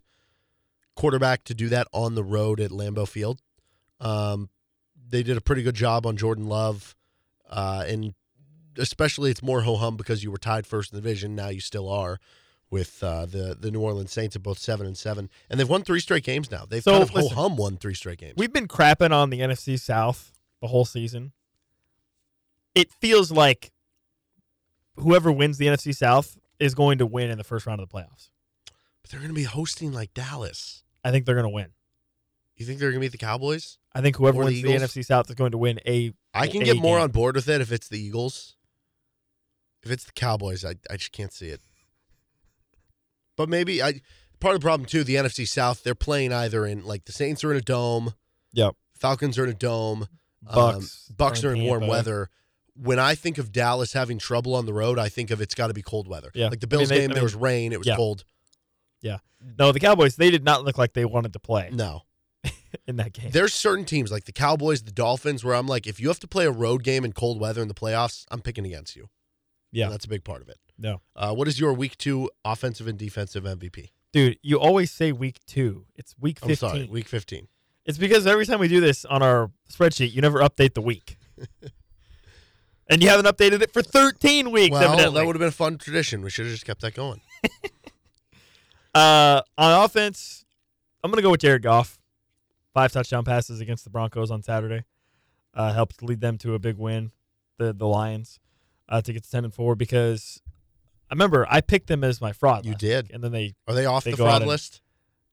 quarterback 0.95 1.43
to 1.45 1.53
do 1.53 1.67
that 1.69 1.87
on 1.91 2.15
the 2.15 2.23
road 2.23 2.59
at 2.59 2.71
Lambeau 2.71 3.07
Field. 3.07 3.41
Um, 3.99 4.49
they 5.13 5.21
did 5.21 5.37
a 5.37 5.41
pretty 5.41 5.61
good 5.61 5.75
job 5.75 6.07
on 6.07 6.17
Jordan 6.17 6.47
Love, 6.47 6.95
uh, 7.47 7.85
and 7.87 8.15
especially 8.79 9.29
it's 9.29 9.43
more 9.43 9.61
ho 9.61 9.75
hum 9.75 9.95
because 9.95 10.23
you 10.23 10.31
were 10.31 10.39
tied 10.39 10.65
first 10.65 10.91
in 10.91 10.95
the 10.95 11.01
division. 11.01 11.35
Now 11.35 11.49
you 11.49 11.61
still 11.61 11.87
are 11.87 12.19
with 12.71 13.03
uh, 13.03 13.27
the 13.27 13.55
the 13.57 13.69
New 13.69 13.79
Orleans 13.79 14.11
Saints 14.11 14.35
at 14.35 14.41
both 14.41 14.57
seven 14.57 14.87
and 14.87 14.97
seven, 14.97 15.29
and 15.51 15.59
they've 15.59 15.69
won 15.69 15.83
three 15.83 15.99
straight 15.99 16.23
games 16.23 16.49
now. 16.49 16.65
They've 16.67 16.81
So, 16.81 16.91
kind 16.93 17.03
of 17.03 17.09
ho 17.11 17.27
hum 17.29 17.57
won 17.57 17.77
three 17.77 17.93
straight 17.93 18.17
games. 18.17 18.33
We've 18.37 18.51
been 18.51 18.67
crapping 18.67 19.11
on 19.11 19.29
the 19.29 19.39
NFC 19.39 19.79
South 19.79 20.33
the 20.61 20.67
whole 20.67 20.83
season. 20.85 21.31
It 22.73 22.91
feels 22.91 23.31
like 23.31 23.71
whoever 24.97 25.31
wins 25.31 25.59
the 25.59 25.67
NFC 25.67 25.95
South 25.95 26.39
is 26.59 26.73
going 26.73 26.97
to 26.97 27.05
win 27.05 27.29
in 27.29 27.37
the 27.37 27.43
first 27.43 27.67
round 27.67 27.79
of 27.79 27.87
the 27.87 27.93
playoffs. 27.95 28.29
but 29.03 29.11
they're 29.11 29.19
going 29.19 29.29
to 29.29 29.35
be 29.35 29.43
hosting 29.43 29.93
like 29.93 30.11
Dallas. 30.15 30.81
I 31.03 31.11
think 31.11 31.27
they're 31.27 31.35
going 31.35 31.43
to 31.45 31.49
win. 31.49 31.69
You 32.55 32.65
think 32.65 32.79
they're 32.79 32.89
going 32.91 33.01
to 33.01 33.05
beat 33.05 33.11
the 33.11 33.17
Cowboys? 33.17 33.77
I 33.93 34.01
think 34.01 34.15
whoever 34.17 34.37
Or 34.39 34.45
the 34.45 34.51
wins 34.51 34.61
the, 34.63 34.69
Eagles? 34.73 34.91
NFC 34.93 35.05
South 35.05 35.29
is 35.29 35.35
going 35.35 35.51
to 35.51 35.57
win 35.57 35.79
a. 35.87 36.13
I 36.33 36.47
can 36.47 36.61
a 36.61 36.65
get 36.65 36.77
more 36.77 36.97
game. 36.97 37.03
on 37.05 37.11
board 37.11 37.35
with 37.35 37.47
it 37.49 37.61
if 37.61 37.71
it's 37.71 37.87
the 37.87 37.99
Eagles. 37.99 38.55
If 39.83 39.91
it's 39.91 40.03
the 40.05 40.11
Cowboys, 40.13 40.63
I, 40.63 40.75
I 40.89 40.97
just 40.97 41.11
can't 41.11 41.33
see 41.33 41.47
it. 41.47 41.61
But 43.35 43.49
maybe 43.49 43.81
I 43.81 44.01
part 44.39 44.55
of 44.55 44.61
the 44.61 44.65
problem 44.65 44.85
too, 44.85 45.03
the 45.03 45.15
NFC 45.15 45.47
South, 45.47 45.83
they're 45.83 45.95
playing 45.95 46.31
either 46.31 46.65
in 46.65 46.85
like 46.85 47.05
the 47.05 47.11
Saints 47.11 47.43
are 47.43 47.51
in 47.51 47.57
a 47.57 47.61
dome, 47.61 48.13
Yep. 48.53 48.75
Falcons 48.95 49.37
are 49.37 49.43
in 49.45 49.49
a 49.49 49.53
dome, 49.55 50.07
Bucks. 50.41 51.07
um, 51.09 51.15
Bucks 51.17 51.43
are 51.43 51.53
in 51.53 51.63
warm 51.63 51.81
Tampa. 51.81 51.91
weather. 51.91 52.29
When 52.75 52.97
I 52.99 53.15
think 53.15 53.37
of 53.37 53.51
Dallas 53.51 53.93
having 53.93 54.17
trouble 54.19 54.55
on 54.55 54.65
the 54.65 54.73
road, 54.73 54.97
I 54.97 55.09
think 55.09 55.29
of 55.31 55.41
it's 55.41 55.53
got 55.55 55.67
to 55.67 55.73
be 55.73 55.81
cold 55.83 56.07
weather. 56.07 56.31
Yeah. 56.33 56.47
Like 56.47 56.59
the 56.59 56.67
I 56.67 56.69
mean, 56.69 56.79
Bills 56.79 56.89
they- 56.89 56.95
game, 56.99 57.11
I 57.11 57.13
there 57.13 57.21
mean- 57.21 57.23
was 57.23 57.35
rain, 57.35 57.73
it 57.73 57.79
was 57.79 57.87
cold. 57.95 58.23
Yeah. 59.01 59.17
cold. 59.41 59.53
No, 59.59 59.71
the 59.71 59.79
Cowboys. 59.79 60.15
They 60.15 60.31
did 60.31 60.43
not 60.45 60.63
look 60.63 60.77
like 60.77 60.93
they 60.93 61.05
wanted 61.05 61.33
to 61.33 61.39
play 61.39 61.69
No. 61.73 62.03
in 62.87 62.97
that 62.97 63.13
game. 63.13 63.31
There's 63.31 63.53
certain 63.53 63.85
teams 63.85 64.11
like 64.11 64.25
the 64.25 64.31
Cowboys, 64.31 64.83
the 64.83 64.91
Dolphins, 64.91 65.43
where 65.43 65.55
I'm 65.55 65.67
like, 65.67 65.87
if 65.87 65.99
you 65.99 66.07
have 66.07 66.19
to 66.21 66.27
play 66.27 66.45
a 66.45 66.51
road 66.51 66.83
game 66.83 67.03
in 67.05 67.13
cold 67.13 67.39
weather 67.39 67.61
in 67.61 67.67
the 67.67 67.73
playoffs, 67.73 68.25
I'm 68.31 68.41
picking 68.41 68.65
against 68.65 68.95
you. 68.95 69.09
Yeah. 69.71 69.85
And 69.85 69.93
that's 69.93 70.05
a 70.05 70.09
big 70.09 70.23
part 70.23 70.41
of 70.41 70.49
it. 70.49 70.57
No. 70.77 71.01
Uh, 71.15 71.33
what 71.33 71.47
is 71.47 71.59
your 71.59 71.73
week 71.73 71.97
two 71.97 72.29
offensive 72.45 72.87
and 72.87 72.97
defensive 72.97 73.43
MVP? 73.43 73.89
Dude, 74.11 74.37
you 74.43 74.59
always 74.59 74.91
say 74.91 75.11
week 75.11 75.39
two. 75.47 75.85
It's 75.95 76.15
week 76.19 76.39
I'm 76.43 76.49
15. 76.49 76.69
sorry, 76.69 76.85
week 76.85 77.07
15. 77.07 77.47
It's 77.85 77.97
because 77.97 78.27
every 78.27 78.45
time 78.45 78.59
we 78.59 78.67
do 78.67 78.79
this 78.79 79.05
on 79.05 79.21
our 79.23 79.51
spreadsheet, 79.71 80.13
you 80.13 80.21
never 80.21 80.39
update 80.39 80.73
the 80.73 80.81
week. 80.81 81.17
and 82.89 83.01
you 83.01 83.09
haven't 83.09 83.25
updated 83.25 83.61
it 83.61 83.73
for 83.73 83.81
13 83.81 84.51
weeks, 84.51 84.71
Well, 84.71 84.83
evidently. 84.83 85.19
that 85.19 85.25
would 85.25 85.35
have 85.35 85.39
been 85.39 85.49
a 85.49 85.51
fun 85.51 85.77
tradition. 85.77 86.21
We 86.21 86.29
should 86.29 86.45
have 86.45 86.53
just 86.53 86.65
kept 86.65 86.81
that 86.81 86.93
going. 86.93 87.21
Uh, 88.95 89.41
on 89.57 89.83
offense, 89.85 90.45
I'm 91.03 91.09
going 91.09 91.17
to 91.17 91.23
go 91.23 91.31
with 91.31 91.41
Jared 91.41 91.63
Goff. 91.63 91.97
Five 92.73 92.91
touchdown 92.91 93.23
passes 93.23 93.59
against 93.61 93.83
the 93.83 93.89
Broncos 93.89 94.31
on 94.31 94.41
Saturday. 94.41 94.83
Uh, 95.53 95.71
helped 95.73 96.01
lead 96.01 96.19
them 96.21 96.37
to 96.39 96.55
a 96.55 96.59
big 96.59 96.77
win, 96.77 97.11
the 97.59 97.71
the 97.73 97.85
Lions, 97.87 98.39
uh, 98.89 99.01
to 99.01 99.13
get 99.13 99.23
to 99.23 99.29
10 99.29 99.45
and 99.45 99.53
4 99.53 99.75
because 99.75 100.41
I 101.09 101.13
remember 101.13 101.45
I 101.49 101.61
picked 101.61 101.87
them 101.87 102.03
as 102.03 102.19
my 102.19 102.31
fraud. 102.31 102.65
You 102.65 102.73
did. 102.73 103.05
week, 103.05 103.13
And 103.13 103.23
then 103.23 103.31
they, 103.31 103.53
Are 103.67 103.75
they 103.75 103.85
off 103.85 104.03
They 104.03 104.11
the 104.11 104.17
fraud 104.17 104.41
and- 104.41 104.49
list? 104.49 104.81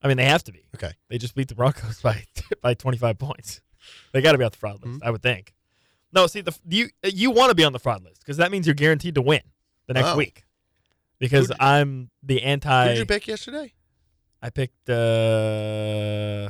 I 0.03 0.07
mean, 0.07 0.17
they 0.17 0.25
have 0.25 0.43
to 0.45 0.51
be. 0.51 0.65
Okay. 0.75 0.91
They 1.09 1.17
just 1.19 1.33
beat 1.35 1.47
the 1.47 1.55
Broncos 1.55 2.01
by 2.01 2.23
by 2.61 2.73
25 2.75 3.17
points. 3.17 3.61
They 4.11 4.21
got 4.21 4.33
to 4.33 4.37
be 4.37 4.43
off 4.43 4.51
the 4.51 4.57
fraud 4.59 4.83
list, 4.83 4.99
Mhm. 4.99 5.05
I 5.07 5.09
would 5.11 5.21
think. 5.23 5.53
No, 6.13 6.27
see, 6.27 6.41
the 6.41 6.55
you 6.67 6.89
you 7.03 7.31
want 7.31 7.49
to 7.49 7.55
be 7.55 7.63
on 7.63 7.73
the 7.73 7.79
fraud 7.79 8.03
list 8.03 8.19
because 8.21 8.37
that 8.37 8.51
means 8.51 8.67
you're 8.67 8.75
guaranteed 8.75 9.15
to 9.15 9.21
win 9.21 9.41
the 9.87 9.93
next 9.95 10.09
Oh. 10.09 10.17
week. 10.17 10.43
Because 11.19 11.47
Who'd- 11.47 11.59
I'm 11.59 12.11
the 12.21 12.43
anti. 12.43 12.83
Who 12.83 12.89
did 12.89 12.97
you 12.99 13.05
pick 13.05 13.27
yesterday? 13.27 13.73
I 14.41 14.49
picked. 14.51 14.89
uh 14.89 16.49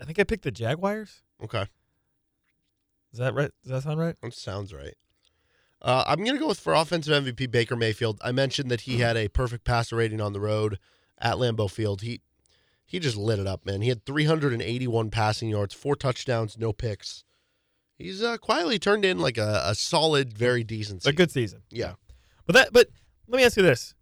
I 0.00 0.04
think 0.04 0.18
I 0.18 0.24
picked 0.24 0.44
the 0.44 0.50
Jaguars. 0.50 1.22
Okay. 1.42 1.66
Is 3.12 3.18
that 3.18 3.34
right? 3.34 3.50
Does 3.62 3.70
that 3.70 3.82
sound 3.84 4.00
right? 4.00 4.16
That 4.22 4.34
sounds 4.34 4.74
right. 4.74 4.94
Uh, 5.80 6.02
I'm 6.06 6.18
going 6.24 6.32
to 6.32 6.38
go 6.38 6.48
with 6.48 6.58
for 6.58 6.72
offensive 6.72 7.24
MVP 7.24 7.50
Baker 7.50 7.76
Mayfield. 7.76 8.18
I 8.24 8.32
mentioned 8.32 8.70
that 8.70 8.82
he 8.82 8.98
had 8.98 9.16
a 9.16 9.28
perfect 9.28 9.64
passer 9.64 9.96
rating 9.96 10.20
on 10.20 10.32
the 10.32 10.40
road 10.40 10.78
at 11.18 11.34
Lambeau 11.34 11.70
Field. 11.70 12.02
He 12.02 12.22
he 12.86 12.98
just 12.98 13.16
lit 13.16 13.38
it 13.38 13.46
up, 13.46 13.64
man. 13.64 13.82
He 13.82 13.88
had 13.88 14.04
381 14.04 15.10
passing 15.10 15.48
yards, 15.48 15.74
four 15.74 15.94
touchdowns, 15.96 16.58
no 16.58 16.72
picks. 16.72 17.24
He's 17.96 18.22
uh, 18.22 18.38
quietly 18.38 18.78
turned 18.78 19.04
in 19.04 19.18
like 19.18 19.38
a, 19.38 19.62
a 19.64 19.74
solid, 19.74 20.36
very 20.36 20.64
decent. 20.64 21.06
A 21.06 21.12
good 21.12 21.30
season. 21.30 21.62
Yeah. 21.70 21.94
But 22.46 22.54
that. 22.54 22.72
But 22.72 22.88
let 23.28 23.36
me 23.36 23.44
ask 23.44 23.56
you 23.56 23.62
this: 23.62 23.94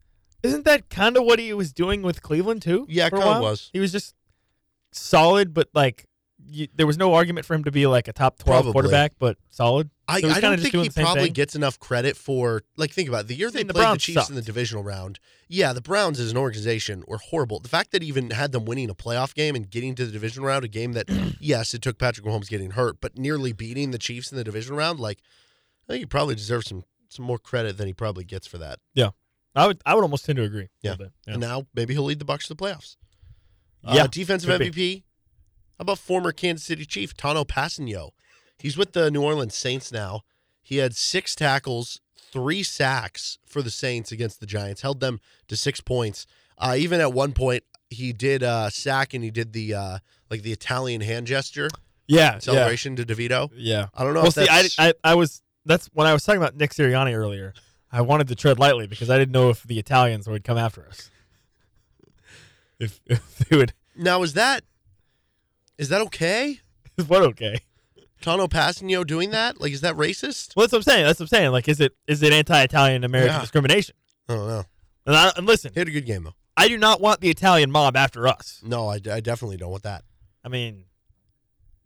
Isn't 0.42 0.64
that 0.64 0.88
kind 0.88 1.16
of 1.16 1.24
what 1.24 1.38
he 1.38 1.52
was 1.52 1.72
doing 1.72 2.02
with 2.02 2.22
Cleveland 2.22 2.62
too? 2.62 2.86
Yeah, 2.88 3.10
kind 3.10 3.22
of 3.22 3.42
was. 3.42 3.70
He 3.72 3.80
was 3.80 3.92
just 3.92 4.14
solid, 4.92 5.52
but 5.54 5.68
like 5.74 6.06
you, 6.44 6.66
there 6.74 6.86
was 6.86 6.98
no 6.98 7.14
argument 7.14 7.46
for 7.46 7.54
him 7.54 7.64
to 7.64 7.70
be 7.70 7.86
like 7.86 8.08
a 8.08 8.12
top 8.12 8.38
twelve 8.38 8.64
Probably. 8.64 8.72
quarterback, 8.72 9.12
but 9.18 9.36
solid. 9.50 9.90
I, 10.08 10.20
So 10.20 10.28
I 10.28 10.40
don't 10.40 10.58
think 10.60 10.74
he 10.74 10.90
probably 10.90 11.24
thing? 11.24 11.32
gets 11.32 11.54
enough 11.54 11.78
credit 11.78 12.16
for 12.16 12.62
like 12.76 12.90
think 12.90 13.08
about 13.08 13.22
it. 13.22 13.28
the 13.28 13.34
year 13.36 13.50
they 13.50 13.60
the 13.62 13.66
played 13.66 13.74
the 13.76 13.86
Browns 13.86 14.02
Chiefs 14.02 14.28
in 14.28 14.34
the 14.34 14.42
divisional 14.42 14.82
round. 14.82 15.20
Yeah, 15.48 15.72
the 15.72 15.80
Browns 15.80 16.18
as 16.18 16.30
an 16.30 16.36
organization 16.36 17.04
were 17.06 17.18
horrible. 17.18 17.60
The 17.60 17.68
fact 17.68 17.92
that 17.92 18.02
even 18.02 18.30
had 18.30 18.52
them 18.52 18.64
winning 18.64 18.90
a 18.90 18.94
playoff 18.94 19.34
game 19.34 19.54
and 19.54 19.70
getting 19.70 19.94
to 19.94 20.04
the 20.04 20.12
divisional 20.12 20.48
round, 20.48 20.64
a 20.64 20.68
game 20.68 20.92
that 20.92 21.06
yes, 21.40 21.72
it 21.74 21.80
took 21.82 21.98
Patrick 21.98 22.26
Mahomes 22.26 22.48
getting 22.48 22.72
hurt, 22.72 23.00
but 23.00 23.16
nearly 23.16 23.52
beating 23.52 23.90
the 23.92 23.98
Chiefs 23.98 24.30
in 24.32 24.36
the 24.36 24.44
divisional 24.44 24.78
round, 24.78 24.98
like 25.00 25.20
I 25.88 25.92
think 25.92 26.00
he 26.00 26.06
probably 26.06 26.34
deserves 26.34 26.66
some 26.68 26.84
some 27.08 27.24
more 27.24 27.38
credit 27.38 27.76
than 27.78 27.86
he 27.86 27.92
probably 27.92 28.24
gets 28.24 28.46
for 28.46 28.58
that. 28.58 28.80
Yeah, 28.94 29.10
I 29.54 29.66
would 29.68 29.80
I 29.86 29.94
would 29.94 30.02
almost 30.02 30.24
tend 30.26 30.36
to 30.36 30.42
agree. 30.42 30.68
Yeah. 30.82 30.96
Yeah. 30.98 31.06
And 31.34 31.40
now 31.40 31.66
maybe 31.74 31.94
he'll 31.94 32.02
lead 32.04 32.18
the 32.18 32.24
Bucks 32.24 32.48
to 32.48 32.54
the 32.54 32.62
playoffs. 32.62 32.96
Yeah, 33.84 34.04
Uh, 34.04 34.06
defensive 34.06 34.48
could 34.50 34.72
be. 34.74 34.96
MVP. 34.98 35.02
How 35.78 35.82
about 35.82 35.98
former 35.98 36.32
Kansas 36.32 36.64
City 36.66 36.84
Chief 36.84 37.16
Tanoh 37.16 37.46
Kpassagnon? 37.46 38.10
He's 38.58 38.76
with 38.76 38.92
the 38.92 39.10
New 39.10 39.22
Orleans 39.22 39.56
Saints 39.56 39.90
now. 39.90 40.22
He 40.62 40.76
had 40.76 40.94
six 40.94 41.34
tackles, 41.34 42.00
three 42.16 42.62
sacks 42.62 43.38
for 43.44 43.62
the 43.62 43.70
Saints 43.70 44.12
against 44.12 44.38
the 44.38 44.46
Giants, 44.46 44.82
held 44.82 45.00
them 45.00 45.18
to 45.48 45.56
six 45.56 45.80
points. 45.80 46.26
Uh, 46.58 46.76
even 46.78 47.00
at 47.00 47.12
one 47.12 47.32
point, 47.32 47.64
he 47.90 48.12
did 48.12 48.42
uh, 48.44 48.70
sack 48.70 49.12
and 49.14 49.24
he 49.24 49.30
did 49.30 49.52
the 49.52 49.74
uh, 49.74 49.98
like 50.30 50.42
the 50.42 50.52
Italian 50.52 51.00
hand 51.00 51.26
gesture 51.26 51.68
yeah, 52.06 52.38
celebration 52.38 52.94
to 52.96 53.04
DeVito. 53.04 53.50
Yeah. 53.54 53.78
yeah. 53.80 53.86
I 53.94 54.04
don't 54.04 54.14
know 54.14 54.20
Well, 54.20 54.28
if 54.28 54.34
see, 54.34 54.46
I, 54.48 54.68
I 54.78 54.94
I 55.02 55.14
was 55.16 55.42
that's 55.66 55.88
when 55.92 56.06
I 56.06 56.12
was 56.12 56.24
talking 56.24 56.40
about 56.40 56.56
Nick 56.56 56.70
Sirianni 56.70 57.14
earlier. 57.14 57.52
I 57.90 58.00
wanted 58.02 58.28
to 58.28 58.34
tread 58.36 58.58
lightly 58.58 58.86
because 58.86 59.10
I 59.10 59.18
didn't 59.18 59.32
know 59.32 59.50
if 59.50 59.64
the 59.64 59.78
Italians 59.78 60.26
would 60.28 60.44
come 60.44 60.56
after 60.56 60.86
us. 60.86 61.10
If, 62.82 63.00
if 63.06 63.38
they 63.38 63.56
would, 63.56 63.72
now 63.96 64.22
is 64.22 64.34
that 64.34 64.64
is 65.78 65.88
that 65.90 66.00
okay? 66.02 66.60
is 66.98 67.08
what 67.08 67.22
okay? 67.22 67.58
Tanoh 68.22 68.48
Kpassagnon 68.48 69.06
doing 69.06 69.30
that? 69.30 69.60
Like, 69.60 69.72
is 69.72 69.80
that 69.80 69.96
racist? 69.96 70.54
Well, 70.54 70.64
that's 70.64 70.72
what 70.72 70.78
I'm 70.78 70.82
saying. 70.82 71.04
That's 71.06 71.18
what 71.18 71.24
I'm 71.24 71.28
saying. 71.28 71.50
Like, 71.52 71.68
is 71.68 71.80
it 71.80 71.92
is 72.06 72.22
it 72.22 72.32
anti-Italian 72.32 73.04
American 73.04 73.34
Yeah. 73.36 73.40
discrimination? 73.40 73.94
I 74.28 74.34
don't 74.34 74.46
know. 74.46 74.64
And, 75.06 75.16
I, 75.16 75.32
and 75.36 75.46
listen, 75.46 75.72
He 75.74 75.80
had 75.80 75.88
a 75.88 75.90
good 75.92 76.06
game 76.06 76.24
though. 76.24 76.34
I 76.56 76.68
do 76.68 76.76
not 76.78 77.00
want 77.00 77.20
the 77.20 77.30
Italian 77.30 77.70
mob 77.72 77.96
after 77.96 78.28
us. 78.28 78.60
No, 78.62 78.88
I, 78.88 78.96
I 79.10 79.20
definitely 79.20 79.56
don't 79.56 79.70
want 79.70 79.82
that. 79.84 80.04
I 80.44 80.48
mean, 80.48 80.84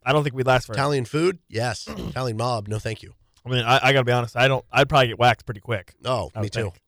I 0.04 0.12
don't 0.12 0.22
think 0.24 0.34
we'd 0.34 0.46
last 0.46 0.66
forever. 0.66 0.78
Italian 0.80 1.04
food? 1.04 1.38
Yes. 1.48 1.88
Italian 2.08 2.36
mob? 2.36 2.68
No, 2.68 2.78
thank 2.78 3.02
you. 3.02 3.14
I 3.44 3.48
mean, 3.48 3.64
I, 3.64 3.78
I 3.82 3.92
got 3.92 4.00
to 4.00 4.04
be 4.04 4.12
honest. 4.12 4.36
I 4.36 4.48
don't. 4.48 4.64
I'd 4.72 4.88
probably 4.88 5.08
get 5.08 5.18
whacked 5.18 5.46
pretty 5.46 5.60
quick. 5.60 5.94
Oh, 6.04 6.30
I 6.34 6.40
me 6.40 6.46
would 6.46 6.52
too. 6.52 6.62
think. 6.62 6.80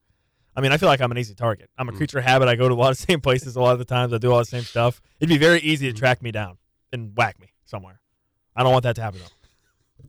I 0.57 0.61
mean, 0.61 0.73
I 0.73 0.77
feel 0.77 0.89
like 0.89 1.01
I'm 1.01 1.11
an 1.13 1.19
easy 1.19 1.35
target. 1.35 1.71
I'm 1.79 1.89
a 1.89 1.93
Mm. 1.93 1.97
creature 1.97 2.19
of 2.19 2.25
habit. 2.25 2.49
I 2.49 2.57
go 2.57 2.69
to 2.69 2.75
a 2.75 2.77
lot 2.77 2.91
of 2.91 2.97
the 2.99 3.05
same 3.05 3.21
places 3.29 3.55
a 3.57 3.61
lot 3.61 3.73
of 3.73 3.79
the 3.79 3.85
times. 3.85 4.13
I 4.13 4.19
do 4.19 4.33
all 4.33 4.39
the 4.39 4.45
same 4.45 4.65
stuff. 4.65 5.01
It'd 5.21 5.29
be 5.29 5.39
very 5.39 5.61
easy 5.61 5.87
to 5.89 5.95
Mm. 5.95 5.99
track 5.99 6.23
me 6.23 6.31
down 6.33 6.59
and 6.93 7.17
whack 7.17 7.41
me 7.41 7.53
somewhere. 7.65 8.01
I 8.57 8.63
don't 8.63 8.73
want 8.73 8.83
that 8.83 8.97
to 8.97 9.03
happen 9.03 9.21
though. 9.21 10.07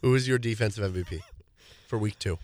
Who 0.00 0.14
is 0.14 0.26
your 0.26 0.38
defensive 0.38 0.84
MVP 0.92 1.20
for 1.88 1.98
week 1.98 2.18
two? 2.18 2.38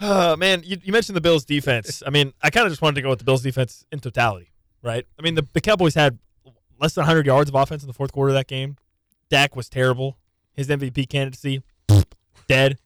Uh, 0.00 0.36
man, 0.38 0.62
you, 0.64 0.76
you 0.82 0.92
mentioned 0.92 1.16
the 1.16 1.20
Bills' 1.20 1.44
defense. 1.44 2.02
I 2.06 2.10
mean, 2.10 2.32
I 2.42 2.50
kind 2.50 2.66
of 2.66 2.72
just 2.72 2.80
wanted 2.82 2.94
to 2.96 3.02
go 3.02 3.08
with 3.10 3.18
the 3.18 3.24
Bills' 3.24 3.42
defense 3.42 3.84
in 3.90 3.98
totality, 4.00 4.52
right? 4.82 5.04
I 5.18 5.22
mean, 5.22 5.34
the, 5.34 5.46
the 5.52 5.60
Cowboys 5.60 5.94
had 5.94 6.18
less 6.80 6.94
than 6.94 7.02
100 7.02 7.26
yards 7.26 7.50
of 7.50 7.54
offense 7.56 7.82
in 7.82 7.88
the 7.88 7.92
fourth 7.92 8.12
quarter 8.12 8.28
of 8.30 8.34
that 8.34 8.46
game. 8.46 8.76
Dak 9.28 9.56
was 9.56 9.68
terrible. 9.68 10.16
His 10.54 10.68
MVP 10.68 11.08
candidacy, 11.08 11.62
dead. 12.48 12.78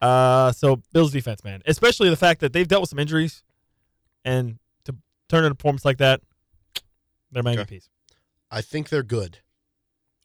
Uh, 0.00 0.50
so 0.52 0.76
Bills' 0.92 1.12
defense, 1.12 1.44
man, 1.44 1.62
especially 1.66 2.08
the 2.10 2.16
fact 2.16 2.40
that 2.40 2.52
they've 2.52 2.66
dealt 2.68 2.82
with 2.82 2.90
some 2.90 2.98
injuries, 2.98 3.42
and 4.24 4.58
to 4.84 4.94
turn 5.28 5.44
in 5.44 5.52
a 5.52 5.54
performance 5.54 5.84
like 5.84 5.98
that, 5.98 6.20
they're 7.30 7.42
my 7.42 7.52
Okay. 7.52 7.76
MVPs. 7.76 7.88
I 8.50 8.60
think 8.62 8.88
they're 8.88 9.02
good. 9.02 9.38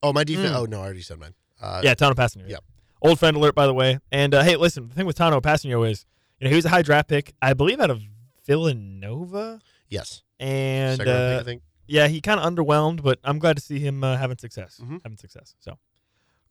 Oh, 0.02 0.14
my 0.14 0.24
defense. 0.24 0.52
Mm. 0.52 0.56
Oh 0.60 0.66
no, 0.66 0.80
I 0.80 0.86
already 0.86 1.02
said 1.02 1.20
mine. 1.20 1.34
Uh, 1.62 1.82
yeah, 1.84 1.94
Tanoh 1.96 2.14
Kpassagnon. 2.16 2.48
Yeah, 2.50 2.58
Old 3.02 3.20
friend 3.20 3.36
alert, 3.38 3.54
by 3.56 3.66
the 3.68 3.74
way. 3.74 4.00
And 4.12 4.34
uh, 4.34 4.44
hey, 4.44 4.56
listen, 4.56 4.88
the 4.90 4.96
thing 4.96 5.06
with 5.06 5.18
Tanoh 5.18 5.42
Kpassagnon 5.42 5.90
is, 5.90 6.06
you 6.40 6.46
know, 6.46 6.50
he 6.50 6.56
was 6.56 6.66
a 6.66 6.70
high 6.70 6.82
draft 6.82 7.08
pick, 7.10 7.34
I 7.42 7.54
believe, 7.54 7.80
out 7.80 7.90
of 7.90 8.02
Villanova. 8.46 9.62
Yes. 9.90 10.24
And 10.40 11.00
uh, 11.02 11.04
pick, 11.04 11.42
I 11.42 11.44
think. 11.44 11.62
yeah, 11.88 12.08
he 12.08 12.22
kind 12.22 12.40
of 12.40 12.46
underwhelmed, 12.52 13.02
but 13.04 13.20
I'm 13.24 13.40
glad 13.40 13.56
to 13.58 13.62
see 13.62 13.80
him 13.80 14.04
uh, 14.04 14.18
having 14.18 14.38
success. 14.38 14.80
Mhm. 14.84 15.02
Having 15.04 15.18
success. 15.18 15.56
So 15.60 15.78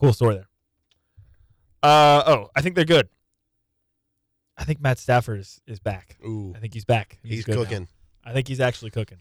cool 0.00 0.12
story 0.12 0.36
there. 0.36 0.48
Uh 1.84 2.22
oh, 2.26 2.50
I 2.56 2.60
think 2.62 2.74
they're 2.76 2.84
good. 2.84 3.08
I 4.56 4.64
think 4.64 4.80
Matt 4.80 4.98
Stafford 4.98 5.40
is, 5.40 5.60
is 5.66 5.80
back. 5.80 6.16
Ooh, 6.24 6.52
I 6.56 6.60
think 6.60 6.72
he's 6.74 6.84
back. 6.84 7.18
and 7.22 7.32
he's 7.32 7.44
good 7.44 7.56
now. 7.56 7.62
cooking. 7.62 7.88
I 8.24 8.32
think 8.32 8.48
he's 8.48 8.60
actually 8.60 8.90
cooking. 8.90 9.18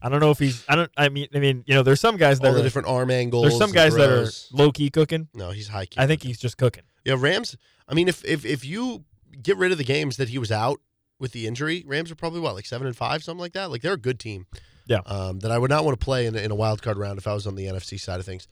I 0.00 0.08
don't 0.08 0.20
know 0.20 0.30
if 0.30 0.38
he's. 0.38 0.64
I 0.68 0.76
don't. 0.76 0.90
I 0.96 1.08
mean. 1.08 1.28
I 1.34 1.38
mean. 1.38 1.64
You 1.66 1.74
know, 1.74 1.82
there's 1.82 2.00
some 2.00 2.16
guys 2.16 2.40
that 2.40 2.48
All 2.48 2.54
the 2.54 2.60
are. 2.60 2.62
different 2.62 2.88
arm 2.88 3.10
angles. 3.10 3.42
There's 3.44 3.58
some 3.58 3.72
guys 3.72 3.94
that 3.96 4.10
are 4.10 4.26
low 4.52 4.70
key 4.70 4.90
cooking. 4.90 5.28
No, 5.34 5.50
he's 5.50 5.68
high 5.68 5.86
key. 5.86 5.98
I 6.00 6.06
think 6.06 6.22
he's 6.22 6.38
just 6.38 6.56
cooking. 6.58 6.84
Yeah, 7.04 7.16
Rams. 7.18 7.56
I 7.88 7.94
mean, 7.94 8.08
if 8.08 8.24
if 8.24 8.44
if 8.44 8.64
you 8.64 9.04
get 9.42 9.56
rid 9.56 9.72
of 9.72 9.78
the 9.78 9.84
games 9.84 10.16
that 10.18 10.28
he 10.28 10.38
was 10.38 10.52
out 10.52 10.80
with 11.18 11.32
the 11.32 11.46
injury, 11.46 11.84
Rams 11.86 12.10
are 12.10 12.14
probably 12.16 12.40
what 12.40 12.54
like 12.54 12.66
seven 12.66 12.86
and 12.86 12.96
five, 12.96 13.24
something 13.24 13.40
like 13.40 13.54
that. 13.54 13.70
Like 13.70 13.82
they're 13.82 13.94
a 13.94 13.98
good 13.98 14.20
team. 14.20 14.46
Yeah. 14.86 15.00
Um, 15.06 15.38
that 15.40 15.50
I 15.50 15.56
would 15.58 15.70
not 15.70 15.84
want 15.84 15.98
to 15.98 16.04
play 16.04 16.26
in, 16.26 16.34
a- 16.36 16.40
in 16.40 16.50
a 16.50 16.54
wild 16.54 16.82
card 16.82 16.98
round 16.98 17.16
if 17.18 17.26
I 17.26 17.32
was 17.32 17.46
on 17.46 17.54
the 17.54 17.64
NFC 17.64 17.98
side 17.98 18.20
of 18.20 18.26
things. 18.26 18.46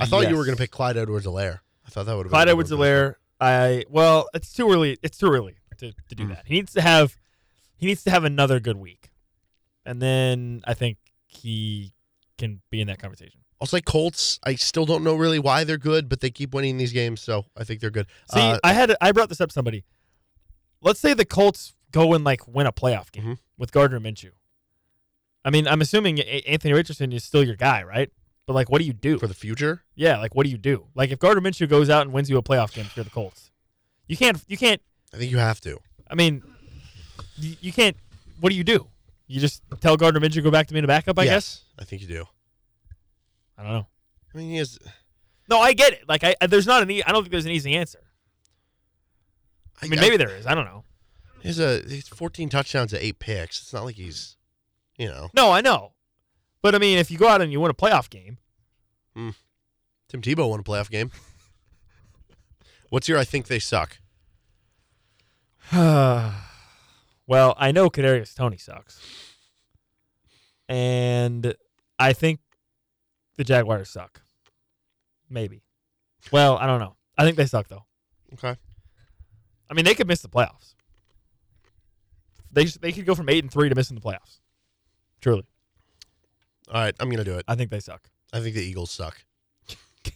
I 0.00 0.06
thought 0.06 0.28
you 0.28 0.36
were 0.36 0.44
going 0.44 0.56
to 0.56 0.60
pick 0.60 0.72
Clyde 0.72 0.96
Edwards-Helaire. 0.96 1.60
I 1.86 1.90
thought 1.90 2.06
that 2.06 2.16
would 2.16 2.26
have 2.26 2.30
Clyde 2.30 2.46
been 2.46 2.50
Edwards 2.52 2.70
Helaire. 2.72 3.14
I 3.40 3.84
well, 3.88 4.28
it's 4.34 4.52
too 4.52 4.70
early. 4.70 4.98
It's 5.02 5.18
too 5.18 5.30
early 5.30 5.56
to, 5.78 5.92
to 5.92 6.14
do 6.14 6.24
Mm. 6.24 6.28
that. 6.30 6.46
He 6.46 6.54
needs 6.54 6.72
to 6.74 6.80
have 6.80 7.16
he 7.76 7.86
needs 7.86 8.02
to 8.04 8.10
have 8.10 8.24
another 8.24 8.58
good 8.60 8.76
week, 8.78 9.10
and 9.84 10.00
then 10.00 10.62
I 10.64 10.74
think 10.74 10.98
he 11.26 11.92
can 12.38 12.60
be 12.70 12.80
in 12.80 12.86
that 12.88 12.98
conversation. 12.98 13.40
I'll 13.60 13.66
say 13.66 13.80
Colts. 13.80 14.38
I 14.44 14.54
still 14.56 14.84
don't 14.86 15.02
know 15.04 15.14
really 15.16 15.38
why 15.38 15.64
they're 15.64 15.78
good, 15.78 16.08
but 16.08 16.20
they 16.20 16.30
keep 16.30 16.52
winning 16.54 16.76
these 16.76 16.92
games, 16.92 17.20
so 17.22 17.46
I 17.56 17.64
think 17.64 17.80
they're 17.80 17.90
good. 17.90 18.06
See, 18.32 18.40
Uh, 18.40 18.58
I 18.64 18.72
had 18.72 18.94
I 19.00 19.12
brought 19.12 19.28
this 19.28 19.40
up 19.40 19.48
to 19.50 19.52
somebody. 19.52 19.84
Let's 20.82 21.00
say 21.00 21.14
the 21.14 21.24
Colts 21.24 21.74
go 21.92 22.14
and 22.14 22.24
like 22.24 22.46
win 22.48 22.66
a 22.66 22.72
playoff 22.72 23.10
game 23.12 23.24
Mhm. 23.24 23.38
with 23.58 23.72
Gardner 23.72 24.00
Minshew. 24.00 24.32
I 25.44 25.50
mean, 25.50 25.66
I'm 25.68 25.80
assuming 25.80 26.20
Anthony 26.20 26.74
Richardson 26.74 27.12
is 27.12 27.22
still 27.24 27.44
your 27.44 27.54
guy, 27.56 27.82
right? 27.82 28.10
But 28.46 28.52
like, 28.52 28.70
what 28.70 28.78
do 28.80 28.84
you 28.84 28.92
do? 28.92 29.18
for 29.18 29.26
the 29.26 29.34
future, 29.34 29.82
yeah, 29.96 30.18
like 30.18 30.34
what 30.36 30.44
do 30.44 30.50
you 30.50 30.58
do? 30.58 30.86
Like 30.94 31.10
if 31.10 31.18
Gardner 31.18 31.42
Minshew 31.42 31.68
goes 31.68 31.90
out 31.90 32.02
and 32.02 32.12
wins 32.12 32.30
you 32.30 32.38
a 32.38 32.42
playoff 32.42 32.72
game 32.72 32.84
for 32.84 33.02
the 33.02 33.10
Colts, 33.10 33.50
you 34.06 34.16
can't. 34.16 34.40
You 34.46 34.56
can't. 34.56 34.80
I 35.12 35.16
think 35.16 35.32
you 35.32 35.38
have 35.38 35.60
to. 35.62 35.78
I 36.08 36.14
mean, 36.14 36.42
you, 37.36 37.56
you 37.60 37.72
can't. 37.72 37.96
What 38.38 38.50
do 38.50 38.56
you 38.56 38.62
do? 38.62 38.86
You 39.26 39.40
just 39.40 39.62
tell 39.80 39.96
Gardner 39.96 40.20
Minshew 40.20 40.44
go 40.44 40.52
back 40.52 40.68
to 40.68 40.72
being 40.74 40.84
a 40.84 40.88
backup. 40.88 41.18
I 41.18 41.24
yes, 41.24 41.32
guess. 41.34 41.62
I 41.80 41.84
think 41.84 42.02
you 42.02 42.08
do. 42.08 42.24
I 43.58 43.64
don't 43.64 43.72
know. 43.72 43.86
I 44.32 44.38
mean, 44.38 44.50
he 44.50 44.58
is. 44.58 44.78
No, 45.48 45.58
I 45.58 45.72
get 45.72 45.92
it. 45.94 46.08
Like 46.08 46.22
I, 46.22 46.36
I- 46.40 46.46
there's 46.46 46.66
not 46.68 46.82
an. 46.82 46.90
E- 46.90 47.02
I 47.02 47.10
don't 47.10 47.22
think 47.22 47.32
there's 47.32 47.46
an 47.46 47.50
easy 47.52 47.74
answer. 47.74 47.98
I 49.82 49.88
mean, 49.88 49.98
maybe 49.98 50.16
there 50.16 50.34
is. 50.34 50.46
I 50.46 50.54
don't 50.54 50.64
know. 50.66 50.84
He's 51.40 51.58
a 51.58 51.80
he's 51.80 52.06
14 52.08 52.48
touchdowns 52.48 52.94
at 52.94 53.02
eight 53.02 53.18
picks. 53.18 53.60
It's 53.60 53.72
not 53.72 53.84
like 53.84 53.96
he's 53.96 54.36
You 54.98 55.08
know, 55.08 55.30
No, 55.34 55.50
I 55.50 55.60
know. 55.60 55.92
But 56.66 56.74
I 56.74 56.78
mean, 56.78 56.98
if 56.98 57.12
you 57.12 57.16
go 57.16 57.28
out 57.28 57.40
and 57.40 57.52
you 57.52 57.60
win 57.60 57.70
a 57.70 57.74
playoff 57.74 58.10
game, 58.10 58.38
hmm. 59.14 59.30
Tim 60.08 60.20
Tebow 60.20 60.50
won 60.50 60.58
a 60.58 60.64
playoff 60.64 60.90
game. 60.90 61.12
What's 62.90 63.08
your 63.08 63.18
I 63.18 63.24
think 63.24 63.46
they 63.46 63.60
suck? 63.60 63.98
well, 65.72 66.34
I 67.56 67.70
know 67.70 67.88
Kadarius 67.88 68.34
Toney 68.34 68.56
sucks, 68.56 69.00
and 70.68 71.54
I 72.00 72.12
think 72.12 72.40
the 73.36 73.44
Jaguars 73.44 73.88
suck. 73.88 74.22
Maybe. 75.30 75.62
Well, 76.32 76.56
I 76.56 76.66
don't 76.66 76.80
know. 76.80 76.96
I 77.16 77.22
think 77.22 77.36
they 77.36 77.46
suck 77.46 77.68
though. 77.68 77.84
Okay. 78.32 78.56
I 79.70 79.74
mean, 79.74 79.84
they 79.84 79.94
could 79.94 80.08
miss 80.08 80.20
the 80.20 80.28
playoffs. 80.28 80.74
They 82.50 82.64
they 82.64 82.90
could 82.90 83.06
go 83.06 83.14
from 83.14 83.28
eight 83.28 83.44
and 83.44 83.52
three 83.52 83.68
to 83.68 83.76
missing 83.76 83.94
the 83.94 84.00
playoffs. 84.00 84.40
Truly, 85.20 85.46
All 86.68 86.80
right, 86.80 86.94
I'm 86.98 87.10
gonna 87.10 87.24
do 87.24 87.36
it. 87.36 87.44
I 87.46 87.54
think 87.54 87.70
they 87.70 87.80
suck. 87.80 88.10
I 88.32 88.40
think 88.40 88.54
the 88.54 88.64
Eagles 88.64 88.90
suck. 88.90 89.24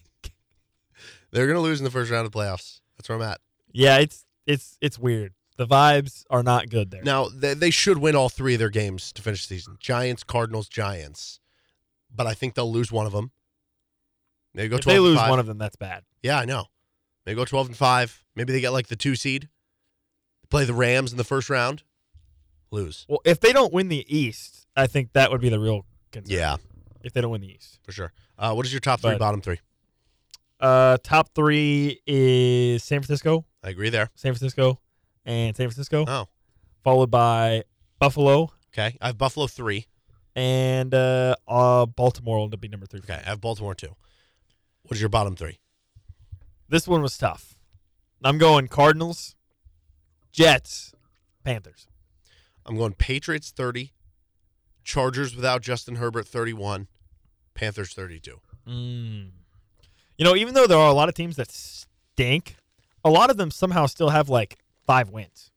They're 1.31 1.47
gonna 1.47 1.61
lose 1.61 1.81
in 1.81 1.85
the 1.85 1.91
first 1.91 2.11
round 2.11 2.27
of 2.27 2.33
the 2.33 2.39
playoffs. 2.39 2.81
That's 2.97 3.09
where 3.09 3.17
I'm 3.17 3.23
at. 3.23 3.41
Yeah, 3.73 3.99
it's 3.99 4.27
it's 4.47 4.77
it's 4.81 4.99
weird. 4.99 5.35
The 5.57 5.67
vibes 5.67 6.25
are 6.31 6.43
not 6.43 6.71
good 6.71 6.91
there. 6.91 7.03
Now 7.03 7.29
they, 7.29 7.55
they 7.55 7.71
should 7.71 7.99
win 7.99 8.17
all 8.17 8.29
three 8.29 8.55
of 8.55 8.59
their 8.59 8.71
games 8.71 9.13
to 9.13 9.23
finish 9.23 9.47
the 9.47 9.57
season. 9.57 9.77
Giants, 9.79 10.25
Cardinals, 10.25 10.69
Giants. 10.69 11.39
But 12.13 12.27
I 12.27 12.35
think 12.35 12.55
they'll 12.55 12.73
lose 12.73 12.91
one 12.91 13.07
of 13.07 13.13
them. 13.13 13.31
Maybe 14.55 14.69
go 14.69 14.77
if 14.77 14.83
12 14.83 14.95
they 14.95 15.01
lose 15.01 15.19
five. 15.19 15.31
one 15.31 15.39
of 15.39 15.47
them, 15.47 15.59
that's 15.59 15.77
bad. 15.77 16.03
Yeah, 16.23 16.39
I 16.39 16.45
know. 16.45 16.67
Maybe 17.25 17.37
go 17.37 17.45
12 17.45 17.69
and 17.69 17.77
5. 17.77 18.25
Maybe 18.35 18.53
they 18.53 18.61
get 18.61 18.71
like 18.71 18.89
the 18.89 18.97
2 18.97 19.15
seed. 19.15 19.49
Play 20.49 20.65
the 20.65 20.75
Rams 20.75 21.13
in 21.13 21.19
the 21.19 21.25
first 21.25 21.49
round. 21.49 21.85
Lose. 22.73 23.07
Well, 23.09 23.21
if 23.25 23.41
they 23.41 23.53
don't 23.53 23.73
win 23.73 23.89
the 23.89 24.05
East, 24.09 24.67
I 24.77 24.87
think 24.87 25.13
that 25.13 25.31
would 25.31 25.41
be 25.41 25.49
the 25.49 25.61
real 25.61 25.85
concern. 26.11 26.37
Yeah, 26.39 26.57
If 27.03 27.13
they 27.13 27.21
don't 27.21 27.31
win 27.31 27.41
the 27.41 27.53
East, 27.53 27.79
for 27.83 27.93
sure. 27.93 28.13
Uh, 28.39 28.53
what 28.55 28.67
is 28.67 28.73
your 28.73 28.81
top 28.81 29.01
3 29.01 29.13
But- 29.13 29.19
bottom 29.19 29.41
3? 29.41 29.59
uh, 30.61 30.99
top 31.03 31.31
three 31.35 32.01
is 32.07 32.85
San 32.85 33.01
Francisco, 33.01 33.47
I 33.63 33.71
agree 33.71 33.89
there. 33.91 34.11
San 34.15 34.33
Francisco, 34.35 34.81
and 35.25 35.57
San 35.57 35.67
Francisco, 35.69 36.05
Oh, 36.07 36.29
followed 36.85 37.11
by 37.11 37.65
Buffalo 37.99 38.51
okay. 38.73 38.97
I 39.01 39.07
have 39.09 39.19
Buffalo 39.19 39.47
3. 39.47 39.87
and 40.37 40.95
uh, 40.95 41.35
uh, 41.49 41.87
Baltimore 41.87 42.37
will 42.39 42.45
end 42.45 42.55
up 42.55 42.61
being 42.61 42.71
number 42.71 42.87
three. 42.87 43.01
Okay, 43.01 43.15
I 43.25 43.29
have 43.31 43.41
Baltimore 43.41 43.75
2. 43.75 43.89
What 44.85 44.95
is 44.97 45.01
your 45.01 45.09
bottom 45.09 45.35
3? 45.37 45.59
This 46.69 46.87
one 46.87 47.03
was 47.03 47.17
tough. 47.19 47.55
I'm 48.23 48.39
going 48.39 48.69
Cardinals, 48.69 49.35
Jets, 50.33 50.93
Panthers. 51.45 51.87
I'm 52.65 52.77
going 52.77 52.93
Patriots 52.95 53.51
30, 53.51 53.93
Chargers 54.85 55.35
without 55.35 55.62
Justin 55.62 55.97
Herbert 55.97 56.26
31, 56.26 56.89
Panthers 57.55 57.93
32. 57.93 58.41
Mm. 58.66 59.31
You 60.16 60.24
know, 60.24 60.37
even 60.37 60.55
though 60.55 60.66
there 60.66 60.78
are 60.78 60.89
a 60.89 60.95
lot 60.95 61.09
of 61.09 61.14
teams 61.14 61.37
that 61.37 61.51
stink, 61.51 62.57
a 63.05 63.11
lot 63.11 63.31
of 63.31 63.37
them 63.37 63.51
somehow 63.51 63.87
still 63.87 64.11
have 64.11 64.28
like 64.28 64.59
five 64.87 65.11
wins. 65.11 65.51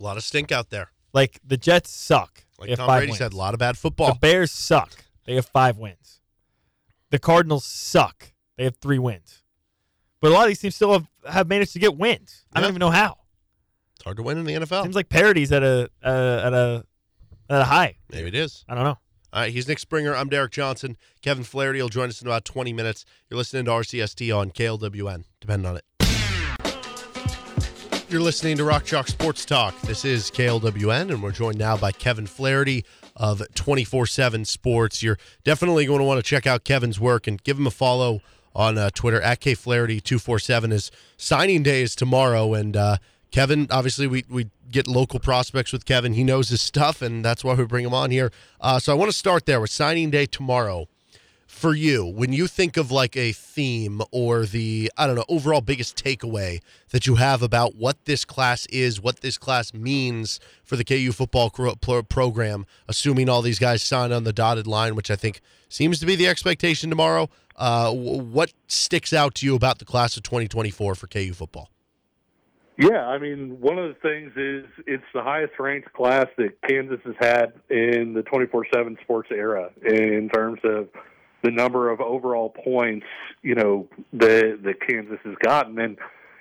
A 0.00 0.02
lot 0.02 0.16
of 0.16 0.24
stink 0.24 0.52
out 0.52 0.70
there. 0.70 0.90
Like 1.12 1.40
the 1.44 1.56
Jets 1.56 1.90
suck. 1.90 2.44
Like 2.58 2.74
Tom 2.76 2.86
Brady 2.86 3.06
wins. 3.06 3.18
said, 3.18 3.32
a 3.32 3.36
lot 3.36 3.54
of 3.54 3.60
bad 3.60 3.76
football. 3.76 4.14
The. 4.14 4.18
Bears 4.18 4.52
suck. 4.52 4.92
They 5.24 5.34
have 5.34 5.46
five 5.46 5.78
wins. 5.78 6.20
The 7.10 7.18
Cardinals 7.18 7.64
suck. 7.64 8.32
They 8.56 8.64
have 8.64 8.76
three 8.76 8.98
wins. 8.98 9.42
But 10.20 10.30
a 10.30 10.34
lot 10.34 10.42
of 10.42 10.48
these 10.48 10.60
teams 10.60 10.74
still 10.74 10.92
have, 10.92 11.06
have 11.28 11.48
managed 11.48 11.72
to 11.74 11.78
get 11.78 11.96
wins. 11.96 12.44
I 12.52 12.60
don't 12.60 12.70
even 12.70 12.80
know 12.80 12.90
how. 12.90 13.18
It's 13.94 14.04
hard 14.04 14.16
to 14.16 14.22
win 14.22 14.38
in 14.38 14.44
the 14.44 14.54
NFL. 14.54 14.82
Seems 14.82 14.96
like 14.96 15.08
parity's 15.08 15.52
at 15.52 15.62
a 15.62 15.90
uh, 16.02 16.42
at 16.44 16.52
a 16.52 16.84
high. 17.50 17.96
Maybe 18.10 18.28
it 18.28 18.34
is. 18.34 18.64
I 18.68 18.74
don't 18.74 18.84
know. 18.84 18.98
All 19.32 19.42
right, 19.42 19.52
he's 19.52 19.68
Nick 19.68 19.78
Springer. 19.78 20.14
I'm 20.14 20.28
Derek 20.28 20.52
Johnson. 20.52 20.96
Kevin 21.20 21.44
Flaherty 21.44 21.82
will 21.82 21.88
join 21.88 22.08
us 22.08 22.22
in 22.22 22.26
about 22.28 22.44
20 22.44 22.72
minutes. 22.72 23.04
You're 23.28 23.36
listening 23.36 23.66
to 23.66 23.70
RCST 23.72 24.34
on 24.36 24.50
KLWN. 24.50 25.24
Depend 25.40 25.66
on 25.66 25.76
it. 25.76 25.84
You're 28.08 28.20
listening 28.20 28.56
to 28.58 28.64
Rock 28.64 28.84
Chalk 28.84 29.08
Sports 29.08 29.44
Talk. 29.44 29.78
This 29.82 30.04
is 30.04 30.30
KLWN, 30.30 31.10
and 31.10 31.22
we're 31.22 31.32
joined 31.32 31.58
now 31.58 31.76
by 31.76 31.90
Kevin 31.90 32.26
Flaherty 32.26 32.84
of 33.16 33.42
24 33.54 34.06
7 34.06 34.44
Sports. 34.44 35.02
You're 35.02 35.18
definitely 35.42 35.86
going 35.86 35.98
to 35.98 36.04
want 36.04 36.18
to 36.18 36.22
check 36.22 36.46
out 36.46 36.64
Kevin's 36.64 37.00
work 37.00 37.26
and 37.26 37.42
give 37.42 37.58
him 37.58 37.66
a 37.66 37.70
follow 37.70 38.20
on 38.54 38.78
uh, 38.78 38.90
Twitter 38.94 39.20
at 39.20 39.40
KFlaherty247. 39.40 40.70
His 40.70 40.90
signing 41.16 41.64
day 41.64 41.82
is 41.82 41.96
tomorrow, 41.96 42.54
and 42.54 42.76
uh, 42.76 42.98
Kevin, 43.36 43.66
obviously, 43.70 44.06
we, 44.06 44.24
we 44.30 44.48
get 44.70 44.88
local 44.88 45.20
prospects 45.20 45.70
with 45.70 45.84
Kevin. 45.84 46.14
He 46.14 46.24
knows 46.24 46.48
his 46.48 46.62
stuff, 46.62 47.02
and 47.02 47.22
that's 47.22 47.44
why 47.44 47.52
we 47.52 47.66
bring 47.66 47.84
him 47.84 47.92
on 47.92 48.10
here. 48.10 48.32
Uh, 48.62 48.78
so 48.78 48.90
I 48.92 48.94
want 48.96 49.10
to 49.10 49.16
start 49.16 49.44
there 49.44 49.60
with 49.60 49.68
signing 49.68 50.08
day 50.08 50.24
tomorrow. 50.24 50.88
For 51.46 51.74
you, 51.74 52.06
when 52.06 52.32
you 52.32 52.46
think 52.46 52.78
of 52.78 52.90
like 52.90 53.14
a 53.14 53.32
theme 53.32 54.00
or 54.10 54.46
the, 54.46 54.90
I 54.96 55.06
don't 55.06 55.16
know, 55.16 55.26
overall 55.28 55.60
biggest 55.60 56.02
takeaway 56.02 56.62
that 56.92 57.06
you 57.06 57.16
have 57.16 57.42
about 57.42 57.74
what 57.74 58.06
this 58.06 58.24
class 58.24 58.64
is, 58.70 59.02
what 59.02 59.20
this 59.20 59.36
class 59.36 59.74
means 59.74 60.40
for 60.64 60.76
the 60.76 60.84
KU 60.84 61.12
football 61.12 61.50
program, 61.50 62.64
assuming 62.88 63.28
all 63.28 63.42
these 63.42 63.58
guys 63.58 63.82
sign 63.82 64.12
on 64.12 64.24
the 64.24 64.32
dotted 64.32 64.66
line, 64.66 64.94
which 64.94 65.10
I 65.10 65.16
think 65.16 65.42
seems 65.68 66.00
to 66.00 66.06
be 66.06 66.16
the 66.16 66.26
expectation 66.26 66.88
tomorrow, 66.88 67.28
uh, 67.56 67.92
what 67.92 68.54
sticks 68.66 69.12
out 69.12 69.34
to 69.34 69.46
you 69.46 69.54
about 69.54 69.78
the 69.78 69.84
class 69.84 70.16
of 70.16 70.22
2024 70.22 70.94
for 70.94 71.06
KU 71.06 71.34
football? 71.34 71.68
Yeah, 72.78 73.06
I 73.06 73.18
mean, 73.18 73.58
one 73.60 73.78
of 73.78 73.88
the 73.88 74.00
things 74.00 74.32
is 74.36 74.66
it's 74.86 75.04
the 75.14 75.22
highest 75.22 75.54
ranked 75.58 75.92
class 75.94 76.26
that 76.36 76.60
Kansas 76.68 77.00
has 77.04 77.14
had 77.18 77.52
in 77.70 78.12
the 78.12 78.22
24 78.22 78.66
7 78.72 78.98
sports 79.02 79.30
era 79.32 79.70
in 79.82 80.28
terms 80.32 80.60
of 80.62 80.88
the 81.42 81.50
number 81.50 81.90
of 81.90 82.00
overall 82.00 82.50
points, 82.50 83.06
you 83.42 83.54
know, 83.54 83.88
that, 84.12 84.60
that 84.64 84.80
Kansas 84.86 85.18
has 85.24 85.34
gotten. 85.42 85.78
And, 85.78 85.96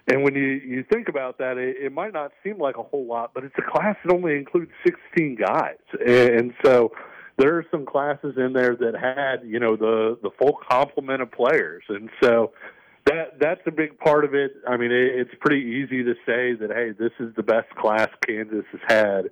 and 0.07 0.23
when 0.23 0.35
you, 0.35 0.41
you 0.41 0.83
think 0.91 1.07
about 1.07 1.37
that, 1.37 1.57
it, 1.57 1.77
it 1.77 1.93
might 1.93 2.11
not 2.11 2.31
seem 2.43 2.59
like 2.59 2.77
a 2.77 2.83
whole 2.83 3.05
lot, 3.05 3.31
but 3.33 3.45
it's 3.45 3.55
a 3.57 3.71
class 3.71 3.95
that 4.03 4.13
only 4.13 4.35
includes 4.35 4.71
16 4.85 5.37
guys. 5.37 5.77
And 6.05 6.53
so 6.65 6.91
there 7.37 7.55
are 7.55 7.65
some 7.71 7.85
classes 7.85 8.35
in 8.37 8.53
there 8.53 8.75
that 8.75 8.95
had, 8.95 9.47
you 9.47 9.59
know, 9.59 9.75
the, 9.75 10.17
the 10.21 10.31
full 10.37 10.57
complement 10.69 11.21
of 11.21 11.31
players. 11.31 11.83
And 11.87 12.09
so, 12.21 12.51
that 13.05 13.39
that's 13.39 13.61
a 13.65 13.71
big 13.71 13.99
part 13.99 14.25
of 14.25 14.33
it. 14.33 14.53
I 14.67 14.77
mean, 14.77 14.91
it, 14.91 15.19
it's 15.19 15.31
pretty 15.39 15.61
easy 15.61 16.03
to 16.03 16.13
say 16.25 16.53
that 16.53 16.71
hey, 16.73 16.91
this 16.91 17.11
is 17.19 17.33
the 17.35 17.43
best 17.43 17.69
class 17.75 18.09
Kansas 18.27 18.65
has 18.71 18.81
had 18.87 19.25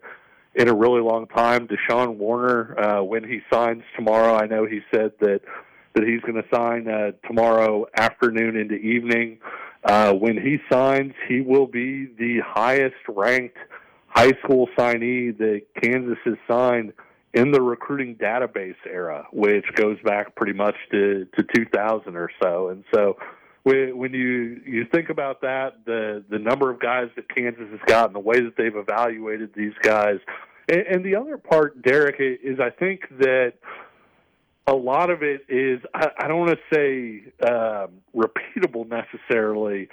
in 0.56 0.68
a 0.68 0.74
really 0.74 1.02
long 1.02 1.28
time. 1.28 1.68
Deshaun 1.68 2.16
Warner, 2.18 2.80
uh, 2.80 3.04
when 3.04 3.24
he 3.24 3.42
signs 3.52 3.84
tomorrow, 3.96 4.36
I 4.36 4.46
know 4.46 4.66
he 4.66 4.82
said 4.94 5.14
that 5.20 5.42
that 5.96 6.04
he's 6.04 6.22
going 6.22 6.42
to 6.42 6.48
sign 6.54 6.88
uh, 6.88 7.12
tomorrow 7.28 7.86
afternoon 7.96 8.56
into 8.56 8.76
evening. 8.76 9.38
Uh, 9.84 10.14
when 10.14 10.38
he 10.38 10.58
signs, 10.72 11.14
he 11.28 11.42
will 11.42 11.68
be 11.68 12.06
the 12.18 12.40
highest 12.46 12.96
ranked 13.08 13.58
high 14.08 14.32
school 14.44 14.68
signee 14.78 15.38
that 15.38 15.62
Kansas 15.82 16.18
has 16.26 16.36
signed 16.48 16.94
in 17.34 17.52
the 17.52 17.62
recruiting 17.62 18.16
database 18.16 18.76
era, 18.88 19.26
which 19.32 19.66
goes 19.76 19.98
back 20.04 20.36
pretty 20.36 20.54
much 20.54 20.76
to, 20.92 21.28
to 21.36 21.44
2000 21.56 22.16
or 22.16 22.30
so. 22.42 22.70
And 22.70 22.84
so 22.94 23.18
when 23.64 24.14
you 24.14 24.62
you 24.66 24.86
think 24.92 25.10
about 25.10 25.42
that, 25.42 25.86
the 25.86 26.24
the 26.30 26.40
number 26.40 26.70
of 26.70 26.80
guys 26.80 27.10
that 27.16 27.34
Kansas 27.34 27.68
has 27.72 27.80
gotten, 27.86 28.14
the 28.14 28.20
way 28.20 28.42
that 28.42 28.56
they've 28.58 28.76
evaluated 28.76 29.54
these 29.56 29.74
guys, 29.82 30.20
and, 30.68 30.82
and 30.82 31.06
the 31.06 31.16
other 31.16 31.38
part, 31.38 31.82
Derek, 31.82 32.18
is 32.20 32.60
I 32.60 32.70
think 32.70 33.02
that 33.20 33.54
a 34.68 34.74
lot 34.74 35.10
of 35.10 35.24
it 35.24 35.46
is 35.50 35.82
I, 35.94 36.08
I 36.20 36.28
don't 36.28 36.40
want 36.40 36.58
to 36.58 36.76
say 36.76 37.32
um, 37.48 38.02
repeatable 38.16 38.88
necessarily, 38.88 39.90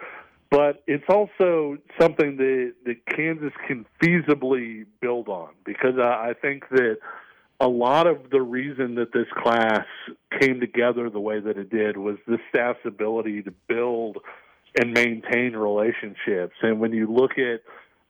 but 0.50 0.82
it's 0.86 1.04
also 1.08 1.78
something 2.00 2.36
that 2.38 2.74
that 2.86 3.06
Kansas 3.06 3.52
can 3.68 3.86
feasibly 4.02 4.86
build 5.00 5.28
on 5.28 5.50
because 5.64 5.98
I, 5.98 6.30
I 6.30 6.34
think 6.40 6.68
that 6.70 6.98
a 7.60 7.68
lot 7.68 8.06
of 8.06 8.30
the 8.30 8.40
reason 8.40 8.94
that 8.94 9.12
this 9.12 9.26
class 9.36 9.84
came 10.40 10.60
together 10.60 11.10
the 11.10 11.20
way 11.20 11.40
that 11.40 11.58
it 11.58 11.70
did 11.70 11.96
was 11.96 12.16
the 12.26 12.38
staff's 12.48 12.80
ability 12.86 13.42
to 13.42 13.52
build 13.68 14.18
and 14.80 14.92
maintain 14.92 15.54
relationships. 15.54 16.54
And 16.62 16.80
when 16.80 16.92
you 16.92 17.12
look 17.12 17.32
at 17.32 17.60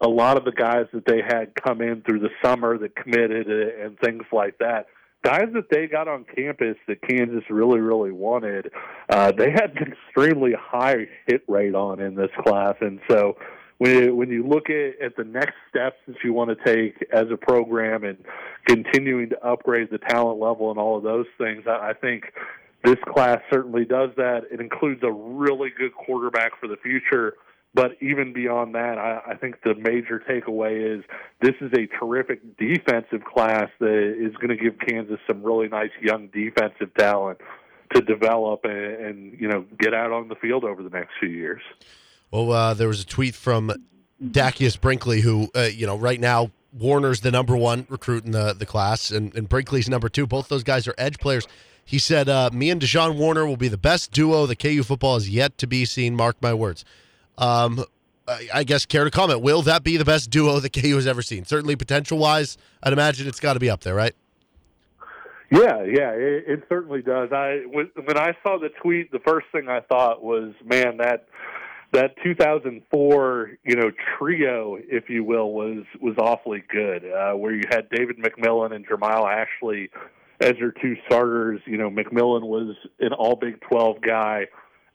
a 0.01 0.09
lot 0.09 0.37
of 0.37 0.45
the 0.45 0.53
guys 0.53 0.87
that 0.93 1.05
they 1.05 1.21
had 1.27 1.53
come 1.55 1.81
in 1.81 2.03
through 2.03 2.21
the 2.21 2.31
summer 2.43 2.79
that 2.79 2.95
committed 2.95 3.49
and 3.49 3.99
things 3.99 4.23
like 4.33 4.59
that, 4.59 4.87
guys 5.25 5.49
that 5.55 5.69
they 5.71 5.87
got 5.87 6.07
on 6.07 6.25
campus 6.37 6.77
that 6.87 7.03
Kansas 7.03 7.45
really, 7.51 7.81
really 7.81 8.13
wanted, 8.13 8.71
uh, 9.09 9.33
they 9.33 9.51
had 9.51 9.77
an 9.77 9.93
extremely 9.93 10.53
high 10.59 11.07
hit 11.27 11.43
rate 11.49 11.75
on 11.75 12.01
in 12.01 12.15
this 12.15 12.31
class. 12.47 12.75
And 12.81 13.01
so 13.11 13.37
when 13.81 13.97
you, 13.97 14.15
when 14.15 14.29
you 14.29 14.47
look 14.47 14.69
at, 14.69 15.01
at 15.01 15.17
the 15.17 15.25
next 15.25 15.55
steps 15.71 15.97
that 16.07 16.17
you 16.23 16.35
want 16.35 16.51
to 16.51 16.65
take 16.65 17.03
as 17.15 17.31
a 17.33 17.37
program 17.39 18.05
and 18.05 18.19
continuing 18.67 19.31
to 19.31 19.43
upgrade 19.43 19.89
the 19.91 19.97
talent 19.97 20.39
level 20.39 20.71
and 20.71 20.79
all 20.79 20.99
of 20.99 21.03
those 21.03 21.25
things, 21.39 21.65
I, 21.67 21.89
I 21.89 21.93
think 21.95 22.25
this 22.85 22.99
class 23.09 23.41
certainly 23.51 23.87
does 23.87 24.11
that. 24.19 24.43
It 24.53 24.61
includes 24.61 25.03
a 25.03 25.11
really 25.11 25.71
good 25.71 25.95
quarterback 25.95 26.61
for 26.61 26.69
the 26.69 26.77
future. 26.77 27.37
But 27.73 27.93
even 28.03 28.35
beyond 28.35 28.75
that, 28.75 28.99
I, 28.99 29.23
I 29.31 29.35
think 29.37 29.63
the 29.65 29.75
major 29.75 30.23
takeaway 30.29 30.99
is 30.99 31.03
this 31.41 31.55
is 31.63 31.73
a 31.73 31.87
terrific 31.99 32.59
defensive 32.59 33.25
class 33.25 33.71
that 33.79 34.15
is 34.19 34.35
going 34.37 34.51
to 34.51 34.63
give 34.63 34.75
Kansas 34.87 35.21
some 35.27 35.43
really 35.43 35.69
nice 35.69 35.93
young 36.03 36.29
defensive 36.29 36.93
talent 36.99 37.39
to 37.95 38.03
develop 38.03 38.61
and, 38.65 38.73
and 38.75 39.41
you 39.41 39.49
know 39.49 39.65
get 39.79 39.95
out 39.95 40.13
on 40.13 40.29
the 40.29 40.35
field 40.35 40.65
over 40.65 40.83
the 40.83 40.91
next 40.91 41.13
few 41.19 41.31
years. 41.31 41.63
Well, 42.31 42.53
uh, 42.53 42.75
there 42.75 42.89
was 42.89 43.03
a 43.03 43.07
tweet 43.07 43.35
from 43.35 43.73
Dacius 44.23 44.77
Brinkley, 44.77 45.21
who 45.21 45.51
uh, 45.55 45.63
you 45.63 45.87
know 45.87 45.97
right 45.97 46.21
now 46.21 46.51
Warner's 46.73 47.21
the 47.21 47.31
number 47.31 47.57
one 47.57 47.87
recruit 47.89 48.25
in 48.25 48.33
the 48.33 48.53
the 48.53 48.67
class, 48.67 49.11
and, 49.11 49.35
and 49.35 49.49
Brinkley's 49.49 49.89
number 49.89 50.09
two. 50.09 50.27
Both 50.27 50.49
those 50.49 50.63
guys 50.63 50.87
are 50.87 50.95
edge 50.99 51.19
players. 51.19 51.47
He 51.85 51.99
said, 51.99 52.29
uh, 52.29 52.51
"Me 52.53 52.71
and 52.71 52.81
Deshaun 52.81 53.17
Warner 53.17 53.47
will 53.47 53.57
be 53.57 53.69
the 53.69 53.79
best 53.79 54.13
duo 54.13 54.47
the 54.47 54.57
KU 54.57 54.83
football 54.83 55.15
has 55.15 55.29
yet 55.29 55.59
to 55.59 55.67
be 55.67 55.85
seen." 55.85 56.15
Mark 56.15 56.37
my 56.41 56.55
words. 56.55 56.85
Um, 57.39 57.85
I, 58.29 58.49
I 58.55 58.65
guess 58.65 58.87
care 58.87 59.05
to 59.05 59.11
comment? 59.11 59.41
Will 59.41 59.63
that 59.63 59.83
be 59.83 59.97
the 59.97 60.05
best 60.05 60.31
duo 60.31 60.61
that 60.61 60.73
KU 60.73 60.95
has 60.95 61.07
ever 61.07 61.23
seen? 61.23 61.45
Certainly, 61.45 61.77
potential 61.77 62.19
wise, 62.19 62.57
I'd 62.83 62.93
imagine 62.93 63.27
it's 63.27 63.41
got 63.41 63.55
to 63.55 63.61
be 63.61 63.71
up 63.71 63.81
there, 63.81 63.95
right? 63.95 64.15
Yeah, 65.51 65.83
yeah, 65.83 66.13
it, 66.13 66.45
it 66.47 66.65
certainly 66.69 67.03
does. 67.03 67.31
I 67.33 67.63
when, 67.67 67.91
when 68.05 68.17
I 68.17 68.37
saw 68.45 68.59
the 68.59 68.69
tweet, 68.81 69.11
the 69.11 69.19
first 69.19 69.47
thing 69.51 69.69
I 69.69 69.81
thought 69.81 70.23
was, 70.23 70.53
man, 70.65 70.99
that 70.99 71.27
that 71.93 72.15
2004, 72.23 73.51
you 73.65 73.77
know, 73.77 73.91
trio, 74.19 74.79
if 74.81 75.09
you 75.09 75.25
will, 75.25 75.53
was 75.53 75.85
was 76.01 76.15
awfully 76.19 76.63
good. 76.71 77.05
Uh, 77.05 77.33
where 77.33 77.55
you 77.55 77.63
had 77.71 77.89
David 77.91 78.17
McMillan 78.19 78.75
and 78.75 78.87
Jermile 78.87 79.27
Ashley 79.27 79.91
as 80.41 80.55
your 80.59 80.73
two 80.73 80.97
starters. 81.07 81.61
You 81.67 81.79
know, 81.79 81.91
McMillan 81.91 82.43
was 82.43 82.77
an 83.01 83.13
All 83.13 83.37
Big 83.37 83.61
12 83.63 84.01
guy. 84.03 84.47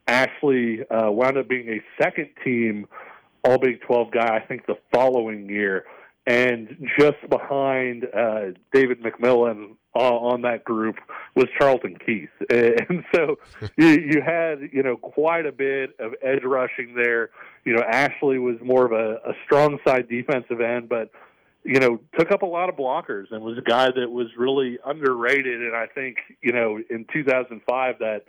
Ashley 0.07 0.81
uh, 0.89 1.11
wound 1.11 1.37
up 1.37 1.49
being 1.49 1.67
a 1.69 2.03
second 2.03 2.29
team 2.43 2.87
All 3.43 3.57
Big 3.57 3.81
12 3.81 4.11
guy, 4.11 4.35
I 4.35 4.45
think, 4.45 4.65
the 4.65 4.77
following 4.93 5.49
year. 5.49 5.85
And 6.27 6.87
just 6.97 7.17
behind 7.29 8.05
uh, 8.05 8.57
David 8.73 9.03
McMillan 9.03 9.75
uh, 9.95 9.99
on 9.99 10.41
that 10.41 10.63
group 10.63 10.97
was 11.35 11.45
Charlton 11.57 11.97
Keith, 12.05 12.29
and 12.49 13.03
so 13.13 13.37
you, 13.77 13.87
you 13.87 14.21
had 14.21 14.69
you 14.71 14.83
know 14.83 14.97
quite 14.97 15.45
a 15.45 15.51
bit 15.51 15.91
of 15.99 16.13
edge 16.21 16.43
rushing 16.43 16.95
there. 16.95 17.29
You 17.63 17.75
know, 17.75 17.81
Ashley 17.81 18.37
was 18.37 18.57
more 18.63 18.85
of 18.85 18.91
a, 18.91 19.29
a 19.29 19.33
strong 19.45 19.79
side 19.87 20.09
defensive 20.09 20.59
end, 20.59 20.89
but 20.89 21.11
you 21.63 21.79
know 21.79 21.99
took 22.17 22.31
up 22.31 22.41
a 22.41 22.45
lot 22.45 22.69
of 22.69 22.75
blockers 22.75 23.31
and 23.31 23.41
was 23.41 23.57
a 23.57 23.61
guy 23.61 23.85
that 23.85 24.09
was 24.09 24.27
really 24.37 24.77
underrated. 24.85 25.61
And 25.61 25.75
I 25.75 25.87
think 25.87 26.17
you 26.41 26.51
know 26.51 26.79
in 26.89 27.05
2005 27.13 27.95
that 27.99 28.25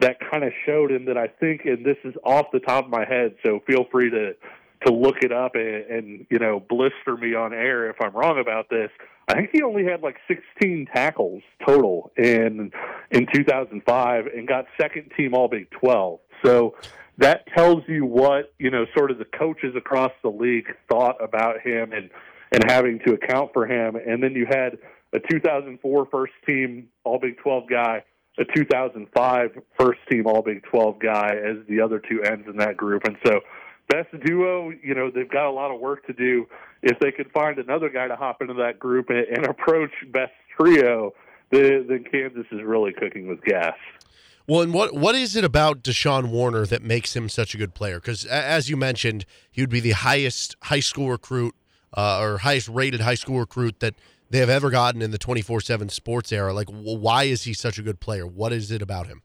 that 0.00 0.18
kind 0.30 0.44
of 0.44 0.52
showed 0.66 0.90
in 0.90 1.06
that 1.06 1.16
I 1.16 1.28
think, 1.28 1.64
and 1.64 1.84
this 1.84 1.96
is 2.04 2.14
off 2.24 2.46
the 2.52 2.60
top 2.60 2.84
of 2.84 2.90
my 2.90 3.04
head, 3.04 3.36
so 3.44 3.60
feel 3.66 3.86
free 3.90 4.10
to 4.10 4.34
to 4.86 4.92
look 4.92 5.16
it 5.22 5.32
up 5.32 5.54
and, 5.54 5.84
and 5.90 6.26
you 6.30 6.38
know 6.38 6.60
blister 6.60 7.16
me 7.16 7.34
on 7.34 7.52
air 7.52 7.90
if 7.90 7.96
I'm 8.00 8.14
wrong 8.14 8.38
about 8.38 8.70
this. 8.70 8.90
I 9.28 9.34
think 9.34 9.50
he 9.52 9.62
only 9.62 9.84
had 9.84 10.02
like 10.02 10.16
16 10.28 10.86
tackles 10.94 11.42
total 11.66 12.12
in 12.16 12.70
in 13.10 13.26
2005 13.32 14.26
and 14.26 14.48
got 14.48 14.66
second 14.80 15.10
team 15.16 15.34
All 15.34 15.48
Big 15.48 15.70
12. 15.70 16.20
So 16.44 16.76
that 17.18 17.46
tells 17.56 17.82
you 17.88 18.04
what 18.04 18.52
you 18.58 18.70
know 18.70 18.86
sort 18.96 19.10
of 19.10 19.18
the 19.18 19.24
coaches 19.24 19.74
across 19.76 20.12
the 20.22 20.30
league 20.30 20.68
thought 20.88 21.22
about 21.22 21.60
him 21.60 21.92
and 21.92 22.10
and 22.52 22.70
having 22.70 23.00
to 23.00 23.14
account 23.14 23.52
for 23.52 23.66
him. 23.66 23.96
And 23.96 24.22
then 24.22 24.32
you 24.32 24.46
had 24.48 24.78
a 25.12 25.18
2004 25.18 26.06
first 26.10 26.32
team 26.46 26.88
All 27.04 27.18
Big 27.18 27.38
12 27.38 27.68
guy, 27.68 28.04
a 28.38 28.44
2005 28.44 29.50
first 29.78 30.00
team 30.10 30.26
All 30.26 30.42
Big 30.42 30.62
12 30.64 30.98
guy 31.00 31.34
as 31.34 31.56
the 31.68 31.80
other 31.80 31.98
two 31.98 32.22
ends 32.22 32.46
in 32.48 32.56
that 32.58 32.76
group. 32.76 33.04
And 33.04 33.16
so 33.26 33.40
best 33.88 34.08
duo, 34.24 34.72
you 34.82 34.94
know, 34.94 35.10
they've 35.10 35.30
got 35.30 35.48
a 35.48 35.50
lot 35.50 35.70
of 35.70 35.80
work 35.80 36.06
to 36.06 36.12
do. 36.12 36.46
If 36.82 36.98
they 36.98 37.10
could 37.10 37.30
find 37.32 37.58
another 37.58 37.88
guy 37.88 38.08
to 38.08 38.16
hop 38.16 38.42
into 38.42 38.54
that 38.54 38.78
group 38.78 39.10
and, 39.10 39.26
and 39.26 39.46
approach 39.46 39.90
best 40.12 40.32
trio, 40.56 41.12
then, 41.50 41.86
then 41.88 42.04
Kansas 42.10 42.46
is 42.52 42.62
really 42.62 42.92
cooking 42.92 43.28
with 43.28 43.42
gas. 43.42 43.76
Well, 44.48 44.60
and 44.60 44.72
what 44.72 44.94
what 44.94 45.16
is 45.16 45.34
it 45.34 45.42
about 45.42 45.82
Deshaun 45.82 46.30
Warner 46.30 46.66
that 46.66 46.80
makes 46.80 47.16
him 47.16 47.28
such 47.28 47.54
a 47.54 47.58
good 47.58 47.74
player? 47.74 47.96
Because 47.96 48.24
as 48.24 48.70
you 48.70 48.76
mentioned, 48.76 49.26
he 49.50 49.60
would 49.60 49.70
be 49.70 49.80
the 49.80 49.90
highest 49.90 50.54
high 50.62 50.80
school 50.80 51.10
recruit 51.10 51.54
uh, 51.96 52.20
or 52.20 52.38
highest 52.38 52.68
rated 52.68 53.00
high 53.00 53.16
school 53.16 53.40
recruit 53.40 53.80
that 53.80 53.94
they 54.30 54.38
have 54.38 54.48
ever 54.48 54.70
gotten 54.70 55.02
in 55.02 55.10
the 55.10 55.18
twenty 55.18 55.42
four 55.42 55.60
seven 55.60 55.88
sports 55.88 56.30
era. 56.30 56.54
Like, 56.54 56.68
why 56.68 57.24
is 57.24 57.42
he 57.42 57.54
such 57.54 57.76
a 57.78 57.82
good 57.82 57.98
player? 57.98 58.24
What 58.24 58.52
is 58.52 58.70
it 58.70 58.82
about 58.82 59.08
him? 59.08 59.22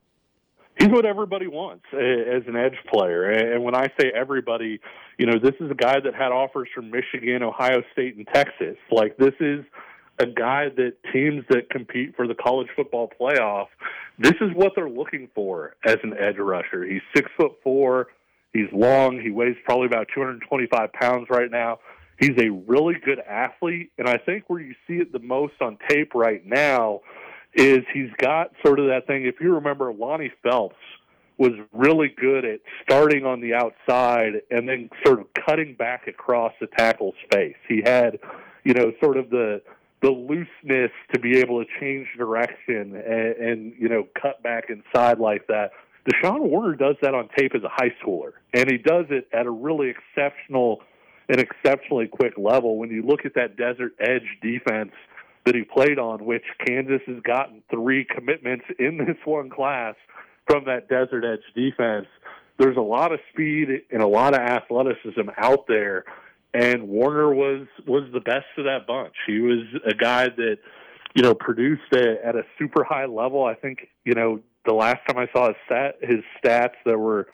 He's 0.82 0.90
what 0.90 1.06
everybody 1.06 1.46
wants 1.46 1.84
uh, 1.92 1.98
as 1.98 2.42
an 2.46 2.56
edge 2.56 2.76
player. 2.92 3.30
And 3.30 3.62
when 3.62 3.74
I 3.74 3.88
say 4.00 4.10
everybody, 4.14 4.80
you 5.18 5.26
know, 5.26 5.38
this 5.42 5.54
is 5.60 5.70
a 5.70 5.74
guy 5.74 6.00
that 6.00 6.14
had 6.14 6.32
offers 6.32 6.68
from 6.74 6.90
Michigan, 6.90 7.42
Ohio 7.42 7.82
State, 7.92 8.16
and 8.16 8.26
Texas. 8.32 8.76
Like 8.90 9.16
this 9.16 9.34
is 9.40 9.64
a 10.18 10.26
guy 10.26 10.68
that 10.76 10.94
teams 11.12 11.44
that 11.50 11.70
compete 11.70 12.14
for 12.16 12.26
the 12.26 12.34
college 12.34 12.68
football 12.76 13.10
playoff, 13.20 13.66
this 14.18 14.34
is 14.40 14.50
what 14.54 14.72
they're 14.74 14.90
looking 14.90 15.28
for 15.34 15.74
as 15.84 15.96
an 16.02 16.14
edge 16.18 16.36
rusher. 16.38 16.84
He's 16.84 17.00
six 17.14 17.30
foot 17.36 17.52
four. 17.62 18.08
He's 18.52 18.68
long. 18.72 19.20
He 19.20 19.30
weighs 19.30 19.56
probably 19.64 19.86
about 19.86 20.08
225 20.14 20.92
pounds 20.92 21.28
right 21.30 21.50
now. 21.50 21.78
He's 22.20 22.38
a 22.38 22.50
really 22.50 22.94
good 23.02 23.18
athlete, 23.18 23.90
and 23.98 24.06
I 24.06 24.18
think 24.18 24.44
where 24.46 24.60
you 24.60 24.74
see 24.86 24.94
it 24.94 25.12
the 25.12 25.18
most 25.18 25.54
on 25.60 25.78
tape 25.88 26.14
right 26.14 26.44
now 26.44 27.00
is 27.54 27.80
he's 27.92 28.10
got 28.18 28.52
sort 28.64 28.78
of 28.78 28.86
that 28.86 29.06
thing. 29.06 29.26
If 29.26 29.40
you 29.40 29.54
remember, 29.54 29.92
Lonnie 29.92 30.32
Phelps 30.42 30.76
was 31.38 31.52
really 31.72 32.08
good 32.08 32.44
at 32.44 32.60
starting 32.82 33.24
on 33.24 33.40
the 33.40 33.54
outside 33.54 34.42
and 34.50 34.68
then 34.68 34.88
sort 35.04 35.20
of 35.20 35.26
cutting 35.46 35.74
back 35.74 36.06
across 36.06 36.52
the 36.60 36.66
tackle 36.78 37.14
space. 37.24 37.56
He 37.68 37.82
had, 37.84 38.18
you 38.64 38.74
know, 38.74 38.92
sort 39.02 39.16
of 39.16 39.30
the 39.30 39.62
the 40.02 40.10
looseness 40.10 40.90
to 41.14 41.20
be 41.20 41.38
able 41.38 41.64
to 41.64 41.70
change 41.80 42.08
direction 42.18 42.96
and, 42.96 43.36
and 43.36 43.72
you 43.78 43.88
know 43.88 44.06
cut 44.20 44.42
back 44.42 44.64
inside 44.68 45.18
like 45.18 45.46
that. 45.46 45.70
Deshaun 46.10 46.40
Warner 46.40 46.74
does 46.74 46.96
that 47.02 47.14
on 47.14 47.28
tape 47.36 47.54
as 47.54 47.62
a 47.62 47.68
high 47.68 47.94
schooler, 48.02 48.32
and 48.52 48.68
he 48.68 48.78
does 48.78 49.06
it 49.10 49.28
at 49.32 49.46
a 49.46 49.50
really 49.50 49.90
exceptional, 49.90 50.80
an 51.28 51.38
exceptionally 51.38 52.08
quick 52.08 52.34
level. 52.36 52.76
When 52.76 52.90
you 52.90 53.02
look 53.02 53.24
at 53.24 53.34
that 53.34 53.56
desert 53.56 53.94
edge 54.00 54.26
defense 54.42 54.92
that 55.44 55.54
he 55.54 55.62
played 55.62 55.98
on, 55.98 56.24
which 56.24 56.44
Kansas 56.66 57.00
has 57.06 57.20
gotten 57.22 57.62
three 57.70 58.04
commitments 58.04 58.64
in 58.78 58.98
this 58.98 59.16
one 59.24 59.50
class 59.50 59.94
from 60.46 60.64
that 60.64 60.88
desert 60.88 61.24
edge 61.24 61.42
defense. 61.54 62.06
There's 62.58 62.76
a 62.76 62.82
lot 62.82 63.12
of 63.12 63.20
speed 63.32 63.68
and 63.90 64.02
a 64.02 64.06
lot 64.06 64.34
of 64.34 64.40
athleticism 64.40 65.28
out 65.36 65.66
there, 65.66 66.04
and 66.54 66.88
Warner 66.88 67.32
was 67.34 67.66
was 67.86 68.04
the 68.12 68.20
best 68.20 68.46
of 68.58 68.64
that 68.64 68.86
bunch. 68.86 69.14
He 69.26 69.40
was 69.40 69.64
a 69.86 69.94
guy 69.94 70.28
that 70.28 70.58
you 71.14 71.22
know 71.22 71.34
produced 71.34 71.92
a, 71.92 72.24
at 72.24 72.36
a 72.36 72.42
super 72.58 72.84
high 72.84 73.06
level. 73.06 73.44
I 73.44 73.54
think 73.54 73.88
you 74.04 74.14
know 74.14 74.40
the 74.64 74.74
last 74.74 74.98
time 75.08 75.18
I 75.18 75.26
saw 75.32 75.48
his 75.48 75.56
stat 75.66 75.96
his 76.02 76.20
stats 76.42 76.74
there 76.84 76.98
were 76.98 77.28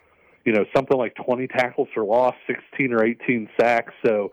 you 0.45 0.53
know 0.53 0.65
something 0.75 0.97
like 0.97 1.15
20 1.15 1.47
tackles 1.47 1.89
for 1.93 2.03
loss, 2.03 2.35
16 2.47 2.93
or 2.93 3.03
18 3.03 3.49
sacks. 3.59 3.93
So 4.03 4.31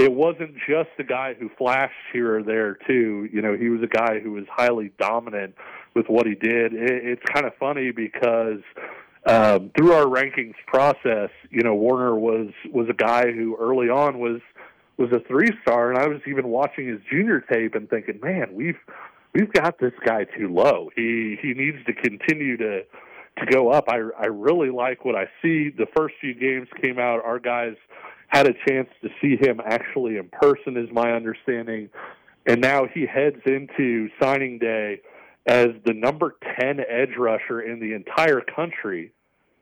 it 0.00 0.12
wasn't 0.12 0.54
just 0.66 0.88
a 0.98 1.04
guy 1.04 1.34
who 1.34 1.50
flashed 1.58 1.92
here 2.12 2.38
or 2.38 2.42
there 2.42 2.78
too. 2.86 3.28
You 3.32 3.42
know, 3.42 3.54
he 3.56 3.68
was 3.68 3.82
a 3.82 3.86
guy 3.86 4.18
who 4.20 4.32
was 4.32 4.44
highly 4.50 4.92
dominant 4.98 5.54
with 5.94 6.06
what 6.08 6.26
he 6.26 6.34
did. 6.34 6.72
It, 6.72 7.04
it's 7.04 7.22
kind 7.32 7.46
of 7.46 7.52
funny 7.58 7.90
because 7.90 8.62
um, 9.26 9.70
through 9.76 9.92
our 9.92 10.06
rankings 10.06 10.54
process, 10.66 11.30
you 11.50 11.62
know, 11.62 11.74
Warner 11.74 12.16
was 12.16 12.48
was 12.72 12.88
a 12.88 12.94
guy 12.94 13.30
who 13.30 13.56
early 13.60 13.88
on 13.88 14.18
was 14.18 14.40
was 14.96 15.10
a 15.12 15.20
three 15.28 15.50
star, 15.62 15.90
and 15.90 15.98
I 15.98 16.06
was 16.06 16.20
even 16.26 16.48
watching 16.48 16.88
his 16.88 17.00
junior 17.10 17.40
tape 17.40 17.74
and 17.74 17.88
thinking, 17.88 18.20
man, 18.22 18.54
we've 18.54 18.78
we've 19.34 19.52
got 19.52 19.78
this 19.78 19.92
guy 20.04 20.24
too 20.24 20.48
low. 20.48 20.90
He 20.96 21.36
he 21.42 21.52
needs 21.52 21.78
to 21.86 21.92
continue 21.92 22.56
to 22.56 22.82
to 23.38 23.46
go 23.50 23.70
up. 23.70 23.84
I 23.88 23.96
I 24.18 24.26
really 24.26 24.70
like 24.70 25.04
what 25.04 25.14
I 25.14 25.24
see. 25.42 25.68
The 25.68 25.86
first 25.94 26.14
few 26.20 26.34
games 26.34 26.68
came 26.80 26.98
out, 26.98 27.22
our 27.24 27.38
guys 27.38 27.74
had 28.30 28.46
a 28.46 28.54
chance 28.68 28.88
to 29.02 29.08
see 29.20 29.36
him 29.36 29.60
actually 29.64 30.16
in 30.16 30.28
person, 30.28 30.76
is 30.76 30.88
my 30.92 31.12
understanding. 31.12 31.90
And 32.46 32.60
now 32.60 32.86
he 32.92 33.06
heads 33.06 33.40
into 33.44 34.08
signing 34.20 34.58
day 34.58 35.00
as 35.46 35.68
the 35.84 35.92
number 35.92 36.36
10 36.60 36.80
edge 36.80 37.16
rusher 37.18 37.60
in 37.60 37.80
the 37.80 37.92
entire 37.92 38.40
country 38.40 39.12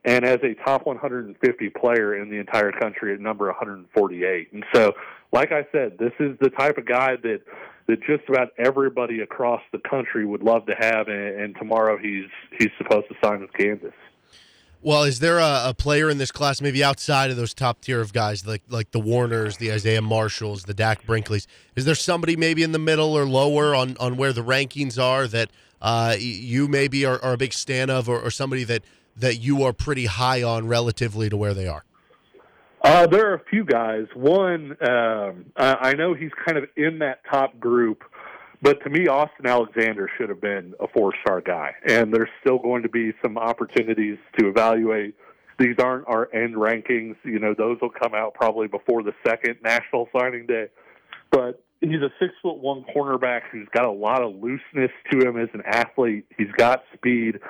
and 0.05 0.25
as 0.25 0.39
a 0.43 0.55
top 0.65 0.87
150 0.87 1.71
player 1.71 2.21
in 2.21 2.31
the 2.31 2.37
entire 2.37 2.73
country 2.73 3.15
at 3.15 3.21
number 3.21 3.47
148. 3.47 4.53
And 4.53 4.65
so, 4.75 4.93
like 5.33 5.51
I 5.51 5.67
said, 5.73 5.99
this 5.99 6.13
is 6.21 6.37
the 6.41 6.51
type 6.51 6.79
of 6.79 6.87
guy 6.87 7.17
that 7.23 7.41
that 7.89 8.03
just 8.03 8.29
about 8.29 8.49
everybody 8.59 9.21
across 9.21 9.63
the 9.73 9.79
country 9.79 10.27
would 10.27 10.43
love 10.43 10.67
to 10.67 10.75
have 10.79 11.09
and, 11.09 11.41
and 11.41 11.57
tomorrow 11.57 11.97
he's 11.97 12.29
he's 12.59 12.71
supposed 12.77 13.09
to 13.09 13.15
sign 13.25 13.41
with 13.41 13.53
Kansas. 13.55 13.95
Well, 14.81 15.03
is 15.03 15.19
there 15.19 15.39
a, 15.39 15.63
a, 15.67 15.75
player 15.75 16.09
in 16.09 16.19
this 16.19 16.31
class, 16.31 16.61
maybe 16.61 16.85
outside 16.85 17.31
of 17.31 17.37
those 17.37 17.53
top 17.53 17.81
tier 17.81 18.01
of 18.01 18.13
guys, 18.13 18.47
like 18.47 18.63
like 18.69 18.93
the 18.93 19.01
Warners, 19.01 19.57
the 19.57 19.73
Isaiah 19.73 20.01
Marshalls, 20.03 20.65
the 20.65 20.75
Dak 20.75 21.05
Brinkleys? 21.05 21.49
Is 21.75 21.85
there 21.85 21.97
somebody 21.97 22.37
maybe 22.37 22.63
in 22.63 22.71
the 22.71 22.79
middle 22.79 23.19
or 23.19 23.27
lower 23.27 23.75
on, 23.75 23.97
on 23.99 24.17
where 24.17 24.33
the 24.33 24.45
rankings 24.45 25.03
are 25.03 25.27
that 25.27 25.51
uh, 25.83 26.15
you 26.19 26.69
maybe 26.69 27.05
are, 27.05 27.21
are, 27.25 27.33
a 27.33 27.37
big 27.37 27.53
stan 27.53 27.91
of, 27.91 28.09
or, 28.09 28.21
or, 28.21 28.31
somebody 28.31 28.65
that 28.65 28.83
that 29.17 29.37
you 29.37 29.65
are 29.65 29.73
pretty 29.73 30.07
high 30.07 30.43
on 30.45 30.69
relatively 30.69 31.29
to 31.29 31.37
where 31.37 31.55
they 31.55 31.67
are? 31.67 31.85
Uh, 32.83 33.07
there 33.09 33.29
are 33.31 33.35
a 33.35 33.45
few 33.51 33.65
guys. 33.65 34.07
One, 34.15 34.77
um, 34.89 35.47
I, 35.57 35.75
I 35.81 35.93
know 35.95 36.15
he's 36.15 36.31
kind 36.47 36.57
of 36.57 36.65
in 36.77 37.01
that 37.01 37.21
top 37.29 37.59
group, 37.59 38.05
but 38.63 38.83
to 38.83 38.91
me, 38.91 39.07
Austin 39.07 39.47
Alexander 39.47 40.11
should 40.17 40.29
have 40.29 40.41
been 40.41 40.75
a 40.81 40.89
four-star 40.89 41.41
guy. 41.41 41.75
And 41.87 42.13
there's 42.13 42.29
still 42.41 42.59
going 42.59 42.83
to 42.83 42.89
be 42.89 43.13
some 43.23 43.39
opportunities 43.39 44.19
to 44.39 44.49
evaluate. 44.49 45.15
These 45.59 45.77
aren't 45.79 46.07
our 46.09 46.33
end 46.33 46.55
rankings. 46.55 47.17
You 47.25 47.39
know, 47.39 47.55
those 47.57 47.79
will 47.81 47.91
come 47.91 48.15
out 48.15 48.35
probably 48.35 48.69
before 48.69 49.03
the 49.03 49.13
second 49.27 49.57
national 49.63 50.09
signing 50.17 50.47
day. 50.47 50.69
But 51.31 51.63
he's 51.81 52.01
a 52.01 52.11
six 52.21 52.33
foot 52.43 52.59
one 52.59 52.85
cornerback 52.95 53.43
who's 53.51 53.69
got 53.73 53.85
a 53.85 53.91
lot 53.91 54.23
of 54.23 54.35
looseness 54.35 54.91
to 55.11 55.21
him 55.21 55.37
as 55.37 55.49
an 55.53 55.63
athlete. 55.67 56.27
He's 56.37 56.51
got 56.57 56.83
speed. 56.95 57.41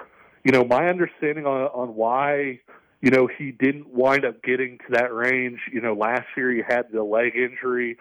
You 0.44 0.52
know, 0.52 0.64
my 0.64 0.88
understanding 0.88 1.46
on 1.46 1.62
on 1.68 1.94
why 1.94 2.60
you 3.00 3.10
know, 3.10 3.28
he 3.28 3.52
didn't 3.52 3.88
wind 3.88 4.24
up 4.24 4.42
getting 4.42 4.78
to 4.78 4.84
that 4.94 5.14
range. 5.14 5.60
You 5.72 5.80
know, 5.80 5.94
last 5.94 6.26
year 6.36 6.50
he 6.50 6.62
had 6.66 6.86
the 6.92 7.02
leg 7.02 7.36
injury, 7.36 7.96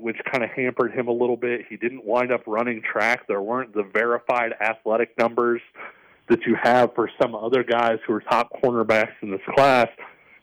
which, 0.00 0.16
kind 0.30 0.42
of 0.42 0.50
hampered 0.50 0.92
him 0.92 1.08
a 1.08 1.12
little 1.12 1.36
bit. 1.36 1.62
He 1.68 1.76
didn't 1.76 2.04
wind 2.04 2.32
up 2.32 2.42
running 2.46 2.82
track. 2.82 3.26
There 3.28 3.42
weren't 3.42 3.74
the 3.74 3.82
verified 3.82 4.52
athletic 4.60 5.16
numbers 5.18 5.60
that 6.28 6.40
you 6.46 6.56
have 6.62 6.94
for 6.94 7.10
some 7.20 7.34
other 7.34 7.62
guys 7.62 7.98
who 8.06 8.14
are 8.14 8.20
top 8.20 8.50
cornerbacks 8.62 9.12
in 9.22 9.30
this 9.30 9.40
class. 9.54 9.88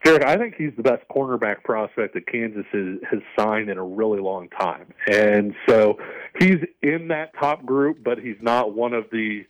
Derek, 0.04 0.26
I 0.26 0.36
think 0.36 0.56
he's 0.58 0.74
the 0.76 0.84
best 0.84 1.04
cornerback 1.10 1.64
prospect 1.64 2.14
that 2.14 2.28
Kansas 2.28 2.66
has, 2.74 2.98
has 3.10 3.20
signed 3.38 3.70
in 3.70 3.78
a 3.78 3.84
really 3.84 4.20
long 4.20 4.50
time. 4.50 4.94
And 5.10 5.56
so 5.68 5.98
he's 6.40 6.58
in 6.82 7.08
that 7.08 7.32
top 7.40 7.66
group, 7.66 8.04
but 8.04 8.20
he's 8.20 8.36
not 8.42 8.74
one 8.74 8.94
of 8.94 9.06
the 9.12 9.46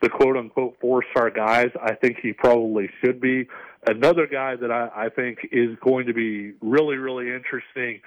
the 0.00 0.08
quote 0.08 0.36
unquote 0.36 0.76
four 0.80 1.04
star 1.10 1.28
guys. 1.30 1.70
I 1.82 1.94
think 1.94 2.18
he 2.22 2.32
probably 2.32 2.88
should 3.02 3.20
be. 3.20 3.48
Another 3.86 4.26
guy 4.26 4.56
that 4.56 4.70
I, 4.70 4.88
I 4.94 5.08
think 5.08 5.38
is 5.50 5.76
going 5.84 6.06
to 6.06 6.14
be 6.14 6.52
really, 6.62 6.96
really 6.96 7.32
interesting. 7.32 8.00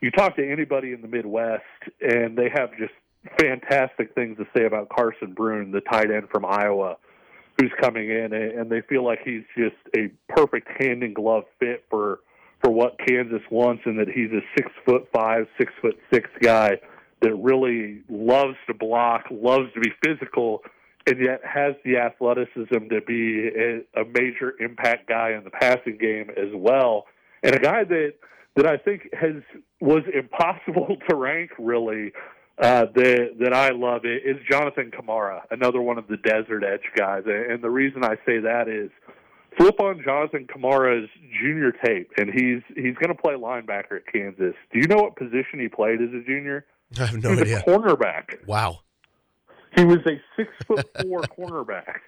You 0.00 0.10
talk 0.10 0.36
to 0.36 0.50
anybody 0.50 0.92
in 0.92 1.02
the 1.02 1.08
Midwest, 1.08 1.64
and 2.00 2.36
they 2.36 2.48
have 2.54 2.70
just 2.78 2.92
fantastic 3.38 4.14
things 4.14 4.38
to 4.38 4.46
say 4.56 4.64
about 4.64 4.88
Carson 4.90 5.32
Brune, 5.32 5.72
the 5.72 5.80
tight 5.80 6.10
end 6.10 6.28
from 6.30 6.44
Iowa, 6.44 6.96
who's 7.58 7.72
coming 7.80 8.08
in, 8.08 8.32
and 8.32 8.70
they 8.70 8.80
feel 8.82 9.04
like 9.04 9.20
he's 9.24 9.42
just 9.56 9.76
a 9.96 10.10
perfect 10.28 10.68
hand 10.80 11.02
in 11.02 11.14
glove 11.14 11.44
fit 11.58 11.84
for 11.90 12.20
for 12.62 12.72
what 12.72 12.98
Kansas 13.06 13.42
wants, 13.50 13.82
and 13.86 13.98
that 14.00 14.08
he's 14.08 14.30
a 14.32 14.40
six 14.56 14.70
foot 14.84 15.08
five, 15.12 15.46
six 15.58 15.72
foot 15.80 15.96
six 16.12 16.28
guy 16.40 16.78
that 17.20 17.34
really 17.34 18.02
loves 18.08 18.56
to 18.66 18.74
block, 18.74 19.24
loves 19.30 19.72
to 19.74 19.80
be 19.80 19.90
physical, 20.04 20.62
and 21.06 21.18
yet 21.20 21.40
has 21.44 21.74
the 21.84 21.96
athleticism 21.96 22.88
to 22.90 23.00
be 23.06 23.48
a, 23.48 24.00
a 24.00 24.04
major 24.04 24.54
impact 24.60 25.08
guy 25.08 25.32
in 25.32 25.44
the 25.44 25.50
passing 25.50 25.98
game 25.98 26.30
as 26.30 26.52
well, 26.54 27.06
and 27.42 27.54
a 27.54 27.58
guy 27.58 27.84
that 27.84 28.14
that 28.58 28.66
I 28.66 28.76
think 28.76 29.08
has 29.12 29.42
was 29.80 30.02
impossible 30.12 30.96
to 31.08 31.16
rank 31.16 31.50
really. 31.58 32.12
Uh, 32.60 32.86
that 32.92 33.36
that 33.38 33.54
I 33.54 33.70
love 33.70 34.00
it 34.04 34.22
is 34.28 34.36
Jonathan 34.50 34.90
Kamara, 34.90 35.42
another 35.52 35.80
one 35.80 35.96
of 35.96 36.08
the 36.08 36.16
desert 36.16 36.64
edge 36.64 36.90
guys, 36.96 37.22
and 37.24 37.62
the 37.62 37.70
reason 37.70 38.02
I 38.02 38.16
say 38.26 38.40
that 38.40 38.66
is 38.66 38.90
flip 39.56 39.80
on 39.80 40.02
Jonathan 40.04 40.44
Kamara's 40.52 41.08
junior 41.40 41.70
tape, 41.84 42.10
and 42.16 42.28
he's 42.28 42.62
he's 42.74 42.96
going 42.96 43.14
to 43.14 43.22
play 43.22 43.34
linebacker 43.34 43.98
at 43.98 44.12
Kansas. 44.12 44.54
Do 44.72 44.80
you 44.80 44.88
know 44.88 44.96
what 44.96 45.14
position 45.14 45.60
he 45.60 45.68
played 45.68 46.00
as 46.02 46.08
a 46.08 46.24
junior? 46.26 46.66
I 47.00 47.06
have 47.06 47.22
no 47.22 47.30
He's 47.30 47.42
idea. 47.42 47.58
a 47.60 47.62
cornerback. 47.62 48.44
Wow. 48.48 48.80
He 49.76 49.84
was 49.84 49.98
a 50.06 50.20
six 50.36 50.50
foot 50.66 50.88
four 51.02 51.22
cornerback. 51.22 51.98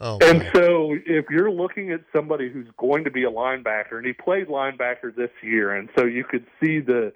Oh, 0.00 0.18
And 0.22 0.48
so, 0.54 0.96
if 1.06 1.26
you're 1.30 1.50
looking 1.50 1.90
at 1.90 2.00
somebody 2.14 2.50
who's 2.50 2.68
going 2.76 3.04
to 3.04 3.10
be 3.10 3.24
a 3.24 3.30
linebacker, 3.30 3.92
and 3.92 4.06
he 4.06 4.12
played 4.12 4.48
linebacker 4.48 5.14
this 5.14 5.30
year, 5.42 5.74
and 5.74 5.88
so 5.96 6.04
you 6.04 6.24
could 6.24 6.46
see 6.60 6.80
the 6.80 7.12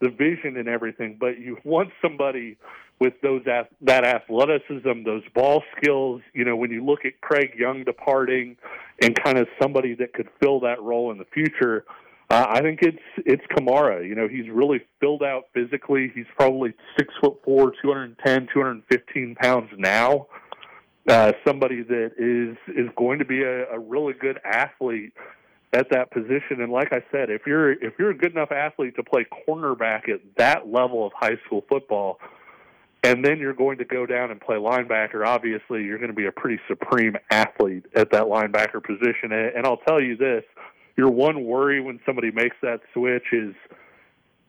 the 0.00 0.10
vision 0.10 0.56
and 0.56 0.68
everything, 0.68 1.16
but 1.18 1.38
you 1.38 1.56
want 1.64 1.90
somebody 2.02 2.56
with 3.00 3.14
those 3.22 3.42
that 3.44 4.04
athleticism, 4.04 5.04
those 5.04 5.22
ball 5.34 5.62
skills. 5.76 6.22
You 6.32 6.44
know, 6.44 6.56
when 6.56 6.70
you 6.70 6.84
look 6.84 7.04
at 7.04 7.20
Craig 7.20 7.54
Young 7.56 7.84
departing, 7.84 8.56
and 9.02 9.14
kind 9.22 9.38
of 9.38 9.48
somebody 9.60 9.94
that 9.94 10.12
could 10.12 10.28
fill 10.40 10.60
that 10.60 10.80
role 10.80 11.10
in 11.10 11.18
the 11.18 11.26
future. 11.26 11.84
Uh, 12.30 12.46
I 12.48 12.60
think 12.62 12.80
it's 12.82 12.98
it's 13.18 13.42
Kamara. 13.54 14.06
You 14.06 14.14
know, 14.14 14.28
he's 14.28 14.48
really 14.50 14.80
filled 15.00 15.22
out 15.22 15.44
physically. 15.52 16.10
He's 16.14 16.26
probably 16.36 16.74
six 16.98 17.12
foot 17.20 17.36
four, 17.44 17.72
210, 17.82 18.48
215 18.52 19.34
pounds 19.36 19.70
now 19.76 20.26
uh, 21.08 21.32
somebody 21.46 21.82
that 21.82 22.12
is 22.18 22.56
is 22.74 22.88
going 22.96 23.18
to 23.18 23.24
be 23.24 23.42
a, 23.42 23.70
a 23.70 23.78
really 23.78 24.14
good 24.14 24.38
athlete 24.44 25.12
at 25.72 25.90
that 25.90 26.10
position. 26.10 26.60
And 26.60 26.72
like 26.72 26.92
I 26.92 27.02
said, 27.10 27.30
if 27.30 27.42
you're 27.46 27.72
if 27.72 27.94
you're 27.98 28.10
a 28.10 28.16
good 28.16 28.32
enough 28.32 28.52
athlete 28.52 28.96
to 28.96 29.02
play 29.02 29.26
cornerback 29.46 30.08
at 30.08 30.20
that 30.38 30.68
level 30.68 31.06
of 31.06 31.12
high 31.14 31.36
school 31.44 31.64
football, 31.68 32.18
and 33.02 33.24
then 33.24 33.38
you're 33.38 33.54
going 33.54 33.78
to 33.78 33.84
go 33.84 34.06
down 34.06 34.30
and 34.30 34.40
play 34.40 34.56
linebacker, 34.56 35.26
obviously 35.26 35.82
you're 35.84 35.98
going 35.98 36.10
to 36.10 36.16
be 36.16 36.26
a 36.26 36.32
pretty 36.32 36.60
supreme 36.68 37.16
athlete 37.30 37.84
at 37.94 38.10
that 38.12 38.24
linebacker 38.24 38.82
position. 38.82 39.32
And, 39.32 39.56
and 39.56 39.66
I'll 39.66 39.82
tell 39.86 40.00
you 40.00 40.16
this: 40.16 40.44
your 40.96 41.10
one 41.10 41.44
worry 41.44 41.80
when 41.80 42.00
somebody 42.06 42.30
makes 42.30 42.56
that 42.62 42.80
switch 42.92 43.32
is 43.32 43.54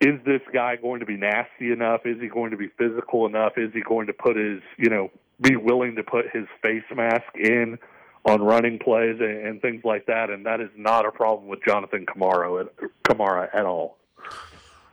is 0.01 0.19
this 0.25 0.41
guy 0.53 0.75
going 0.75 0.99
to 0.99 1.05
be 1.05 1.17
nasty 1.17 1.71
enough? 1.71 2.01
Is 2.05 2.19
he 2.19 2.27
going 2.27 2.51
to 2.51 2.57
be 2.57 2.67
physical 2.77 3.25
enough? 3.25 3.53
Is 3.57 3.71
he 3.73 3.81
going 3.81 4.07
to 4.07 4.13
put 4.13 4.35
his, 4.35 4.61
you 4.77 4.89
know, 4.89 5.09
be 5.41 5.55
willing 5.55 5.95
to 5.95 6.03
put 6.03 6.25
his 6.33 6.45
face 6.61 6.83
mask 6.93 7.25
in 7.35 7.77
on 8.25 8.41
running 8.41 8.77
plays 8.77 9.17
and, 9.19 9.47
and 9.47 9.61
things 9.61 9.83
like 9.85 10.05
that? 10.07 10.29
And 10.29 10.45
that 10.45 10.59
is 10.59 10.69
not 10.75 11.05
a 11.05 11.11
problem 11.11 11.47
with 11.47 11.59
Jonathan 11.65 12.05
Kamara 12.05 12.65
at, 12.65 12.89
Kamara 13.03 13.49
at 13.55 13.65
all. 13.65 13.97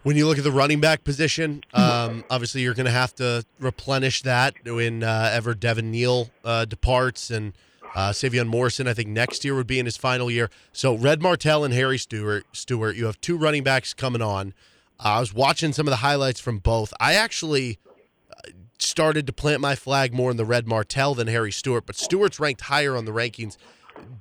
When 0.04 0.16
you 0.16 0.26
look 0.26 0.38
at 0.38 0.44
the 0.44 0.52
running 0.52 0.80
back 0.80 1.04
position, 1.04 1.62
um, 1.74 2.24
obviously 2.28 2.62
you're 2.62 2.74
going 2.74 2.86
to 2.86 2.92
have 2.92 3.14
to 3.16 3.44
replenish 3.60 4.22
that 4.22 4.54
when 4.64 5.04
uh, 5.04 5.30
ever 5.32 5.54
Devin 5.54 5.92
Neal 5.92 6.30
uh, 6.44 6.64
departs 6.64 7.30
and 7.30 7.52
uh, 7.94 8.10
Sevion 8.10 8.46
Morrison. 8.46 8.86
I 8.86 8.94
think 8.94 9.08
next 9.08 9.44
year 9.44 9.54
would 9.54 9.66
be 9.66 9.78
in 9.78 9.86
his 9.86 9.96
final 9.96 10.30
year. 10.30 10.50
So 10.72 10.94
Red 10.94 11.22
Martell 11.22 11.64
and 11.64 11.74
Harry 11.74 11.98
Stewart. 11.98 12.44
Stewart, 12.52 12.96
you 12.96 13.06
have 13.06 13.20
two 13.20 13.36
running 13.36 13.62
backs 13.62 13.94
coming 13.94 14.22
on. 14.22 14.54
Uh, 14.98 15.08
I 15.16 15.20
was 15.20 15.34
watching 15.34 15.72
some 15.72 15.86
of 15.86 15.90
the 15.90 15.96
highlights 15.96 16.40
from 16.40 16.58
both. 16.58 16.92
I 17.00 17.14
actually 17.14 17.78
uh, 18.30 18.50
started 18.78 19.26
to 19.26 19.32
plant 19.32 19.60
my 19.60 19.74
flag 19.74 20.14
more 20.14 20.30
in 20.30 20.36
the 20.36 20.44
Red 20.44 20.66
Martell 20.66 21.14
than 21.14 21.26
Harry 21.26 21.52
Stewart, 21.52 21.86
but 21.86 21.96
Stewart's 21.96 22.38
ranked 22.38 22.62
higher 22.62 22.96
on 22.96 23.04
the 23.04 23.12
rankings. 23.12 23.56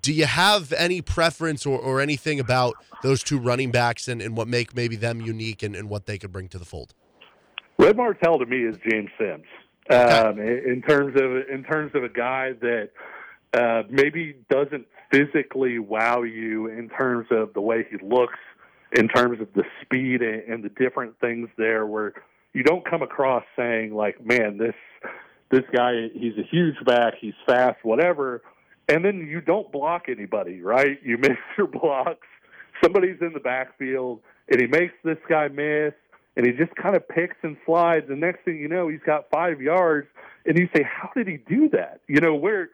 Do 0.02 0.12
you 0.12 0.26
have 0.26 0.74
any 0.74 1.02
preference 1.02 1.66
or, 1.66 1.80
or 1.80 2.02
anything 2.02 2.40
about 2.40 2.76
those 3.04 3.24
two 3.24 3.40
running 3.40 3.72
backs 3.72 4.08
and, 4.08 4.22
and 4.22 4.36
what 4.36 4.48
make 4.48 4.76
maybe 4.76 4.96
them 4.96 5.22
unique 5.22 5.64
and, 5.64 5.76
and 5.76 5.90
what 5.90 6.06
they 6.06 6.18
could 6.18 6.32
bring 6.32 6.50
to 6.50 6.60
the 6.60 6.66
fold? 6.66 6.94
Red 7.78 7.98
Martell 7.98 8.38
to 8.38 8.46
me 8.46 8.64
is 8.64 8.76
James 8.88 9.10
Sims. 9.18 9.46
Um, 9.90 10.40
in 10.40 10.62
in 10.66 10.82
terms 10.84 11.20
of 11.20 11.50
in 11.50 11.64
terms 11.64 11.92
of 11.96 12.04
a 12.04 12.10
guy 12.10 12.52
that 12.62 12.92
uh, 13.54 13.84
maybe 13.90 14.36
doesn't 14.50 14.86
physically 15.12 15.80
wow 15.80 16.24
you 16.24 16.68
in 16.68 16.90
terms 16.90 17.28
of 17.32 17.54
the 17.54 17.62
way 17.62 17.86
he 17.90 17.98
looks, 18.06 18.40
in 18.94 19.08
terms 19.08 19.42
of 19.42 19.48
the 19.54 19.64
speed 19.82 20.22
and, 20.22 20.44
and 20.44 20.64
the 20.64 20.70
different 20.70 21.20
things 21.20 21.50
there, 21.58 21.86
where 21.86 22.14
you 22.54 22.64
don't 22.64 22.90
come 22.90 23.02
across 23.02 23.44
saying 23.58 23.94
like, 23.94 24.24
"Man, 24.26 24.58
this 24.58 24.76
this 25.50 25.64
guy, 25.76 26.08
he's 26.14 26.38
a 26.38 26.48
huge 26.50 26.76
back, 26.86 27.16
he's 27.20 27.34
fast, 27.46 27.84
whatever," 27.84 28.42
and 28.88 29.04
then 29.04 29.28
you 29.28 29.42
don't 29.42 29.72
block 29.72 30.04
anybody, 30.08 30.62
right? 30.62 31.00
You 31.04 31.18
miss 31.20 31.38
your 31.58 31.68
blocks. 31.68 32.28
Somebody's 32.82 33.18
in 33.22 33.34
the 33.34 33.40
backfield, 33.40 34.22
and 34.50 34.60
he 34.60 34.68
makes 34.68 34.94
this 35.04 35.20
guy 35.30 35.50
miss 35.50 35.94
and 36.36 36.46
he 36.46 36.54
just 36.54 36.74
kind 36.76 36.96
of 36.96 37.08
picks 37.08 37.36
and 37.44 37.58
slides. 37.66 38.06
And 38.10 38.20
next 38.20 38.46
thing 38.46 38.58
you 38.58 38.68
know, 38.68 38.88
he's 38.88 39.02
got 39.06 39.30
five 39.30 39.62
yards, 39.62 40.08
and 40.46 40.58
you 40.58 40.70
say, 40.76 40.84
"How 40.84 41.10
did 41.14 41.28
he 41.28 41.38
do 41.38 41.70
that?" 41.70 42.02
You 42.08 42.22
know, 42.22 42.36
where 42.36 42.70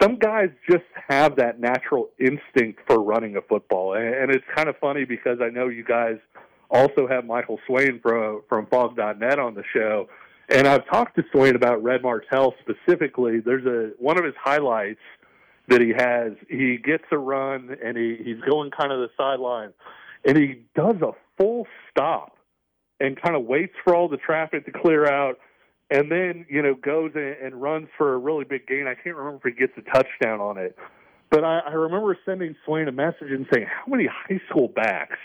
some 0.00 0.18
guys 0.18 0.50
just 0.70 0.84
have 1.08 1.36
that 1.36 1.60
natural 1.60 2.10
instinct 2.18 2.80
for 2.86 3.02
running 3.02 3.36
a 3.36 3.42
football, 3.42 3.94
and, 3.94 4.30
it's 4.30 4.44
kind 4.54 4.68
of 4.68 4.76
funny 4.78 5.04
because 5.04 5.38
I 5.40 5.48
know 5.48 5.68
you 5.68 5.84
guys 5.84 6.16
also 6.70 7.06
have 7.06 7.24
Michael 7.24 7.58
Swain 7.66 8.00
from 8.02 8.42
from 8.48 8.66
Phog.net 8.66 9.38
on 9.38 9.54
the 9.54 9.62
show, 9.72 10.08
and 10.48 10.66
I've 10.66 10.86
talked 10.86 11.16
to 11.16 11.24
Swain 11.32 11.54
about 11.54 11.82
Red 11.82 12.02
Martell 12.02 12.54
specifically. 12.60 13.40
There's 13.40 13.66
a 13.66 13.92
one 13.98 14.18
of 14.18 14.24
his 14.24 14.34
highlights 14.42 15.00
that 15.68 15.80
he 15.80 15.92
has. 15.96 16.32
He 16.48 16.76
gets 16.76 17.04
a 17.12 17.18
run, 17.18 17.76
and 17.84 17.96
he 17.96 18.18
he's 18.24 18.40
going 18.48 18.70
kind 18.70 18.92
of 18.92 19.00
the 19.00 19.10
sideline, 19.16 19.72
and 20.24 20.36
he 20.36 20.62
does 20.74 20.96
a 21.02 21.12
full 21.38 21.66
stop 21.90 22.36
and 23.00 23.20
kind 23.20 23.36
of 23.36 23.44
waits 23.44 23.74
for 23.84 23.94
all 23.94 24.08
the 24.08 24.16
traffic 24.16 24.64
to 24.66 24.72
clear 24.72 25.06
out 25.06 25.38
and 25.90 26.10
then 26.10 26.46
you 26.48 26.62
know 26.62 26.74
goes 26.74 27.12
and, 27.14 27.36
and 27.42 27.60
runs 27.60 27.88
for 27.96 28.14
a 28.14 28.18
really 28.18 28.44
big 28.44 28.66
gain. 28.66 28.86
I 28.86 28.94
can't 28.94 29.16
remember 29.16 29.48
if 29.48 29.54
he 29.54 29.58
gets 29.58 29.72
a 29.76 29.82
touchdown 29.82 30.40
on 30.40 30.58
it, 30.58 30.76
but 31.30 31.44
I, 31.44 31.60
I 31.60 31.72
remember 31.72 32.16
sending 32.24 32.56
Swain 32.64 32.88
a 32.88 32.92
message 32.92 33.30
and 33.30 33.46
saying, 33.52 33.66
"How 33.66 33.90
many 33.90 34.06
high 34.06 34.40
school 34.48 34.68
backs 34.68 35.18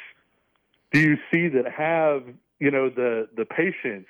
do 0.92 1.00
you 1.00 1.18
see 1.32 1.48
that 1.50 1.72
have 1.72 2.24
you 2.60 2.72
know 2.72 2.90
the 2.90 3.28
the 3.36 3.46
patience 3.46 4.08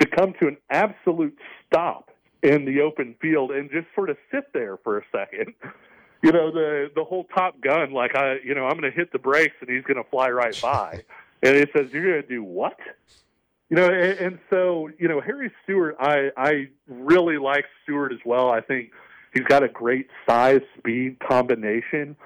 to 0.00 0.06
come 0.06 0.34
to 0.40 0.48
an 0.48 0.56
absolute 0.70 1.36
stop 1.66 2.10
in 2.42 2.64
the 2.64 2.80
open 2.80 3.14
field 3.20 3.50
and 3.50 3.70
just 3.70 3.86
sort 3.94 4.10
of 4.10 4.16
sit 4.30 4.52
there 4.52 4.76
for 4.76 4.98
a 4.98 5.02
second 5.10 5.54
you 6.22 6.32
know 6.32 6.50
the 6.50 6.90
the 6.94 7.04
whole 7.04 7.24
Top 7.34 7.60
Gun, 7.60 7.92
like 7.92 8.16
I, 8.16 8.38
you 8.44 8.54
know, 8.54 8.66
I'm 8.66 8.78
going 8.78 8.90
to 8.90 8.96
hit 8.96 9.12
the 9.12 9.18
brakes 9.18 9.54
and 9.60 9.70
he's 9.70 9.84
going 9.84 10.02
to 10.02 10.08
fly 10.10 10.28
right 10.28 10.58
by, 10.60 11.02
and 11.42 11.56
it 11.56 11.70
says 11.74 11.92
you're 11.92 12.10
going 12.10 12.22
to 12.22 12.28
do 12.28 12.42
what? 12.42 12.78
You 13.68 13.76
know, 13.76 13.86
and, 13.86 14.18
and 14.18 14.38
so 14.48 14.90
you 14.98 15.08
know 15.08 15.20
Harry 15.20 15.50
Stewart, 15.64 15.96
I 15.98 16.30
I 16.36 16.68
really 16.88 17.38
like 17.38 17.64
Stewart 17.82 18.12
as 18.12 18.20
well. 18.24 18.50
I 18.50 18.60
think 18.60 18.90
he's 19.34 19.44
got 19.44 19.62
a 19.62 19.68
great 19.68 20.08
size 20.28 20.60
speed 20.78 21.18
combination. 21.18 22.16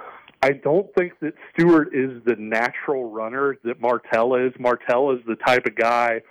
I 0.43 0.53
don't 0.53 0.93
think 0.95 1.19
that 1.21 1.35
Stewart 1.53 1.95
is 1.95 2.23
the 2.25 2.37
natural 2.37 3.11
runner 3.11 3.59
that 3.65 3.81
Martell 3.81 4.35
is. 4.35 4.53
Martell 4.59 5.13
is 5.13 5.21
the 5.27 5.37
type 5.37 5.67
of 5.67 5.77
guy 5.77 6.23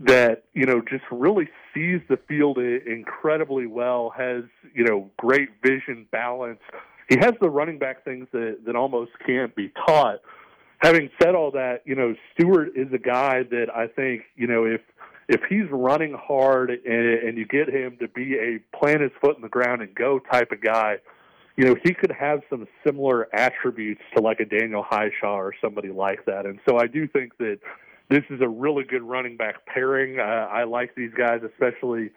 that 0.00 0.44
you 0.54 0.66
know 0.66 0.80
just 0.80 1.04
really 1.10 1.48
sees 1.72 2.00
the 2.08 2.18
field 2.28 2.58
incredibly 2.58 3.66
well, 3.66 4.12
has 4.16 4.44
you 4.74 4.84
know 4.84 5.10
great 5.16 5.50
vision, 5.62 6.06
balance. 6.10 6.60
He 7.08 7.16
has 7.18 7.34
the 7.40 7.50
running 7.50 7.78
back 7.78 8.04
things 8.04 8.26
that 8.32 8.58
that 8.66 8.76
almost 8.76 9.12
can't 9.26 9.54
be 9.54 9.72
taught. 9.86 10.20
Having 10.78 11.10
said 11.22 11.34
all 11.34 11.50
that, 11.52 11.82
you 11.84 11.94
know 11.94 12.14
Stewart 12.32 12.68
is 12.76 12.92
a 12.92 12.98
guy 12.98 13.42
that 13.50 13.66
I 13.74 13.86
think 13.86 14.22
you 14.36 14.46
know 14.46 14.64
if 14.64 14.80
if 15.28 15.40
he's 15.48 15.70
running 15.70 16.14
hard 16.14 16.70
and, 16.70 16.84
and 16.84 17.38
you 17.38 17.46
get 17.46 17.68
him 17.68 17.96
to 18.00 18.08
be 18.08 18.34
a 18.34 18.58
plant 18.76 19.00
his 19.00 19.12
foot 19.20 19.36
in 19.36 19.42
the 19.42 19.48
ground 19.48 19.80
and 19.80 19.94
go 19.94 20.18
type 20.18 20.52
of 20.52 20.60
guy, 20.60 20.96
you 21.56 21.64
know 21.64 21.74
he 21.82 21.94
could 21.94 22.12
have 22.12 22.40
some 22.50 22.66
similar 22.84 23.28
attributes 23.34 24.02
to 24.14 24.22
like 24.22 24.40
a 24.40 24.44
Daniel 24.44 24.84
Hishaw 24.84 25.36
or 25.36 25.54
somebody 25.60 25.90
like 25.90 26.24
that. 26.26 26.46
And 26.46 26.58
so 26.68 26.78
I 26.78 26.86
do 26.86 27.08
think 27.08 27.36
that 27.38 27.58
this 28.10 28.22
is 28.28 28.40
a 28.42 28.48
really 28.48 28.84
good 28.84 29.02
running 29.02 29.36
back 29.36 29.64
pairing. 29.66 30.18
Uh, 30.20 30.22
I 30.22 30.64
like 30.64 30.94
these 30.94 31.12
guys, 31.16 31.40
especially 31.42 32.10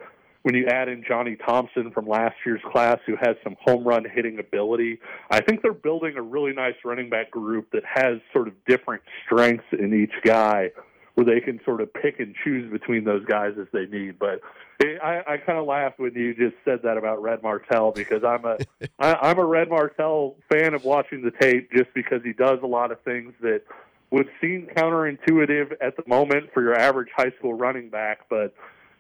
when 0.48 0.56
you 0.56 0.66
add 0.68 0.88
in 0.88 1.04
Johnny 1.06 1.36
Thompson 1.36 1.92
from 1.92 2.08
last 2.08 2.36
year's 2.46 2.62
class, 2.72 3.00
who 3.06 3.18
has 3.18 3.36
some 3.44 3.58
home 3.60 3.86
run 3.86 4.06
hitting 4.10 4.40
ability. 4.40 4.98
I 5.30 5.42
think 5.42 5.62
they're 5.62 5.74
building 5.74 6.16
a 6.16 6.22
really 6.22 6.54
nice 6.54 6.76
running 6.86 7.10
back 7.10 7.32
group 7.32 7.70
that 7.74 7.84
has 7.84 8.20
sort 8.32 8.48
of 8.48 8.54
different 8.66 9.04
strengths 9.26 9.66
in 9.78 9.94
each 9.94 10.24
guy 10.24 10.72
where 11.16 11.26
they 11.26 11.42
can 11.42 11.60
sort 11.66 11.82
of 11.82 11.94
pick 11.94 12.22
and 12.22 12.34
choose 12.46 12.72
between 12.72 13.04
those 13.04 13.26
guys 13.26 13.56
as 13.60 13.68
they 13.74 13.88
need. 13.88 14.18
But 14.20 14.40
I, 14.82 15.22
I 15.28 15.38
kind 15.46 15.60
of 15.60 15.66
laughed 15.66 16.00
when 16.00 16.14
you 16.14 16.34
just 16.34 16.56
said 16.64 16.80
that 16.84 16.96
about 16.96 17.22
Red 17.22 17.44
Martell 17.44 17.92
because 17.92 18.24
I'm 18.24 18.46
a 18.46 18.56
I, 19.00 19.16
I'm 19.16 19.40
a 19.40 19.46
Red 19.46 19.68
Martell 19.68 20.38
fan 20.50 20.74
of 20.74 20.86
watching 20.86 21.24
the 21.24 21.32
tape 21.42 21.74
just 21.74 21.94
because 21.94 22.22
he 22.24 22.32
does 22.32 22.60
a 22.64 22.68
lot 22.68 22.94
of 22.94 23.02
things 23.02 23.34
that 23.42 23.64
would 24.12 24.30
seem 24.40 24.70
counterintuitive 24.78 25.74
at 25.82 25.98
the 25.98 26.04
moment 26.08 26.54
for 26.54 26.64
your 26.64 26.74
average 26.80 27.10
high 27.18 27.32
school 27.38 27.54
running 27.54 27.90
back, 27.90 28.20
but 28.30 28.54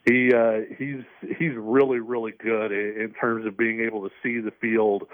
he 0.07 0.33
uh, 0.33 0.61
he's 0.77 1.03
he's 1.37 1.53
really 1.55 1.99
really 1.99 2.31
good 2.31 2.71
in 2.71 3.13
terms 3.19 3.45
of 3.45 3.57
being 3.57 3.81
able 3.81 4.07
to 4.07 4.13
see 4.23 4.39
the 4.39 4.51
field, 4.51 5.07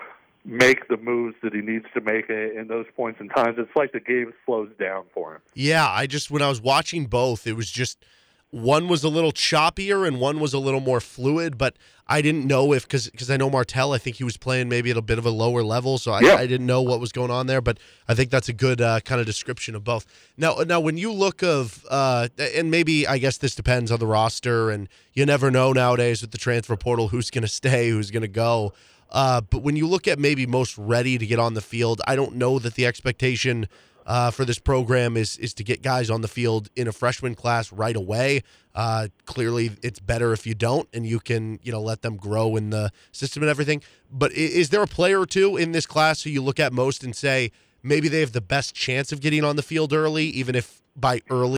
make 0.45 0.88
the 0.88 0.98
moves 0.98 1.36
that 1.41 1.53
he 1.53 1.61
needs 1.61 1.86
to 1.95 2.02
make 2.02 2.30
in 2.30 2.68
those 2.68 2.86
points 2.95 3.20
and 3.20 3.32
times. 3.36 3.56
It's 3.57 3.76
like 3.76 3.91
the 3.91 3.99
game 3.99 4.34
slows 4.45 4.70
down 4.80 5.06
for 5.14 5.36
him. 5.36 5.41
Yeah, 5.56 5.90
I 5.90 6.06
just 6.06 6.30
when 6.30 6.41
I 6.41 6.49
was 6.49 6.61
watching 6.61 7.07
both, 7.07 7.48
it 7.48 7.53
was 7.53 7.72
just 7.72 8.06
one 8.54 8.88
was 8.88 9.04
a 9.04 9.10
little 9.10 9.32
choppier 9.32 10.08
and 10.08 10.20
one 10.20 10.40
was 10.40 10.54
a 10.54 10.60
little 10.60 10.80
more 10.80 11.02
fluid, 11.02 11.58
but 11.58 11.76
I 12.08 12.22
didn't 12.22 12.46
know 12.46 12.72
if 12.72 12.84
because 12.84 13.10
because 13.10 13.32
I 13.32 13.36
know 13.36 13.50
Martell, 13.50 13.94
I 13.94 13.98
think 13.98 14.18
he 14.18 14.24
was 14.24 14.38
playing 14.38 14.70
maybe 14.70 14.92
at 14.92 14.98
a 14.98 15.02
bit 15.02 15.18
of 15.18 15.26
a 15.26 15.32
lower 15.32 15.64
level, 15.64 15.98
so 15.98 16.12
I, 16.12 16.20
yeah. 16.20 16.36
I 16.36 16.46
didn't 16.46 16.68
know 16.68 16.80
what 16.80 17.00
was 17.00 17.12
going 17.12 17.32
on 17.32 17.48
there. 17.48 17.62
But 17.62 17.80
I 18.08 18.14
think 18.14 18.30
that's 18.30 18.50
a 18.50 18.54
good 18.54 18.80
uh, 18.80 19.00
kind 19.00 19.20
of 19.20 19.26
description 19.26 19.74
of 19.74 19.84
both. 19.84 20.06
Now, 20.38 20.58
now 20.68 20.80
when 20.80 20.98
you 20.98 21.12
look 21.12 21.42
of 21.42 21.84
uh, 21.90 22.28
and 22.38 22.70
maybe 22.70 23.08
I 23.08 23.18
guess 23.18 23.40
this 23.40 23.56
depends 23.56 23.92
on 23.92 23.98
the 23.98 24.06
roster, 24.06 24.70
and 24.70 24.88
you 25.14 25.26
never 25.26 25.50
know 25.50 25.74
nowadays 25.74 26.22
with 26.22 26.30
the 26.30 26.38
transfer 26.38 26.78
portal 26.78 27.08
who's 27.08 27.32
going 27.32 27.42
to 27.42 27.48
stay, 27.48 27.90
who's 27.90 28.12
going 28.12 28.22
to 28.22 28.28
go. 28.28 28.72
Uh, 29.10 29.42
but 29.42 29.64
when 29.64 29.76
you 29.76 29.88
look 29.88 30.08
at 30.08 30.20
maybe 30.20 30.46
most 30.46 30.78
ready 30.78 31.18
to 31.18 31.26
get 31.26 31.40
on 31.40 31.56
the 31.56 31.62
field, 31.62 32.02
I 32.06 32.16
don't 32.16 32.36
know 32.36 32.60
that 32.60 32.76
the 32.76 32.86
expectation 32.86 33.68
uh, 34.06 34.32
for 34.32 34.46
this 34.46 34.60
program 34.60 35.18
is 35.18 35.38
is 35.38 35.54
to 35.56 35.64
get 35.64 35.82
guys 35.82 36.10
on 36.10 36.22
the 36.22 36.28
field 36.28 36.70
in 36.76 36.88
a 36.88 36.92
freshman 36.92 37.36
class 37.36 37.72
right 37.72 37.96
away. 37.96 38.44
Uh, 38.76 39.08
clearly, 39.26 39.72
it's 39.82 40.00
better 40.00 40.34
if 40.34 40.48
you 40.48 40.56
don't, 40.56 40.88
and 40.94 41.06
you 41.06 41.20
can 41.20 41.60
you 41.64 41.72
know 41.72 41.82
let 41.82 42.02
them 42.02 42.18
grow 42.18 42.56
in 42.56 42.70
the 42.70 42.92
system 43.12 43.44
and 43.44 43.50
everything. 43.50 43.82
But 44.12 44.32
is 44.34 44.70
there 44.70 44.82
a 44.82 44.88
player 44.88 45.22
or 45.22 45.26
two 45.26 45.58
in 45.58 45.72
this 45.72 45.86
class 45.86 46.24
who 46.24 46.30
you 46.30 46.42
look 46.42 46.60
at 46.60 46.74
most 46.74 47.04
and 47.04 47.16
say 47.16 47.52
maybe 47.82 48.08
they 48.08 48.20
have 48.20 48.32
the 48.32 48.42
best 48.42 48.74
chance 48.74 49.12
of 49.12 49.22
getting 49.22 49.44
on 49.44 49.56
the 49.56 49.64
field 49.64 49.94
early, 49.94 50.26
even 50.26 50.56
if 50.56 50.82
by 50.96 51.22
early 51.30 51.58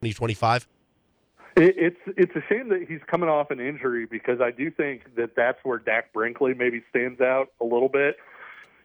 2025? 0.00 0.66
It's 1.60 1.96
it's 2.16 2.36
a 2.36 2.42
shame 2.48 2.68
that 2.68 2.86
he's 2.88 3.00
coming 3.08 3.28
off 3.28 3.50
an 3.50 3.58
injury 3.58 4.06
because 4.06 4.40
I 4.40 4.52
do 4.52 4.70
think 4.70 5.16
that 5.16 5.34
that's 5.34 5.58
where 5.64 5.78
Dak 5.78 6.12
Brinkley 6.12 6.54
maybe 6.54 6.84
stands 6.88 7.20
out 7.20 7.48
a 7.60 7.64
little 7.64 7.88
bit 7.88 8.16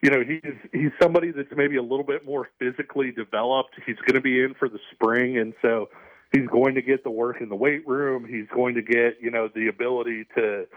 you 0.03 0.09
know, 0.09 0.21
he's 0.21 0.53
he's 0.73 0.91
somebody 1.01 1.31
that's 1.31 1.47
maybe 1.55 1.77
a 1.77 1.81
little 1.81 2.03
bit 2.03 2.25
more 2.25 2.49
physically 2.59 3.11
developed. 3.11 3.75
He's 3.85 3.95
going 4.05 4.15
to 4.15 4.21
be 4.21 4.43
in 4.43 4.53
for 4.53 4.67
the 4.67 4.79
spring, 4.91 5.37
and 5.37 5.53
so 5.61 5.87
he's 6.33 6.45
going 6.47 6.75
to 6.75 6.81
get 6.81 7.05
the 7.05 7.09
work 7.09 7.39
in 7.39 7.47
the 7.47 7.55
weight 7.55 7.87
room. 7.87 8.27
He's 8.27 8.47
going 8.53 8.75
to 8.75 8.81
get 8.81 9.19
you 9.21 9.31
know 9.31 9.47
the 9.55 9.69
ability 9.69 10.25
to 10.35 10.67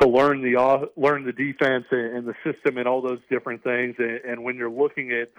to 0.00 0.08
learn 0.08 0.42
the 0.42 0.60
uh, 0.60 0.86
learn 0.96 1.24
the 1.24 1.32
defense 1.32 1.84
and, 1.92 2.16
and 2.16 2.26
the 2.26 2.34
system 2.42 2.76
and 2.76 2.88
all 2.88 3.00
those 3.00 3.20
different 3.30 3.62
things. 3.62 3.94
And, 3.98 4.20
and 4.28 4.42
when 4.42 4.56
you're 4.56 4.68
looking 4.68 5.12
at 5.12 5.30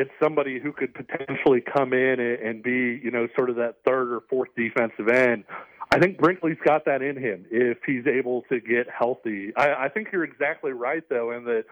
at 0.00 0.06
somebody 0.18 0.58
who 0.58 0.72
could 0.72 0.94
potentially 0.94 1.60
come 1.60 1.92
in 1.92 2.20
and, 2.20 2.40
and 2.40 2.62
be 2.62 2.98
you 3.04 3.10
know 3.10 3.28
sort 3.36 3.50
of 3.50 3.56
that 3.56 3.76
third 3.84 4.14
or 4.14 4.22
fourth 4.30 4.48
defensive 4.56 5.08
end. 5.08 5.44
I 5.90 5.98
think 5.98 6.16
Brinkley's 6.16 6.56
got 6.64 6.86
that 6.86 7.02
in 7.02 7.18
him 7.18 7.44
if 7.50 7.76
he's 7.84 8.06
able 8.06 8.44
to 8.48 8.60
get 8.60 8.86
healthy. 8.88 9.52
I, 9.54 9.74
I 9.74 9.88
think 9.90 10.08
you're 10.10 10.24
exactly 10.24 10.72
right 10.72 11.02
though, 11.10 11.32
in 11.32 11.44
that 11.44 11.64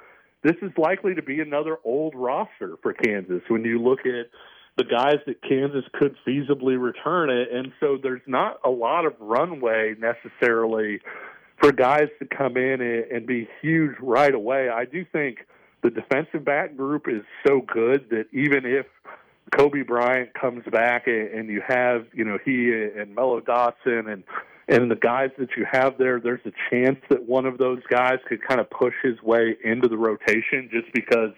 this 0.43 0.57
is 0.62 0.71
likely 0.79 1.15
to 1.15 1.23
be 1.23 1.41
another 1.41 1.79
old 1.85 2.15
roster 2.15 2.77
for 2.83 2.93
Kansas 2.93 3.43
when 3.49 3.65
you 3.65 3.81
look 3.83 4.01
at 4.01 4.27
the 4.77 4.85
guys 4.85 5.17
that 5.27 5.43
Kansas 5.43 5.85
could 5.93 6.17
feasibly 6.27 6.81
return 6.81 7.29
it. 7.29 7.49
And 7.53 7.73
so 7.81 7.99
there's 8.03 8.23
not 8.27 8.59
a 8.65 8.71
lot 8.71 9.05
of 9.05 9.15
runway 9.21 9.95
necessarily 9.99 11.01
for 11.61 11.73
guys 11.73 12.09
to 12.19 12.27
come 12.27 12.57
in 12.57 12.81
and, 12.81 13.27
be 13.27 13.47
huge 13.61 13.97
right 14.01 14.35
away. 14.35 14.71
I 14.71 14.87
do 14.87 15.05
think 15.12 15.39
the 15.83 15.91
defensive 15.91 16.45
back 16.45 16.77
group 16.77 17.07
is 17.07 17.23
so 17.47 17.61
good 17.61 18.09
that 18.11 18.27
even 18.33 18.65
if 18.65 18.87
Cobee 19.55 19.83
Bryant 19.83 20.33
comes 20.33 20.65
back 20.71 21.07
and 21.07 21.49
you 21.51 21.62
have, 21.67 22.07
you 22.15 22.25
know, 22.25 22.39
he 22.43 22.73
and 22.73 23.15
Mello 23.15 23.41
Dotson 23.41 24.11
and 24.11 24.25
and 24.71 24.89
the 24.89 24.97
guys 24.97 25.31
that 25.39 25.49
you 25.57 25.67
have 25.71 25.99
there, 25.99 26.21
there's 26.21 26.47
a 26.47 26.53
chance 26.71 26.99
that 27.11 27.25
one 27.25 27.45
of 27.45 27.59
those 27.59 27.81
guys 27.91 28.19
could 28.29 28.41
kind 28.47 28.61
of 28.61 28.71
push 28.71 28.95
his 29.03 29.21
way 29.21 29.57
into 29.65 29.89
the 29.89 29.97
rotation 29.99 30.71
just 30.71 30.93
because 30.95 31.33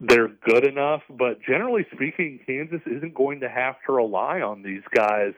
they're 0.00 0.28
good 0.28 0.64
enough. 0.64 1.02
But 1.10 1.42
generally 1.42 1.84
speaking, 1.92 2.38
Kansas 2.46 2.80
isn't 2.86 3.14
going 3.14 3.40
to 3.40 3.48
have 3.48 3.74
to 3.86 3.92
rely 3.92 4.42
on 4.42 4.62
these 4.62 4.82
guys 4.94 5.32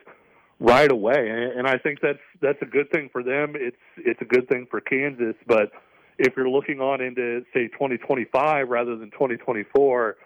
right 0.60 0.90
away, 0.92 1.50
and 1.56 1.66
I 1.66 1.78
think 1.78 2.00
that's 2.02 2.18
that's 2.42 2.60
a 2.60 2.66
good 2.66 2.90
thing 2.92 3.08
for 3.10 3.22
them. 3.22 3.54
It's 3.56 3.76
it's 3.96 4.20
a 4.20 4.26
good 4.26 4.46
thing 4.48 4.66
for 4.70 4.82
Kansas, 4.82 5.34
but 5.46 5.72
if 6.18 6.34
you're 6.36 6.48
looking 6.48 6.80
on 6.80 7.00
into 7.00 7.44
say 7.54 7.68
2025 7.68 8.68
rather 8.68 8.96
than 8.96 9.10
2024 9.10 10.16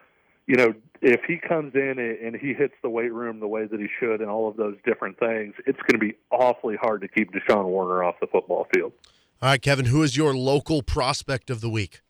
you 0.48 0.56
know, 0.56 0.74
if 1.00 1.20
he 1.28 1.36
comes 1.36 1.74
in 1.74 1.98
and 1.98 2.34
he 2.34 2.54
hits 2.54 2.74
the 2.82 2.88
weight 2.88 3.12
room 3.12 3.38
the 3.38 3.46
way 3.46 3.66
that 3.66 3.78
he 3.78 3.86
should 4.00 4.20
and 4.20 4.28
all 4.28 4.48
of 4.48 4.56
those 4.56 4.76
different 4.84 5.18
things, 5.20 5.54
it's 5.66 5.78
going 5.80 5.92
to 5.92 5.98
be 5.98 6.14
awfully 6.32 6.74
hard 6.80 7.02
to 7.02 7.08
keep 7.08 7.30
Deshaun 7.32 7.66
Warner 7.66 8.02
off 8.02 8.16
the 8.20 8.26
football 8.26 8.66
field. 8.74 8.92
All 9.40 9.50
right, 9.50 9.62
Kevin, 9.62 9.84
who 9.84 10.02
is 10.02 10.16
your 10.16 10.34
local 10.34 10.82
prospect 10.82 11.50
of 11.50 11.60
the 11.60 11.68
week? 11.68 12.00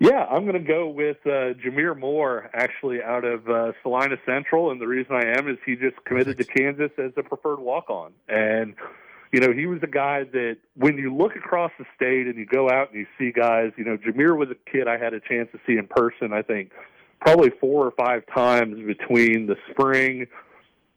Yeah, 0.00 0.24
I'm 0.24 0.42
going 0.42 0.60
to 0.60 0.68
go 0.68 0.88
with 0.88 1.18
uh, 1.24 1.54
Jameer 1.64 1.96
Moore, 1.96 2.50
actually 2.54 3.00
out 3.00 3.24
of 3.24 3.48
uh, 3.48 3.70
Salina 3.84 4.16
Central, 4.26 4.72
and 4.72 4.80
the 4.80 4.88
reason 4.88 5.14
I 5.14 5.38
am 5.38 5.48
is 5.48 5.58
he 5.64 5.76
just 5.76 6.02
committed 6.04 6.38
Perfect. 6.38 6.56
to 6.56 6.60
Kansas 6.60 6.90
as 6.98 7.12
a 7.16 7.22
preferred 7.22 7.60
walk-on, 7.60 8.12
and 8.28 8.74
you 9.32 9.38
know 9.38 9.52
he 9.52 9.66
was 9.66 9.78
a 9.84 9.86
guy 9.86 10.24
that 10.24 10.56
when 10.74 10.98
you 10.98 11.14
look 11.14 11.36
across 11.36 11.70
the 11.78 11.84
state 11.94 12.26
and 12.26 12.36
you 12.36 12.46
go 12.46 12.68
out 12.68 12.90
and 12.90 12.98
you 12.98 13.06
see 13.16 13.30
guys, 13.30 13.70
you 13.76 13.84
know 13.84 13.96
Jameer 13.96 14.36
was 14.36 14.48
a 14.50 14.56
kid 14.68 14.88
I 14.88 14.98
had 14.98 15.14
a 15.14 15.20
chance 15.20 15.48
to 15.52 15.60
see 15.64 15.78
in 15.78 15.86
person. 15.86 16.32
I 16.32 16.42
think 16.42 16.72
probably 17.24 17.50
four 17.60 17.86
or 17.86 17.92
five 17.92 18.22
times 18.34 18.76
between 18.86 19.46
the 19.46 19.56
spring 19.70 20.26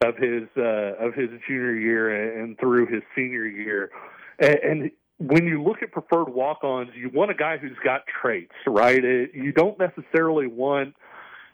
of 0.03 0.17
his 0.17 0.43
uh, 0.57 1.05
of 1.05 1.13
his 1.13 1.29
junior 1.47 1.75
year 1.75 2.41
and 2.41 2.57
through 2.59 2.87
his 2.87 3.01
senior 3.15 3.45
year. 3.45 3.91
And, 4.39 4.55
and 4.55 4.91
when 5.17 5.45
you 5.45 5.63
look 5.63 5.81
at 5.81 5.91
preferred 5.91 6.29
walk-ons, 6.29 6.89
you 6.95 7.09
want 7.13 7.31
a 7.31 7.33
guy 7.33 7.57
who's 7.57 7.77
got 7.83 8.01
traits, 8.21 8.51
right? 8.67 9.03
It, 9.03 9.31
you 9.33 9.53
don't 9.53 9.77
necessarily 9.79 10.47
want 10.47 10.95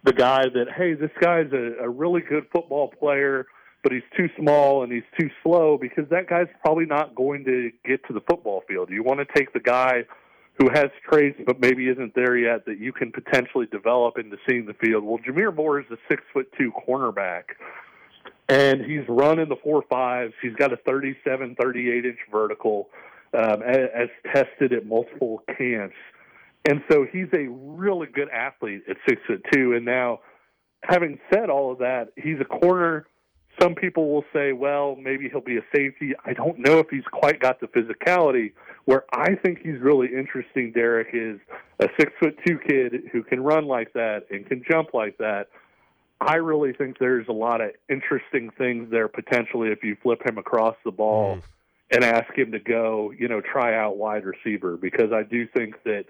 the 0.04 0.14
guy 0.14 0.44
that 0.54 0.66
hey, 0.76 0.94
this 0.94 1.12
guy's 1.20 1.52
a, 1.52 1.84
a 1.84 1.90
really 1.90 2.22
good 2.22 2.46
football 2.52 2.88
player, 2.88 3.46
but 3.84 3.92
he's 3.92 4.02
too 4.18 4.30
small 4.40 4.84
and 4.84 4.92
he's 4.92 5.04
too 5.20 5.30
slow 5.44 5.78
because 5.80 6.06
that 6.10 6.28
guy's 6.28 6.48
probably 6.64 6.86
not 6.86 7.14
going 7.14 7.44
to 7.46 7.72
get 7.86 8.06
to 8.08 8.14
the 8.14 8.22
football 8.22 8.64
field. 8.68 8.90
You 8.90 9.04
want 9.04 9.20
to 9.20 9.26
take 9.36 9.54
the 9.54 9.60
guy 9.60 10.06
who 10.60 10.70
has 10.74 10.90
traits 11.10 11.40
but 11.46 11.60
maybe 11.60 11.88
isn't 11.88 12.14
there 12.16 12.38
yet 12.38 12.66
that 12.66 12.80
you 12.80 12.92
can 12.92 13.12
potentially 13.12 13.66
develop 13.72 14.18
into 14.18 14.38
seeing 14.48 14.66
the 14.66 14.74
field. 14.74 15.04
Well, 15.04 15.18
Jameer 15.18 15.56
Moore 15.56 15.80
is 15.80 15.86
a 15.92 15.98
six 16.10 16.24
foot 16.34 16.52
two 16.58 16.72
cornerback, 16.88 17.44
and 18.50 18.82
he's 18.82 19.08
run 19.08 19.40
in 19.40 19.50
the 19.50 19.56
four 19.64 19.84
fives. 19.90 20.34
He's 20.42 20.56
got 20.56 20.74
a 20.74 20.78
37, 20.78 21.56
38 21.60 22.06
inch 22.06 22.18
vertical, 22.32 22.90
um, 23.34 23.62
as, 23.64 23.90
as 23.96 24.10
tested 24.34 24.74
at 24.74 24.86
multiple 24.86 25.44
camps. 25.58 25.96
And 26.66 26.84
so 26.92 27.08
he's 27.12 27.28
a 27.34 27.48
really 27.50 28.08
good 28.08 28.30
athlete 28.30 28.84
at 28.90 28.98
six 29.08 29.22
foot 29.26 29.44
two. 29.52 29.74
And 29.74 29.86
now, 29.86 30.20
having 30.84 31.20
said 31.34 31.50
all 31.50 31.72
of 31.72 31.80
that, 31.80 32.10
he's 32.16 32.38
a 32.40 32.46
corner. 32.46 33.08
Some 33.62 33.76
people 33.76 34.12
will 34.12 34.26
say, 34.34 34.54
well, 34.54 34.96
maybe 34.96 35.30
he'll 35.30 35.42
be 35.42 35.58
a 35.58 35.66
safety. 35.76 36.14
I 36.26 36.34
don't 36.34 36.58
know 36.60 36.80
if 36.80 36.90
he's 36.90 37.04
quite 37.12 37.40
got 37.40 37.60
the 37.60 37.68
physicality. 37.68 38.54
Where 38.86 39.04
I 39.14 39.36
think 39.36 39.60
he's 39.60 39.80
really 39.80 40.08
interesting, 40.08 40.72
Derek, 40.72 41.10
is 41.14 41.40
a 41.80 41.88
six 42.00 42.12
foot 42.20 42.36
two 42.46 42.58
kid 42.58 43.04
who 43.12 43.22
can 43.22 43.42
run 43.44 43.66
like 43.68 43.94
that 43.94 44.26
and 44.32 44.46
can 44.48 44.64
jump 44.70 44.94
like 44.94 45.18
that. 45.20 45.50
I 46.20 46.36
really 46.36 46.74
think 46.74 46.98
there's 47.00 47.28
a 47.28 47.34
lot 47.34 47.62
of 47.62 47.72
interesting 47.90 48.50
things 48.58 48.90
there 48.90 49.08
potentially 49.08 49.70
if 49.70 49.84
you 49.84 49.96
flip 50.02 50.26
him 50.26 50.38
across 50.38 50.76
the 50.84 50.92
ball 50.92 51.38
Mm. 51.38 51.42
and 51.92 52.04
ask 52.04 52.34
him 52.38 52.52
to 52.54 52.60
go, 52.60 53.12
you 53.18 53.28
know, 53.28 53.42
try 53.42 53.76
out 53.76 53.98
wide 53.98 54.24
receiver 54.24 54.78
because 54.78 55.12
I 55.12 55.24
do 55.24 55.46
think 55.48 55.76
that 55.84 56.06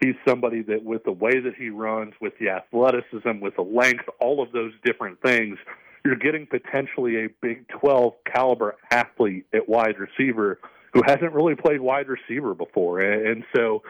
he's 0.00 0.14
somebody 0.26 0.62
that 0.62 0.82
with 0.82 1.04
the 1.04 1.12
way 1.12 1.40
that 1.40 1.54
he 1.56 1.68
runs, 1.68 2.14
with 2.20 2.32
the 2.38 2.48
athleticism, 2.48 3.40
with 3.40 3.54
the 3.56 3.62
length, 3.62 4.04
all 4.20 4.42
of 4.42 4.50
those 4.52 4.72
different 4.84 5.20
things, 5.20 5.58
you're 6.06 6.16
getting 6.16 6.46
potentially 6.46 7.24
a 7.24 7.28
Big 7.42 7.66
12 7.80 8.14
caliber 8.32 8.76
athlete 8.90 9.46
at 9.52 9.68
wide 9.68 9.96
receiver 9.98 10.60
who 10.92 11.02
hasn't 11.04 11.32
really 11.32 11.54
played 11.54 11.80
wide 11.80 12.06
receiver 12.08 12.54
before. 12.54 13.00
And 13.00 13.44
so 13.54 13.82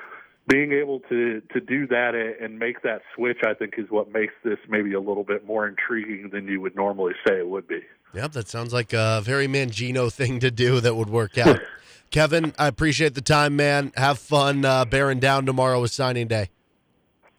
being 0.49 0.73
able 0.73 1.01
to 1.09 1.43
to 1.53 1.61
do 1.61 1.87
that 1.89 2.15
and 2.41 2.59
make 2.59 2.83
that 2.83 3.03
switch, 3.15 3.39
I 3.47 3.55
think, 3.55 3.75
is 3.79 3.87
what 3.91 4.13
makes 4.13 4.33
this 4.45 4.59
maybe 4.69 4.95
a 4.95 5.01
little 5.01 5.25
bit 5.25 5.47
more 5.47 5.69
intriguing 5.69 6.31
than 6.33 6.49
you 6.49 6.61
would 6.61 6.75
normally 6.75 7.13
say 7.27 7.39
it 7.39 7.49
would 7.49 7.69
be. 7.69 7.81
Yep, 8.15 8.33
that 8.33 8.49
sounds 8.49 8.73
like 8.73 8.93
a 8.93 9.21
very 9.23 9.47
Mangino 9.47 10.11
thing 10.11 10.41
to 10.41 10.51
do 10.51 10.81
that 10.81 10.95
would 10.95 11.11
work 11.11 11.37
out. 11.37 11.61
Kevin, 12.11 12.55
I 12.59 12.69
appreciate 12.69 13.15
the 13.15 13.21
time, 13.21 13.57
man. 13.57 13.93
Have 13.97 14.19
fun 14.19 14.65
uh, 14.65 14.85
bearing 14.85 15.19
down 15.19 15.45
tomorrow 15.45 15.81
with 15.81 15.91
signing 15.91 16.29
day. 16.29 16.49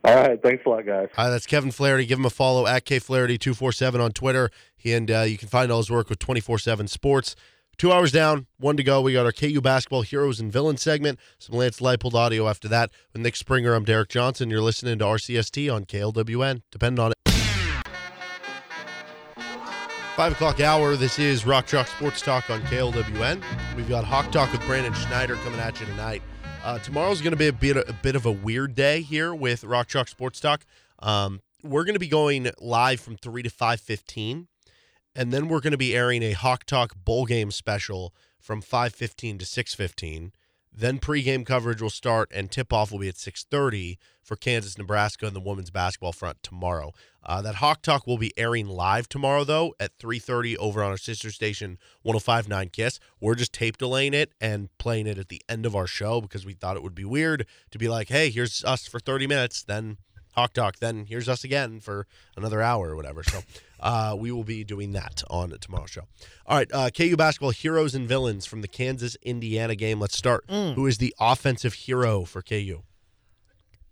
All 0.08 0.16
right, 0.16 0.42
thanks 0.42 0.66
a 0.66 0.70
lot, 0.70 0.86
guys. 0.86 1.10
Hi, 1.16 1.30
that's 1.30 1.46
Kevin 1.46 1.70
Flaherty. 1.70 2.06
Give 2.06 2.18
him 2.18 2.24
a 2.24 2.30
follow 2.30 2.66
at 2.66 2.86
KFlaherty247 2.86 4.00
on 4.00 4.12
Twitter. 4.14 4.50
And 4.86 5.12
uh, 5.12 5.22
you 5.24 5.38
can 5.38 5.50
find 5.50 5.70
all 5.70 5.80
his 5.80 5.92
work 5.92 6.08
with 6.10 6.18
24 6.18 6.60
7 6.60 6.88
Sports. 6.88 7.36
Two 7.78 7.92
hours 7.92 8.14
down, 8.14 8.48
one 8.58 8.78
to 8.78 8.84
go. 8.84 9.02
We 9.02 9.12
got 9.12 9.26
our 9.26 9.34
KU 9.34 9.60
basketball 9.60 10.04
heroes 10.04 10.40
and 10.40 10.50
villains 10.50 10.82
segment. 10.82 11.20
Some 11.40 11.58
Lance 11.58 11.82
Leipold 11.82 12.14
audio 12.14 12.48
after 12.48 12.70
that. 12.70 12.90
With 13.12 13.22
Nick 13.22 13.36
Springer, 13.36 13.74
I'm 13.74 13.84
Derek 13.84 14.08
Johnson. 14.08 14.50
You're 14.50 14.62
listening 14.62 14.98
to 15.00 15.06
RCST 15.06 15.72
on 15.72 15.84
KLWN. 15.84 16.62
Depend 16.72 17.00
on 17.00 17.12
it. 17.12 17.18
Five 20.16 20.32
o'clock 20.32 20.62
hour. 20.62 20.96
This 20.96 21.20
is 21.20 21.46
Rock 21.46 21.68
Chalk 21.68 21.86
Sports 21.88 22.22
Talk 22.22 22.50
on 22.50 22.62
KLWN. 22.62 23.44
We've 23.76 23.90
got 23.90 24.06
Hawk 24.06 24.32
Talk 24.32 24.54
with 24.54 24.62
Brandon 24.62 24.94
Schneider 24.94 25.36
coming 25.36 25.60
at 25.60 25.80
you 25.82 25.86
tonight. 25.86 26.24
Uh, 26.68 26.78
tomorrow's 26.80 27.22
going 27.22 27.32
to 27.32 27.38
be 27.38 27.48
a 27.48 27.54
bit 27.54 27.78
a 27.78 27.94
bit 27.94 28.14
of 28.14 28.26
a 28.26 28.32
weird 28.32 28.76
day 28.76 29.00
here 29.00 29.34
with 29.34 29.64
Rock 29.64 29.88
Chalk 29.88 30.10
Sports 30.10 30.42
Talk. 30.42 30.66
Um, 31.00 31.40
we're 31.64 31.86
going 31.86 31.96
to 31.96 32.00
be 32.00 32.10
going 32.10 32.52
live 32.60 33.00
from 33.00 33.16
three 33.16 33.42
to 33.42 33.50
five 33.50 33.80
fifteen, 33.80 34.50
and 35.16 35.32
then 35.32 35.48
we're 35.48 35.62
going 35.62 35.72
to 35.72 35.78
be 35.78 35.96
airing 35.96 36.22
a 36.24 36.34
Hawk 36.34 36.66
Talk 36.66 36.94
bowl 36.94 37.26
game 37.26 37.52
special 37.52 38.14
from 38.38 38.60
five 38.60 38.94
fifteen 38.94 39.38
to 39.38 39.46
six 39.46 39.74
fifteen. 39.74 40.34
Then 40.70 41.00
pregame 41.00 41.46
coverage 41.46 41.82
will 41.82 41.90
start, 41.90 42.30
and 42.36 42.52
tip 42.52 42.74
off 42.74 42.92
will 42.92 43.00
be 43.00 43.08
at 43.08 43.16
six 43.16 43.46
thirty 43.50 43.98
for 44.28 44.36
Kansas, 44.36 44.78
Nebraska, 44.78 45.26
and 45.26 45.36
the 45.36 45.40
women's 45.40 45.72
basketball 45.72 46.12
front 46.12 46.44
tomorrow. 46.44 46.92
Uh, 47.24 47.42
that 47.42 47.56
Hawk 47.56 47.82
Talk 47.82 48.06
will 48.06 48.18
be 48.18 48.38
airing 48.38 48.68
live 48.68 49.08
tomorrow, 49.08 49.44
though, 49.44 49.74
at 49.80 49.98
3.30 49.98 50.58
over 50.58 50.84
on 50.84 50.92
our 50.92 50.98
sister 50.98 51.32
station, 51.32 51.78
105.9 52.06 52.72
KISS. 52.72 53.00
We're 53.22 53.36
just 53.36 53.54
tape 53.54 53.78
delaying 53.78 54.14
it 54.14 54.34
and 54.40 54.70
playing 54.78 55.08
it 55.08 55.18
at 55.18 55.30
the 55.30 55.42
end 55.48 55.66
of 55.66 55.76
our 55.76 55.88
show 55.88 56.20
because 56.20 56.46
we 56.46 56.54
thought 56.54 56.76
it 56.76 56.84
would 56.84 56.96
be 56.96 57.06
weird 57.06 57.46
to 57.72 57.78
be 57.78 57.88
like, 57.88 58.10
hey, 58.10 58.30
here's 58.30 58.64
us 58.66 58.86
for 58.86 59.00
30 59.00 59.28
minutes, 59.28 59.64
then 59.64 59.98
Hawk 60.34 60.54
Talk, 60.54 60.78
then 60.80 61.06
here's 61.06 61.28
us 61.28 61.44
again 61.44 61.80
for 61.80 62.06
another 62.36 62.62
hour 62.62 62.90
or 62.90 62.96
whatever. 62.96 63.24
So 63.24 63.42
uh, 63.80 64.16
we 64.18 64.32
will 64.32 64.44
be 64.44 64.64
doing 64.64 64.92
that 64.92 65.24
on 65.30 65.50
tomorrow's 65.60 65.90
show. 65.90 66.04
All 66.46 66.58
right, 66.58 66.70
uh, 66.74 66.90
KU 66.90 67.16
basketball 67.16 67.52
heroes 67.52 67.96
and 67.96 68.08
villains 68.08 68.46
from 68.46 68.62
the 68.62 68.68
Kansas-Indiana 68.68 69.76
game. 69.76 70.00
Let's 70.00 70.18
start. 70.18 70.44
Who 70.76 70.86
is 70.86 70.98
the 70.98 71.16
offensive 71.20 71.74
hero 71.74 72.24
for 72.26 72.42
KU? 72.42 72.84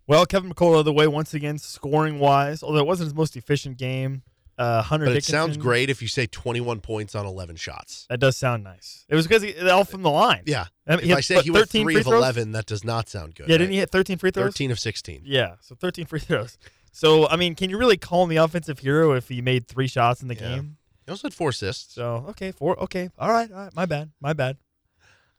Well, 0.06 0.24
Kevin 0.26 0.52
McCullar, 0.52 0.84
the 0.84 0.92
way 0.92 1.06
once 1.06 1.34
again 1.34 1.58
scoring 1.58 2.18
wise, 2.18 2.62
although 2.62 2.78
it 2.78 2.86
wasn't 2.86 3.06
his 3.08 3.14
most 3.14 3.36
efficient 3.36 3.76
game. 3.78 4.22
Uh, 4.58 4.80
Hunter 4.80 5.04
But 5.04 5.10
it 5.10 5.14
Dickinson, 5.16 5.32
sounds 5.32 5.56
great 5.58 5.90
if 5.90 6.00
you 6.00 6.08
say 6.08 6.26
21 6.26 6.80
points 6.80 7.14
on 7.14 7.26
11 7.26 7.56
shots. 7.56 8.06
That 8.08 8.20
does 8.20 8.38
sound 8.38 8.64
nice. 8.64 9.04
It 9.06 9.14
was 9.14 9.26
because 9.26 9.42
he 9.42 9.54
all 9.68 9.84
from 9.84 10.02
the 10.02 10.10
line. 10.10 10.44
Yeah. 10.46 10.66
I 10.86 10.92
mean, 10.92 11.00
if 11.00 11.08
had, 11.10 11.18
I 11.18 11.20
say 11.20 11.34
what, 11.36 11.44
he 11.44 11.50
went 11.50 11.66
13 11.66 11.84
three 11.84 11.96
of 11.96 12.04
throws? 12.04 12.22
11, 12.22 12.52
that 12.52 12.64
does 12.64 12.82
not 12.82 13.10
sound 13.10 13.34
good. 13.34 13.48
Yeah, 13.48 13.54
right? 13.54 13.58
didn't 13.58 13.72
he 13.72 13.78
hit 13.80 13.90
13 13.90 14.16
free 14.16 14.30
throws? 14.30 14.46
13 14.46 14.70
of 14.70 14.78
16. 14.78 15.22
Yeah, 15.26 15.56
so 15.60 15.74
13 15.74 16.06
free 16.06 16.20
throws. 16.20 16.56
So, 16.90 17.28
I 17.28 17.36
mean, 17.36 17.54
can 17.54 17.68
you 17.68 17.76
really 17.76 17.98
call 17.98 18.22
him 18.24 18.30
the 18.30 18.36
offensive 18.36 18.78
hero 18.78 19.12
if 19.12 19.28
he 19.28 19.42
made 19.42 19.68
three 19.68 19.88
shots 19.88 20.22
in 20.22 20.28
the 20.28 20.34
Yeah. 20.34 20.54
game? 20.56 20.76
He 21.04 21.10
also 21.10 21.28
had 21.28 21.34
four 21.34 21.50
assists. 21.50 21.94
So, 21.94 22.24
okay, 22.30 22.50
four. 22.50 22.80
Okay, 22.82 23.10
all 23.18 23.30
right, 23.30 23.52
all 23.52 23.58
right. 23.64 23.76
My 23.76 23.84
bad, 23.84 24.10
my 24.22 24.32
bad. 24.32 24.56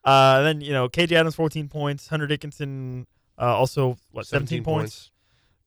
Uh, 0.04 0.42
then 0.44 0.62
you 0.62 0.72
know, 0.74 0.88
KJ 0.88 1.14
Adams 1.14 1.34
14 1.34 1.68
points, 1.70 2.08
Hunter 2.10 2.28
Dickinson 2.28 3.08
uh, 3.40 3.56
also 3.56 3.98
what 4.12 4.28
17, 4.28 4.64
points. 4.64 5.12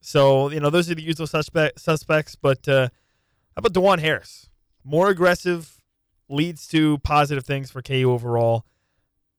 So 0.01 0.51
you 0.51 0.61
know, 0.61 0.71
those 0.71 0.91
are 0.91 0.95
the 0.95 1.03
usual 1.03 1.27
suspect 1.27 1.81
suspects. 1.81 2.35
But 2.35 2.67
uh, 2.69 2.89
how 3.57 3.61
about 3.65 3.73
Dajuan 3.73 4.01
Harris? 4.01 4.49
More 4.85 5.11
aggressive 5.11 5.83
leads 6.29 6.67
to 6.69 6.99
positive 6.99 7.45
things 7.45 7.71
for 7.71 7.83
KU 7.83 8.11
overall. 8.11 8.65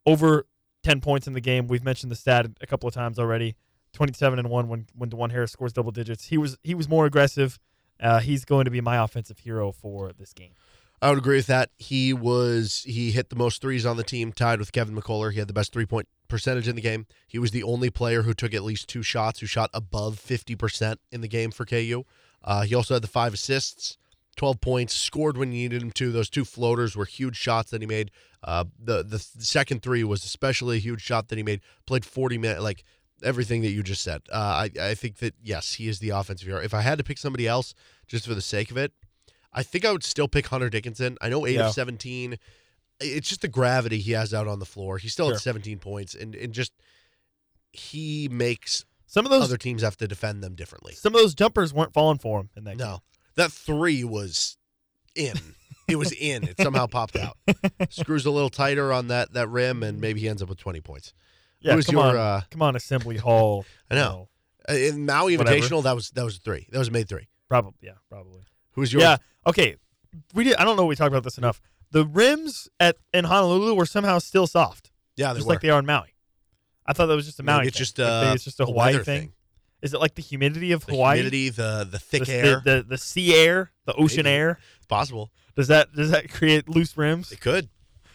Over 0.06 0.48
10 0.84 1.02
points 1.02 1.28
in 1.28 1.34
the 1.34 1.42
game. 1.42 1.68
We've 1.68 1.84
mentioned 1.84 2.12
the 2.12 2.16
stat 2.16 2.48
a 2.60 2.68
couple 2.68 2.88
of 2.88 2.94
times 2.94 3.20
already. 3.20 3.56
27 3.94 4.40
and 4.40 4.50
one 4.50 4.70
when 4.70 4.88
when 4.96 5.10
Dajuan 5.10 5.32
Harris 5.32 5.52
scores 5.52 5.74
double 5.74 5.92
digits. 5.92 6.26
He 6.28 6.38
was 6.38 6.58
he 6.64 6.74
was 6.74 6.88
more 6.88 7.06
aggressive. 7.06 7.60
Uh, 8.00 8.20
he's 8.20 8.46
going 8.46 8.66
to 8.66 8.72
be 8.72 8.82
my 8.82 8.98
offensive 8.98 9.40
hero 9.40 9.72
for 9.72 10.12
this 10.14 10.34
game. 10.34 10.54
I 11.02 11.10
would 11.10 11.18
agree 11.18 11.38
with 11.38 11.48
that. 11.48 11.72
He 11.78 12.14
was 12.14 12.84
he 12.88 13.12
hit 13.12 13.30
the 13.30 13.36
most 13.36 13.62
threes 13.62 13.86
on 13.86 13.98
the 13.98 14.04
team, 14.04 14.32
tied 14.32 14.60
with 14.60 14.72
Kevin 14.72 14.96
McCullar. 14.96 15.32
He 15.32 15.40
had 15.40 15.48
the 15.48 15.54
best 15.54 15.74
three 15.74 15.86
point 15.86 16.08
percentage 16.32 16.68
in 16.68 16.76
the 16.76 16.82
game. 16.82 17.06
He 17.28 17.38
was 17.38 17.52
the 17.52 17.62
only 17.64 17.90
player 17.92 18.24
who 18.24 18.34
took 18.34 18.54
at 18.56 18.64
least 18.64 18.88
two 18.88 19.04
shots, 19.04 19.40
who 19.40 19.46
shot 19.46 19.70
above 19.74 20.18
fifty 20.18 20.56
percent 20.56 21.00
in 21.12 21.22
the 21.22 21.28
game 21.28 21.52
for 21.52 21.66
KU. 21.66 22.04
Uh, 22.44 22.64
he 22.64 22.74
also 22.74 22.96
had 22.96 23.04
the 23.04 23.08
five 23.08 23.34
assists, 23.36 23.98
twelve 24.36 24.60
points, 24.62 24.96
scored 24.96 25.38
when 25.38 25.52
you 25.52 25.60
needed 25.60 25.84
him 25.84 25.92
to. 25.92 26.12
Those 26.12 26.30
two 26.30 26.46
floaters 26.46 26.96
were 26.96 27.06
huge 27.06 27.36
shots 27.36 27.70
that 27.70 27.82
he 27.82 27.88
made. 27.88 28.10
Uh, 28.44 28.66
the 28.84 29.04
the 29.04 29.20
second 29.20 29.84
three 29.84 30.04
was 30.04 30.24
especially 30.26 30.78
a 30.78 30.80
huge 30.80 31.02
shot 31.02 31.28
that 31.28 31.38
he 31.38 31.44
made. 31.44 31.62
Played 31.86 32.06
forty 32.06 32.40
minutes, 32.40 32.62
like 32.62 32.84
everything 33.24 33.62
that 33.62 33.70
you 33.70 33.84
just 33.84 34.02
said. 34.02 34.24
Uh, 34.32 34.36
I 34.66 34.70
I 34.82 34.96
think 34.96 35.18
that 35.18 35.36
yes, 35.44 35.76
he 35.76 35.88
is 35.88 36.00
the 36.00 36.10
offensive 36.10 36.48
hero. 36.48 36.60
If 36.60 36.74
I 36.74 36.82
had 36.82 36.98
to 36.98 37.04
pick 37.04 37.20
somebody 37.20 37.48
else, 37.48 37.76
just 38.08 38.26
for 38.26 38.34
the 38.34 38.42
sake 38.42 38.72
of 38.72 38.78
it, 38.78 38.92
I 39.54 39.62
think 39.62 39.86
I 39.86 39.92
would 39.92 40.04
still 40.04 40.28
pick 40.28 40.48
Hunter 40.48 40.70
Dickinson. 40.72 41.18
I 41.22 41.30
know 41.30 41.46
eight 41.46 41.56
Yeah. 41.56 41.68
of 41.68 41.74
seventeen. 41.74 42.40
It's 43.02 43.28
just 43.30 43.42
the 43.42 43.48
gravity 43.48 44.00
he 44.00 44.12
has 44.14 44.34
out 44.34 44.48
on 44.48 44.60
the 44.60 44.66
floor. 44.66 44.98
He 44.98 45.08
still 45.10 45.28
Sure. 45.28 45.34
had 45.36 45.42
seventeen 45.42 45.80
points, 45.80 46.16
and 46.16 46.36
and 46.36 46.54
just 46.54 46.72
he 47.74 48.28
makes 48.30 48.86
Some 49.06 49.26
of 49.26 49.32
those 49.32 49.44
other 49.44 49.58
teams 49.58 49.82
have 49.82 49.98
to 49.98 50.08
defend 50.08 50.44
them 50.44 50.56
differently. 50.56 50.94
some 50.94 51.14
of 51.16 51.22
those 51.22 51.34
jumpers 51.34 51.74
weren't 51.74 51.94
falling 51.94 52.18
for 52.20 52.40
him 52.42 52.50
in 52.56 52.64
that 52.66 52.78
game. 52.78 52.88
No, 52.88 53.00
that 53.36 53.52
three 53.52 54.04
was 54.04 54.58
in. 55.16 55.36
it 55.88 55.96
was 55.98 56.12
in. 56.14 56.44
It 56.44 56.56
somehow 56.62 56.88
popped 56.88 57.16
out. 57.18 57.38
Screws 57.90 58.26
a 58.26 58.32
little 58.32 58.50
tighter 58.50 58.92
on 58.94 59.08
that 59.08 59.34
that 59.34 59.48
rim, 59.50 59.84
and 59.84 60.00
maybe 60.00 60.20
he 60.20 60.30
ends 60.30 60.42
up 60.42 60.50
with 60.50 60.58
twenty 60.60 60.82
points. 60.82 61.14
Yeah, 61.62 61.76
Who's 61.76 61.86
come 61.86 61.96
your, 61.96 62.04
on, 62.06 62.16
uh, 62.16 62.42
come 62.50 62.62
on, 62.64 62.76
Assembly 62.76 63.18
Hall. 63.18 63.66
I 63.90 63.96
know. 63.96 64.30
Uh, 64.68 64.74
In 64.74 65.06
Maui 65.06 65.38
Whatever. 65.38 65.58
Invitational, 65.58 65.84
that 65.84 65.94
was 65.96 66.10
that 66.12 66.24
was 66.26 66.38
three. 66.38 66.68
That 66.72 66.80
was 66.80 66.88
a 66.88 66.92
made 66.92 67.08
three. 67.08 67.28
Probably, 67.50 67.74
yeah, 67.82 67.94
probably. 68.10 68.42
Who's 68.74 68.92
your 68.94 69.02
Yeah. 69.02 69.18
Okay. 69.46 69.76
We 70.34 70.44
did. 70.44 70.56
I 70.56 70.64
don't 70.66 70.76
know. 70.76 70.84
if 70.84 70.90
We 70.90 70.96
talked 70.96 71.10
about 71.14 71.24
this 71.24 71.38
enough. 71.38 71.62
The 71.92 72.06
rims 72.06 72.70
at 72.80 72.98
in 73.14 73.26
Honolulu 73.26 73.74
were 73.76 73.86
somehow 73.86 74.20
still 74.20 74.48
soft, 74.48 74.92
Yeah, 75.18 75.34
they 75.34 75.40
just 75.40 75.48
were. 75.48 75.54
like 75.54 75.62
they 75.62 75.70
are 75.70 75.80
in 75.80 75.86
Maui. 75.86 76.16
I 76.86 76.94
thought 76.94 77.06
that 77.08 77.16
was 77.16 77.26
just 77.26 77.40
a 77.40 77.44
Maybe 77.44 77.58
Maui. 77.58 77.68
it's 77.68 77.78
thing. 77.78 77.82
just, 77.86 77.98
maybe 77.98 78.10
uh, 78.10 78.34
it's 78.34 78.44
just 78.44 78.60
a 78.60 78.64
a 78.64 78.66
Hawaii 78.66 78.94
thing. 78.94 79.04
thing. 79.04 79.34
Is 79.82 79.94
it 79.94 80.00
like 80.00 80.16
the 80.16 80.22
humidity 80.22 80.72
of 80.72 80.86
the 80.86 80.94
Hawaii? 80.94 81.18
humidity, 81.18 81.50
the 81.50 81.88
the 81.90 82.00
thick 82.00 82.26
the, 82.26 82.34
air. 82.34 82.62
the, 82.64 82.72
the 82.78 82.84
the 82.90 82.98
sea 82.98 83.36
air, 83.36 83.72
the 83.86 83.94
ocean 83.96 84.24
Maybe. 84.24 84.36
air. 84.36 84.60
it's 84.78 84.86
possible. 84.88 85.32
Does 85.56 85.68
that 85.70 85.94
does 85.94 86.12
that 86.12 86.30
create 86.32 86.70
loose 86.70 86.96
rims, 86.98 87.32
It 87.32 87.40
could. 87.42 87.70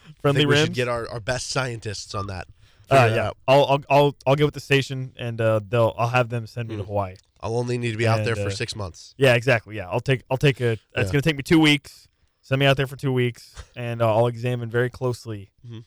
I 0.09 0.13
friendly 0.23 0.47
rims? 0.47 0.67
should 0.69 0.75
get 0.75 0.89
our, 0.89 1.09
our 1.09 1.21
best 1.21 1.51
scientists 1.51 2.15
on 2.15 2.29
that. 2.29 2.47
uh, 2.91 3.11
yeah, 3.15 3.27
out. 3.29 3.37
I'll, 3.49 3.65
I'll 3.65 3.83
I'll 3.91 4.17
I'll 4.27 4.37
get 4.37 4.45
with 4.45 4.55
the 4.55 4.61
station 4.61 5.13
and 5.19 5.41
uh, 5.41 5.61
they'll 5.69 5.93
I'll 5.99 6.09
have 6.09 6.29
them 6.29 6.47
send 6.47 6.69
me 6.69 6.77
to 6.77 6.83
Mm. 6.83 6.87
Hawaii. 6.87 7.15
I'll 7.41 7.57
only 7.59 7.77
need 7.79 7.91
to 7.93 7.99
be 7.99 8.07
out 8.07 8.25
there 8.25 8.37
for 8.37 8.47
uh, 8.47 8.51
six 8.51 8.75
months. 8.75 9.15
Yeah, 9.19 9.35
exactly. 9.35 9.77
Yeah, 9.77 9.89
I'll 9.91 10.01
take 10.01 10.23
I'll 10.31 10.39
take 10.39 10.61
a. 10.61 10.79
It's 10.97 11.11
going 11.11 11.21
to 11.21 11.29
take 11.29 11.37
me 11.37 11.43
two 11.43 11.61
weeks. 11.61 12.09
Send 12.47 12.61
me 12.61 12.67
out 12.67 12.77
there 12.77 12.87
for 12.87 12.95
two 12.95 13.13
weeks, 13.13 13.57
and 13.75 14.01
uh, 14.01 14.15
I'll 14.15 14.29
examine 14.29 14.71
very 14.71 14.89
closely 14.89 15.51
Mhm. 15.67 15.85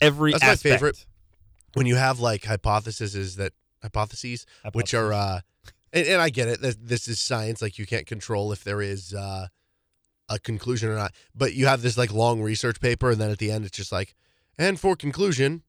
every. 0.00 0.30
That's 0.30 0.44
my 0.44 0.50
aspect. 0.50 0.74
favorite. 0.74 1.06
When 1.74 1.86
you 1.86 1.96
have 1.96 2.20
like 2.20 2.44
hypotheses, 2.44 3.16
is 3.16 3.34
that 3.34 3.52
hypotheses, 3.82 4.46
which 4.74 4.94
are, 4.94 5.12
uh, 5.12 5.40
and, 5.92 6.06
and 6.06 6.22
I 6.22 6.30
get 6.30 6.46
it. 6.46 6.60
That 6.60 6.86
this 6.86 7.08
is 7.08 7.18
science. 7.18 7.60
Like 7.60 7.80
you 7.80 7.84
can't 7.84 8.06
control 8.06 8.52
if 8.52 8.62
there 8.62 8.80
is 8.80 9.12
uh, 9.12 9.48
a 10.28 10.38
conclusion 10.38 10.88
or 10.88 10.94
not. 10.94 11.12
But 11.34 11.54
you 11.54 11.66
have 11.66 11.82
this 11.82 11.98
like 11.98 12.12
long 12.12 12.42
research 12.42 12.80
paper, 12.80 13.10
and 13.10 13.20
then 13.20 13.32
at 13.32 13.38
the 13.38 13.50
end, 13.50 13.64
it's 13.64 13.76
just 13.76 13.90
like, 13.90 14.14
and 14.56 14.78
for 14.78 14.94
conclusion, 14.94 15.64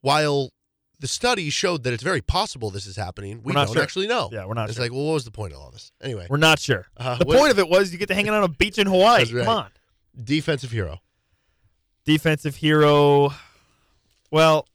while 0.00 0.50
the 1.00 1.06
study 1.08 1.48
showed 1.50 1.84
that 1.84 1.92
it's 1.92 2.02
very 2.02 2.20
possible 2.20 2.70
this 2.70 2.86
is 2.86 2.96
happening. 2.96 3.40
We 3.44 3.52
don't 3.52 3.72
sure. 3.72 3.82
actually 3.82 4.06
know. 4.08 4.28
Yeah, 4.32 4.46
we're 4.46 4.54
not 4.54 4.68
It's 4.68 4.76
sure. 4.76 4.84
like, 4.86 4.92
well, 4.92 5.04
what 5.06 5.12
was 5.14 5.24
the 5.24 5.30
point 5.30 5.52
of 5.52 5.60
all 5.60 5.70
this? 5.70 5.92
Anyway, 6.02 6.26
We're 6.28 6.38
not 6.38 6.58
sure. 6.58 6.86
Uh, 6.96 7.16
the 7.16 7.24
point 7.26 7.50
of 7.52 7.58
it 7.58 7.68
was 7.68 7.92
you 7.92 7.98
get 7.98 8.08
to 8.08 8.14
hang 8.14 8.28
out 8.28 8.34
on 8.34 8.44
a 8.44 8.48
beach 8.48 8.78
in 8.78 8.86
Hawaii. 8.86 9.24
That's 9.24 9.44
Come 9.46 9.48
on. 9.56 9.70
defensive 10.22 10.70
hero. 10.72 11.00
Defensive 12.04 12.56
hero. 12.56 13.32
Well, 14.30 14.66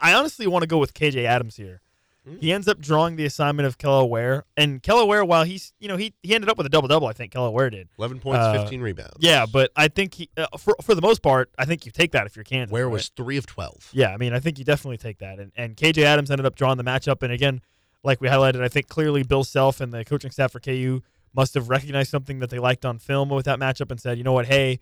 I 0.00 0.14
honestly 0.14 0.46
want 0.46 0.62
to 0.64 0.66
go 0.66 0.78
with 0.78 0.92
KJ 0.94 1.24
Adams 1.24 1.56
here. 1.56 1.80
Hmm. 2.26 2.36
He 2.38 2.52
ends 2.52 2.68
up 2.68 2.78
drawing 2.78 3.16
the 3.16 3.24
assignment 3.24 3.66
of 3.66 3.78
Kel'el 3.78 4.08
Ware. 4.08 4.44
And 4.56 4.82
Kel'el 4.82 5.08
Ware, 5.08 5.24
while 5.24 5.44
he's, 5.44 5.72
you 5.80 5.88
know, 5.88 5.96
he, 5.96 6.14
he 6.22 6.34
ended 6.34 6.48
up 6.48 6.56
with 6.56 6.66
a 6.66 6.70
double 6.70 6.86
double, 6.86 7.08
I 7.08 7.12
think 7.12 7.32
Kel'el 7.32 7.52
Ware 7.52 7.70
did. 7.70 7.88
11 7.98 8.20
points, 8.20 8.44
Uh, 8.44 8.60
15 8.62 8.80
rebounds. 8.80 9.16
Yeah, 9.18 9.44
but 9.44 9.72
I 9.74 9.88
think 9.88 10.14
he, 10.14 10.30
uh, 10.36 10.46
for, 10.56 10.76
for 10.82 10.94
the 10.94 11.02
most 11.02 11.22
part, 11.22 11.50
I 11.58 11.64
think 11.64 11.84
you 11.84 11.90
take 11.92 12.12
that 12.12 12.26
if 12.26 12.36
you're 12.36 12.44
Kansas. 12.44 12.72
Ware 12.72 12.86
right? 12.86 12.92
was 12.92 13.08
3 13.16 13.36
of 13.38 13.46
12? 13.46 13.90
Yeah, 13.92 14.10
I 14.12 14.16
mean, 14.18 14.32
I 14.32 14.38
think 14.38 14.58
you 14.58 14.64
definitely 14.64 14.98
take 14.98 15.18
that. 15.18 15.40
And, 15.40 15.50
and 15.56 15.76
KJ 15.76 16.04
Adams 16.04 16.30
ended 16.30 16.46
up 16.46 16.54
drawing 16.54 16.76
the 16.76 16.84
matchup. 16.84 17.22
And 17.22 17.32
again, 17.32 17.60
like 18.04 18.20
we 18.20 18.28
highlighted, 18.28 18.62
I 18.62 18.68
think 18.68 18.88
clearly 18.88 19.22
Bill 19.24 19.44
Self 19.44 19.80
and 19.80 19.92
the 19.92 20.04
coaching 20.04 20.30
staff 20.30 20.52
for 20.52 20.60
KU 20.60 21.02
must 21.34 21.54
have 21.54 21.68
recognized 21.68 22.10
something 22.10 22.38
that 22.40 22.50
they 22.50 22.58
liked 22.58 22.84
on 22.84 22.98
film 22.98 23.30
with 23.30 23.46
that 23.46 23.58
matchup 23.58 23.90
and 23.90 24.00
said, 24.00 24.18
you 24.18 24.24
know 24.24 24.32
what, 24.32 24.46
hey, 24.46 24.78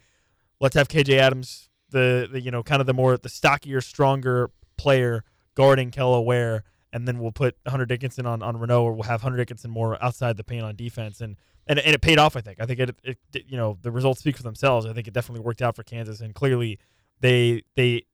let's 0.61 0.75
have 0.75 0.89
KJ 0.89 1.17
Adams, 1.19 1.71
the, 1.91 2.29
the 2.31 2.41
you 2.41 2.51
know, 2.51 2.63
kind 2.63 2.81
of 2.81 2.87
the 2.87 2.95
more, 2.95 3.17
the 3.17 3.29
stockier, 3.29 3.81
stronger 3.81 4.51
player 4.77 5.25
guarding 5.55 5.91
Kel'el 5.91 6.25
Ware. 6.25 6.65
And 6.93 7.07
then 7.07 7.19
we'll 7.21 7.33
put 7.33 7.57
Hunter 7.67 7.87
Dickinson 7.87 8.27
on, 8.27 8.43
on 8.43 8.57
Reneau, 8.57 8.83
or 8.83 8.93
we'll 8.93 9.05
have 9.05 9.23
Hunter 9.23 9.39
Dickinson 9.39 9.71
more 9.71 10.03
outside 10.03 10.37
the 10.37 10.45
paint 10.45 10.65
on 10.65 10.75
defense. 10.75 11.21
And, 11.21 11.37
and, 11.67 11.79
and 11.79 11.95
it 11.95 12.01
paid 12.01 12.19
off, 12.19 12.37
I 12.37 12.41
think. 12.41 12.61
I 12.61 12.67
think 12.67 12.81
it, 12.81 12.97
it, 13.05 13.19
you 13.47 13.57
know, 13.57 13.79
the 13.83 13.93
results 13.93 14.21
speak 14.21 14.37
for 14.37 14.43
themselves. 14.43 14.87
I 14.87 14.93
think 14.93 15.07
it 15.07 15.15
definitely 15.15 15.45
worked 15.45 15.63
out 15.63 15.77
for 15.77 15.85
Kansas. 15.85 16.21
And 16.21 16.35
clearly 16.35 16.79
they, 17.21 17.63
they, 17.77 18.05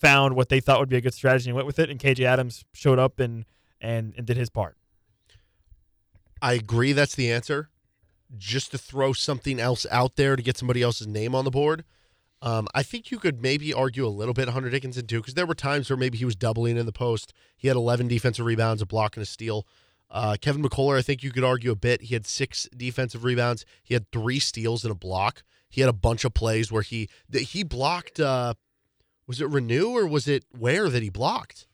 found 0.00 0.34
what 0.34 0.48
they 0.48 0.60
thought 0.60 0.80
would 0.80 0.88
be 0.88 0.96
a 0.96 1.00
good 1.00 1.14
strategy 1.14 1.50
and 1.50 1.54
went 1.54 1.66
with 1.66 1.78
it. 1.78 1.90
And 1.90 2.00
KJ 2.00 2.24
Adams 2.24 2.64
showed 2.72 2.98
up 2.98 3.20
and 3.20 3.44
and, 3.80 4.14
and 4.16 4.26
did 4.26 4.36
his 4.36 4.50
part. 4.50 4.76
I 6.42 6.54
agree 6.54 6.92
that's 6.92 7.14
the 7.14 7.30
answer. 7.30 7.70
Just 8.36 8.70
to 8.72 8.78
throw 8.78 9.12
something 9.12 9.58
else 9.58 9.86
out 9.90 10.16
there 10.16 10.36
to 10.36 10.42
get 10.42 10.56
somebody 10.56 10.82
else's 10.82 11.06
name 11.06 11.34
on 11.34 11.44
the 11.44 11.50
board. 11.50 11.84
Um, 12.42 12.68
I 12.74 12.82
think 12.82 13.10
you 13.10 13.18
could 13.18 13.42
maybe 13.42 13.74
argue 13.74 14.06
a 14.06 14.08
little 14.08 14.32
bit 14.32 14.48
Hunter 14.48 14.70
Dickinson 14.70 15.06
too, 15.06 15.20
because 15.20 15.34
there 15.34 15.46
were 15.46 15.54
times 15.54 15.90
where 15.90 15.96
maybe 15.96 16.16
he 16.16 16.24
was 16.24 16.36
doubling 16.36 16.76
in 16.76 16.86
the 16.86 16.92
post. 16.92 17.32
He 17.56 17.68
had 17.68 17.76
11 17.76 18.08
defensive 18.08 18.46
rebounds, 18.46 18.80
a 18.80 18.86
block, 18.86 19.16
and 19.16 19.22
a 19.22 19.26
steal. 19.26 19.66
Uh, 20.10 20.36
Kevin 20.40 20.62
McCullar, 20.62 20.98
I 20.98 21.02
think 21.02 21.22
you 21.22 21.30
could 21.30 21.44
argue 21.44 21.70
a 21.70 21.76
bit. 21.76 22.02
He 22.02 22.14
had 22.14 22.26
six 22.26 22.68
defensive 22.76 23.24
rebounds. 23.24 23.64
He 23.82 23.94
had 23.94 24.10
three 24.10 24.40
steals 24.40 24.84
and 24.84 24.90
a 24.90 24.96
block. 24.96 25.42
He 25.68 25.82
had 25.82 25.90
a 25.90 25.94
bunch 25.94 26.24
of 26.24 26.34
plays 26.34 26.72
where 26.72 26.82
he 26.82 27.08
that 27.28 27.42
he 27.42 27.62
blocked. 27.62 28.18
Uh, 28.18 28.54
was 29.28 29.40
it 29.40 29.48
Reneau 29.48 29.92
or 29.92 30.06
was 30.06 30.26
it 30.26 30.44
Ware 30.58 30.88
that 30.88 31.02
he 31.02 31.10
blocked? 31.10 31.68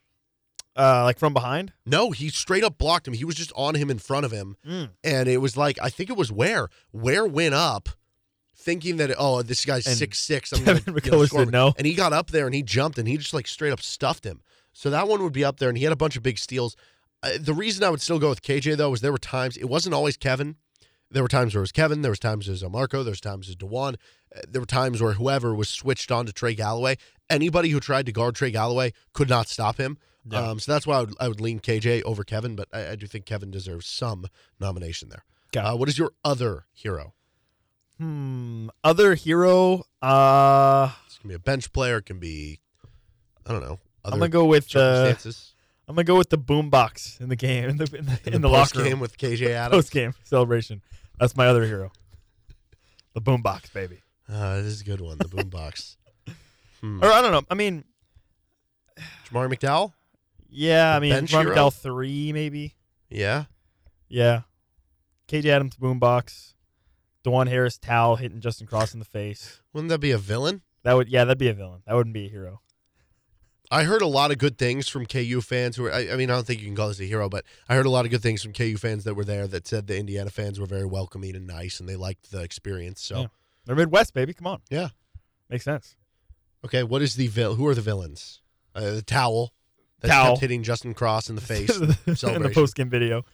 Uh, 0.76 1.04
like 1.04 1.18
from 1.18 1.32
behind. 1.32 1.72
No, 1.86 2.10
he 2.10 2.28
straight 2.28 2.62
up 2.62 2.76
blocked 2.76 3.08
him. 3.08 3.14
He 3.14 3.24
was 3.24 3.34
just 3.34 3.52
on 3.56 3.76
him 3.76 3.90
in 3.90 3.98
front 3.98 4.26
of 4.26 4.32
him. 4.32 4.58
Mm. 4.66 4.90
And 5.02 5.26
it 5.26 5.38
was 5.38 5.56
like, 5.56 5.78
I 5.80 5.88
think 5.88 6.10
it 6.10 6.16
was 6.18 6.30
Ware. 6.30 6.68
Ware 6.92 7.24
went 7.24 7.54
up 7.54 7.88
thinking 8.56 8.96
that, 8.96 9.14
oh, 9.18 9.42
this 9.42 9.64
guy's 9.64 9.86
And 9.86 9.96
six 9.96 10.18
six. 10.18 10.52
I'm 10.52 10.64
Kevin 10.64 10.82
gonna, 10.84 11.00
you 11.04 11.10
know, 11.10 11.18
McCullar 11.18 11.26
score 11.26 11.40
said 11.40 11.48
him. 11.48 11.52
no. 11.52 11.74
And 11.76 11.86
he 11.86 11.94
got 11.94 12.12
up 12.12 12.30
there 12.30 12.46
and 12.46 12.54
he 12.54 12.62
jumped 12.62 12.98
and 12.98 13.06
he 13.06 13.16
just 13.16 13.34
like 13.34 13.46
straight 13.46 13.72
up 13.72 13.80
stuffed 13.80 14.24
him. 14.24 14.42
So 14.72 14.90
that 14.90 15.08
one 15.08 15.22
would 15.22 15.32
be 15.32 15.44
up 15.44 15.58
there. 15.58 15.68
And 15.68 15.78
he 15.78 15.84
had 15.84 15.92
a 15.92 15.96
bunch 15.96 16.16
of 16.16 16.22
big 16.22 16.38
steals. 16.38 16.76
Uh, 17.22 17.30
the 17.40 17.54
reason 17.54 17.82
I 17.84 17.90
would 17.90 18.00
still 18.02 18.18
go 18.18 18.28
with 18.28 18.42
KJ, 18.42 18.76
though, 18.76 18.92
is 18.92 19.00
there 19.00 19.12
were 19.12 19.18
times, 19.18 19.56
it 19.56 19.64
wasn't 19.66 19.94
always 19.94 20.16
Kevin. 20.16 20.56
There 21.10 21.22
were 21.22 21.28
times 21.28 21.54
where 21.54 21.60
it 21.60 21.62
was 21.62 21.72
Kevin. 21.72 22.02
There 22.02 22.10
was 22.10 22.18
times 22.18 22.48
it 22.48 22.50
was 22.50 22.64
Marco. 22.64 23.02
There 23.02 23.12
was 23.12 23.20
times 23.20 23.48
it 23.48 23.62
was 23.62 23.70
Dajuan. 23.70 23.94
Uh, 24.34 24.40
There 24.48 24.60
were 24.60 24.66
times 24.66 25.00
where 25.00 25.12
whoever 25.12 25.54
was 25.54 25.68
switched 25.68 26.10
on 26.10 26.26
to 26.26 26.32
Trey 26.32 26.54
Galloway. 26.54 26.96
Anybody 27.30 27.70
who 27.70 27.80
tried 27.80 28.06
to 28.06 28.12
guard 28.12 28.34
Trey 28.34 28.50
Galloway 28.50 28.92
could 29.12 29.28
not 29.28 29.48
stop 29.48 29.78
him. 29.78 29.98
Yeah. 30.28 30.40
Um, 30.40 30.58
so 30.58 30.72
that's 30.72 30.86
why 30.86 30.96
I 30.96 31.00
would, 31.00 31.14
I 31.20 31.28
would 31.28 31.40
lean 31.40 31.60
KJ 31.60 32.02
over 32.02 32.24
Kevin, 32.24 32.56
but 32.56 32.68
I, 32.72 32.90
I 32.90 32.96
do 32.96 33.06
think 33.06 33.24
Kevin 33.24 33.50
deserves 33.52 33.86
some 33.86 34.26
nomination 34.58 35.08
there. 35.08 35.24
Got 35.52 35.64
it. 35.64 35.68
Uh, 35.68 35.76
what 35.76 35.88
is 35.88 35.96
your 35.98 36.10
other 36.24 36.66
hero? 36.72 37.14
Hmm. 37.98 38.68
Other 38.84 39.14
hero. 39.14 39.84
Uh, 40.02 40.90
This 41.06 41.18
can 41.18 41.28
be 41.28 41.34
a 41.34 41.38
bench 41.38 41.72
player. 41.72 41.98
It 41.98 42.06
can 42.06 42.18
be, 42.18 42.60
I 43.46 43.52
don't 43.52 43.62
know. 43.62 43.78
Other 44.04 44.14
I'm 44.14 44.18
gonna 44.20 44.28
go 44.28 44.44
with 44.44 44.64
uh, 44.76 45.06
circumstances. 45.06 45.54
I'm 45.88 45.94
gonna 45.94 46.04
go 46.04 46.16
with 46.16 46.30
the 46.30 46.38
boombox 46.38 47.20
in 47.20 47.28
the 47.28 47.36
game 47.36 47.68
in 47.68 47.76
the 47.76 47.84
in 47.96 48.06
the, 48.06 48.20
in 48.34 48.42
the, 48.42 48.48
locker 48.48 48.82
game 48.82 48.92
room 48.92 49.00
with 49.00 49.16
KJ 49.16 49.48
Adams. 49.50 49.70
post 49.82 49.92
game 49.92 50.14
celebration. 50.24 50.82
That's 51.18 51.36
my 51.36 51.46
other 51.46 51.64
hero. 51.64 51.90
The 53.14 53.20
boombox, 53.22 53.72
baby. 53.72 54.00
Uh, 54.28 54.56
this 54.56 54.66
is 54.66 54.80
a 54.82 54.84
good 54.84 55.00
one. 55.00 55.18
The 55.18 55.24
boombox. 55.24 55.96
Hmm. 56.82 57.02
Or 57.02 57.10
I 57.10 57.22
don't 57.22 57.32
know. 57.32 57.40
I 57.50 57.54
mean, 57.54 57.84
Jamari 59.30 59.50
McDowell. 59.50 59.94
yeah. 60.50 60.94
I 60.94 61.00
mean, 61.00 61.14
Ron? 61.14 61.26
McDowell 61.46 61.72
three 61.72 62.34
maybe. 62.34 62.74
Yeah. 63.08 63.44
Yeah. 64.10 64.42
KJ 65.26 65.46
Adams 65.46 65.76
boombox. 65.76 66.52
Dajuan 67.26 67.48
Harris 67.48 67.78
towel 67.78 68.16
hitting 68.16 68.40
Justin 68.40 68.66
Cross 68.66 68.92
in 68.94 68.98
the 69.00 69.04
face. 69.04 69.60
Wouldn't 69.72 69.88
that 69.90 69.98
be 69.98 70.12
a 70.12 70.18
villain? 70.18 70.62
That 70.84 70.94
would 70.94 71.08
yeah, 71.08 71.24
that'd 71.24 71.38
be 71.38 71.48
a 71.48 71.54
villain. 71.54 71.82
That 71.86 71.94
wouldn't 71.94 72.14
be 72.14 72.26
a 72.26 72.28
hero. 72.30 72.60
I 73.68 73.82
heard 73.82 74.00
a 74.02 74.06
lot 74.06 74.30
of 74.30 74.38
good 74.38 74.58
things 74.58 74.88
from 74.88 75.06
KU 75.06 75.40
fans 75.40 75.74
who 75.74 75.82
were, 75.82 75.92
I, 75.92 76.10
I 76.12 76.16
mean, 76.16 76.30
I 76.30 76.34
don't 76.34 76.46
think 76.46 76.60
you 76.60 76.66
can 76.66 76.76
call 76.76 76.86
this 76.86 77.00
a 77.00 77.04
hero, 77.04 77.28
but 77.28 77.44
I 77.68 77.74
heard 77.74 77.86
a 77.86 77.90
lot 77.90 78.04
of 78.04 78.12
good 78.12 78.22
things 78.22 78.40
from 78.40 78.52
KU 78.52 78.76
fans 78.76 79.02
that 79.02 79.14
were 79.14 79.24
there 79.24 79.48
that 79.48 79.66
said 79.66 79.88
the 79.88 79.98
Indiana 79.98 80.30
fans 80.30 80.60
were 80.60 80.66
very 80.66 80.86
welcoming 80.86 81.34
and 81.34 81.48
nice 81.48 81.80
and 81.80 81.88
they 81.88 81.96
liked 81.96 82.30
the 82.30 82.42
experience. 82.42 83.02
So, 83.02 83.22
Yeah. 83.22 83.26
They're 83.64 83.74
Midwest, 83.74 84.14
baby. 84.14 84.32
Come 84.34 84.46
on. 84.46 84.60
Yeah. 84.70 84.90
Makes 85.50 85.64
sense. 85.64 85.96
okay, 86.64 86.84
what 86.84 87.02
is 87.02 87.16
the 87.16 87.26
vil? 87.26 87.56
Who 87.56 87.66
are 87.66 87.74
the 87.74 87.80
villains? 87.80 88.40
Uh, 88.72 88.92
the 88.92 89.02
towel 89.02 89.52
that 90.00 90.08
Towel. 90.08 90.34
kept 90.34 90.42
hitting 90.42 90.62
Justin 90.62 90.94
Cross 90.94 91.28
in 91.28 91.34
the 91.34 91.40
face. 91.52 91.76
in 91.76 91.88
the 92.42 92.50
post 92.54 92.76
game 92.76 92.88
video. 92.88 93.24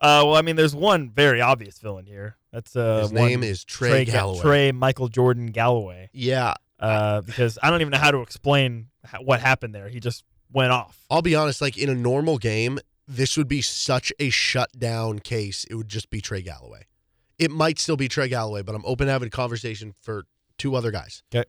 Uh, 0.00 0.22
well, 0.26 0.36
I 0.36 0.42
mean, 0.42 0.54
there's 0.54 0.74
one 0.76 1.10
very 1.10 1.40
obvious 1.40 1.78
villain 1.80 2.06
here. 2.06 2.36
That's 2.52 2.76
uh, 2.76 3.00
His 3.02 3.12
name 3.12 3.42
is 3.42 3.64
Trey, 3.64 4.04
Ga- 4.04 4.12
Galloway. 4.12 4.40
Trey 4.40 4.72
Michael 4.72 5.08
Jordan 5.08 5.46
Galloway. 5.46 6.10
Yeah, 6.12 6.54
Uh, 6.78 7.22
because 7.22 7.58
I 7.62 7.70
don't 7.70 7.80
even 7.80 7.92
know 7.92 7.98
how 7.98 8.10
to 8.10 8.20
explain 8.20 8.88
what 9.20 9.40
happened 9.40 9.74
there. 9.74 9.88
He 9.88 10.00
just 10.00 10.24
went 10.52 10.70
off. 10.72 11.04
I'll 11.10 11.22
be 11.22 11.34
honest. 11.34 11.60
Like 11.62 11.78
in 11.78 11.88
a 11.88 11.94
normal 11.94 12.38
game, 12.38 12.78
this 13.08 13.36
would 13.36 13.48
be 13.48 13.62
such 13.62 14.12
a 14.18 14.30
shutdown 14.30 15.18
case. 15.20 15.64
It 15.70 15.74
would 15.76 15.88
just 15.88 16.10
be 16.10 16.20
Trey 16.20 16.42
Galloway. 16.42 16.86
It 17.38 17.50
might 17.50 17.78
still 17.78 17.96
be 17.96 18.06
Trey 18.08 18.28
Galloway, 18.28 18.62
but 18.62 18.74
I'm 18.74 18.84
open 18.84 19.06
to 19.06 19.12
having 19.12 19.26
a 19.28 19.30
conversation 19.30 19.94
for 20.00 20.24
two 20.58 20.76
other 20.76 20.90
guys. 20.90 21.22
Okay. 21.34 21.48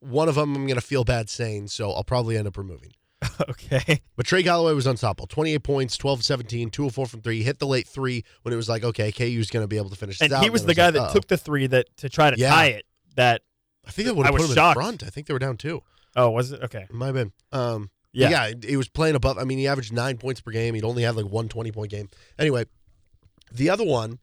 One 0.00 0.28
of 0.28 0.34
them 0.34 0.54
I'm 0.54 0.66
going 0.66 0.78
to 0.78 0.86
feel 0.86 1.02
bad 1.04 1.30
saying, 1.30 1.68
so 1.68 1.90
I'll 1.90 2.04
probably 2.04 2.36
end 2.36 2.46
up 2.46 2.58
removing. 2.58 2.92
okay. 3.48 4.00
But 4.16 4.26
Trey 4.26 4.42
Galloway 4.42 4.72
was 4.74 4.86
unstoppable. 4.86 5.26
28 5.26 5.62
points, 5.62 5.96
12 5.96 6.24
17, 6.24 6.70
2 6.70 6.90
4 6.90 7.06
from 7.06 7.20
3. 7.22 7.36
He 7.36 7.42
hit 7.42 7.58
the 7.58 7.66
late 7.66 7.86
3 7.86 8.24
when 8.42 8.52
it 8.52 8.56
was 8.56 8.68
like, 8.68 8.84
okay, 8.84 9.10
KU's 9.12 9.50
going 9.50 9.62
to 9.64 9.68
be 9.68 9.76
able 9.76 9.90
to 9.90 9.96
finish 9.96 10.18
this 10.18 10.30
And 10.32 10.42
he 10.42 10.50
was 10.50 10.62
then 10.62 10.68
the 10.68 10.74
guy 10.74 10.84
like, 10.86 10.94
that 10.94 11.02
uh-oh. 11.02 11.12
took 11.12 11.26
the 11.28 11.36
three 11.36 11.66
that 11.68 11.94
to 11.98 12.08
try 12.08 12.30
to 12.30 12.38
Yeah. 12.38 12.50
tie 12.50 12.66
it. 12.66 12.86
That 13.16 13.42
I 13.86 13.90
think 13.90 14.08
that 14.08 14.14
would 14.14 14.26
have 14.26 14.34
put 14.34 14.48
him 14.48 14.54
shocked. 14.54 14.76
in 14.76 14.82
front. 14.82 15.02
I 15.04 15.08
think 15.08 15.26
they 15.26 15.32
were 15.32 15.38
down 15.38 15.56
2. 15.56 15.82
oh 16.16 16.30
was 16.30 16.52
it 16.52 16.62
okay? 16.62 16.86
It 16.88 16.92
might 16.94 17.06
have 17.06 17.14
been. 17.14 17.32
Um, 17.52 17.90
Yeah. 18.12 18.28
yeah, 18.30 18.46
yeah, 18.48 18.54
he 18.68 18.76
was 18.76 18.88
playing 18.88 19.14
above. 19.16 19.38
I 19.38 19.44
mean, 19.44 19.58
he 19.58 19.66
averaged 19.68 19.92
nine 19.92 20.16
points 20.18 20.40
per 20.40 20.50
game. 20.50 20.74
He'd 20.74 20.84
only 20.84 21.02
had 21.02 21.16
like 21.16 21.26
one 21.26 21.48
20 21.48 21.72
point 21.72 21.90
game. 21.90 22.08
Anyway, 22.38 22.64
the 23.52 23.70
other 23.70 23.84
one, 23.84 24.18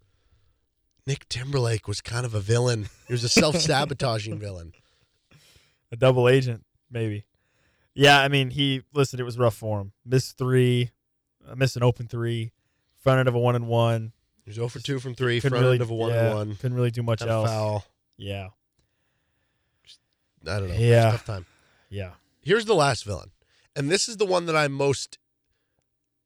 Nick 1.07 1.27
Timberlake 1.29 1.87
was 1.87 1.99
kind 2.01 2.25
of 2.25 2.33
a 2.33 2.39
villain. 2.39 2.87
He 3.07 3.13
was 3.13 3.23
a 3.23 3.29
self 3.29 3.57
sabotaging 3.57 4.39
villain. 4.45 4.73
A 5.91 5.95
double 5.95 6.29
agent 6.29 6.63
maybe. 6.89 7.25
Yeah, 7.93 8.21
I 8.21 8.27
mean 8.27 8.51
he 8.51 8.83
listen. 8.93 9.19
It 9.19 9.23
was 9.23 9.37
rough 9.37 9.55
for 9.55 9.81
him. 9.81 9.91
Missed 10.05 10.37
three, 10.37 10.91
uh, 11.47 11.55
missed 11.55 11.75
an 11.75 11.83
open 11.83 12.07
three, 12.07 12.51
front 12.97 13.19
end 13.19 13.27
of 13.27 13.35
a 13.35 13.39
one 13.39 13.55
and 13.55 13.67
one. 13.67 14.13
He 14.43 14.49
was 14.49 14.55
0 14.55 14.69
for 14.69 14.79
2 14.79 14.99
from 14.99 15.13
3, 15.13 15.39
Couldn't 15.39 15.51
front 15.51 15.63
really 15.63 15.75
end 15.75 15.83
of 15.83 15.91
a 15.91 15.93
1 15.93 16.09
yeah, 16.09 16.25
and 16.25 16.35
1. 16.35 16.55
Couldn't 16.55 16.75
really 16.75 16.89
do 16.89 17.03
much 17.03 17.21
else. 17.21 17.47
foul. 17.47 17.85
Yeah, 18.17 18.47
I 20.47 20.59
don't 20.59 20.69
know. 20.69 20.75
Yeah. 20.75 21.11
Tough 21.11 21.25
time. 21.25 21.45
yeah. 21.89 22.11
Here's 22.41 22.65
the 22.65 22.73
last 22.73 23.03
villain. 23.05 23.31
And 23.75 23.89
this 23.89 24.09
is 24.09 24.17
the 24.17 24.25
one 24.25 24.45
that 24.47 24.55
I'm 24.55 24.71
most 24.71 25.19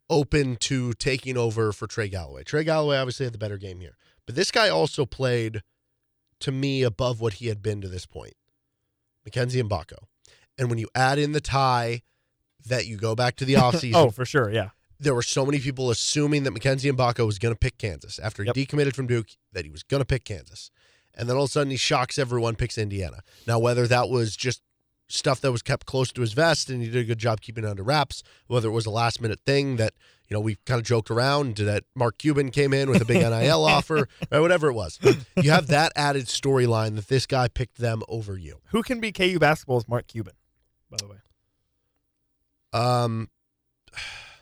open 0.09 0.55
to 0.57 0.93
taking 0.93 1.37
over 1.37 1.71
for 1.71 1.87
Trey 1.87 2.07
Galloway. 2.07 2.43
Trey 2.43 2.63
Galloway 2.63 2.97
obviously 2.97 3.25
had 3.25 3.33
the 3.33 3.39
better 3.39 3.57
game 3.57 3.81
here. 3.81 3.97
But 4.25 4.35
this 4.35 4.51
guy 4.51 4.69
also 4.69 5.05
played 5.05 5.61
to 6.39 6.51
me 6.51 6.83
above 6.83 7.19
what 7.19 7.33
he 7.33 7.47
had 7.47 7.61
been 7.61 7.81
to 7.81 7.87
this 7.87 8.05
point. 8.05 8.33
Mackenzie 9.25 9.61
Mgbako. 9.61 10.05
And 10.57 10.69
when 10.69 10.79
you 10.79 10.87
add 10.95 11.19
in 11.19 11.31
the 11.33 11.41
tie 11.41 12.01
that 12.67 12.87
you 12.87 12.97
go 12.97 13.15
back 13.15 13.35
to 13.37 13.45
the 13.45 13.53
offseason, 13.55 13.95
Oh, 13.95 14.09
for 14.09 14.25
sure. 14.25 14.51
Yeah. 14.51 14.69
there 14.99 15.13
were 15.13 15.21
so 15.23 15.45
many 15.45 15.59
people 15.59 15.89
assuming 15.91 16.43
that 16.43 16.51
Mackenzie 16.51 16.89
Mgbako 16.91 17.25
was 17.25 17.37
going 17.39 17.53
to 17.53 17.59
pick 17.59 17.77
Kansas 17.77 18.17
after 18.19 18.43
he 18.43 18.47
Yep. 18.47 18.55
decommitted 18.55 18.95
from 18.95 19.07
Duke, 19.07 19.27
that 19.53 19.65
he 19.65 19.71
was 19.71 19.83
going 19.83 20.01
to 20.01 20.05
pick 20.05 20.23
Kansas. 20.25 20.71
And 21.13 21.29
then 21.29 21.35
all 21.37 21.43
of 21.43 21.49
a 21.49 21.51
sudden 21.51 21.71
he 21.71 21.77
shocks 21.77 22.17
everyone, 22.17 22.55
picks 22.55 22.77
Indiana. 22.77 23.19
Now, 23.47 23.59
whether 23.59 23.87
that 23.87 24.09
was 24.09 24.35
just 24.35 24.61
stuff 25.07 25.39
that 25.41 25.51
was 25.51 25.61
kept 25.61 25.85
close 25.85 26.11
to 26.11 26.21
his 26.21 26.33
vest 26.33 26.69
and 26.69 26.81
he 26.81 26.89
did 26.89 26.99
a 27.01 27.03
good 27.03 27.19
job 27.19 27.39
keeping 27.39 27.63
it 27.63 27.69
under 27.69 27.83
wraps, 27.83 28.23
whether 28.47 28.67
it 28.69 28.71
was 28.71 28.85
a 28.87 28.89
last 28.89 29.21
minute 29.21 29.39
thing 29.45 29.75
that, 29.75 29.93
you 30.27 30.33
know, 30.35 30.41
we 30.41 30.57
kind 30.65 30.79
of 30.79 30.85
joked 30.85 31.11
around 31.11 31.57
that 31.57 31.83
Mark 31.95 32.17
Cuban 32.17 32.49
came 32.49 32.73
in 32.73 32.89
with 32.89 33.01
a 33.01 33.05
big 33.05 33.17
NIL 33.21 33.63
offer, 33.65 34.09
or 34.31 34.41
whatever 34.41 34.67
it 34.69 34.73
was. 34.73 34.97
You 35.41 35.51
have 35.51 35.67
that 35.67 35.91
added 35.95 36.25
storyline 36.25 36.95
that 36.95 37.07
this 37.07 37.27
guy 37.27 37.47
picked 37.47 37.77
them 37.77 38.01
over 38.09 38.35
you. 38.35 38.61
Who 38.69 38.81
can 38.81 38.99
be 38.99 39.11
KU 39.11 39.37
basketball's 39.37 39.87
Mark 39.87 40.07
Cuban? 40.07 40.33
By 40.89 40.97
the 40.99 41.07
way. 41.07 41.17
Um, 42.73 43.29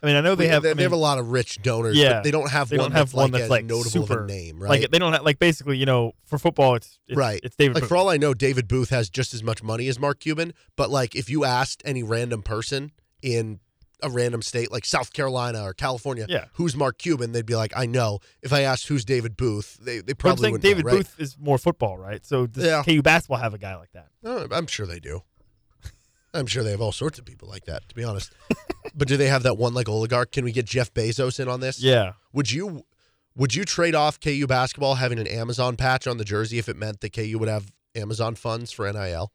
I 0.01 0.05
mean, 0.07 0.15
I 0.17 0.21
know 0.21 0.35
they 0.35 0.47
have. 0.47 0.63
they, 0.63 0.71
I 0.71 0.73
they 0.73 0.83
have 0.83 0.91
a 0.91 0.95
lot 0.97 1.17
of 1.17 1.29
rich 1.31 1.61
donors, 1.61 1.95
Yeah, 1.97 2.15
but 2.15 2.23
they 2.23 2.31
don't 2.31 2.49
have 2.49 2.69
they 2.69 2.77
one 2.77 2.85
don't 2.85 2.91
have 2.97 3.07
that's 3.07 3.13
one 3.13 3.31
like 3.31 3.41
that's 3.41 3.49
like 3.49 3.65
notable 3.65 3.89
super 4.07 4.19
of 4.19 4.23
a 4.25 4.27
name, 4.27 4.61
right? 4.61 4.81
Like 4.81 4.91
they 4.91 4.99
don't 4.99 5.13
have 5.13 5.23
like 5.23 5.39
basically, 5.39 5.77
you 5.77 5.85
know, 5.85 6.13
for 6.25 6.37
football, 6.37 6.75
it's, 6.75 6.99
it's 7.07 7.15
right. 7.17 7.39
It's 7.43 7.55
David. 7.55 7.75
like 7.75 7.81
Booth. 7.83 7.89
for 7.89 7.95
all 7.95 8.09
I 8.09 8.17
know, 8.17 8.33
David 8.33 8.67
Booth 8.67 8.89
has 8.89 9.09
just 9.09 9.33
as 9.33 9.43
much 9.43 9.63
money 9.63 9.87
as 9.87 9.99
Mark 9.99 10.19
Cuban. 10.19 10.53
But 10.75 10.89
like, 10.89 11.15
if 11.15 11.29
you 11.29 11.45
asked 11.45 11.81
any 11.85 12.03
random 12.03 12.41
person 12.41 12.91
in 13.21 13.59
a 14.01 14.09
random 14.09 14.41
state 14.41 14.69
like 14.69 14.83
South 14.83 15.13
Carolina 15.13 15.63
or 15.63 15.73
California, 15.73 16.25
Yeah. 16.27 16.45
who's 16.55 16.75
Mark 16.75 16.97
Cuban, 16.97 17.31
they'd 17.31 17.45
be 17.45 17.55
like, 17.55 17.71
I 17.73 17.85
know. 17.85 18.19
If 18.41 18.51
I 18.51 18.61
asked 18.63 18.87
who's 18.89 19.05
David 19.05 19.37
Booth, 19.37 19.77
they 19.81 19.99
they 20.01 20.13
probably 20.13 20.41
saying 20.41 20.51
wouldn't 20.53 20.63
know, 20.65 20.69
David 20.69 20.85
right? 20.85 20.97
Booth 20.97 21.15
is 21.17 21.37
more 21.39 21.57
football, 21.57 21.97
right? 21.97 22.25
So 22.25 22.47
does 22.47 22.65
Yeah. 22.65 22.83
KU 22.83 23.01
basketball 23.01 23.37
have 23.37 23.53
a 23.53 23.57
guy 23.57 23.75
like 23.77 23.91
that? 23.93 24.07
Oh, 24.25 24.47
I'm 24.51 24.67
sure 24.67 24.85
they 24.85 24.99
do. 24.99 25.21
I'm 26.33 26.47
sure 26.47 26.63
they 26.63 26.71
have 26.71 26.81
all 26.81 26.91
sorts 26.91 27.19
of 27.19 27.25
people 27.25 27.47
like 27.47 27.65
that, 27.65 27.87
to 27.89 27.95
be 27.95 28.03
honest. 28.03 28.33
but 28.95 29.07
do 29.07 29.17
they 29.17 29.27
have 29.27 29.43
that 29.43 29.57
one 29.57 29.73
like 29.73 29.87
oligarch? 29.87 30.31
Can 30.31 30.43
we 30.45 30.51
get 30.51 30.65
Jeff 30.65 30.93
Bezos 30.93 31.39
in 31.39 31.47
on 31.47 31.59
this? 31.59 31.81
Yeah. 31.81 32.13
Would 32.33 32.51
you 32.51 32.85
would 33.35 33.53
you 33.55 33.65
trade 33.65 33.95
off 33.95 34.19
KU 34.19 34.45
basketball 34.47 34.95
having 34.95 35.19
an 35.19 35.27
Amazon 35.27 35.75
patch 35.75 36.07
on 36.07 36.17
the 36.17 36.25
jersey 36.25 36.57
if 36.57 36.69
it 36.69 36.75
meant 36.75 37.01
that 37.01 37.13
KU 37.13 37.37
would 37.39 37.49
have 37.49 37.71
Amazon 37.95 38.35
funds 38.35 38.71
for 38.71 38.91
NIL? 38.91 39.31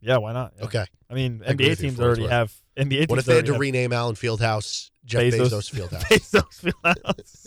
Yeah, 0.00 0.16
why 0.16 0.32
not? 0.32 0.54
Yeah. 0.56 0.64
Okay. 0.64 0.84
I 1.10 1.14
mean, 1.14 1.42
I 1.46 1.52
NBA 1.52 1.78
teams 1.78 1.78
for 1.78 1.84
what 1.84 1.88
it's 1.88 2.00
already 2.00 2.22
worth. 2.22 2.30
have 2.30 2.52
NBA 2.78 2.90
teams 2.90 3.08
What 3.08 3.18
if 3.18 3.24
they 3.26 3.36
had 3.36 3.46
to 3.46 3.52
already 3.52 3.72
rename 3.72 3.92
Allen 3.92 4.14
Fieldhouse 4.14 4.90
Jeff 5.04 5.22
Bezos- 5.22 5.50
Bezos, 5.50 5.70
Fieldhouse? 5.74 6.04
Bezos 6.10 6.72
Fieldhouse. 6.84 7.46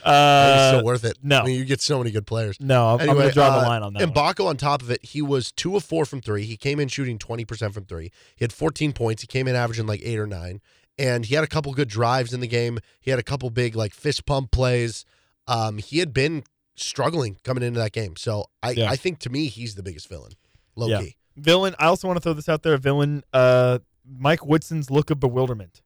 It's 0.00 0.06
uh, 0.08 0.78
so 0.80 0.84
worth 0.84 1.04
it. 1.04 1.18
no. 1.22 1.40
I 1.40 1.44
mean, 1.44 1.58
you 1.58 1.64
get 1.64 1.80
so 1.80 1.98
many 1.98 2.10
good 2.10 2.26
players. 2.26 2.56
no, 2.60 2.88
I'm, 2.88 2.94
I'm 2.94 3.00
Anyway, 3.00 3.14
going 3.16 3.28
to 3.28 3.34
draw 3.34 3.46
uh, 3.48 3.60
the 3.60 3.66
line 3.68 3.82
on 3.82 3.92
that. 3.94 4.02
And. 4.02 4.14
Baco, 4.14 4.46
on 4.46 4.56
top 4.56 4.82
of 4.82 4.90
it, 4.90 5.04
he 5.04 5.22
was 5.22 5.52
two 5.52 5.76
of 5.76 5.84
four 5.84 6.04
from 6.04 6.20
three. 6.20 6.44
He 6.44 6.56
came 6.56 6.80
in 6.80 6.88
shooting 6.88 7.18
20% 7.18 7.72
from 7.72 7.84
three. 7.84 8.10
He 8.36 8.44
had 8.44 8.52
14 8.52 8.92
points. 8.92 9.22
He 9.22 9.26
came 9.26 9.46
in 9.48 9.54
averaging 9.54 9.86
like 9.86 10.00
eight 10.02 10.18
or 10.18 10.26
nine. 10.26 10.60
And 10.98 11.24
he 11.24 11.34
had 11.34 11.44
a 11.44 11.46
couple 11.46 11.72
good 11.72 11.88
drives 11.88 12.32
in 12.34 12.40
the 12.40 12.46
game. 12.46 12.78
He 13.00 13.10
had 13.10 13.18
a 13.18 13.22
couple 13.22 13.48
big 13.50 13.74
like 13.74 13.94
fist 13.94 14.26
pump 14.26 14.50
plays. 14.50 15.04
Um, 15.46 15.78
he 15.78 15.98
had 15.98 16.12
been 16.12 16.44
struggling 16.76 17.38
coming 17.44 17.62
into 17.62 17.78
that 17.80 17.92
game. 17.92 18.16
So 18.16 18.46
I, 18.62 18.72
Yeah. 18.72 18.90
I 18.90 18.96
think 18.96 19.18
to 19.20 19.30
me, 19.30 19.46
he's 19.48 19.74
the 19.74 19.82
biggest 19.82 20.08
villain. 20.08 20.32
Low 20.76 20.88
Yeah. 20.88 21.00
key. 21.02 21.16
villain. 21.36 21.74
I 21.78 21.86
also 21.86 22.06
want 22.06 22.16
to 22.18 22.20
throw 22.20 22.32
this 22.34 22.48
out 22.48 22.62
there. 22.62 22.76
Villain. 22.76 23.22
Uh, 23.32 23.78
Mike 24.06 24.44
Woodson's 24.44 24.90
look 24.90 25.10
of 25.10 25.20
bewilderment. 25.20 25.80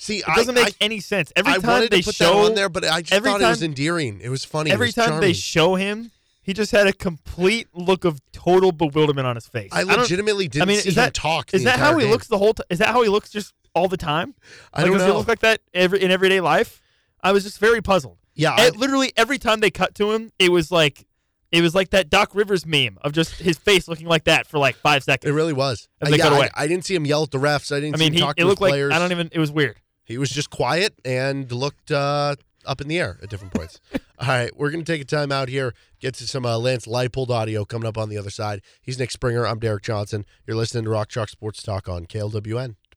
See, 0.00 0.18
It 0.18 0.26
doesn't 0.26 0.56
I, 0.56 0.64
make 0.64 0.74
I, 0.80 0.84
any 0.84 1.00
sense. 1.00 1.32
Every 1.36 1.52
I 1.52 1.56
time 1.58 1.70
wanted 1.70 1.90
they 1.90 2.00
to 2.00 2.04
put 2.06 2.14
show 2.14 2.42
that 2.42 2.50
on 2.50 2.54
there, 2.54 2.68
but 2.68 2.84
I 2.84 3.02
just 3.02 3.12
every 3.12 3.30
thought 3.30 3.40
it 3.40 3.46
was 3.48 3.62
endearing. 3.62 4.20
It 4.22 4.28
was 4.28 4.44
funny. 4.44 4.70
Every 4.70 4.86
was 4.88 4.94
time 4.94 5.06
charming. 5.08 5.20
they 5.22 5.32
show 5.32 5.74
him, 5.74 6.12
he 6.40 6.52
just 6.54 6.70
had 6.70 6.86
a 6.86 6.92
complete 6.92 7.66
look 7.74 8.04
of 8.04 8.20
total 8.32 8.70
bewilderment 8.72 9.26
on 9.26 9.34
his 9.34 9.46
face. 9.48 9.70
I 9.72 9.82
legitimately 9.82 10.46
didn't 10.48 10.62
I 10.62 10.66
mean, 10.66 10.78
see 10.78 10.88
is 10.90 10.96
him 10.96 11.02
that 11.02 11.14
talk. 11.14 11.52
Is 11.52 11.64
that 11.64 11.78
how 11.78 11.96
he 11.98 12.04
game. 12.04 12.10
looks 12.12 12.28
the 12.28 12.38
whole? 12.38 12.54
time? 12.54 12.64
is 12.70 12.78
that 12.78 12.88
how 12.88 13.02
he 13.02 13.08
looks 13.08 13.28
just 13.30 13.52
all 13.74 13.88
the 13.88 13.96
time? 13.96 14.34
I 14.72 14.82
Like, 14.82 14.86
don't 14.90 14.98
does 14.98 15.06
know. 15.06 15.12
he 15.12 15.18
look 15.18 15.28
like 15.28 15.40
that 15.40 15.60
every 15.74 16.00
in 16.00 16.10
everyday 16.10 16.40
life? 16.40 16.80
I 17.20 17.32
was 17.32 17.42
just 17.42 17.58
very 17.58 17.82
puzzled. 17.82 18.18
yeah, 18.34 18.54
I, 18.56 18.68
literally 18.70 19.12
every 19.16 19.38
time 19.38 19.58
they 19.60 19.70
cut 19.70 19.96
to 19.96 20.12
him, 20.12 20.30
it 20.38 20.52
was 20.52 20.70
like 20.70 21.06
it 21.50 21.60
was 21.60 21.74
like 21.74 21.90
that 21.90 22.08
Doc 22.08 22.30
Rivers 22.34 22.64
meme 22.64 22.98
of 23.02 23.12
just 23.12 23.34
his 23.40 23.58
face 23.58 23.88
looking 23.88 24.06
like 24.06 24.24
that 24.24 24.46
for 24.46 24.58
like 24.58 24.76
five 24.76 25.02
seconds. 25.02 25.28
it 25.28 25.34
really 25.34 25.52
was. 25.54 25.88
And 26.00 26.12
they 26.12 26.14
uh, 26.14 26.16
yeah, 26.18 26.22
cut 26.24 26.32
I, 26.34 26.36
away. 26.36 26.48
I 26.54 26.66
didn't 26.68 26.84
see 26.84 26.94
him 26.94 27.04
yell 27.04 27.24
at 27.24 27.30
the 27.32 27.38
refs. 27.38 27.74
I 27.74 27.80
didn't 27.80 27.96
I 27.96 27.98
mean, 27.98 28.12
see 28.12 28.16
he 28.18 28.20
talk 28.20 28.38
it 28.38 28.42
to 28.42 28.46
looked 28.46 28.60
like 28.60 28.70
players. 28.70 28.92
I 28.94 28.98
don't 29.00 29.10
even. 29.12 29.28
It 29.32 29.38
was 29.40 29.50
weird. 29.50 29.76
He 30.08 30.16
was 30.16 30.30
just 30.30 30.48
quiet 30.48 30.94
and 31.04 31.52
looked 31.52 31.90
uh, 31.90 32.34
up 32.64 32.80
in 32.80 32.88
the 32.88 32.98
air 32.98 33.18
at 33.22 33.28
different 33.28 33.52
points. 33.52 33.78
All 34.18 34.26
right, 34.26 34.50
we're 34.56 34.70
going 34.70 34.82
to 34.82 34.90
take 34.90 35.02
a 35.02 35.04
time 35.04 35.30
out 35.30 35.50
here, 35.50 35.74
get 36.00 36.14
to 36.14 36.26
some 36.26 36.46
uh, 36.46 36.56
Lance 36.56 36.86
Leipold 36.86 37.28
audio 37.28 37.66
coming 37.66 37.86
up 37.86 37.98
on 37.98 38.08
the 38.08 38.16
other 38.16 38.30
side. 38.30 38.62
He's 38.80 38.98
Nick 38.98 39.10
Springer. 39.10 39.46
I'm 39.46 39.58
Derek 39.58 39.82
Johnson. 39.82 40.24
You're 40.46 40.56
listening 40.56 40.84
to 40.84 40.90
Rock 40.90 41.10
Chalk 41.10 41.28
Sports 41.28 41.62
Talk 41.62 41.90
on 41.90 42.06
KLWN. 42.06 42.76